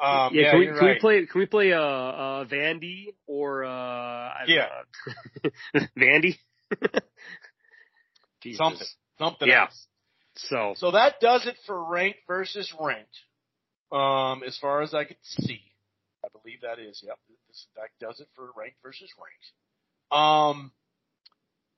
Um, 0.03 0.33
yeah, 0.33 0.41
yeah, 0.43 0.49
can 0.51 0.59
we 0.59 0.65
can 0.65 0.75
right. 0.75 0.95
we 0.95 0.99
play 0.99 1.25
can 1.27 1.39
we 1.39 1.45
play 1.45 1.73
uh 1.73 1.79
uh 1.79 2.45
Vandy 2.45 3.13
or 3.27 3.63
uh 3.63 3.69
I 3.69 4.45
don't 4.47 4.55
Yeah. 4.55 4.67
know. 5.75 5.81
Vandy? 5.97 6.37
Something. 8.55 8.87
Something 9.19 9.47
Yeah. 9.47 9.63
else. 9.63 9.87
So 10.49 10.73
So 10.77 10.91
that 10.91 11.19
does 11.19 11.45
it 11.45 11.55
for 11.65 11.83
ranked 11.83 12.19
versus 12.27 12.71
ranked. 12.79 13.17
Um, 13.91 14.43
as 14.45 14.57
far 14.57 14.81
as 14.81 14.93
I 14.93 15.03
could 15.03 15.17
see, 15.23 15.61
I 16.23 16.29
believe 16.29 16.61
that 16.61 16.79
is. 16.79 17.03
Yep, 17.05 17.17
this, 17.47 17.65
that 17.75 17.89
does 18.05 18.19
it 18.19 18.27
for 18.35 18.49
ranked 18.55 18.77
versus 18.81 19.09
ranked. 19.17 19.51
Um, 20.11 20.71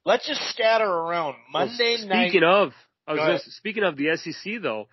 let's 0.06 0.28
just 0.28 0.42
scatter 0.50 0.90
around 0.90 1.36
Monday 1.52 1.98
well, 2.00 2.08
night. 2.08 2.30
Speaking 2.30 2.44
of, 2.44 2.72
I 3.08 3.14
was 3.14 3.44
Go 3.44 3.52
speaking 3.58 3.84
of 3.84 3.98
the 3.98 4.16
SEC 4.16 4.62
though, 4.62 4.88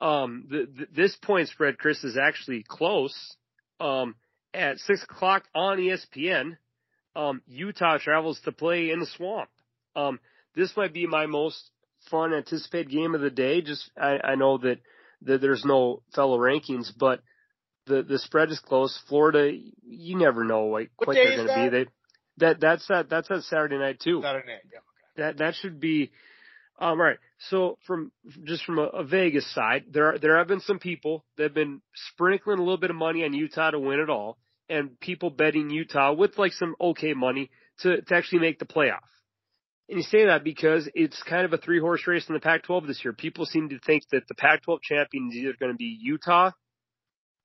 um, 0.00 0.46
the, 0.50 0.68
the, 0.78 0.86
this 0.94 1.16
point 1.16 1.48
spread, 1.48 1.78
Chris, 1.78 2.02
is 2.04 2.16
actually 2.16 2.64
close. 2.66 3.14
Um, 3.80 4.16
at 4.54 4.78
six 4.78 5.02
o'clock 5.04 5.44
on 5.54 5.78
ESPN, 5.78 6.56
um, 7.14 7.42
Utah 7.46 7.98
travels 7.98 8.40
to 8.44 8.52
play 8.52 8.90
in 8.90 9.00
the 9.00 9.06
swamp. 9.06 9.50
Um, 9.94 10.18
this 10.54 10.76
might 10.76 10.92
be 10.92 11.06
my 11.06 11.26
most 11.26 11.70
fun 12.10 12.32
anticipated 12.34 12.90
game 12.90 13.14
of 13.14 13.20
the 13.20 13.30
day. 13.30 13.60
Just 13.60 13.90
I, 14.00 14.18
I 14.22 14.34
know 14.34 14.58
that, 14.58 14.78
that 15.22 15.40
there's 15.40 15.64
no 15.64 16.02
fellow 16.14 16.38
rankings, 16.38 16.90
but 16.96 17.20
the 17.86 18.02
the 18.02 18.18
spread 18.18 18.50
is 18.50 18.60
close. 18.60 18.98
Florida, 19.08 19.56
you 19.82 20.16
never 20.16 20.44
know 20.44 20.66
like 20.66 20.90
What 20.96 21.06
quite 21.06 21.14
they're 21.14 21.36
going 21.36 21.48
to 21.48 21.54
be. 21.54 21.70
that? 21.70 21.70
They 21.70 21.86
that 22.38 22.60
that's 22.60 22.86
that 22.88 23.08
that's 23.10 23.28
that 23.28 23.42
Saturday 23.42 23.78
night 23.78 24.00
too 24.00 24.20
Saturday 24.22 24.46
night. 24.48 24.62
Yeah. 24.72 24.80
that 25.16 25.38
that 25.38 25.54
should 25.54 25.80
be 25.80 26.10
um 26.78 26.98
all 27.00 27.06
right 27.06 27.18
so 27.50 27.78
from 27.86 28.12
just 28.44 28.64
from 28.64 28.78
a, 28.78 28.84
a 28.84 29.04
vegas 29.04 29.52
side 29.54 29.84
there 29.90 30.14
are, 30.14 30.18
there 30.18 30.38
have 30.38 30.48
been 30.48 30.60
some 30.60 30.78
people 30.78 31.24
that 31.36 31.44
have 31.44 31.54
been 31.54 31.80
sprinkling 32.12 32.58
a 32.58 32.62
little 32.62 32.78
bit 32.78 32.90
of 32.90 32.96
money 32.96 33.24
on 33.24 33.32
utah 33.34 33.70
to 33.70 33.78
win 33.78 34.00
it 34.00 34.10
all 34.10 34.38
and 34.68 34.98
people 35.00 35.30
betting 35.30 35.70
utah 35.70 36.12
with 36.12 36.38
like 36.38 36.52
some 36.52 36.74
okay 36.80 37.14
money 37.14 37.50
to 37.80 38.00
to 38.02 38.14
actually 38.14 38.40
make 38.40 38.58
the 38.58 38.64
playoff 38.64 39.00
and 39.88 39.98
you 39.98 40.02
say 40.02 40.26
that 40.26 40.44
because 40.44 40.88
it's 40.94 41.22
kind 41.22 41.44
of 41.44 41.52
a 41.52 41.58
three 41.58 41.80
horse 41.80 42.06
race 42.06 42.26
in 42.28 42.34
the 42.34 42.40
pac 42.40 42.62
12 42.64 42.86
this 42.86 43.04
year 43.04 43.12
people 43.12 43.46
seem 43.46 43.68
to 43.68 43.78
think 43.80 44.02
that 44.12 44.26
the 44.28 44.34
pac 44.34 44.62
12 44.62 44.80
champion 44.82 45.28
is 45.30 45.36
either 45.36 45.54
going 45.58 45.72
to 45.72 45.76
be 45.76 45.98
utah 46.00 46.50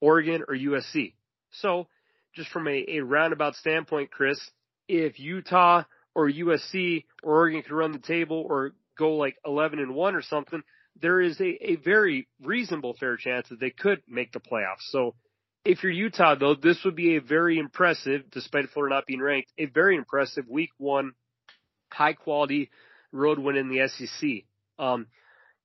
oregon 0.00 0.42
or 0.48 0.54
usc 0.54 1.12
so 1.52 1.86
just 2.34 2.50
from 2.50 2.66
a, 2.68 2.84
a 2.88 3.00
roundabout 3.00 3.54
standpoint 3.54 4.10
chris 4.10 4.38
if 4.88 5.18
utah 5.18 5.82
or 6.14 6.30
USC 6.30 7.04
or 7.22 7.34
Oregon 7.34 7.62
could 7.62 7.72
run 7.72 7.92
the 7.92 7.98
table 7.98 8.44
or 8.48 8.72
go 8.98 9.16
like 9.16 9.36
11 9.44 9.78
and 9.78 9.94
1 9.94 10.14
or 10.14 10.22
something, 10.22 10.62
there 11.00 11.20
is 11.20 11.40
a, 11.40 11.72
a 11.72 11.76
very 11.76 12.28
reasonable 12.40 12.94
fair 12.98 13.16
chance 13.16 13.48
that 13.48 13.60
they 13.60 13.70
could 13.70 14.00
make 14.08 14.32
the 14.32 14.40
playoffs. 14.40 14.90
So 14.90 15.14
if 15.64 15.82
you're 15.82 15.92
Utah 15.92 16.36
though, 16.36 16.54
this 16.54 16.78
would 16.84 16.94
be 16.94 17.16
a 17.16 17.20
very 17.20 17.58
impressive, 17.58 18.30
despite 18.30 18.70
Florida 18.70 18.94
not 18.94 19.06
being 19.06 19.20
ranked, 19.20 19.52
a 19.58 19.66
very 19.66 19.96
impressive 19.96 20.46
week 20.48 20.70
one, 20.78 21.12
high 21.94 22.12
quality 22.12 22.70
road 23.12 23.38
win 23.38 23.56
in 23.56 23.68
the 23.68 23.88
SEC. 23.88 24.44
Um, 24.78 25.06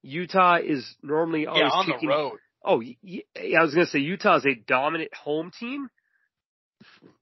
Utah 0.01 0.59
is 0.63 0.86
normally 1.01 1.47
always 1.47 1.61
Yeah, 1.61 1.69
on 1.69 1.86
the 1.88 1.93
kicking, 1.93 2.09
road. 2.09 2.38
Oh, 2.63 2.82
yeah, 2.82 3.21
I 3.36 3.63
was 3.63 3.73
going 3.73 3.86
to 3.86 3.91
say 3.91 3.99
Utah 3.99 4.38
is 4.38 4.45
a 4.45 4.55
dominant 4.55 5.13
home 5.13 5.51
team, 5.59 5.89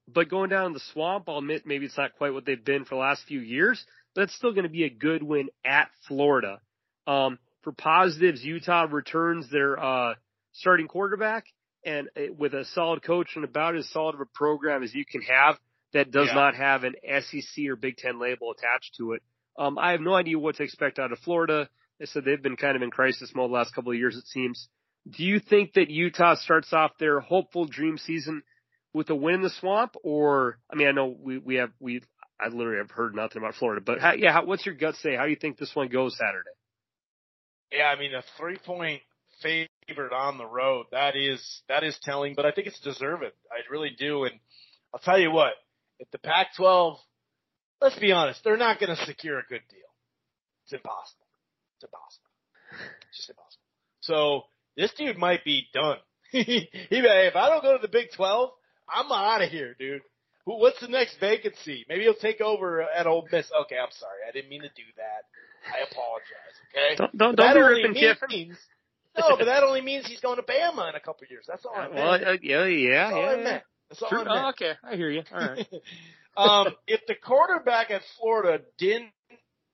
but 0.08 0.30
going 0.30 0.50
down 0.50 0.68
in 0.68 0.74
the 0.74 0.82
swamp, 0.94 1.26
I'll 1.28 1.38
admit 1.40 1.66
maybe 1.66 1.86
it's 1.86 1.98
not 1.98 2.14
quite 2.18 2.34
what 2.34 2.46
they've 2.46 2.64
been 2.64 2.86
for 2.86 2.96
the 2.96 3.02
last 3.02 3.24
few 3.28 3.40
years, 3.40 3.84
but 4.16 4.24
it's 4.24 4.36
still 4.36 4.52
going 4.52 4.64
to 4.64 4.70
be 4.70 4.84
a 4.84 4.90
good 4.90 5.24
win 5.24 5.50
at 5.66 5.90
Florida. 6.08 6.60
Um, 7.06 7.40
for 7.64 7.72
positives, 7.72 8.44
Utah 8.44 8.88
returns 8.90 9.50
their 9.50 9.80
uh, 9.82 10.14
starting 10.54 10.88
quarterback 10.88 11.46
and 11.86 12.10
uh, 12.18 12.34
with 12.38 12.54
a 12.54 12.66
solid 12.74 13.04
coach 13.04 13.30
and 13.36 13.44
about 13.46 13.76
as 13.76 13.90
solid 13.90 14.16
of 14.16 14.22
a 14.22 14.26
program 14.26 14.84
as 14.84 14.94
you 14.94 15.06
can 15.06 15.22
have 15.22 15.56
that 15.94 16.12
does 16.12 16.28
Yeah. 16.28 16.34
not 16.36 16.56
have 16.56 16.84
an 16.84 16.96
SEC 17.04 17.68
or 17.68 17.76
Big 17.76 17.98
Ten 17.98 18.20
label 18.20 18.52
attached 18.52 18.96
to 18.98 19.14
it. 19.14 19.24
Um, 19.58 19.78
I 19.78 19.92
have 19.92 20.02
no 20.02 20.14
idea 20.14 20.38
what 20.38 20.56
to 20.58 20.64
expect 20.64 21.00
out 21.00 21.12
of 21.12 21.20
Florida. 21.20 21.70
They 22.00 22.06
said 22.06 22.26
they've 22.26 22.42
been 22.42 22.58
kind 22.58 22.76
of 22.76 22.82
in 22.84 22.92
crisis 22.92 23.34
mode 23.34 23.50
the 23.50 23.56
last 23.56 23.74
couple 23.74 23.92
of 23.92 23.98
years, 23.98 24.16
it 24.16 24.28
seems. 24.28 24.70
Do 25.10 25.24
you 25.24 25.40
think 25.40 25.74
that 25.74 25.90
Utah 25.90 26.36
starts 26.36 26.74
off 26.74 26.92
their 27.00 27.20
hopeful 27.20 27.66
dream 27.66 27.98
season 27.98 28.44
with 28.94 29.10
a 29.10 29.16
win 29.16 29.36
in 29.36 29.42
the 29.42 29.50
swamp, 29.50 29.96
or 30.04 30.60
I 30.72 30.76
mean, 30.76 30.88
I 30.88 30.92
know 30.92 31.08
we 31.08 31.38
we 31.38 31.56
have 31.56 31.72
we 31.80 32.02
I 32.40 32.50
literally 32.50 32.78
have 32.80 32.92
heard 32.92 33.16
nothing 33.16 33.42
about 33.42 33.56
Florida, 33.56 33.82
but 33.84 34.00
how, 34.00 34.14
yeah, 34.14 34.32
how, 34.32 34.46
what's 34.46 34.66
your 34.66 34.76
gut 34.76 34.96
say? 34.96 35.16
How 35.16 35.24
do 35.24 35.30
you 35.30 35.36
think 35.38 35.58
this 35.58 35.76
one 35.76 35.88
goes 35.88 36.18
Saturday? 36.18 36.50
Yeah, 37.72 37.86
I 37.86 38.00
mean 38.00 38.14
a 38.14 38.24
three 38.38 38.58
point 38.58 39.02
favorite 39.42 40.14
on 40.14 40.38
the 40.38 40.46
road. 40.46 40.88
That 40.92 41.16
is 41.16 41.62
that 41.68 41.84
is 41.84 41.98
telling, 42.04 42.34
but 42.36 42.46
I 42.46 42.52
think 42.52 42.68
it's 42.68 42.80
deserved. 42.80 43.24
I 43.24 43.72
really 43.72 43.92
do, 43.98 44.26
and 44.26 44.36
I'll 44.94 45.00
tell 45.00 45.20
you 45.20 45.32
what. 45.32 45.54
If 46.00 46.10
the 46.12 46.20
Pac-12, 46.20 46.98
let's 47.82 47.98
be 48.00 48.12
honest, 48.12 48.44
they're 48.44 48.58
not 48.58 48.80
going 48.80 48.96
to 48.96 49.06
secure 49.06 49.40
a 49.40 49.44
good 49.44 49.62
deal. 49.70 49.80
It's 50.66 50.74
impossible. 50.74 51.26
It's 51.76 51.84
impossible. 51.84 52.30
It's 53.10 53.18
just 53.18 53.30
impossible. 53.30 53.64
So 54.02 54.44
this 54.76 54.94
dude 54.94 55.18
might 55.18 55.44
be 55.44 55.68
done. 55.74 55.98
he, 56.32 56.70
if 56.74 57.36
I 57.36 57.50
don't 57.50 57.64
go 57.64 57.74
to 57.76 57.82
the 57.82 57.88
Big 57.88 58.08
12, 58.16 58.50
I'm 58.90 59.12
out 59.12 59.42
of 59.42 59.50
here, 59.50 59.76
dude. 59.78 60.02
Who, 60.46 60.60
what's 60.60 60.80
the 60.80 60.88
next 60.88 61.20
vacancy? 61.20 61.86
Maybe 61.90 62.04
he'll 62.04 62.14
take 62.14 62.42
over 62.42 62.82
at 62.82 63.08
Ole 63.08 63.28
Miss. 63.32 63.50
Okay, 63.64 63.76
I'm 63.78 63.92
sorry. 63.92 64.20
I 64.28 64.32
didn't 64.32 64.50
mean 64.50 64.62
to 64.62 64.70
do 64.70 64.84
that. 64.96 65.24
I 65.68 65.84
apologize. 65.90 66.56
Okay. 66.72 66.96
Don't 66.96 67.18
don't, 67.18 67.36
don't 67.36 67.54
be 67.54 67.62
ripping 67.62 67.94
Kiffin. 67.94 68.30
means, 68.30 68.58
no, 69.18 69.36
but 69.38 69.46
that 69.46 69.64
only 69.64 69.82
means 69.82 70.06
he's 70.06 70.22
going 70.22 70.38
to 70.38 70.44
Bama 70.44 70.90
in 70.90 70.96
a 70.96 71.00
couple 71.00 71.26
of 71.26 71.32
years. 71.32 71.46
That's 71.48 71.66
all 71.66 71.76
I 71.76 71.88
meant. 71.88 71.96
Well, 71.96 72.14
uh, 72.14 72.38
yeah, 72.42 72.66
yeah, 72.66 73.10
yeah. 73.10 73.60
I 73.92 73.96
yeah. 73.96 74.00
meant. 74.00 74.00
That's 74.00 74.02
all 74.02 74.10
True. 74.10 74.20
I 74.20 74.24
meant. 74.24 74.46
Oh, 74.46 74.50
okay, 74.50 74.72
I 74.84 74.96
hear 74.96 75.10
you. 75.10 75.24
All 75.34 75.40
right. 75.40 75.68
um, 76.38 76.76
if 76.88 77.02
the 77.08 77.16
quarterback 77.16 77.92
at 77.92 78.02
Florida 78.18 78.64
didn't 78.78 79.12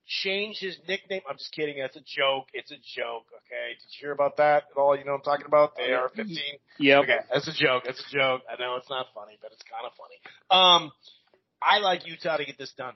change 0.06 0.58
his 0.60 0.78
nickname. 0.88 1.22
I'm 1.30 1.38
just 1.38 1.52
kidding. 1.52 1.78
That's 1.80 1.96
a 1.96 2.02
joke. 2.02 2.48
It's 2.54 2.72
a 2.72 2.78
joke. 2.96 3.26
Okay. 3.48 3.74
Did 3.80 3.88
you 3.92 4.08
hear 4.08 4.12
about 4.12 4.38
that 4.38 4.64
at 4.72 4.78
all? 4.78 4.98
You 4.98 5.06
know 5.06 5.14
what 5.14 5.20
I'm 5.20 5.24
talking 5.24 5.46
about? 5.46 5.76
The 5.76 5.94
AR-15. 5.94 6.38
Yeah. 6.80 7.00
Okay. 7.00 7.18
That's 7.32 7.48
a 7.48 7.54
joke. 7.54 7.84
That's 7.86 8.00
a 8.00 8.12
joke. 8.12 8.42
I 8.50 8.60
know 8.62 8.76
it's 8.76 8.90
not 8.90 9.08
funny, 9.16 9.38
but 9.42 9.52
it's 9.52 9.64
kind 9.64 9.86
of 9.86 9.94
funny. 9.96 10.20
Um, 10.52 10.92
I 11.62 11.80
like 11.80 12.06
Utah 12.06 12.38
to 12.38 12.46
get 12.46 12.58
this 12.58 12.74
done. 12.78 12.94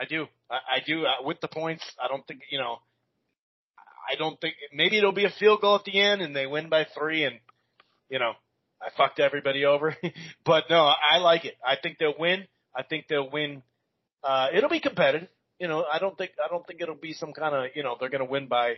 I 0.00 0.04
do. 0.04 0.26
I, 0.50 0.54
I 0.54 0.78
do. 0.86 1.04
Uh, 1.04 1.24
with 1.24 1.40
the 1.40 1.48
points, 1.48 1.84
I 2.02 2.08
don't 2.08 2.26
think 2.26 2.40
you 2.50 2.58
know. 2.58 2.78
I 4.10 4.16
don't 4.16 4.40
think 4.40 4.54
maybe 4.72 4.96
it'll 4.96 5.12
be 5.12 5.26
a 5.26 5.30
field 5.38 5.60
goal 5.60 5.76
at 5.76 5.84
the 5.84 6.00
end 6.00 6.22
and 6.22 6.34
they 6.34 6.46
win 6.46 6.70
by 6.70 6.86
three 6.96 7.24
and 7.24 7.36
you 8.08 8.18
know 8.18 8.32
I 8.80 8.90
fucked 8.96 9.20
everybody 9.20 9.64
over. 9.64 9.96
but 10.44 10.64
no, 10.70 10.80
I 10.80 11.18
like 11.18 11.44
it. 11.44 11.54
I 11.66 11.76
think 11.82 11.98
they'll 11.98 12.18
win. 12.18 12.46
I 12.74 12.82
think 12.82 13.06
they'll 13.08 13.30
win. 13.30 13.62
Uh, 14.22 14.48
it'll 14.54 14.70
be 14.70 14.80
competitive. 14.80 15.28
You 15.58 15.68
know, 15.68 15.84
I 15.90 15.98
don't 15.98 16.16
think 16.16 16.32
I 16.44 16.48
don't 16.48 16.66
think 16.66 16.80
it'll 16.80 16.94
be 16.94 17.12
some 17.12 17.32
kind 17.32 17.54
of 17.54 17.70
you 17.74 17.82
know 17.82 17.96
they're 17.98 18.10
going 18.10 18.24
to 18.24 18.30
win 18.30 18.46
by 18.46 18.74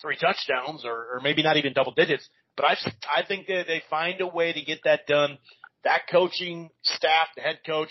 three 0.00 0.16
touchdowns 0.16 0.84
or, 0.84 1.14
or 1.14 1.20
maybe 1.22 1.42
not 1.42 1.56
even 1.56 1.72
double 1.72 1.92
digits. 1.92 2.28
But 2.56 2.66
I 2.66 2.76
I 3.16 3.24
think 3.26 3.46
that 3.46 3.66
they 3.66 3.82
find 3.88 4.20
a 4.20 4.26
way 4.26 4.52
to 4.52 4.62
get 4.62 4.80
that 4.84 5.06
done. 5.06 5.38
That 5.84 6.02
coaching 6.10 6.70
staff, 6.82 7.28
the 7.36 7.42
head 7.42 7.60
coach, 7.66 7.90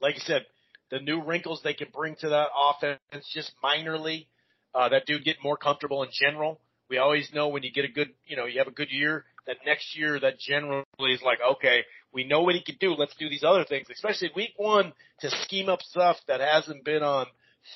like 0.00 0.16
I 0.16 0.18
said, 0.18 0.46
the 0.90 0.98
new 0.98 1.22
wrinkles 1.22 1.60
they 1.62 1.74
can 1.74 1.88
bring 1.92 2.16
to 2.20 2.28
that 2.30 2.48
offense 2.56 3.00
just 3.32 3.52
minorly. 3.62 4.26
Uh, 4.74 4.88
that 4.88 5.06
dude 5.06 5.24
get 5.24 5.36
more 5.42 5.56
comfortable 5.56 6.02
in 6.02 6.10
general. 6.12 6.60
We 6.88 6.98
always 6.98 7.30
know 7.32 7.48
when 7.48 7.62
you 7.62 7.72
get 7.72 7.84
a 7.84 7.88
good, 7.88 8.08
you 8.26 8.36
know, 8.36 8.46
you 8.46 8.58
have 8.58 8.68
a 8.68 8.72
good 8.72 8.90
year, 8.90 9.24
that 9.46 9.56
next 9.64 9.96
year 9.96 10.18
that 10.20 10.38
generally 10.38 10.84
is 11.12 11.22
like, 11.22 11.38
okay, 11.54 11.84
we 12.12 12.24
know 12.24 12.42
what 12.42 12.54
he 12.54 12.62
can 12.62 12.76
do. 12.80 12.94
Let's 12.94 13.14
do 13.16 13.28
these 13.28 13.44
other 13.44 13.64
things, 13.64 13.86
especially 13.92 14.30
week 14.34 14.52
one 14.56 14.92
to 15.20 15.30
scheme 15.42 15.68
up 15.68 15.82
stuff 15.82 16.16
that 16.28 16.40
hasn't 16.40 16.84
been 16.84 17.02
on 17.02 17.26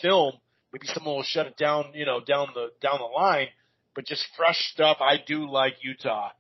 film. 0.02 0.34
Maybe 0.72 0.86
someone 0.88 1.16
will 1.16 1.22
shut 1.22 1.46
it 1.46 1.56
down, 1.56 1.92
you 1.94 2.04
know, 2.04 2.20
down 2.20 2.48
the, 2.54 2.70
down 2.82 2.98
the 2.98 3.04
line, 3.04 3.48
but 3.94 4.06
just 4.06 4.26
fresh 4.36 4.70
stuff. 4.72 4.98
I 5.00 5.16
do 5.24 5.48
like 5.48 5.74
Utah. 5.82 6.30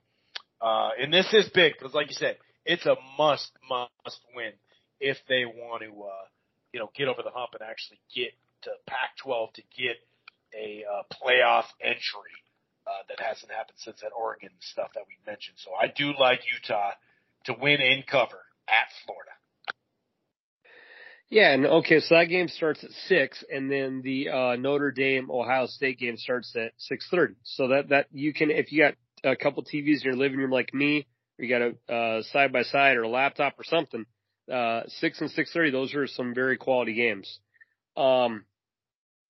Uh, 0.60 0.90
and 1.00 1.12
this 1.12 1.32
is 1.32 1.48
big 1.54 1.74
because 1.78 1.94
like 1.94 2.08
you 2.08 2.16
said, 2.16 2.36
it's 2.64 2.86
a 2.86 2.96
must, 3.18 3.52
must 3.68 4.20
win 4.34 4.52
if 5.00 5.18
they 5.28 5.44
want 5.44 5.82
to, 5.82 5.88
uh, 5.88 6.26
you 6.72 6.80
know, 6.80 6.90
get 6.96 7.08
over 7.08 7.22
the 7.22 7.30
hump 7.30 7.50
and 7.52 7.68
actually 7.68 7.98
get 8.14 8.32
to 8.62 8.70
Pac-12 8.86 9.52
to 9.54 9.62
get 9.76 9.96
a 10.58 10.84
uh, 10.90 11.02
playoff 11.12 11.64
entry 11.80 12.32
uh, 12.86 13.02
that 13.08 13.20
hasn't 13.20 13.50
happened 13.50 13.78
since 13.78 14.00
that 14.00 14.10
Oregon 14.16 14.50
stuff 14.60 14.90
that 14.94 15.04
we 15.08 15.14
mentioned. 15.26 15.56
So 15.58 15.72
I 15.72 15.86
do 15.86 16.12
like 16.18 16.40
Utah 16.52 16.92
to 17.44 17.54
win 17.60 17.80
and 17.80 18.06
cover 18.06 18.40
at 18.68 18.88
Florida. 19.04 19.30
Yeah, 21.30 21.52
and 21.52 21.66
okay, 21.66 22.00
so 22.00 22.14
that 22.14 22.26
game 22.26 22.48
starts 22.48 22.84
at 22.84 22.90
six, 23.08 23.42
and 23.50 23.70
then 23.70 24.02
the 24.02 24.28
uh, 24.28 24.56
Notre 24.56 24.92
Dame 24.92 25.30
Ohio 25.30 25.66
State 25.66 25.98
game 25.98 26.16
starts 26.16 26.54
at 26.54 26.72
six 26.76 27.08
thirty. 27.10 27.34
So 27.42 27.68
that 27.68 27.88
that 27.88 28.06
you 28.12 28.32
can, 28.32 28.50
if 28.50 28.70
you 28.70 28.84
got 28.84 28.94
a 29.28 29.34
couple 29.34 29.64
TVs 29.64 30.02
in 30.02 30.04
your 30.04 30.16
living 30.16 30.38
room 30.38 30.50
like 30.50 30.72
me, 30.74 31.06
or 31.38 31.44
you 31.44 31.48
got 31.48 31.94
a 31.94 32.22
side 32.24 32.52
by 32.52 32.62
side 32.62 32.96
or 32.96 33.02
a 33.02 33.08
laptop 33.08 33.58
or 33.58 33.64
something, 33.64 34.04
uh, 34.52 34.82
six 34.86 35.20
and 35.20 35.30
six 35.30 35.52
thirty, 35.52 35.70
those 35.70 35.94
are 35.94 36.06
some 36.06 36.34
very 36.34 36.58
quality 36.58 36.92
games. 36.92 37.38
Um, 37.96 38.44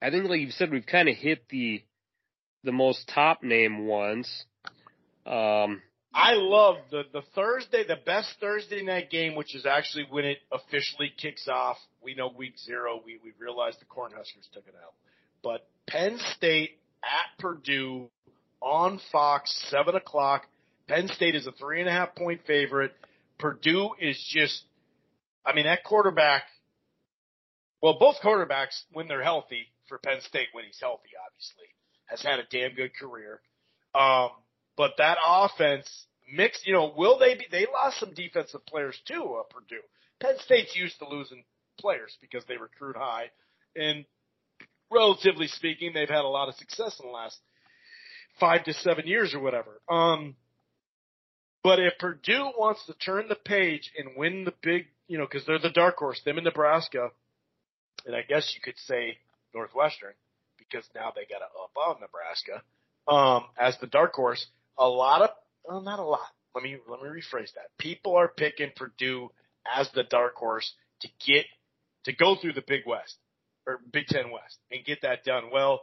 I 0.02 0.10
think, 0.10 0.28
like 0.28 0.40
you 0.40 0.50
said, 0.50 0.70
we've 0.70 0.84
kind 0.84 1.08
of 1.08 1.16
hit 1.16 1.48
the 1.48 1.82
the 2.64 2.72
most 2.72 3.08
top 3.14 3.42
name 3.42 3.86
ones. 3.86 4.44
Um, 5.26 5.82
I 6.14 6.34
love 6.34 6.76
the 6.90 7.02
the 7.12 7.22
Thursday, 7.34 7.84
the 7.86 7.98
best 8.06 8.34
Thursday 8.40 8.82
night 8.82 9.10
game, 9.10 9.34
which 9.34 9.54
is 9.54 9.66
actually 9.66 10.06
when 10.10 10.24
it 10.24 10.38
officially 10.52 11.12
kicks 11.16 11.48
off. 11.48 11.76
We 12.02 12.14
know 12.14 12.32
week 12.36 12.54
zero, 12.58 13.00
we 13.04 13.18
we 13.22 13.32
realized 13.38 13.80
the 13.80 13.86
Cornhuskers 13.86 14.50
took 14.52 14.66
it 14.68 14.74
out, 14.82 14.94
but 15.42 15.66
Penn 15.86 16.18
State 16.36 16.78
at 17.02 17.38
Purdue 17.38 18.10
on 18.60 19.00
Fox, 19.10 19.54
seven 19.70 19.94
o'clock. 19.96 20.46
Penn 20.86 21.08
State 21.08 21.34
is 21.34 21.46
a 21.46 21.52
three 21.52 21.80
and 21.80 21.88
a 21.88 21.92
half 21.92 22.14
point 22.14 22.42
favorite. 22.46 22.92
Purdue 23.38 23.90
is 24.00 24.16
just, 24.30 24.62
I 25.44 25.54
mean, 25.54 25.64
that 25.64 25.82
quarterback. 25.84 26.44
Well, 27.82 27.98
both 27.98 28.16
quarterbacks, 28.22 28.82
when 28.92 29.08
they're 29.08 29.22
healthy, 29.22 29.66
for 29.88 29.98
Penn 29.98 30.20
State 30.20 30.48
when 30.52 30.64
he's 30.64 30.78
healthy, 30.80 31.10
obviously 31.26 31.74
has 32.06 32.22
had 32.22 32.38
a 32.38 32.44
damn 32.50 32.74
good 32.74 32.94
career. 32.96 33.40
Um, 33.94 34.30
but 34.76 34.92
that 34.98 35.18
offense 35.26 35.88
mixed, 36.32 36.66
you 36.66 36.72
know, 36.72 36.92
will 36.96 37.18
they 37.18 37.34
be, 37.34 37.46
they 37.50 37.66
lost 37.72 38.00
some 38.00 38.14
defensive 38.14 38.64
players 38.66 38.98
too, 39.06 39.36
uh, 39.38 39.42
Purdue. 39.44 39.82
Penn 40.20 40.34
State's 40.38 40.74
used 40.74 40.98
to 40.98 41.08
losing 41.08 41.44
players 41.78 42.16
because 42.20 42.44
they 42.46 42.56
recruit 42.56 42.96
high 42.96 43.30
and 43.76 44.04
relatively 44.90 45.48
speaking, 45.48 45.92
they've 45.92 46.08
had 46.08 46.24
a 46.24 46.28
lot 46.28 46.48
of 46.48 46.54
success 46.54 46.98
in 47.00 47.08
the 47.08 47.12
last 47.12 47.38
five 48.38 48.64
to 48.64 48.72
seven 48.74 49.06
years 49.06 49.34
or 49.34 49.40
whatever. 49.40 49.80
Um, 49.88 50.36
but 51.62 51.78
if 51.78 51.94
Purdue 51.98 52.52
wants 52.58 52.84
to 52.86 52.94
turn 52.94 53.26
the 53.28 53.36
page 53.36 53.90
and 53.98 54.16
win 54.16 54.44
the 54.44 54.54
big, 54.62 54.86
you 55.08 55.18
know, 55.18 55.26
cause 55.26 55.42
they're 55.46 55.58
the 55.58 55.70
dark 55.70 55.96
horse, 55.96 56.20
them 56.24 56.38
in 56.38 56.44
Nebraska, 56.44 57.10
and 58.06 58.14
I 58.14 58.22
guess 58.22 58.54
you 58.54 58.60
could 58.62 58.78
say 58.86 59.18
Northwestern, 59.54 60.12
because 60.74 60.88
now 60.94 61.12
they 61.14 61.22
got 61.22 61.38
to 61.38 61.44
up 61.62 61.72
on 61.76 62.00
Nebraska 62.00 62.62
um, 63.08 63.44
as 63.58 63.76
the 63.80 63.86
dark 63.86 64.12
horse. 64.14 64.44
A 64.78 64.88
lot 64.88 65.22
of, 65.22 65.30
well, 65.64 65.80
not 65.80 65.98
a 65.98 66.04
lot. 66.04 66.28
Let 66.54 66.64
me 66.64 66.76
let 66.88 67.00
me 67.02 67.08
rephrase 67.08 67.52
that. 67.54 67.76
People 67.78 68.16
are 68.16 68.28
picking 68.28 68.70
Purdue 68.74 69.30
as 69.72 69.88
the 69.94 70.04
dark 70.04 70.34
horse 70.36 70.72
to 71.00 71.08
get 71.26 71.44
to 72.04 72.12
go 72.12 72.36
through 72.40 72.52
the 72.52 72.64
Big 72.66 72.82
West 72.86 73.16
or 73.66 73.80
Big 73.92 74.06
Ten 74.06 74.30
West 74.30 74.58
and 74.70 74.84
get 74.84 75.02
that 75.02 75.24
done. 75.24 75.44
Well, 75.52 75.82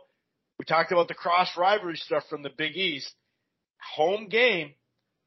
we 0.58 0.66
talked 0.66 0.92
about 0.92 1.08
the 1.08 1.14
cross 1.14 1.50
rivalry 1.58 1.98
stuff 1.98 2.24
from 2.30 2.44
the 2.44 2.52
Big 2.56 2.76
East. 2.76 3.14
Home 3.96 4.28
game, 4.30 4.72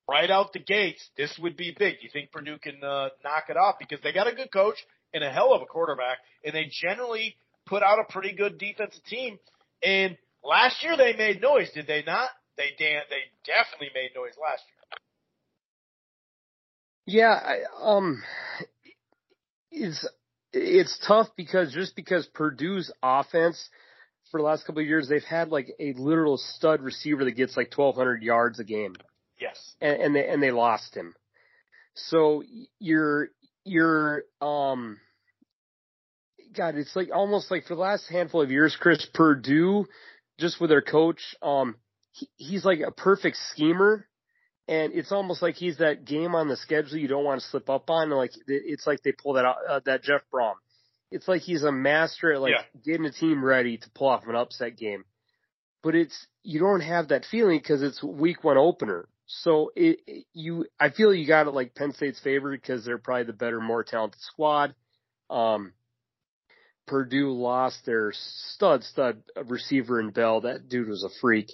right 0.09 0.31
out 0.31 0.53
the 0.53 0.61
gates. 0.61 1.05
This 1.17 1.37
would 1.43 1.57
be 1.57 1.75
big. 1.77 1.97
You 2.01 2.09
think 2.13 2.31
Purdue 2.31 2.59
can 2.59 2.83
uh, 2.85 3.09
knock 3.25 3.45
it 3.49 3.57
off 3.57 3.77
because 3.81 3.99
they 4.03 4.13
got 4.13 4.29
a 4.29 4.35
good 4.35 4.53
coach 4.53 4.77
and 5.13 5.25
a 5.25 5.31
hell 5.31 5.53
of 5.53 5.61
a 5.61 5.67
quarterback, 5.67 6.19
and 6.45 6.55
they 6.55 6.71
generally 6.71 7.37
put 7.67 7.83
out 7.83 7.99
a 7.99 8.13
pretty 8.13 8.33
good 8.33 8.59
defensive 8.59 9.03
team. 9.05 9.39
And 9.85 10.17
last 10.43 10.83
year 10.83 10.97
they 10.97 11.15
made 11.15 11.43
noise, 11.43 11.71
did 11.73 11.87
they 11.87 12.03
not? 12.03 12.31
They 12.57 12.71
dan- 12.79 13.03
they 13.11 13.25
definitely 13.45 13.91
made 13.95 14.11
noise 14.15 14.35
last 14.41 14.63
year. 14.69 14.75
Yeah, 17.07 17.35
I, 17.35 17.59
um, 17.83 18.23
it's 19.71 20.09
it's 20.53 20.99
tough 21.07 21.29
because 21.37 21.73
just 21.73 21.95
because 21.97 22.27
Purdue's 22.27 22.91
offense 23.03 23.69
for 24.31 24.41
the 24.41 24.47
last 24.47 24.67
couple 24.67 24.81
of 24.81 24.89
years 24.89 25.09
they've 25.09 25.23
had 25.23 25.51
like 25.51 25.69
a 25.79 25.93
literal 25.95 26.39
stud 26.39 26.81
receiver 26.81 27.25
that 27.25 27.33
gets 27.33 27.57
like 27.57 27.77
1200 27.77 28.23
yards 28.23 28.59
a 28.59 28.65
game. 28.65 28.95
Yes. 29.39 29.75
And, 29.81 30.01
and 30.01 30.17
they 30.17 30.29
and 30.29 30.43
they 30.43 30.53
lost 30.53 30.95
him. 30.95 31.15
So 31.95 32.43
you're 32.79 33.29
you're 33.65 34.25
um 34.41 34.99
God, 36.55 36.77
it's 36.77 36.95
like 36.97 37.11
almost 37.13 37.51
like 37.51 37.65
for 37.65 37.75
the 37.75 37.81
last 37.81 38.09
handful 38.09 38.43
of 38.43 38.51
years, 38.51 38.77
Chris 38.79 39.07
Purdue, 39.13 39.87
just 40.39 40.61
with 40.61 40.71
their 40.71 40.83
coach, 40.83 41.21
um, 41.43 41.77
he, 42.13 42.29
he's 42.37 42.65
like 42.65 42.81
a 42.81 42.91
perfect 42.91 43.37
schemer. 43.37 44.07
And 44.67 44.95
it's 44.95 45.13
almost 45.13 45.43
like 45.43 45.57
he's 45.57 45.79
that 45.79 46.07
game 46.07 46.35
on 46.35 46.49
the 46.49 46.57
schedule 46.57 46.97
you 46.97 47.09
don't 47.09 47.25
want 47.25 47.41
to 47.41 47.47
slip 47.49 47.69
up 47.69 47.91
on. 47.91 48.09
Like 48.11 48.33
it's 48.47 48.87
like 48.87 49.03
they 49.03 49.13
pull 49.13 49.35
that 49.35 49.45
out, 49.45 49.57
uh, 49.69 49.81
that 49.85 50.03
Jeff 50.03 50.23
Brohm. 50.33 50.55
It's 51.11 51.29
like 51.29 51.43
he's 51.43 51.63
a 51.65 51.71
master 51.71 52.33
at 52.33 52.41
like 52.41 52.55
yeah. 52.57 52.81
getting 52.83 53.05
a 53.05 53.13
team 53.13 53.45
ready 53.45 53.77
to 53.77 53.91
pull 53.91 54.09
off 54.09 54.27
an 54.27 54.35
upset 54.35 54.79
game. 54.79 55.05
But 55.83 55.95
it's 55.95 56.27
you 56.43 56.61
don't 56.61 56.81
have 56.81 57.09
that 57.09 57.27
feeling 57.31 57.59
because 57.59 57.83
it's 57.83 58.03
week 58.03 58.43
one 58.43 58.57
opener. 58.57 59.07
So 59.27 59.71
it, 59.77 60.01
it 60.07 60.25
you 60.33 60.67
I 60.81 60.91
feel 60.91 61.15
you 61.15 61.27
got 61.27 61.47
it 61.47 61.53
like 61.53 61.75
Penn 61.75 61.93
State's 61.93 62.21
favor 62.21 62.51
because 62.51 62.85
they're 62.85 62.99
probably 62.99 63.25
the 63.25 63.33
better, 63.35 63.61
more 63.61 63.85
talented 63.85 64.21
squad. 64.23 64.75
Um, 65.29 65.73
Purdue 66.87 67.33
lost 67.33 67.85
their 67.87 68.13
stud 68.15 68.85
stud 68.85 69.23
receiver 69.47 70.01
in 70.01 70.11
Bell. 70.11 70.43
That 70.43 70.69
dude 70.69 70.89
was 70.89 71.05
a 71.05 71.21
freak. 71.21 71.51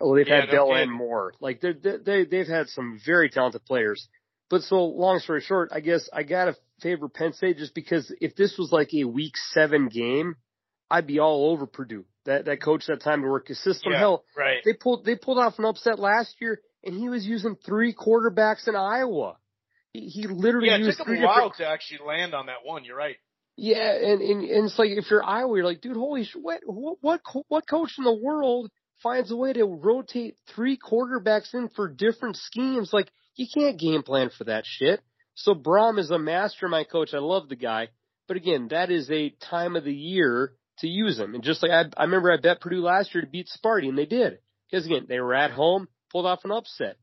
Well, 0.00 0.14
they've 0.14 0.26
yeah, 0.26 0.42
had 0.42 0.50
Bell 0.50 0.74
and 0.74 0.92
more. 0.92 1.34
Like 1.40 1.60
they 1.60 1.72
they 1.72 2.24
they've 2.24 2.46
had 2.46 2.68
some 2.68 3.00
very 3.04 3.30
talented 3.30 3.64
players. 3.64 4.08
But 4.48 4.62
so 4.62 4.84
long 4.84 5.20
story 5.20 5.42
short, 5.42 5.70
I 5.72 5.80
guess 5.80 6.08
I 6.12 6.22
gotta 6.24 6.56
favor 6.80 7.08
Penn 7.08 7.32
State 7.32 7.58
just 7.58 7.74
because 7.74 8.12
if 8.20 8.34
this 8.34 8.56
was 8.58 8.72
like 8.72 8.92
a 8.94 9.04
week 9.04 9.34
seven 9.52 9.88
game, 9.88 10.36
I'd 10.90 11.06
be 11.06 11.20
all 11.20 11.50
over 11.50 11.66
Purdue. 11.66 12.04
That 12.24 12.46
that 12.46 12.60
coach 12.60 12.86
that 12.88 13.02
time 13.02 13.22
to 13.22 13.28
work 13.28 13.48
his 13.48 13.62
system. 13.62 13.92
Yeah, 13.92 13.98
Hell, 13.98 14.24
right. 14.36 14.58
They 14.64 14.72
pulled 14.72 15.04
they 15.04 15.16
pulled 15.16 15.38
off 15.38 15.58
an 15.58 15.64
upset 15.64 15.98
last 15.98 16.34
year, 16.40 16.60
and 16.84 16.94
he 16.94 17.08
was 17.08 17.24
using 17.24 17.56
three 17.56 17.94
quarterbacks 17.94 18.68
in 18.68 18.76
Iowa. 18.76 19.36
He, 19.92 20.08
he 20.08 20.26
literally 20.26 20.68
yeah, 20.68 20.76
used 20.76 21.00
it 21.00 21.04
took 21.04 21.08
him 21.08 21.22
a 21.22 21.26
while 21.26 21.52
to 21.58 21.66
actually 21.66 22.00
land 22.06 22.34
on 22.34 22.46
that 22.46 22.64
one. 22.64 22.84
You're 22.84 22.96
right. 22.96 23.16
Yeah, 23.62 23.92
and, 23.92 24.22
and 24.22 24.42
and 24.42 24.64
it's 24.64 24.78
like 24.78 24.88
if 24.88 25.10
you're 25.10 25.22
Iowa, 25.22 25.54
you're 25.54 25.66
like, 25.66 25.82
dude, 25.82 25.94
holy 25.94 26.24
shit, 26.24 26.40
what 26.40 26.62
what 26.64 27.20
what 27.48 27.68
coach 27.68 27.92
in 27.98 28.04
the 28.04 28.14
world 28.14 28.70
finds 29.02 29.30
a 29.30 29.36
way 29.36 29.52
to 29.52 29.66
rotate 29.66 30.36
three 30.54 30.78
quarterbacks 30.78 31.52
in 31.52 31.68
for 31.76 31.86
different 31.86 32.36
schemes? 32.36 32.90
Like 32.90 33.10
you 33.36 33.46
can't 33.52 33.78
game 33.78 34.02
plan 34.02 34.30
for 34.30 34.44
that 34.44 34.64
shit. 34.66 35.02
So 35.34 35.54
Brohm 35.54 35.98
is 35.98 36.10
a 36.10 36.18
mastermind 36.18 36.88
coach. 36.90 37.12
I 37.12 37.18
love 37.18 37.50
the 37.50 37.56
guy, 37.56 37.88
but 38.26 38.38
again, 38.38 38.68
that 38.70 38.90
is 38.90 39.10
a 39.10 39.34
time 39.50 39.76
of 39.76 39.84
the 39.84 39.92
year 39.92 40.54
to 40.78 40.88
use 40.88 41.18
them. 41.18 41.34
And 41.34 41.44
just 41.44 41.62
like 41.62 41.70
I, 41.70 41.84
I 41.98 42.04
remember 42.04 42.32
I 42.32 42.40
bet 42.40 42.62
Purdue 42.62 42.80
last 42.80 43.14
year 43.14 43.22
to 43.22 43.30
beat 43.30 43.48
Sparty 43.48 43.90
and 43.90 43.98
they 43.98 44.06
did. 44.06 44.38
Because 44.70 44.86
again, 44.86 45.04
they 45.06 45.20
were 45.20 45.34
at 45.34 45.50
home, 45.50 45.86
pulled 46.10 46.24
off 46.24 46.46
an 46.46 46.50
upset. 46.50 46.96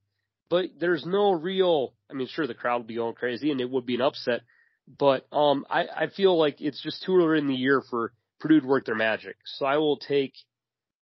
But 0.49 0.69
there's 0.79 1.05
no 1.05 1.33
real, 1.33 1.93
I 2.09 2.15
mean, 2.15 2.27
sure, 2.27 2.47
the 2.47 2.55
crowd 2.55 2.79
would 2.79 2.87
be 2.87 2.95
going 2.95 3.13
crazy 3.13 3.51
and 3.51 3.61
it 3.61 3.69
would 3.69 3.85
be 3.85 3.93
an 3.93 4.01
upset. 4.01 4.41
But, 4.87 5.27
um, 5.31 5.65
I, 5.69 5.85
I 5.95 6.07
feel 6.07 6.37
like 6.37 6.61
it's 6.61 6.81
just 6.81 7.03
too 7.03 7.15
early 7.17 7.39
in 7.39 7.47
the 7.47 7.55
year 7.55 7.81
for 7.89 8.13
Purdue 8.39 8.61
to 8.61 8.67
work 8.67 8.85
their 8.85 8.95
magic. 8.95 9.35
So 9.45 9.65
I 9.65 9.77
will 9.77 9.97
take, 9.97 10.33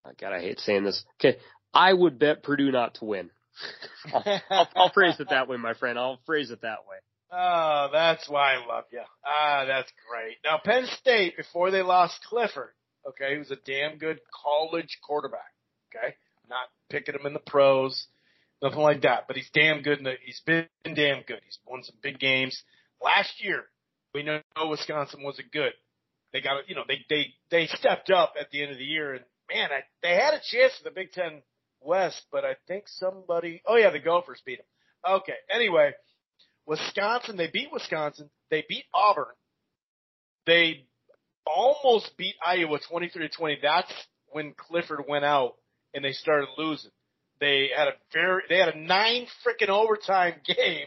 oh 0.06 0.12
God, 0.20 0.32
I 0.32 0.40
hate 0.40 0.60
saying 0.60 0.84
this. 0.84 1.04
Okay. 1.20 1.38
I 1.74 1.92
would 1.92 2.18
bet 2.18 2.42
Purdue 2.42 2.70
not 2.70 2.94
to 2.96 3.04
win. 3.04 3.30
I'll, 4.14 4.40
I'll, 4.50 4.68
I'll 4.76 4.92
phrase 4.92 5.18
it 5.20 5.28
that 5.30 5.48
way, 5.48 5.56
my 5.56 5.74
friend. 5.74 5.98
I'll 5.98 6.20
phrase 6.26 6.50
it 6.50 6.62
that 6.62 6.80
way. 6.88 6.96
Oh, 7.34 7.88
that's 7.90 8.28
why 8.28 8.54
I 8.54 8.66
love 8.66 8.84
you. 8.92 9.00
Ah, 9.24 9.64
that's 9.66 9.90
great. 10.10 10.36
Now, 10.44 10.60
Penn 10.62 10.86
State, 11.00 11.36
before 11.36 11.70
they 11.70 11.80
lost 11.80 12.20
Clifford, 12.28 12.74
okay, 13.08 13.32
he 13.32 13.38
was 13.38 13.50
a 13.50 13.56
damn 13.56 13.96
good 13.96 14.20
college 14.44 14.98
quarterback. 15.02 15.40
Okay, 15.88 16.14
not 16.48 16.68
picking 16.90 17.14
him 17.14 17.26
in 17.26 17.32
the 17.32 17.38
pros, 17.38 18.06
nothing 18.62 18.80
like 18.80 19.02
that. 19.02 19.24
But 19.28 19.36
he's 19.36 19.48
damn 19.54 19.80
good. 19.80 20.04
The, 20.04 20.14
he's 20.22 20.42
been 20.44 20.66
damn 20.84 21.22
good. 21.22 21.40
He's 21.44 21.58
won 21.66 21.82
some 21.82 21.96
big 22.02 22.18
games. 22.18 22.62
Last 23.02 23.32
year, 23.42 23.64
we 24.14 24.22
know 24.22 24.40
Wisconsin 24.68 25.22
wasn't 25.22 25.52
good. 25.52 25.72
They 26.32 26.40
got, 26.40 26.68
you 26.68 26.74
know, 26.74 26.84
they 26.86 27.04
they 27.08 27.26
they 27.50 27.66
stepped 27.66 28.10
up 28.10 28.34
at 28.40 28.50
the 28.50 28.62
end 28.62 28.72
of 28.72 28.78
the 28.78 28.84
year, 28.84 29.14
and 29.14 29.24
man, 29.52 29.70
I, 29.70 29.80
they 30.02 30.14
had 30.14 30.34
a 30.34 30.40
chance 30.50 30.72
in 30.78 30.84
the 30.84 30.90
Big 30.90 31.12
Ten 31.12 31.42
West, 31.80 32.22
but 32.30 32.44
I 32.44 32.56
think 32.68 32.84
somebody. 32.86 33.62
Oh 33.66 33.76
yeah, 33.76 33.90
the 33.90 33.98
Gophers 33.98 34.40
beat 34.46 34.58
them. 34.58 35.16
Okay. 35.18 35.34
Anyway 35.52 35.92
Wisconsin, 36.66 37.36
they 37.36 37.48
beat 37.52 37.72
Wisconsin. 37.72 38.30
They 38.50 38.64
beat 38.68 38.84
Auburn. 38.94 39.34
They 40.46 40.86
almost 41.46 42.16
beat 42.16 42.34
Iowa 42.44 42.78
23 42.88 43.28
to 43.28 43.34
20. 43.34 43.58
That's 43.62 43.92
when 44.28 44.54
Clifford 44.56 45.04
went 45.08 45.24
out 45.24 45.54
and 45.94 46.04
they 46.04 46.12
started 46.12 46.48
losing. 46.56 46.90
They 47.40 47.70
had 47.76 47.88
a 47.88 47.92
very, 48.12 48.42
they 48.48 48.58
had 48.58 48.74
a 48.74 48.78
nine 48.78 49.26
freaking 49.44 49.68
overtime 49.68 50.34
game 50.46 50.86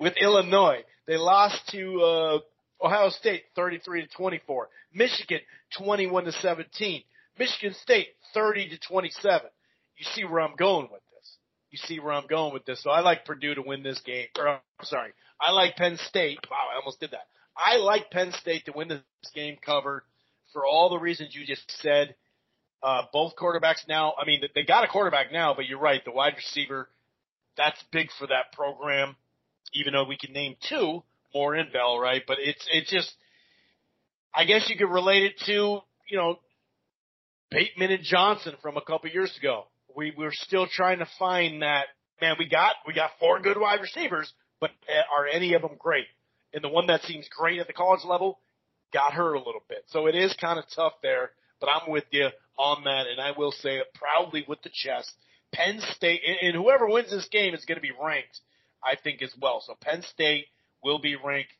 with 0.00 0.14
Illinois. 0.20 0.82
They 1.08 1.16
lost 1.16 1.68
to, 1.70 2.00
uh, 2.00 2.38
Ohio 2.80 3.10
State 3.10 3.44
33 3.56 4.02
to 4.02 4.08
24. 4.08 4.68
Michigan 4.94 5.40
21 5.76 6.24
to 6.24 6.32
17. 6.32 7.02
Michigan 7.38 7.74
State 7.82 8.08
30 8.34 8.70
to 8.70 8.78
27. 8.78 9.50
You 9.96 10.04
see 10.14 10.24
where 10.24 10.40
I'm 10.40 10.54
going 10.56 10.88
with 10.92 11.00
this. 11.12 11.36
you 11.70 11.78
see 11.78 11.98
where 12.00 12.12
I'm 12.12 12.26
going 12.26 12.54
with 12.54 12.64
this. 12.64 12.82
So 12.82 12.90
I 12.90 13.00
like 13.00 13.24
Purdue 13.24 13.54
to 13.54 13.62
win 13.62 13.82
this 13.82 14.00
game. 14.00 14.26
Or 14.38 14.48
I'm 14.48 14.60
sorry, 14.84 15.12
I 15.40 15.50
like 15.52 15.76
Penn 15.76 15.98
State. 16.08 16.38
Wow, 16.50 16.56
I 16.72 16.76
almost 16.78 17.00
did 17.00 17.10
that. 17.10 17.26
I 17.56 17.76
like 17.76 18.10
Penn 18.10 18.32
State 18.32 18.66
to 18.66 18.72
win 18.74 18.88
this 18.88 19.02
game 19.34 19.56
cover 19.64 20.04
for 20.52 20.64
all 20.64 20.88
the 20.88 20.98
reasons 20.98 21.34
you 21.34 21.44
just 21.44 21.70
said. 21.82 22.14
Uh, 22.82 23.02
both 23.12 23.34
quarterbacks 23.34 23.86
now. 23.88 24.14
I 24.16 24.24
mean, 24.24 24.40
they 24.54 24.62
got 24.62 24.84
a 24.84 24.88
quarterback 24.88 25.32
now, 25.32 25.52
but 25.54 25.66
you're 25.66 25.80
right. 25.80 26.04
The 26.04 26.12
wide 26.12 26.34
receiver, 26.36 26.88
that's 27.56 27.82
big 27.90 28.08
for 28.18 28.28
that 28.28 28.52
program. 28.52 29.16
Even 29.74 29.92
though 29.92 30.04
we 30.04 30.16
can 30.16 30.32
name 30.32 30.56
two 30.68 31.02
more 31.34 31.54
in 31.54 31.70
Bell, 31.72 31.98
right? 31.98 32.22
But 32.26 32.38
it's 32.40 32.66
it's 32.72 32.90
just. 32.90 33.12
I 34.34 34.44
guess 34.44 34.68
you 34.68 34.76
could 34.76 34.92
relate 34.92 35.24
it 35.24 35.38
to 35.46 35.80
you 36.08 36.16
know 36.16 36.38
Bateman 37.50 37.90
and 37.90 38.04
Johnson 38.04 38.54
from 38.62 38.76
a 38.76 38.82
couple 38.82 39.10
years 39.10 39.34
ago 39.38 39.64
we 39.98 40.14
we're 40.16 40.32
still 40.32 40.66
trying 40.70 41.00
to 41.00 41.08
find 41.18 41.62
that 41.62 41.86
man. 42.20 42.36
We 42.38 42.48
got 42.48 42.76
we 42.86 42.94
got 42.94 43.10
four 43.18 43.40
good 43.40 43.58
wide 43.58 43.80
receivers, 43.80 44.32
but 44.60 44.70
uh, 44.88 45.02
are 45.14 45.26
any 45.26 45.54
of 45.54 45.62
them 45.62 45.72
great? 45.78 46.06
And 46.54 46.62
the 46.62 46.68
one 46.68 46.86
that 46.86 47.02
seems 47.02 47.28
great 47.36 47.58
at 47.58 47.66
the 47.66 47.72
college 47.72 48.04
level 48.04 48.38
got 48.92 49.12
hurt 49.12 49.34
a 49.34 49.38
little 49.38 49.62
bit, 49.68 49.84
so 49.88 50.06
it 50.06 50.14
is 50.14 50.34
kind 50.40 50.58
of 50.58 50.64
tough 50.74 50.94
there. 51.02 51.32
But 51.60 51.68
I'm 51.68 51.90
with 51.90 52.04
you 52.10 52.28
on 52.56 52.84
that, 52.84 53.06
and 53.08 53.20
I 53.20 53.32
will 53.36 53.52
say 53.52 53.76
it 53.76 53.86
proudly 53.94 54.44
with 54.48 54.62
the 54.62 54.70
chest. 54.72 55.10
Penn 55.52 55.80
State 55.96 56.20
and 56.42 56.54
whoever 56.54 56.86
wins 56.86 57.10
this 57.10 57.28
game 57.28 57.54
is 57.54 57.64
going 57.64 57.76
to 57.76 57.82
be 57.82 57.92
ranked, 58.02 58.40
I 58.82 58.96
think, 58.96 59.22
as 59.22 59.34
well. 59.40 59.62
So 59.64 59.74
Penn 59.80 60.02
State 60.02 60.46
will 60.82 60.98
be 60.98 61.16
ranked 61.16 61.52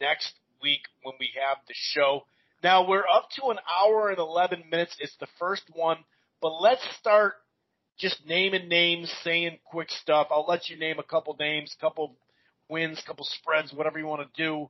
next 0.00 0.32
week 0.62 0.82
when 1.02 1.14
we 1.18 1.30
have 1.40 1.58
the 1.68 1.74
show. 1.74 2.24
Now 2.62 2.86
we're 2.88 3.06
up 3.06 3.28
to 3.36 3.48
an 3.48 3.58
hour 3.68 4.08
and 4.08 4.18
11 4.18 4.64
minutes. 4.70 4.96
It's 4.98 5.16
the 5.20 5.28
first 5.38 5.64
one, 5.72 5.98
but 6.40 6.60
let's 6.60 6.82
start 6.98 7.34
just 7.98 8.20
naming 8.26 8.68
names, 8.68 9.12
saying 9.22 9.58
quick 9.64 9.90
stuff. 9.90 10.28
I'll 10.30 10.46
let 10.48 10.68
you 10.68 10.78
name 10.78 10.98
a 10.98 11.02
couple 11.02 11.36
names, 11.38 11.74
couple 11.80 12.16
wins, 12.68 13.02
couple 13.06 13.24
spreads, 13.24 13.72
whatever 13.72 13.98
you 13.98 14.06
want 14.06 14.22
to 14.22 14.42
do. 14.42 14.68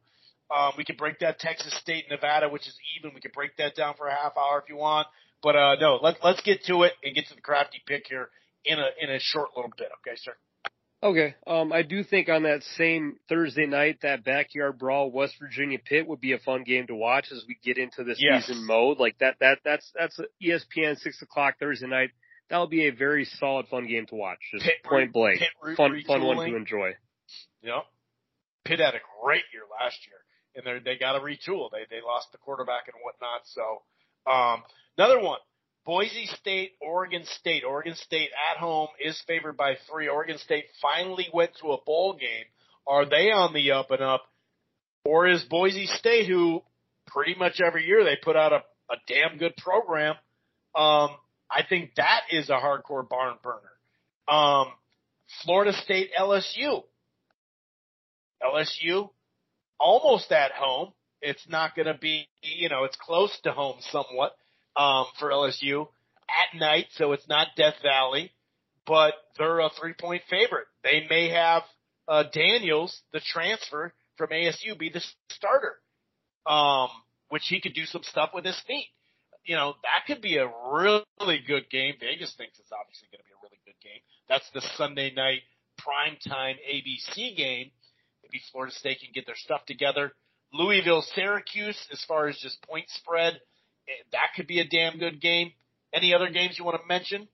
Um, 0.55 0.73
we 0.79 0.85
can 0.85 0.97
break 0.97 1.19
that 1.21 1.41
Texas 1.41 1.77
State, 1.81 2.05
Nevada, 2.09 2.49
which 2.49 2.69
is 2.69 2.77
even. 2.99 3.15
We 3.15 3.21
can 3.21 3.33
break 3.35 3.57
that 3.57 3.75
down 3.75 3.95
for 3.97 4.07
a 4.07 4.15
half 4.15 4.37
hour 4.37 4.63
if 4.63 4.69
you 4.69 4.77
want. 4.77 5.09
But 5.43 5.57
uh, 5.57 5.75
no, 5.81 5.99
let's 6.01 6.19
let's 6.23 6.41
get 6.43 6.65
to 6.65 6.83
it 6.85 6.93
and 7.03 7.15
get 7.15 7.27
to 7.29 7.35
the 7.35 7.41
crafty 7.41 7.83
pick 7.85 8.07
here 8.09 8.29
in 8.65 8.79
a 8.79 8.87
in 9.01 9.11
a 9.11 9.19
short 9.19 9.51
little 9.57 9.73
bit. 9.77 9.89
Okay, 10.01 10.17
sir. 10.17 10.33
Okay. 11.03 11.35
Um, 11.47 11.73
I 11.73 11.83
do 11.83 12.03
think 12.03 12.29
on 12.29 12.45
that 12.45 12.63
same 12.77 13.19
Thursday 13.29 13.67
night, 13.67 13.99
that 14.03 14.25
backyard 14.25 14.79
brawl, 14.79 15.11
West 15.11 15.35
Virginia 15.39 15.79
Pitt 15.79 16.07
would 16.09 16.21
be 16.21 16.33
a 16.33 16.39
fun 16.39 16.65
game 16.65 16.87
to 16.87 16.95
watch 16.95 17.27
as 17.31 17.45
we 17.47 17.59
get 17.63 17.79
into 17.79 18.03
this 18.03 18.19
yes. 18.21 18.47
season 18.47 18.67
mode. 18.67 18.99
Like 18.99 19.19
that, 19.19 19.37
that, 19.41 19.59
that's, 19.65 19.91
that's 19.99 20.19
ESPN 20.43 20.99
six 20.99 21.21
o'clock 21.23 21.57
Thursday 21.61 21.87
night 21.87 22.11
that'll 22.49 22.67
be 22.67 22.87
a 22.87 22.91
very 22.91 23.25
solid, 23.25 23.67
fun 23.69 23.87
game 23.87 24.07
to 24.07 24.15
watch. 24.15 24.39
Just 24.53 24.65
Pitt, 24.65 24.83
point 24.85 25.13
blank, 25.13 25.41
fun, 25.77 26.03
fun 26.07 26.25
one 26.25 26.49
to 26.49 26.57
enjoy. 26.57 26.93
Yep. 27.63 27.85
Pitt 28.65 28.81
had 28.81 28.95
a 28.95 29.01
great 29.23 29.43
year 29.53 29.63
last 29.81 29.99
year, 30.07 30.19
and 30.55 30.85
they 30.85 30.93
they 30.93 30.99
got 30.99 31.13
to 31.13 31.21
retool. 31.21 31.71
They 31.71 31.87
they 31.91 32.03
lost 32.05 32.33
the 32.33 32.39
quarterback 32.39 32.89
and 32.89 32.97
whatnot. 33.03 33.43
So 33.45 33.83
um, 34.31 34.63
another 34.99 35.21
one. 35.21 35.39
Boise 35.87 36.27
State, 36.41 36.73
Oregon 36.81 37.23
State. 37.25 37.63
Oregon 37.65 37.95
State 37.95 38.31
at 38.53 38.59
home 38.59 38.89
is 39.01 39.23
favored 39.29 39.57
by 39.57 39.77
three. 39.89 40.09
Oregon 40.09 40.37
State 40.39 40.65
finally 40.83 41.29
went 41.33 41.53
to 41.63 41.69
a 41.73 41.81
bowl 41.87 42.15
game. 42.15 42.45
Are 42.89 43.09
they 43.09 43.31
on 43.31 43.55
the 43.55 43.71
up 43.71 43.93
and 43.93 44.03
up? 44.03 44.25
Or 45.05 45.29
is 45.29 45.45
Boise 45.45 45.87
State, 45.87 46.27
who 46.27 46.63
pretty 47.07 47.37
much 47.39 47.61
every 47.65 47.87
year 47.87 48.03
they 48.03 48.17
put 48.21 48.35
out 48.35 48.53
a, 48.53 48.65
a 48.91 48.97
damn 49.07 49.39
good 49.39 49.57
program, 49.57 50.17
um, 50.75 51.11
I 51.49 51.63
think 51.69 51.95
that 51.97 52.23
is 52.33 52.51
a 52.51 52.55
hardcore 52.55 53.09
barn 53.09 53.37
burner. 53.41 53.61
Um, 54.27 54.73
Florida 55.45 55.73
State 55.73 56.11
LSU. 56.19 56.83
LSU 58.43 59.11
almost 59.79 60.33
at 60.33 60.51
home. 60.51 60.93
It's 61.23 61.49
not 61.49 61.77
going 61.77 61.87
to 61.87 61.95
be, 61.99 62.27
you 62.43 62.69
know, 62.69 62.85
it's 62.85 62.97
close 62.97 63.37
to 63.45 63.53
home 63.53 63.77
somewhat 63.91 64.37
um, 64.77 65.07
for 65.19 65.31
LSU 65.31 65.89
at 66.29 66.59
night, 66.59 66.87
so 66.93 67.13
it's 67.13 67.29
not 67.29 67.49
Death 67.57 67.77
Valley, 67.83 68.33
but 68.87 69.15
they're 69.39 69.61
a 69.61 69.71
three 69.81 69.95
point 69.99 70.23
favorite. 70.29 70.67
They 70.83 71.07
may 71.09 71.31
have 71.31 71.63
uh, 72.09 72.25
Daniels, 72.33 73.01
the 73.13 73.21
transfer 73.21 73.93
from 74.17 74.31
ASU, 74.31 74.79
be 74.79 74.91
the 74.91 75.03
starter, 75.31 75.77
um, 76.47 76.89
which 77.29 77.45
he 77.49 77.61
could 77.61 77.75
do 77.75 77.85
some 77.85 78.03
stuff 78.03 78.31
with 78.35 78.45
his 78.45 78.61
feet 78.67 78.87
you 79.47 79.55
know, 79.55 79.75
that 79.83 80.07
could 80.07 80.21
be 80.21 80.37
a 80.37 80.51
really 80.73 81.41
good 81.47 81.71
game. 81.71 81.95
Vegas 82.01 82.35
thinks 82.37 82.59
it's 82.59 82.73
obviously 82.73 83.09
going 83.11 83.23
to 83.23 83.25
be 83.25 83.33
a 83.33 83.43
really 83.43 83.61
good 83.65 83.79
game. 83.81 84.03
That's 84.29 84.49
the 84.51 84.61
Sunday 84.77 85.15
night 85.15 85.43
primetime 85.79 86.57
ABC 86.67 87.37
game. 87.37 87.71
Maybe 88.23 88.43
Florida 88.51 88.75
State 88.75 88.99
can 89.01 89.11
get 89.15 89.25
their 89.25 89.37
stuff 89.37 89.65
together. 89.67 90.13
Louisville, 90.53 91.03
Syracuse, 91.15 91.79
as 91.93 92.05
far 92.05 92.27
as 92.27 92.37
just 92.39 92.61
point 92.63 92.87
spread, 92.89 93.41
that 94.13 94.29
could 94.35 94.47
be 94.47 94.61
a 94.61 94.69
damn 94.69 94.99
good 94.99 95.21
game. 95.21 95.53
Any 95.93 96.15
other 96.15 96.31
games 96.31 96.59
you 96.59 96.65
want 96.65 96.81
to 96.81 96.87
mention? 96.87 97.29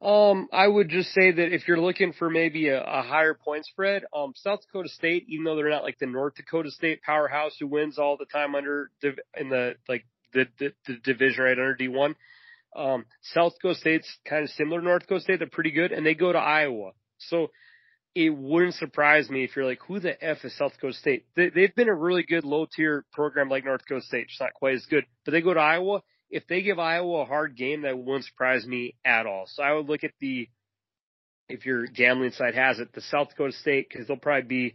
Um, 0.00 0.48
I 0.52 0.68
would 0.68 0.88
just 0.88 1.12
say 1.12 1.32
that 1.32 1.52
if 1.52 1.66
you're 1.66 1.80
looking 1.80 2.12
for 2.12 2.30
maybe 2.30 2.68
a, 2.68 2.80
a 2.80 3.02
higher 3.02 3.34
point 3.34 3.66
spread, 3.66 4.04
um, 4.14 4.32
South 4.36 4.60
Dakota 4.60 4.88
State, 4.88 5.24
even 5.28 5.44
though 5.44 5.56
they're 5.56 5.70
not 5.70 5.82
like 5.82 5.98
the 5.98 6.06
North 6.06 6.36
Dakota 6.36 6.70
State 6.70 7.02
powerhouse 7.02 7.56
who 7.58 7.66
wins 7.66 7.98
all 7.98 8.16
the 8.16 8.26
time 8.26 8.54
under 8.54 8.90
in 9.36 9.48
the 9.48 9.74
like 9.88 10.06
the, 10.32 10.46
the, 10.60 10.72
the 10.86 10.96
division 11.02 11.42
right 11.42 11.58
under 11.58 11.74
D1. 11.74 12.14
Um, 12.76 13.06
South 13.22 13.54
Dakota 13.54 13.74
State's 13.80 14.18
kind 14.24 14.44
of 14.44 14.50
similar 14.50 14.78
to 14.78 14.84
North 14.84 15.02
Dakota 15.02 15.20
State. 15.22 15.38
They're 15.40 15.48
pretty 15.48 15.72
good 15.72 15.90
and 15.90 16.06
they 16.06 16.14
go 16.14 16.32
to 16.32 16.38
Iowa. 16.38 16.92
So 17.18 17.48
it 18.18 18.30
wouldn't 18.30 18.74
surprise 18.74 19.30
me 19.30 19.44
if 19.44 19.54
you're 19.54 19.64
like, 19.64 19.78
who 19.86 20.00
the 20.00 20.22
F 20.22 20.38
is 20.42 20.56
South 20.58 20.72
Dakota 20.72 20.94
State? 20.94 21.26
They, 21.36 21.50
they've 21.50 21.74
been 21.74 21.88
a 21.88 21.94
really 21.94 22.24
good 22.24 22.42
low 22.42 22.66
tier 22.66 23.04
program 23.12 23.48
like 23.48 23.64
North 23.64 23.82
Dakota 23.82 24.04
State. 24.04 24.26
It's 24.28 24.40
not 24.40 24.54
quite 24.54 24.74
as 24.74 24.86
good, 24.86 25.04
but 25.24 25.30
they 25.30 25.40
go 25.40 25.54
to 25.54 25.60
Iowa. 25.60 26.02
If 26.28 26.48
they 26.48 26.62
give 26.62 26.80
Iowa 26.80 27.20
a 27.20 27.24
hard 27.26 27.56
game, 27.56 27.82
that 27.82 27.96
wouldn't 27.96 28.24
surprise 28.24 28.66
me 28.66 28.96
at 29.04 29.26
all. 29.26 29.44
So 29.46 29.62
I 29.62 29.72
would 29.72 29.88
look 29.88 30.02
at 30.02 30.10
the, 30.18 30.48
if 31.48 31.64
your 31.64 31.86
gambling 31.86 32.32
side 32.32 32.56
has 32.56 32.80
it, 32.80 32.92
the 32.92 33.02
South 33.02 33.28
Dakota 33.28 33.52
State, 33.52 33.86
cause 33.92 34.08
they'll 34.08 34.16
probably 34.16 34.48
be 34.48 34.74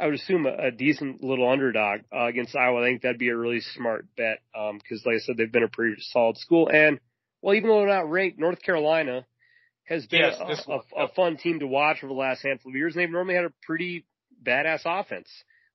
I 0.00 0.06
would 0.06 0.16
assume 0.16 0.44
a, 0.44 0.66
a 0.66 0.70
decent 0.72 1.22
little 1.22 1.48
underdog 1.48 2.00
uh, 2.12 2.24
against 2.24 2.56
Iowa. 2.56 2.82
I 2.82 2.88
think 2.88 3.02
that'd 3.02 3.18
be 3.18 3.28
a 3.28 3.36
really 3.36 3.60
smart 3.60 4.06
bet 4.16 4.38
because, 4.52 5.06
um, 5.06 5.12
like 5.12 5.14
I 5.14 5.18
said, 5.20 5.36
they've 5.36 5.52
been 5.52 5.62
a 5.62 5.68
pretty 5.68 5.94
solid 6.00 6.38
school. 6.38 6.68
And 6.68 6.98
well, 7.40 7.54
even 7.54 7.68
though 7.68 7.78
they're 7.78 7.86
not 7.86 8.10
ranked, 8.10 8.40
North 8.40 8.60
Carolina 8.60 9.24
has 9.84 10.06
been 10.06 10.20
yes, 10.20 10.64
a, 10.66 10.72
a, 10.72 11.04
a, 11.04 11.08
fun 11.08 11.36
team 11.36 11.60
to 11.60 11.66
watch 11.66 11.98
over 12.02 12.12
the 12.12 12.18
last 12.18 12.42
handful 12.42 12.72
of 12.72 12.76
years, 12.76 12.94
and 12.94 13.02
they've 13.02 13.10
normally 13.10 13.34
had 13.34 13.44
a 13.44 13.52
pretty 13.62 14.06
badass 14.42 14.80
offense. 14.84 15.28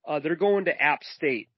Uh, 0.07 0.19
they're 0.19 0.35
going 0.35 0.65
to 0.65 0.81
App 0.81 1.03
State. 1.15 1.49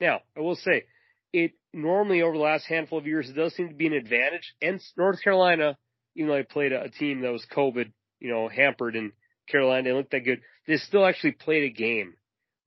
Now, 0.00 0.20
I 0.36 0.40
will 0.40 0.56
say, 0.56 0.84
it 1.32 1.52
normally 1.72 2.22
over 2.22 2.36
the 2.36 2.42
last 2.42 2.66
handful 2.66 2.98
of 2.98 3.06
years, 3.06 3.28
it 3.28 3.34
does 3.34 3.54
seem 3.54 3.68
to 3.68 3.74
be 3.74 3.86
an 3.86 3.92
advantage. 3.92 4.54
And 4.62 4.80
North 4.96 5.22
Carolina, 5.22 5.76
even 6.14 6.28
though 6.28 6.36
they 6.36 6.42
played 6.44 6.72
a, 6.72 6.84
a 6.84 6.88
team 6.88 7.20
that 7.20 7.32
was 7.32 7.46
COVID, 7.54 7.92
you 8.20 8.30
know, 8.30 8.48
hampered 8.48 8.96
in 8.96 9.12
Carolina, 9.48 9.82
they 9.82 9.92
looked 9.92 10.12
that 10.12 10.20
good. 10.20 10.40
They 10.66 10.76
still 10.76 11.04
actually 11.04 11.32
played 11.32 11.64
a 11.64 11.74
game. 11.74 12.14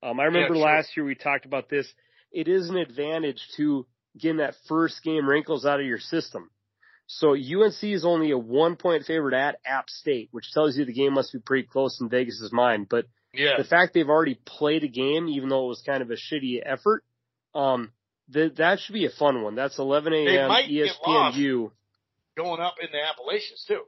Um, 0.03 0.19
I 0.19 0.25
remember 0.25 0.55
Yeah, 0.55 0.65
last 0.65 0.95
year 0.95 1.05
we 1.05 1.15
talked 1.15 1.45
about 1.45 1.69
this. 1.69 1.91
It 2.31 2.47
is 2.47 2.69
an 2.69 2.77
advantage 2.77 3.41
to 3.55 3.87
getting 4.17 4.37
that 4.37 4.55
first 4.67 5.01
game 5.03 5.27
wrinkles 5.27 5.65
out 5.65 5.79
of 5.79 5.85
your 5.85 5.99
system. 5.99 6.51
So 7.07 7.33
UNC 7.35 7.81
is 7.83 8.03
only 8.05 8.31
a 8.31 8.37
one 8.37 8.75
point 8.75 9.05
favorite 9.05 9.33
at 9.33 9.59
App 9.65 9.89
State, 9.89 10.27
which 10.31 10.51
tells 10.51 10.77
you 10.77 10.85
the 10.85 10.93
game 10.93 11.13
must 11.13 11.31
be 11.33 11.39
pretty 11.39 11.67
close 11.67 11.99
in 12.01 12.09
Vegas's 12.09 12.51
mind. 12.51 12.87
But 12.89 13.05
Yeah. 13.33 13.57
the 13.57 13.63
fact 13.63 13.93
they've 13.93 14.09
already 14.09 14.35
played 14.45 14.83
a 14.83 14.87
game, 14.89 15.27
even 15.29 15.49
though 15.49 15.65
it 15.65 15.69
was 15.69 15.81
kind 15.85 16.01
of 16.03 16.09
a 16.11 16.15
shitty 16.15 16.61
effort, 16.65 17.03
um, 17.55 17.91
th- 18.33 18.55
that 18.55 18.79
should 18.79 18.93
be 18.93 19.05
a 19.05 19.09
fun 19.09 19.41
one. 19.41 19.55
That's 19.55 19.79
11 19.79 20.11
a.m. 20.13 20.49
ESPNU. 20.51 21.71
Going 22.35 22.61
up 22.61 22.75
in 22.81 22.89
the 22.91 23.01
Appalachians 23.01 23.63
too. 23.67 23.83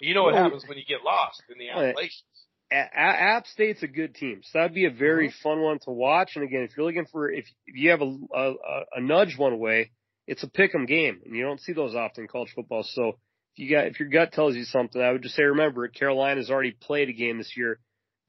You 0.00 0.14
know 0.14 0.24
what 0.24 0.34
Well, 0.34 0.42
happens 0.44 0.64
when 0.66 0.78
you 0.78 0.84
get 0.84 1.04
lost 1.04 1.42
in 1.50 1.58
the 1.58 1.68
Oh. 1.70 1.78
Appalachians. 1.80 2.24
App 2.72 3.46
State's 3.48 3.82
a 3.82 3.86
good 3.86 4.14
team, 4.14 4.40
so 4.42 4.58
that'd 4.58 4.74
be 4.74 4.86
a 4.86 4.90
very 4.90 5.28
Mm-hmm. 5.28 5.42
fun 5.42 5.60
one 5.60 5.78
to 5.80 5.90
watch. 5.90 6.36
And 6.36 6.44
again, 6.44 6.62
if 6.62 6.74
you're 6.76 6.86
looking 6.86 7.04
for 7.04 7.30
if, 7.30 7.44
if 7.66 7.76
you 7.76 7.90
have 7.90 8.00
a, 8.00 8.16
a 8.34 8.54
a 8.96 9.00
nudge 9.02 9.36
one 9.36 9.58
way, 9.58 9.90
it's 10.26 10.42
a 10.42 10.48
pick 10.48 10.74
'em 10.74 10.86
game, 10.86 11.20
and 11.24 11.34
you 11.34 11.42
don't 11.42 11.60
see 11.60 11.72
those 11.72 11.94
often 11.94 12.24
in 12.24 12.28
college 12.28 12.52
football. 12.54 12.82
So 12.82 13.18
if 13.54 13.58
you 13.58 13.70
got 13.70 13.86
if 13.86 14.00
your 14.00 14.08
gut 14.08 14.32
tells 14.32 14.54
you 14.54 14.64
something, 14.64 15.00
I 15.00 15.12
would 15.12 15.22
just 15.22 15.34
say 15.34 15.42
remember 15.42 15.86
Carolina's 15.88 16.50
already 16.50 16.72
played 16.72 17.08
a 17.08 17.12
game 17.12 17.38
this 17.38 17.56
year, 17.56 17.80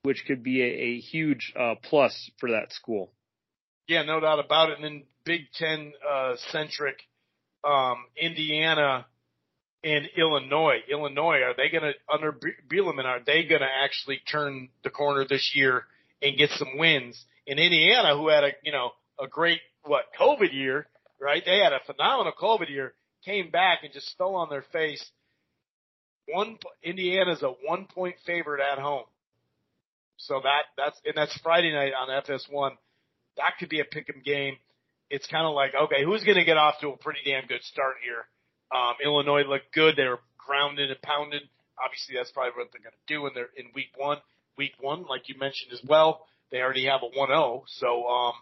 which 0.03 0.26
could 0.26 0.44
be 0.44 0.61
a, 0.61 0.65
a 0.65 0.99
huge 0.99 1.53
uh, 1.57 1.76
plus 1.82 2.32
for 2.40 2.52
that 2.52 2.74
school. 2.74 3.14
Yeah, 3.88 4.03
no 4.03 4.20
doubt 4.20 4.40
about 4.40 4.70
it. 4.70 4.76
And 4.76 4.84
then 4.84 5.03
Big 5.26 5.41
Ten 5.53 5.94
uh, 6.10 6.36
centric, 6.52 6.98
um, 7.64 8.06
Indiana 8.18 9.06
and 9.84 10.07
Illinois. 10.18 10.78
Illinois, 10.90 11.41
are 11.41 11.53
they 11.56 11.70
going 11.70 11.84
to 11.84 11.94
under 12.11 12.32
Be- 12.32 12.52
Bielema? 12.68 13.06
Are 13.06 13.20
they 13.26 13.44
going 13.44 13.61
to 13.61 13.68
actually 13.84 14.22
turn 14.30 14.70
the 14.84 14.90
corner 14.90 15.26
this 15.28 15.52
year 15.53 15.86
and 16.22 16.38
get 16.38 16.49
some 16.52 16.78
wins? 16.78 17.24
In 17.45 17.60
Indiana, 17.60 18.15
who 18.15 18.30
had 18.30 18.44
a 18.45 18.52
you 18.64 18.72
know 18.72 18.91
a 19.22 19.28
great 19.28 19.60
what 19.84 20.06
COVID 20.20 20.53
year, 20.53 20.88
right? 21.24 21.44
They 21.45 21.60
had 21.60 21.74
a 21.74 21.80
phenomenal 21.86 22.34
COVID 22.40 22.70
year, 22.70 22.94
came 23.26 23.50
back 23.50 23.80
and 23.84 23.94
just 23.94 24.16
fell 24.18 24.36
on 24.36 24.50
their 24.50 24.66
face. 24.74 25.04
One 26.28 26.58
Indiana's 26.84 27.41
a 27.41 27.54
one 27.66 27.86
point 27.86 28.16
favorite 28.26 28.62
at 28.62 28.80
home. 28.80 29.06
So 30.18 30.41
that 30.44 30.64
that's 30.78 31.00
and 31.06 31.16
that's 31.16 31.38
Friday 31.41 31.72
night 31.74 31.94
on 31.94 32.10
FS1 32.24 32.78
that 33.38 33.54
could 33.60 33.70
be 33.70 33.80
a 33.80 33.86
pick 33.86 34.10
'em 34.10 34.22
game. 34.24 34.58
It's 35.10 35.28
kind 35.28 35.45
of 35.45 35.54
like, 35.54 35.74
okay, 35.76 36.04
who's 36.04 36.24
going 36.24 36.38
to 36.38 36.44
get 36.44 36.58
off 36.58 36.80
to 36.82 36.90
a 36.90 36.98
pretty 36.98 37.20
damn 37.26 37.45
good 37.45 37.64
start 37.64 37.95
here? 38.04 38.28
Um, 38.72 38.95
Illinois 39.04 39.44
looked 39.44 39.72
good. 39.74 39.95
They 39.95 40.08
were 40.08 40.22
grounded 40.38 40.90
and 40.90 41.02
pounded. 41.02 41.44
Obviously, 41.84 42.16
that's 42.16 42.32
probably 42.32 42.52
what 42.56 42.72
they're 42.72 42.82
going 42.82 42.94
to 42.94 43.14
do 43.14 43.28
in 43.28 43.34
their 43.34 43.50
in 43.58 43.72
week 43.76 43.91
one. 43.95 44.18
Week 44.58 44.74
one, 44.80 45.06
like 45.10 45.30
you 45.30 45.38
mentioned 45.38 45.74
as 45.74 45.82
well, 45.88 46.26
they 46.52 46.62
already 46.62 46.86
have 46.86 47.02
a 47.02 47.10
1-0. 47.18 47.64
So, 47.68 48.08
um, 48.08 48.34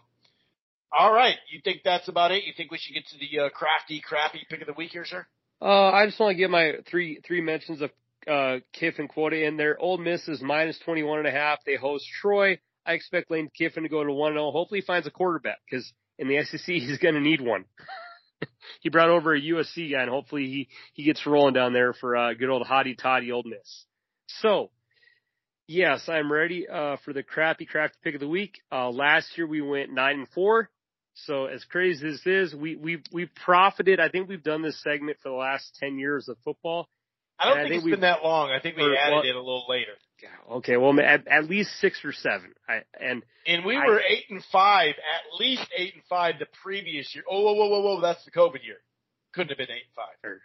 all 0.96 1.12
right, 1.12 1.36
you 1.50 1.60
think 1.64 1.82
that's 1.84 2.08
about 2.08 2.32
it? 2.32 2.44
You 2.44 2.52
think 2.56 2.70
we 2.70 2.78
should 2.78 2.94
get 2.94 3.06
to 3.06 3.18
the 3.18 3.44
uh, 3.44 3.48
crafty, 3.50 4.00
crappy 4.00 4.46
pick 4.48 4.60
of 4.60 4.66
the 4.66 4.74
week 4.74 4.90
here, 4.90 5.04
sir? 5.04 5.26
Uh, 5.60 5.90
I 5.90 6.06
just 6.06 6.18
want 6.18 6.34
to 6.34 6.38
get 6.38 6.50
my 6.50 6.72
three 6.90 7.20
three 7.26 7.40
mentions 7.40 7.80
of 7.80 7.90
uh, 8.28 8.58
Kiffin 8.72 9.08
quota 9.08 9.44
in 9.44 9.56
there. 9.56 9.78
Ole 9.80 9.98
Miss 9.98 10.26
is 10.28 10.42
minus 10.42 10.78
twenty 10.84 11.02
one 11.02 11.18
and 11.18 11.28
a 11.28 11.30
half. 11.30 11.60
They 11.64 11.76
host 11.76 12.04
Troy. 12.20 12.58
I 12.84 12.94
expect 12.94 13.30
Lane 13.30 13.48
Kiffin 13.56 13.84
to 13.84 13.88
go 13.88 14.02
to 14.02 14.12
one 14.12 14.32
zero. 14.32 14.50
Hopefully, 14.50 14.80
he 14.80 14.86
finds 14.86 15.06
a 15.06 15.10
quarterback 15.10 15.58
because 15.68 15.90
in 16.18 16.28
the 16.28 16.42
SEC 16.44 16.66
he's 16.66 16.98
going 16.98 17.14
to 17.14 17.20
need 17.20 17.40
one. 17.40 17.64
he 18.80 18.88
brought 18.88 19.08
over 19.08 19.34
a 19.34 19.40
USC 19.40 19.92
guy, 19.92 20.02
and 20.02 20.10
hopefully 20.10 20.46
he 20.46 20.68
he 20.94 21.04
gets 21.04 21.24
rolling 21.26 21.54
down 21.54 21.72
there 21.72 21.92
for 21.92 22.16
uh, 22.16 22.34
good 22.34 22.50
old 22.50 22.66
Hotty 22.66 22.98
Toddy 22.98 23.32
Ole 23.32 23.44
Miss. 23.44 23.84
So. 24.40 24.70
Yes, 25.68 26.02
I'm 26.08 26.30
ready 26.30 26.68
uh, 26.68 26.96
for 27.04 27.14
the 27.14 27.22
crappy 27.22 27.66
crafty 27.66 27.96
pick 28.02 28.14
of 28.14 28.20
the 28.20 28.28
week. 28.28 28.60
Uh, 28.70 28.90
last 28.90 29.38
year 29.38 29.46
we 29.46 29.62
went 29.62 29.92
nine 29.92 30.18
and 30.18 30.28
four. 30.34 30.68
So 31.14 31.46
as 31.46 31.62
crazy 31.64 32.06
as 32.06 32.20
this 32.24 32.26
is, 32.26 32.54
we 32.54 32.76
we 32.76 33.02
we 33.12 33.26
profited. 33.26 34.00
I 34.00 34.08
think 34.08 34.28
we've 34.28 34.42
done 34.42 34.62
this 34.62 34.80
segment 34.82 35.18
for 35.22 35.28
the 35.28 35.34
last 35.34 35.76
ten 35.78 35.98
years 35.98 36.28
of 36.28 36.36
football. 36.44 36.88
I 37.38 37.48
don't 37.48 37.58
And 37.58 37.60
I 37.60 37.62
think, 37.64 37.70
think 37.70 37.78
it's 37.80 37.84
we- 37.86 37.90
been 37.92 38.00
that 38.02 38.22
long. 38.24 38.50
I 38.50 38.60
think 38.60 38.76
we 38.76 38.82
or- 38.84 38.96
added 38.96 39.14
well- 39.14 39.22
it 39.24 39.34
a 39.34 39.38
little 39.38 39.66
later. 39.68 39.92
Okay, 40.48 40.76
well 40.76 40.98
at, 41.00 41.26
at 41.26 41.46
least 41.50 41.70
six 41.80 42.04
or 42.04 42.12
seven. 42.12 42.54
I, 42.68 42.82
and 43.00 43.24
And 43.44 43.64
we 43.64 43.76
I- 43.76 43.84
were 43.84 44.00
eight 44.00 44.26
and 44.30 44.42
five, 44.52 44.94
at 44.94 45.40
least 45.40 45.66
eight 45.76 45.94
and 45.94 46.04
five 46.04 46.38
the 46.38 46.46
previous 46.62 47.12
year. 47.12 47.24
Oh, 47.28 47.40
whoa, 47.42 47.54
whoa, 47.54 47.68
whoa, 47.68 47.80
whoa! 47.96 48.00
That's 48.00 48.24
the 48.24 48.30
COVID 48.30 48.62
year. 48.64 48.76
Couldn't 49.34 49.48
have 49.48 49.58
been 49.58 49.70
eight 49.74 49.82
and 49.84 49.94
five. 49.96 50.38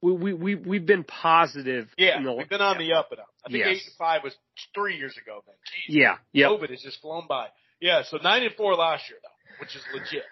we 0.00 0.12
we 0.12 0.32
we 0.32 0.54
we've 0.54 0.86
been 0.86 1.04
positive. 1.04 1.88
Yeah, 1.98 2.22
the, 2.22 2.32
we've 2.32 2.48
been 2.48 2.62
on 2.62 2.78
the 2.78 2.94
up 2.94 3.10
and 3.10 3.20
up. 3.20 3.28
I 3.46 3.50
think 3.50 3.64
Yes. 3.66 3.76
eight 3.76 3.82
and 3.86 3.94
five 3.98 4.22
was 4.24 4.34
three 4.74 4.96
years 4.96 5.14
ago. 5.18 5.42
Then, 5.46 5.54
Jeez, 5.56 5.94
Yeah, 6.00 6.16
yeah. 6.32 6.46
COVID 6.46 6.70
has 6.70 6.80
just 6.80 7.00
flown 7.02 7.26
by. 7.28 7.48
Yeah, 7.80 8.02
so 8.04 8.16
nine 8.22 8.42
and 8.44 8.54
four 8.54 8.74
last 8.76 9.10
year 9.10 9.18
though, 9.22 9.28
which 9.58 9.74
is 9.76 9.82
legit. 9.94 10.24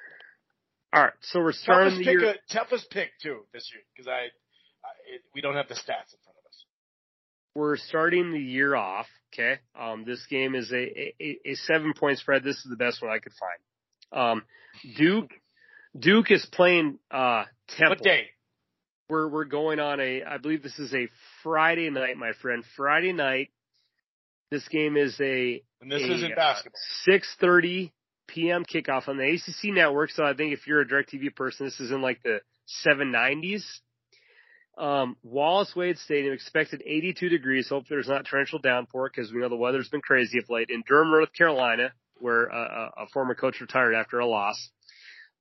All 0.92 1.02
right, 1.02 1.12
so 1.20 1.40
we're 1.40 1.52
starting 1.52 1.90
Toughest 1.90 1.98
the 1.98 2.04
pick, 2.04 2.20
year. 2.20 2.30
a, 2.30 2.52
toughest 2.52 2.90
pick 2.90 3.10
too 3.22 3.40
this 3.52 3.70
year 3.74 3.82
because 3.94 4.08
I, 4.08 4.12
I 4.20 4.90
it, 5.14 5.22
we 5.34 5.40
don't 5.40 5.54
have 5.54 5.68
the 5.68 5.74
stats 5.74 6.12
in 6.12 6.18
front 6.24 6.38
of 6.38 6.46
us. 6.46 6.64
We're 7.54 7.76
starting 7.76 8.32
the 8.32 8.40
year 8.40 8.74
off. 8.74 9.06
Okay, 9.34 9.56
um, 9.78 10.04
this 10.06 10.24
game 10.30 10.54
is 10.54 10.72
a, 10.72 11.14
a 11.22 11.38
a 11.44 11.54
seven 11.54 11.92
point 11.92 12.18
spread. 12.18 12.42
This 12.42 12.56
is 12.56 12.66
the 12.70 12.76
best 12.76 13.02
one 13.02 13.10
I 13.10 13.18
could 13.18 13.32
find. 13.38 14.22
Um, 14.30 14.42
Duke 14.96 15.30
Duke 15.98 16.30
is 16.30 16.46
playing 16.46 16.98
uh 17.10 17.44
Temple. 17.76 17.96
What 17.96 18.02
day? 18.02 18.28
We're 19.10 19.28
we're 19.28 19.44
going 19.44 19.80
on 19.80 20.00
a 20.00 20.22
I 20.22 20.38
believe 20.38 20.62
this 20.62 20.78
is 20.78 20.94
a 20.94 21.08
Friday 21.42 21.90
night, 21.90 22.16
my 22.16 22.32
friend. 22.40 22.64
Friday 22.76 23.12
night. 23.12 23.50
This 24.50 24.66
game 24.68 24.96
is 24.96 25.14
a 25.20 25.62
And 25.82 25.92
this 25.92 26.02
a, 26.02 26.14
isn't 26.14 26.34
basketball. 26.34 26.80
6:30 27.06 27.92
p.m. 28.28 28.64
kickoff 28.64 29.08
on 29.08 29.16
the 29.16 29.24
ACC 29.24 29.74
network. 29.74 30.10
So 30.10 30.24
I 30.24 30.34
think 30.34 30.52
if 30.52 30.66
you're 30.66 30.80
a 30.80 30.86
DirecTV 30.86 31.34
person, 31.34 31.66
this 31.66 31.80
is 31.80 31.90
in 31.90 32.00
like 32.02 32.22
the 32.22 32.40
790s. 32.86 33.64
Um, 34.76 35.16
Wallace 35.24 35.74
Wade 35.74 35.98
Stadium 35.98 36.32
expected 36.32 36.82
82 36.86 37.28
degrees. 37.28 37.68
Hope 37.68 37.84
there's 37.88 38.06
not 38.06 38.26
torrential 38.26 38.60
downpour 38.60 39.10
because 39.12 39.32
we 39.32 39.40
know 39.40 39.48
the 39.48 39.56
weather's 39.56 39.88
been 39.88 40.00
crazy 40.00 40.38
of 40.38 40.48
late. 40.48 40.70
In 40.70 40.84
Durham, 40.86 41.10
North 41.10 41.32
Carolina, 41.32 41.92
where 42.20 42.52
uh, 42.52 42.90
a, 42.96 43.02
a 43.02 43.06
former 43.12 43.34
coach 43.34 43.60
retired 43.60 43.94
after 43.94 44.20
a 44.20 44.26
loss. 44.26 44.70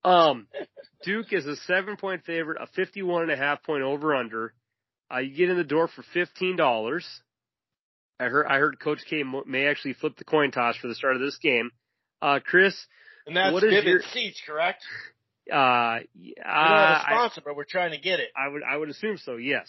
Um, 0.04 0.48
Duke 1.04 1.34
is 1.34 1.46
a 1.46 1.56
seven 1.56 1.98
point 1.98 2.24
favorite, 2.26 2.58
a 2.60 2.68
51 2.68 3.24
and 3.24 3.32
a 3.32 3.38
half 3.38 3.64
point 3.64 3.84
over 3.84 4.16
under. 4.16 4.54
Uh, 5.14 5.20
you 5.20 5.36
get 5.36 5.50
in 5.50 5.58
the 5.58 5.64
door 5.64 5.88
for 5.88 6.04
$15. 6.16 7.04
I 8.20 8.26
heard, 8.26 8.48
I 8.48 8.58
heard 8.58 8.80
Coach 8.80 9.02
K 9.08 9.24
may 9.46 9.68
actually 9.68 9.94
flip 9.94 10.18
the 10.18 10.24
coin 10.24 10.52
toss 10.52 10.76
for 10.78 10.88
the 10.88 10.96
start 10.96 11.16
of 11.16 11.22
this 11.22 11.38
game. 11.38 11.70
Uh, 12.22 12.40
Chris, 12.44 12.76
And 13.26 13.36
that's 13.36 13.54
what 13.54 13.64
is 13.64 13.84
your- 13.84 14.02
Seats, 14.14 14.42
correct? 14.46 14.84
uh, 15.52 16.00
We 16.16 16.34
don't 16.36 16.46
have 16.46 16.56
a 16.56 17.00
I, 17.00 17.06
sponsor, 17.10 17.42
but 17.46 17.56
we're 17.56 17.64
trying 17.66 17.92
to 17.92 17.98
get 18.00 18.20
it. 18.20 18.30
I 18.36 18.48
would, 18.48 18.64
I 18.64 18.76
would 18.78 18.90
assume 18.90 19.18
so. 19.18 19.36
Yes. 19.38 19.68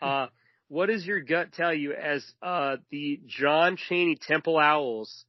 Uh, 0.00 0.28
what 0.68 0.86
does 0.86 1.04
your 1.06 1.20
gut 1.20 1.52
tell 1.52 1.74
you 1.74 1.92
as, 1.92 2.24
uh, 2.42 2.76
the 2.90 3.20
John 3.26 3.76
Chaney 3.76 4.16
Temple 4.16 4.58
Owls 4.58 5.24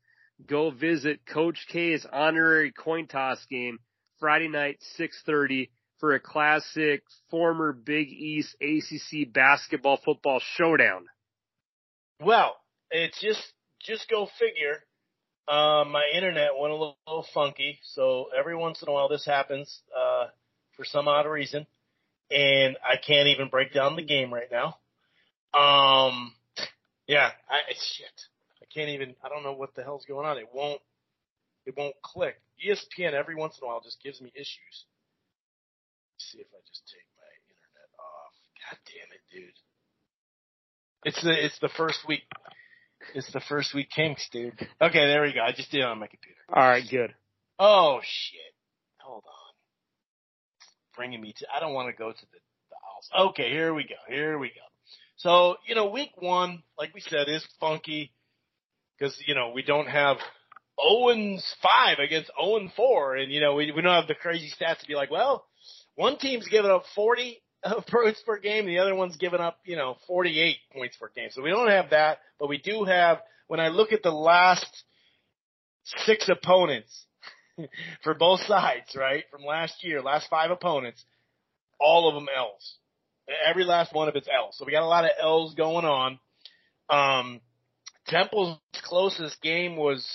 go 0.45 0.69
visit 0.71 1.25
Coach 1.25 1.65
K's 1.69 2.05
honorary 2.11 2.71
coin 2.71 3.07
toss 3.07 3.43
game 3.49 3.79
Friday 4.19 4.47
night, 4.47 4.77
630 4.95 5.69
for 5.99 6.13
a 6.15 6.19
classic 6.19 7.01
former 7.29 7.71
Big 7.73 8.09
East 8.09 8.55
ACC 8.61 9.31
basketball 9.31 9.97
football 10.03 10.39
showdown? 10.55 11.05
Well, 12.19 12.55
it's 12.91 13.19
just 13.21 13.41
just 13.85 14.09
go 14.09 14.27
figure. 14.39 14.83
Uh, 15.47 15.83
my 15.89 16.05
internet 16.15 16.51
went 16.57 16.71
a 16.71 16.75
little, 16.75 16.97
little 17.05 17.25
funky, 17.33 17.79
so 17.83 18.27
every 18.37 18.55
once 18.55 18.81
in 18.81 18.87
a 18.87 18.91
while 18.91 19.09
this 19.09 19.25
happens 19.25 19.81
uh, 19.95 20.27
for 20.77 20.85
some 20.85 21.07
odd 21.07 21.25
reason, 21.25 21.67
and 22.31 22.77
I 22.83 22.95
can't 22.95 23.27
even 23.27 23.49
break 23.49 23.73
down 23.73 23.95
the 23.95 24.03
game 24.03 24.33
right 24.33 24.49
now. 24.49 24.77
Um, 25.53 26.33
yeah, 27.07 27.31
I 27.49 27.59
shit. 27.73 28.21
I 28.61 28.65
can't 28.73 28.89
even. 28.89 29.15
I 29.23 29.29
don't 29.29 29.43
know 29.43 29.53
what 29.53 29.75
the 29.75 29.83
hell's 29.83 30.05
going 30.07 30.25
on. 30.25 30.37
It 30.37 30.47
won't. 30.53 30.81
It 31.65 31.75
won't 31.77 31.95
click. 32.01 32.35
ESPN 32.65 33.13
every 33.13 33.35
once 33.35 33.57
in 33.59 33.65
a 33.65 33.67
while 33.67 33.81
just 33.81 34.01
gives 34.01 34.21
me 34.21 34.31
issues. 34.35 34.85
Let's 36.15 36.31
see 36.31 36.39
if 36.39 36.47
I 36.53 36.59
just 36.67 36.83
take 36.87 37.07
my 37.19 37.27
internet 37.51 37.89
off. 37.99 38.33
God 38.63 38.79
damn 38.87 39.11
it, 39.11 39.23
dude. 39.29 39.59
It's 41.05 41.21
the 41.21 41.45
it's 41.45 41.59
the 41.59 41.69
first 41.69 41.99
week. 42.07 42.23
It's 43.13 43.31
the 43.31 43.41
first 43.41 43.73
week 43.73 43.89
kinks, 43.89 44.27
dude. 44.31 44.53
Okay, 44.81 45.05
there 45.05 45.21
we 45.21 45.33
go. 45.33 45.41
I 45.41 45.51
just 45.51 45.71
did 45.71 45.81
it 45.81 45.85
on 45.85 45.99
my 45.99 46.07
computer. 46.07 46.39
All 46.51 46.67
right, 46.67 46.83
good. 46.89 47.13
Oh 47.59 47.99
shit! 48.03 48.53
Hold 48.97 49.23
on. 49.25 49.53
Bringing 50.95 51.21
me 51.21 51.33
to. 51.37 51.47
I 51.55 51.59
don't 51.59 51.73
want 51.73 51.89
to 51.89 51.97
go 51.97 52.11
to 52.11 52.21
the 52.21 52.37
the 52.69 52.75
owls. 53.19 53.29
Okay, 53.29 53.49
here 53.49 53.73
we 53.73 53.83
go. 53.83 53.95
Here 54.07 54.37
we 54.37 54.47
go. 54.47 54.61
So 55.17 55.57
you 55.67 55.75
know, 55.75 55.89
week 55.89 56.11
one, 56.17 56.63
like 56.77 56.93
we 56.93 57.01
said, 57.01 57.29
is 57.29 57.45
funky 57.59 58.11
because 58.97 59.21
you 59.27 59.35
know 59.35 59.51
we 59.53 59.61
don't 59.61 59.87
have 59.87 60.17
Owens 60.79 61.55
5 61.61 61.99
against 61.99 62.31
0 62.41 62.69
4. 62.75 63.15
And, 63.17 63.31
you 63.31 63.41
know, 63.41 63.55
we, 63.55 63.71
we 63.71 63.81
don't 63.81 63.93
have 63.93 64.07
the 64.07 64.15
crazy 64.15 64.51
stats 64.51 64.79
to 64.79 64.87
be 64.87 64.95
like, 64.95 65.11
well, 65.11 65.45
one 65.95 66.17
team's 66.17 66.47
giving 66.47 66.71
up 66.71 66.83
40 66.95 67.41
points 67.89 68.21
per 68.25 68.39
game, 68.39 68.65
the 68.65 68.79
other 68.79 68.95
one's 68.95 69.17
giving 69.17 69.39
up, 69.39 69.59
you 69.65 69.75
know, 69.75 69.97
48 70.07 70.57
points 70.73 70.97
per 70.97 71.09
game. 71.15 71.29
So 71.31 71.41
we 71.41 71.49
don't 71.49 71.69
have 71.69 71.91
that, 71.91 72.19
but 72.39 72.49
we 72.49 72.57
do 72.57 72.83
have, 72.83 73.19
when 73.47 73.59
I 73.59 73.69
look 73.69 73.91
at 73.91 74.03
the 74.03 74.11
last 74.11 74.83
six 76.05 76.29
opponents 76.29 77.05
for 78.03 78.13
both 78.13 78.41
sides, 78.41 78.95
right, 78.95 79.23
from 79.31 79.43
last 79.43 79.83
year, 79.83 80.01
last 80.01 80.27
five 80.29 80.51
opponents, 80.51 81.03
all 81.79 82.09
of 82.09 82.15
them 82.15 82.27
L's. 82.35 82.75
Every 83.47 83.63
last 83.63 83.93
one 83.93 84.09
of 84.09 84.15
it's 84.15 84.27
L's. 84.27 84.57
So 84.57 84.65
we 84.65 84.71
got 84.71 84.83
a 84.83 84.87
lot 84.87 85.05
of 85.05 85.11
L's 85.21 85.53
going 85.55 85.85
on. 85.85 86.19
Um, 86.89 87.41
Temple's 88.07 88.57
closest 88.83 89.41
game 89.41 89.77
was 89.77 90.05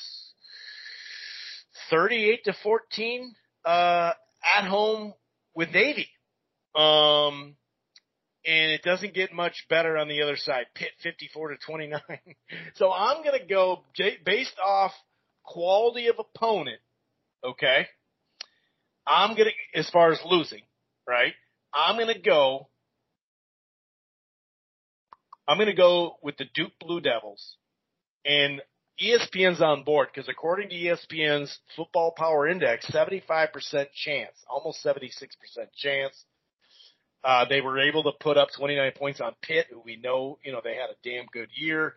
38 1.91 2.45
to 2.45 2.55
14, 2.63 3.35
uh, 3.65 4.13
at 4.57 4.69
home 4.69 5.15
with 5.55 5.71
Navy. 5.71 6.09
Um, 6.79 7.57
and 8.47 8.71
it 8.71 8.83
doesn't 8.83 9.15
get 9.15 9.33
much 9.33 9.67
better 9.69 9.99
on 9.99 10.09
the 10.09 10.23
other 10.23 10.37
side. 10.37 10.67
Pitt 10.75 10.93
54 11.03 11.49
to 11.51 11.57
29. 11.67 12.01
so 12.77 12.93
I'm 12.93 13.23
going 13.25 13.39
to 13.39 13.47
go 13.47 13.83
based 14.25 14.57
off 14.65 14.93
quality 15.45 16.07
of 16.07 16.17
opponent. 16.19 16.81
Okay. 17.45 17.87
I'm 19.07 19.35
going 19.37 19.49
to, 19.49 19.79
as 19.79 19.91
far 19.91 20.13
as 20.13 20.21
losing, 20.25 20.63
right? 21.07 21.33
I'm 21.75 21.97
going 21.97 22.15
to 22.15 22.21
go, 22.21 22.69
I'm 25.47 25.57
going 25.57 25.69
to 25.69 25.75
go 25.75 26.17
with 26.23 26.37
the 26.37 26.45
Duke 26.55 26.73
Blue 26.79 27.01
Devils 27.01 27.57
and 28.25 28.63
ESPN's 29.03 29.63
on 29.63 29.85
board 29.85 30.09
because 30.13 30.29
according 30.29 30.69
to 30.71 30.75
ESPN's 30.75 31.59
Football 31.77 32.13
Power 32.17 32.49
Index, 32.49 32.87
75% 32.87 33.49
chance, 33.95 34.35
almost 34.49 34.85
76% 34.85 35.09
chance. 35.77 36.25
Uh, 37.25 37.45
they 37.49 37.61
were 37.61 37.81
able 37.81 38.05
to 38.05 38.13
put 38.21 38.37
up 38.37 38.49
29 38.57 38.93
points 38.97 39.21
on 39.21 39.35
Pitt, 39.43 39.67
who 39.71 39.81
we 39.81 39.97
know, 39.97 40.39
you 40.45 40.53
know, 40.53 40.61
they 40.63 40.75
had 40.75 40.91
a 40.91 40.97
damn 41.03 41.27
good 41.27 41.49
year. 41.55 41.95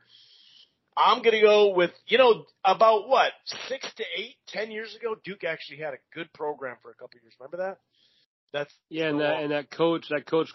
I'm 0.97 1.21
going 1.21 1.35
to 1.35 1.41
go 1.41 1.73
with, 1.73 1.91
you 2.07 2.17
know, 2.17 2.45
about 2.65 3.07
what, 3.07 3.31
six 3.67 3.87
to 3.95 4.03
eight, 4.17 4.35
ten 4.47 4.71
years 4.71 4.95
ago, 4.95 5.15
Duke 5.23 5.43
actually 5.43 5.77
had 5.77 5.93
a 5.93 5.97
good 6.13 6.33
program 6.33 6.77
for 6.81 6.91
a 6.91 6.95
couple 6.95 7.17
of 7.17 7.23
years. 7.23 7.33
Remember 7.39 7.57
that? 7.57 7.77
That's 8.53 8.73
yeah, 8.89 9.07
and 9.07 9.21
that 9.21 9.43
and 9.43 9.51
that 9.51 9.71
coach, 9.71 10.07
that 10.09 10.25
coach 10.25 10.49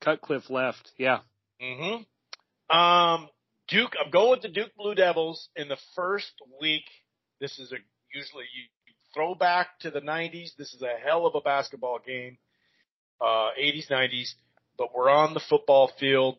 Cutcliffe 0.00 0.50
left. 0.50 0.90
Yeah. 0.98 1.20
Mm-hmm. 1.62 2.76
Um, 2.76 3.28
Duke, 3.68 3.92
I'm 4.04 4.10
going 4.10 4.30
with 4.30 4.42
the 4.42 4.48
Duke 4.48 4.72
Blue 4.76 4.96
Devils 4.96 5.48
in 5.54 5.68
the 5.68 5.76
first 5.94 6.32
week. 6.60 6.82
This 7.40 7.58
is 7.60 7.70
a 7.70 7.76
usually 8.12 8.44
you 8.54 8.64
throw 9.14 9.34
back 9.34 9.78
to 9.80 9.90
the 9.90 10.00
90s. 10.00 10.56
This 10.56 10.74
is 10.74 10.82
a 10.82 10.94
hell 11.04 11.26
of 11.26 11.34
a 11.34 11.40
basketball 11.40 11.98
game, 12.04 12.38
uh, 13.20 13.50
80s, 13.60 13.90
90s, 13.90 14.34
but 14.76 14.88
we're 14.94 15.10
on 15.10 15.34
the 15.34 15.40
football 15.48 15.90
field. 15.98 16.36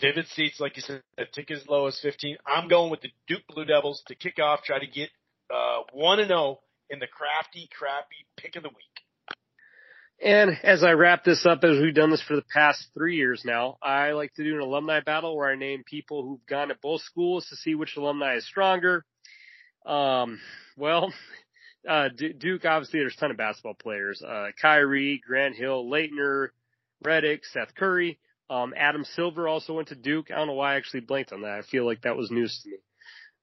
Vivid 0.00 0.26
seats, 0.28 0.58
like 0.58 0.76
you 0.76 0.82
said, 0.82 1.02
a 1.16 1.24
ticket 1.26 1.58
as 1.58 1.68
low 1.68 1.86
as 1.86 1.98
15. 2.00 2.36
I'm 2.46 2.68
going 2.68 2.90
with 2.90 3.02
the 3.02 3.10
Duke 3.28 3.42
Blue 3.48 3.64
Devils 3.64 4.02
to 4.08 4.14
kick 4.14 4.38
off, 4.40 4.64
try 4.64 4.80
to 4.80 4.86
get 4.86 5.10
uh, 5.52 5.82
1 5.92 6.18
and 6.18 6.28
0 6.28 6.58
in 6.90 6.98
the 6.98 7.06
crafty, 7.06 7.68
crappy 7.76 8.26
pick 8.36 8.56
of 8.56 8.62
the 8.62 8.68
week. 8.68 9.02
And 10.24 10.56
as 10.62 10.84
I 10.84 10.92
wrap 10.92 11.24
this 11.24 11.44
up, 11.44 11.64
as 11.64 11.80
we've 11.80 11.94
done 11.94 12.10
this 12.10 12.22
for 12.22 12.36
the 12.36 12.44
past 12.54 12.86
three 12.94 13.16
years 13.16 13.42
now, 13.44 13.76
I 13.82 14.12
like 14.12 14.32
to 14.34 14.44
do 14.44 14.54
an 14.54 14.60
alumni 14.60 15.00
battle 15.00 15.36
where 15.36 15.48
I 15.48 15.56
name 15.56 15.82
people 15.84 16.22
who've 16.22 16.46
gone 16.46 16.68
to 16.68 16.76
both 16.80 17.00
schools 17.02 17.46
to 17.48 17.56
see 17.56 17.74
which 17.74 17.96
alumni 17.96 18.36
is 18.36 18.46
stronger. 18.46 19.04
Um, 19.84 20.40
well, 20.76 21.12
uh, 21.88 22.08
Duke, 22.08 22.64
obviously 22.64 23.00
there's 23.00 23.14
a 23.16 23.20
ton 23.20 23.30
of 23.30 23.36
basketball 23.36 23.74
players. 23.74 24.22
Uh, 24.22 24.48
Kyrie, 24.60 25.20
Grant 25.26 25.56
Hill, 25.56 25.84
Laettner, 25.84 26.48
Redick, 27.04 27.40
Seth 27.52 27.74
Curry. 27.74 28.18
Um, 28.48 28.74
Adam 28.76 29.04
Silver 29.04 29.48
also 29.48 29.74
went 29.74 29.88
to 29.88 29.94
Duke. 29.94 30.30
I 30.30 30.36
don't 30.36 30.48
know 30.48 30.54
why 30.54 30.74
I 30.74 30.76
actually 30.76 31.00
blanked 31.00 31.32
on 31.32 31.42
that. 31.42 31.58
I 31.58 31.62
feel 31.62 31.86
like 31.86 32.02
that 32.02 32.16
was 32.16 32.30
news 32.30 32.60
to 32.62 32.70
me. 32.70 32.76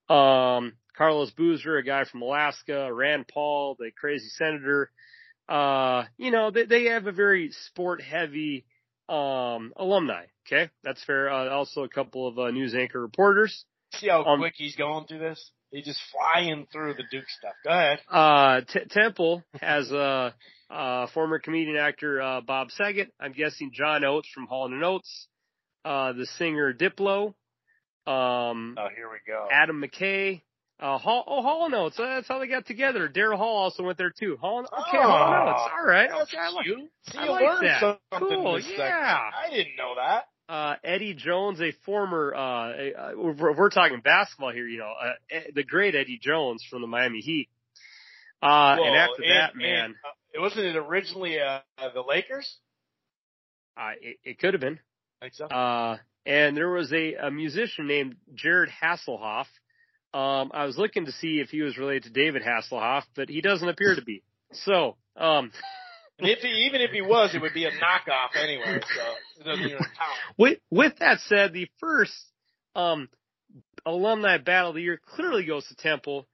Um, 0.08 0.74
Carlos 0.96 1.30
Boozer, 1.30 1.78
a 1.78 1.82
guy 1.82 2.04
from 2.04 2.22
Alaska, 2.22 2.92
Rand 2.92 3.26
Paul, 3.28 3.76
the 3.78 3.90
crazy 3.90 4.28
senator, 4.28 4.90
uh, 5.48 6.04
you 6.16 6.30
know, 6.30 6.50
they, 6.50 6.64
they 6.64 6.84
have 6.84 7.06
a 7.06 7.12
very 7.12 7.50
sport 7.66 8.00
heavy, 8.00 8.64
um, 9.08 9.72
alumni. 9.76 10.24
Okay. 10.46 10.70
That's 10.84 11.02
fair. 11.04 11.30
Uh, 11.30 11.48
also 11.48 11.82
a 11.82 11.88
couple 11.88 12.28
of 12.28 12.38
uh, 12.38 12.50
news 12.50 12.74
anchor 12.74 13.00
reporters. 13.00 13.64
See 13.94 14.08
how 14.08 14.24
um, 14.24 14.38
quick 14.38 14.54
he's 14.56 14.76
going 14.76 15.06
through 15.06 15.18
this? 15.18 15.50
He's 15.70 15.84
just 15.84 16.00
flying 16.12 16.66
through 16.72 16.94
the 16.94 17.04
Duke 17.10 17.28
stuff. 17.28 17.52
Go 17.64 17.70
ahead. 17.70 18.00
Uh, 18.10 18.62
T- 18.68 18.88
Temple 18.90 19.44
has 19.60 19.90
a, 19.90 20.34
uh, 20.70 21.06
former 21.14 21.38
comedian 21.38 21.76
actor, 21.76 22.20
uh, 22.20 22.40
Bob 22.40 22.70
Saget. 22.70 23.12
I'm 23.20 23.32
guessing 23.32 23.70
John 23.72 24.04
Oates 24.04 24.28
from 24.34 24.46
Hall 24.46 24.66
and 24.66 24.82
Oates. 24.82 25.28
Uh, 25.84 26.12
the 26.12 26.26
singer 26.38 26.74
Diplo. 26.74 27.34
Um, 28.06 28.76
oh, 28.78 28.88
here 28.94 29.08
we 29.10 29.18
go. 29.26 29.46
Adam 29.50 29.82
McKay. 29.82 30.42
Uh, 30.80 30.96
Hall, 30.96 31.24
oh, 31.26 31.42
Hall 31.42 31.68
Notes. 31.68 31.98
Uh, 31.98 32.06
that's 32.06 32.28
how 32.28 32.38
they 32.38 32.46
got 32.46 32.66
together. 32.66 33.06
Daryl 33.06 33.36
Hall 33.36 33.58
also 33.58 33.82
went 33.82 33.98
there 33.98 34.12
too. 34.18 34.38
Hall, 34.40 34.60
okay, 34.60 34.98
oh, 34.98 35.02
Hall 35.02 35.46
Notes. 35.46 35.60
All 35.76 35.86
right. 35.86 36.10
Okay, 36.22 36.38
I 36.38 36.48
like, 36.50 36.66
you. 36.66 36.88
See, 37.10 37.18
I 37.18 37.24
you 37.24 37.30
like 37.30 37.60
that. 37.60 37.98
Cool. 38.18 38.58
Yeah. 38.58 38.66
segment. 38.66 38.88
I 38.88 39.50
didn't 39.50 39.76
know 39.76 39.94
that. 39.96 40.24
Uh, 40.50 40.74
Eddie 40.82 41.14
Jones, 41.14 41.60
a 41.60 41.70
former, 41.86 42.34
uh, 42.34 42.72
a, 42.72 42.92
uh, 42.92 43.10
we're, 43.16 43.56
we're 43.56 43.70
talking 43.70 44.00
basketball 44.00 44.50
here, 44.50 44.66
you 44.66 44.78
know, 44.78 44.92
uh, 45.00 45.38
the 45.54 45.62
great 45.62 45.94
Eddie 45.94 46.18
Jones 46.20 46.64
from 46.68 46.80
the 46.80 46.88
Miami 46.88 47.20
Heat. 47.20 47.48
Uh, 48.42 48.74
Well, 48.80 48.84
and 48.88 48.96
after 48.96 49.22
and- 49.22 49.30
that, 49.30 49.50
and, 49.52 49.62
man, 49.62 49.94
uh, 50.04 50.08
it 50.34 50.40
wasn't 50.40 50.64
it 50.64 50.76
originally 50.76 51.38
uh, 51.38 51.60
the 51.94 52.00
Lakers? 52.02 52.56
uh, 53.76 53.90
it, 54.02 54.16
it 54.24 54.38
could 54.40 54.54
have 54.54 54.60
been. 54.60 54.80
I 55.22 55.26
think 55.26 55.34
so. 55.34 55.44
Uh, 55.46 55.98
and 56.26 56.56
there 56.56 56.70
was 56.70 56.92
a, 56.92 57.14
a 57.14 57.30
musician 57.30 57.86
named 57.86 58.16
Jared 58.34 58.70
Hasselhoff. 58.82 59.46
Um, 60.12 60.50
I 60.52 60.64
was 60.64 60.76
looking 60.76 61.06
to 61.06 61.12
see 61.12 61.38
if 61.38 61.50
he 61.50 61.62
was 61.62 61.78
related 61.78 62.02
to 62.04 62.10
David 62.10 62.42
Hasselhoff, 62.42 63.04
but 63.14 63.28
he 63.28 63.40
doesn't 63.40 63.68
appear 63.68 63.94
to 63.94 64.02
be. 64.02 64.24
So, 64.52 64.96
um, 65.16 65.52
and 66.20 66.28
if 66.30 66.38
he, 66.40 66.48
even 66.66 66.80
if 66.80 66.90
he 66.90 67.02
was, 67.02 67.34
it 67.34 67.40
would 67.40 67.54
be 67.54 67.64
a 67.64 67.70
knockoff 67.70 68.36
anyway. 68.40 68.80
So 68.80 69.40
it 69.40 69.44
doesn't 69.44 69.64
even 69.64 69.78
count. 69.78 70.18
with, 70.38 70.58
with 70.70 70.98
that 71.00 71.20
said, 71.20 71.52
the 71.52 71.68
first, 71.80 72.12
um, 72.74 73.08
alumni 73.86 74.38
battle 74.38 74.70
of 74.70 74.76
the 74.76 74.82
year 74.82 75.00
clearly 75.14 75.44
goes 75.44 75.66
to 75.68 75.74
Temple. 75.76 76.26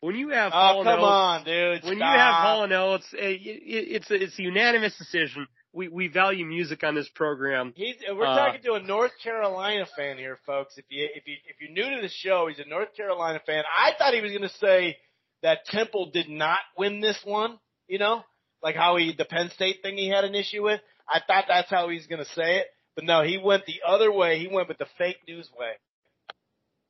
When 0.00 0.16
you 0.16 0.30
have 0.30 0.52
Hall 0.52 0.76
Oh 0.76 0.80
and 0.80 0.86
come 0.86 1.00
Oates- 1.00 1.06
on, 1.08 1.44
dude! 1.44 1.84
when 1.84 1.96
Stop. 1.96 2.12
you 2.12 2.18
have 2.18 2.34
Hall 2.34 2.64
and 2.64 2.72
Oates, 2.74 3.06
it, 3.14 3.40
it, 3.40 3.62
it's 3.96 4.10
a, 4.10 4.14
it's 4.14 4.38
a 4.38 4.42
unanimous 4.42 4.96
decision. 4.98 5.46
We 5.72 5.88
we 5.88 6.08
value 6.08 6.44
music 6.44 6.84
on 6.84 6.94
this 6.94 7.08
program. 7.14 7.72
He's, 7.74 7.96
we're 8.08 8.26
Uh, 8.26 8.36
talking 8.36 8.62
to 8.64 8.74
a 8.74 8.82
North 8.82 9.12
Carolina 9.22 9.86
fan 9.96 10.18
here, 10.18 10.38
folks. 10.46 10.76
If 10.76 10.84
you 10.90 11.08
if 11.14 11.26
you 11.26 11.34
if 11.48 11.56
you're 11.60 11.70
new 11.70 11.96
to 11.96 12.02
the 12.02 12.10
show, 12.10 12.46
he's 12.48 12.64
a 12.64 12.68
North 12.68 12.94
Carolina 12.94 13.40
fan. 13.46 13.64
I 13.76 13.92
thought 13.98 14.12
he 14.14 14.20
was 14.20 14.30
going 14.30 14.42
to 14.42 14.54
say 14.58 14.98
that 15.42 15.64
Temple 15.66 16.10
did 16.12 16.28
not 16.28 16.58
win 16.78 17.00
this 17.00 17.18
one. 17.24 17.58
You 17.88 17.98
know, 17.98 18.22
like 18.64 18.74
how 18.74 18.96
he 18.96 19.14
the 19.16 19.26
Penn 19.26 19.50
State 19.54 19.82
thing 19.82 19.96
he 19.96 20.08
had 20.08 20.24
an 20.24 20.34
issue 20.34 20.64
with. 20.64 20.80
I 21.08 21.20
thought 21.24 21.44
that's 21.46 21.70
how 21.70 21.90
he's 21.90 22.06
going 22.06 22.24
to 22.24 22.30
say 22.32 22.56
it, 22.56 22.66
but 22.96 23.04
no, 23.04 23.22
he 23.22 23.38
went 23.38 23.66
the 23.66 23.82
other 23.86 24.10
way. 24.10 24.38
He 24.38 24.48
went 24.48 24.68
with 24.68 24.78
the 24.78 24.86
fake 24.96 25.18
news 25.28 25.48
way. 25.56 25.72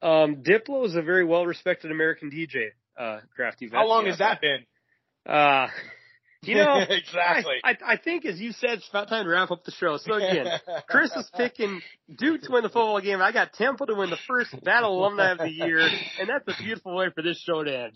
Um, 0.01 0.37
Diplo 0.37 0.87
is 0.87 0.95
a 0.95 1.03
very 1.03 1.25
well 1.25 1.45
respected 1.45 1.91
American 1.91 2.31
DJ. 2.31 2.69
Uh, 2.97 3.21
crafty. 3.35 3.69
How 3.71 3.89
long 3.89 4.07
has 4.07 4.19
that 4.19 4.41
been? 4.41 4.65
Uh, 5.27 5.67
you 6.43 6.55
know, 6.55 6.77
exactly. 6.89 7.55
I, 7.65 7.71
I 7.71 7.77
I 7.95 7.97
think 7.97 8.25
as 8.25 8.39
you 8.39 8.53
said, 8.53 8.71
it's 8.75 8.89
about 8.89 9.09
time 9.09 9.25
to 9.25 9.31
wrap 9.31 9.51
up 9.51 9.65
the 9.65 9.73
show. 9.73 9.97
So 9.97 10.15
again, 10.15 10.47
Chris 10.89 11.11
is 11.17 11.29
picking 11.37 11.83
Duke 12.17 12.43
to 12.43 12.53
win 12.53 12.63
the 12.63 12.69
football 12.69 13.01
game. 13.01 13.21
I 13.21 13.33
got 13.33 13.53
Temple 13.55 13.87
to 13.87 13.95
win 13.95 14.11
the 14.11 14.19
first 14.29 14.55
Battle 14.63 15.01
Alumni 15.01 15.33
of 15.33 15.39
the 15.39 15.51
Year, 15.51 15.81
and 15.81 16.29
that's 16.29 16.47
a 16.47 16.63
beautiful 16.63 16.95
way 16.95 17.09
for 17.13 17.23
this 17.23 17.41
show 17.41 17.65
to 17.65 17.85
end. 17.85 17.93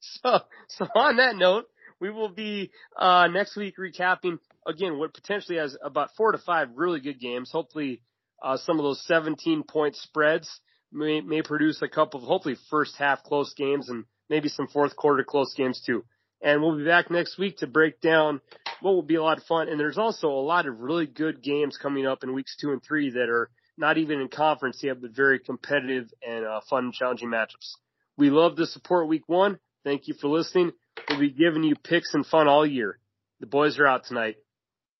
So, 0.00 0.38
so 0.68 0.86
on 0.94 1.16
that 1.16 1.36
note, 1.36 1.66
we 2.00 2.10
will 2.10 2.28
be 2.28 2.70
uh, 2.96 3.28
next 3.28 3.56
week 3.56 3.74
recapping 3.78 4.38
again 4.66 4.98
what 4.98 5.14
potentially 5.14 5.58
has 5.58 5.76
about 5.82 6.10
four 6.16 6.32
to 6.32 6.38
five 6.38 6.68
really 6.74 7.00
good 7.00 7.20
games. 7.20 7.50
Hopefully, 7.50 8.02
uh, 8.42 8.56
some 8.56 8.78
of 8.78 8.84
those 8.84 9.04
17 9.06 9.64
point 9.64 9.96
spreads 9.96 10.60
may 10.92 11.20
may 11.20 11.42
produce 11.42 11.82
a 11.82 11.88
couple 11.88 12.20
of 12.20 12.26
hopefully 12.26 12.56
first 12.70 12.96
half 12.96 13.22
close 13.22 13.52
games 13.54 13.88
and 13.88 14.04
maybe 14.30 14.48
some 14.48 14.68
fourth 14.68 14.96
quarter 14.96 15.24
close 15.24 15.54
games 15.54 15.82
too. 15.84 16.04
And 16.40 16.62
we'll 16.62 16.78
be 16.78 16.84
back 16.84 17.10
next 17.10 17.36
week 17.36 17.58
to 17.58 17.66
break 17.66 18.00
down 18.00 18.40
what 18.80 18.92
will 18.92 19.02
be 19.02 19.16
a 19.16 19.22
lot 19.22 19.38
of 19.38 19.44
fun. 19.44 19.68
And 19.68 19.78
there's 19.78 19.98
also 19.98 20.28
a 20.28 20.46
lot 20.46 20.66
of 20.66 20.78
really 20.78 21.06
good 21.06 21.42
games 21.42 21.76
coming 21.76 22.06
up 22.06 22.22
in 22.22 22.32
weeks 22.32 22.56
two 22.60 22.70
and 22.70 22.82
three 22.82 23.10
that 23.10 23.28
are 23.28 23.50
not 23.76 23.98
even 23.98 24.20
in 24.20 24.28
conference 24.28 24.80
yet, 24.82 25.00
but 25.00 25.10
very 25.10 25.40
competitive 25.40 26.08
and 26.26 26.44
uh, 26.44 26.60
fun 26.68 26.92
challenging 26.92 27.28
matchups. 27.28 27.74
We 28.16 28.30
love 28.30 28.56
the 28.56 28.66
support 28.66 29.08
week 29.08 29.28
one. 29.28 29.58
Thank 29.84 30.08
you 30.08 30.14
for 30.14 30.28
listening. 30.28 30.72
We'll 31.08 31.20
be 31.20 31.30
giving 31.30 31.64
you 31.64 31.74
picks 31.76 32.14
and 32.14 32.26
fun 32.26 32.48
all 32.48 32.66
year. 32.66 32.98
The 33.40 33.46
boys 33.46 33.78
are 33.78 33.86
out 33.86 34.04
tonight. 34.04 34.36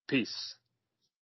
Peace. 0.09 0.55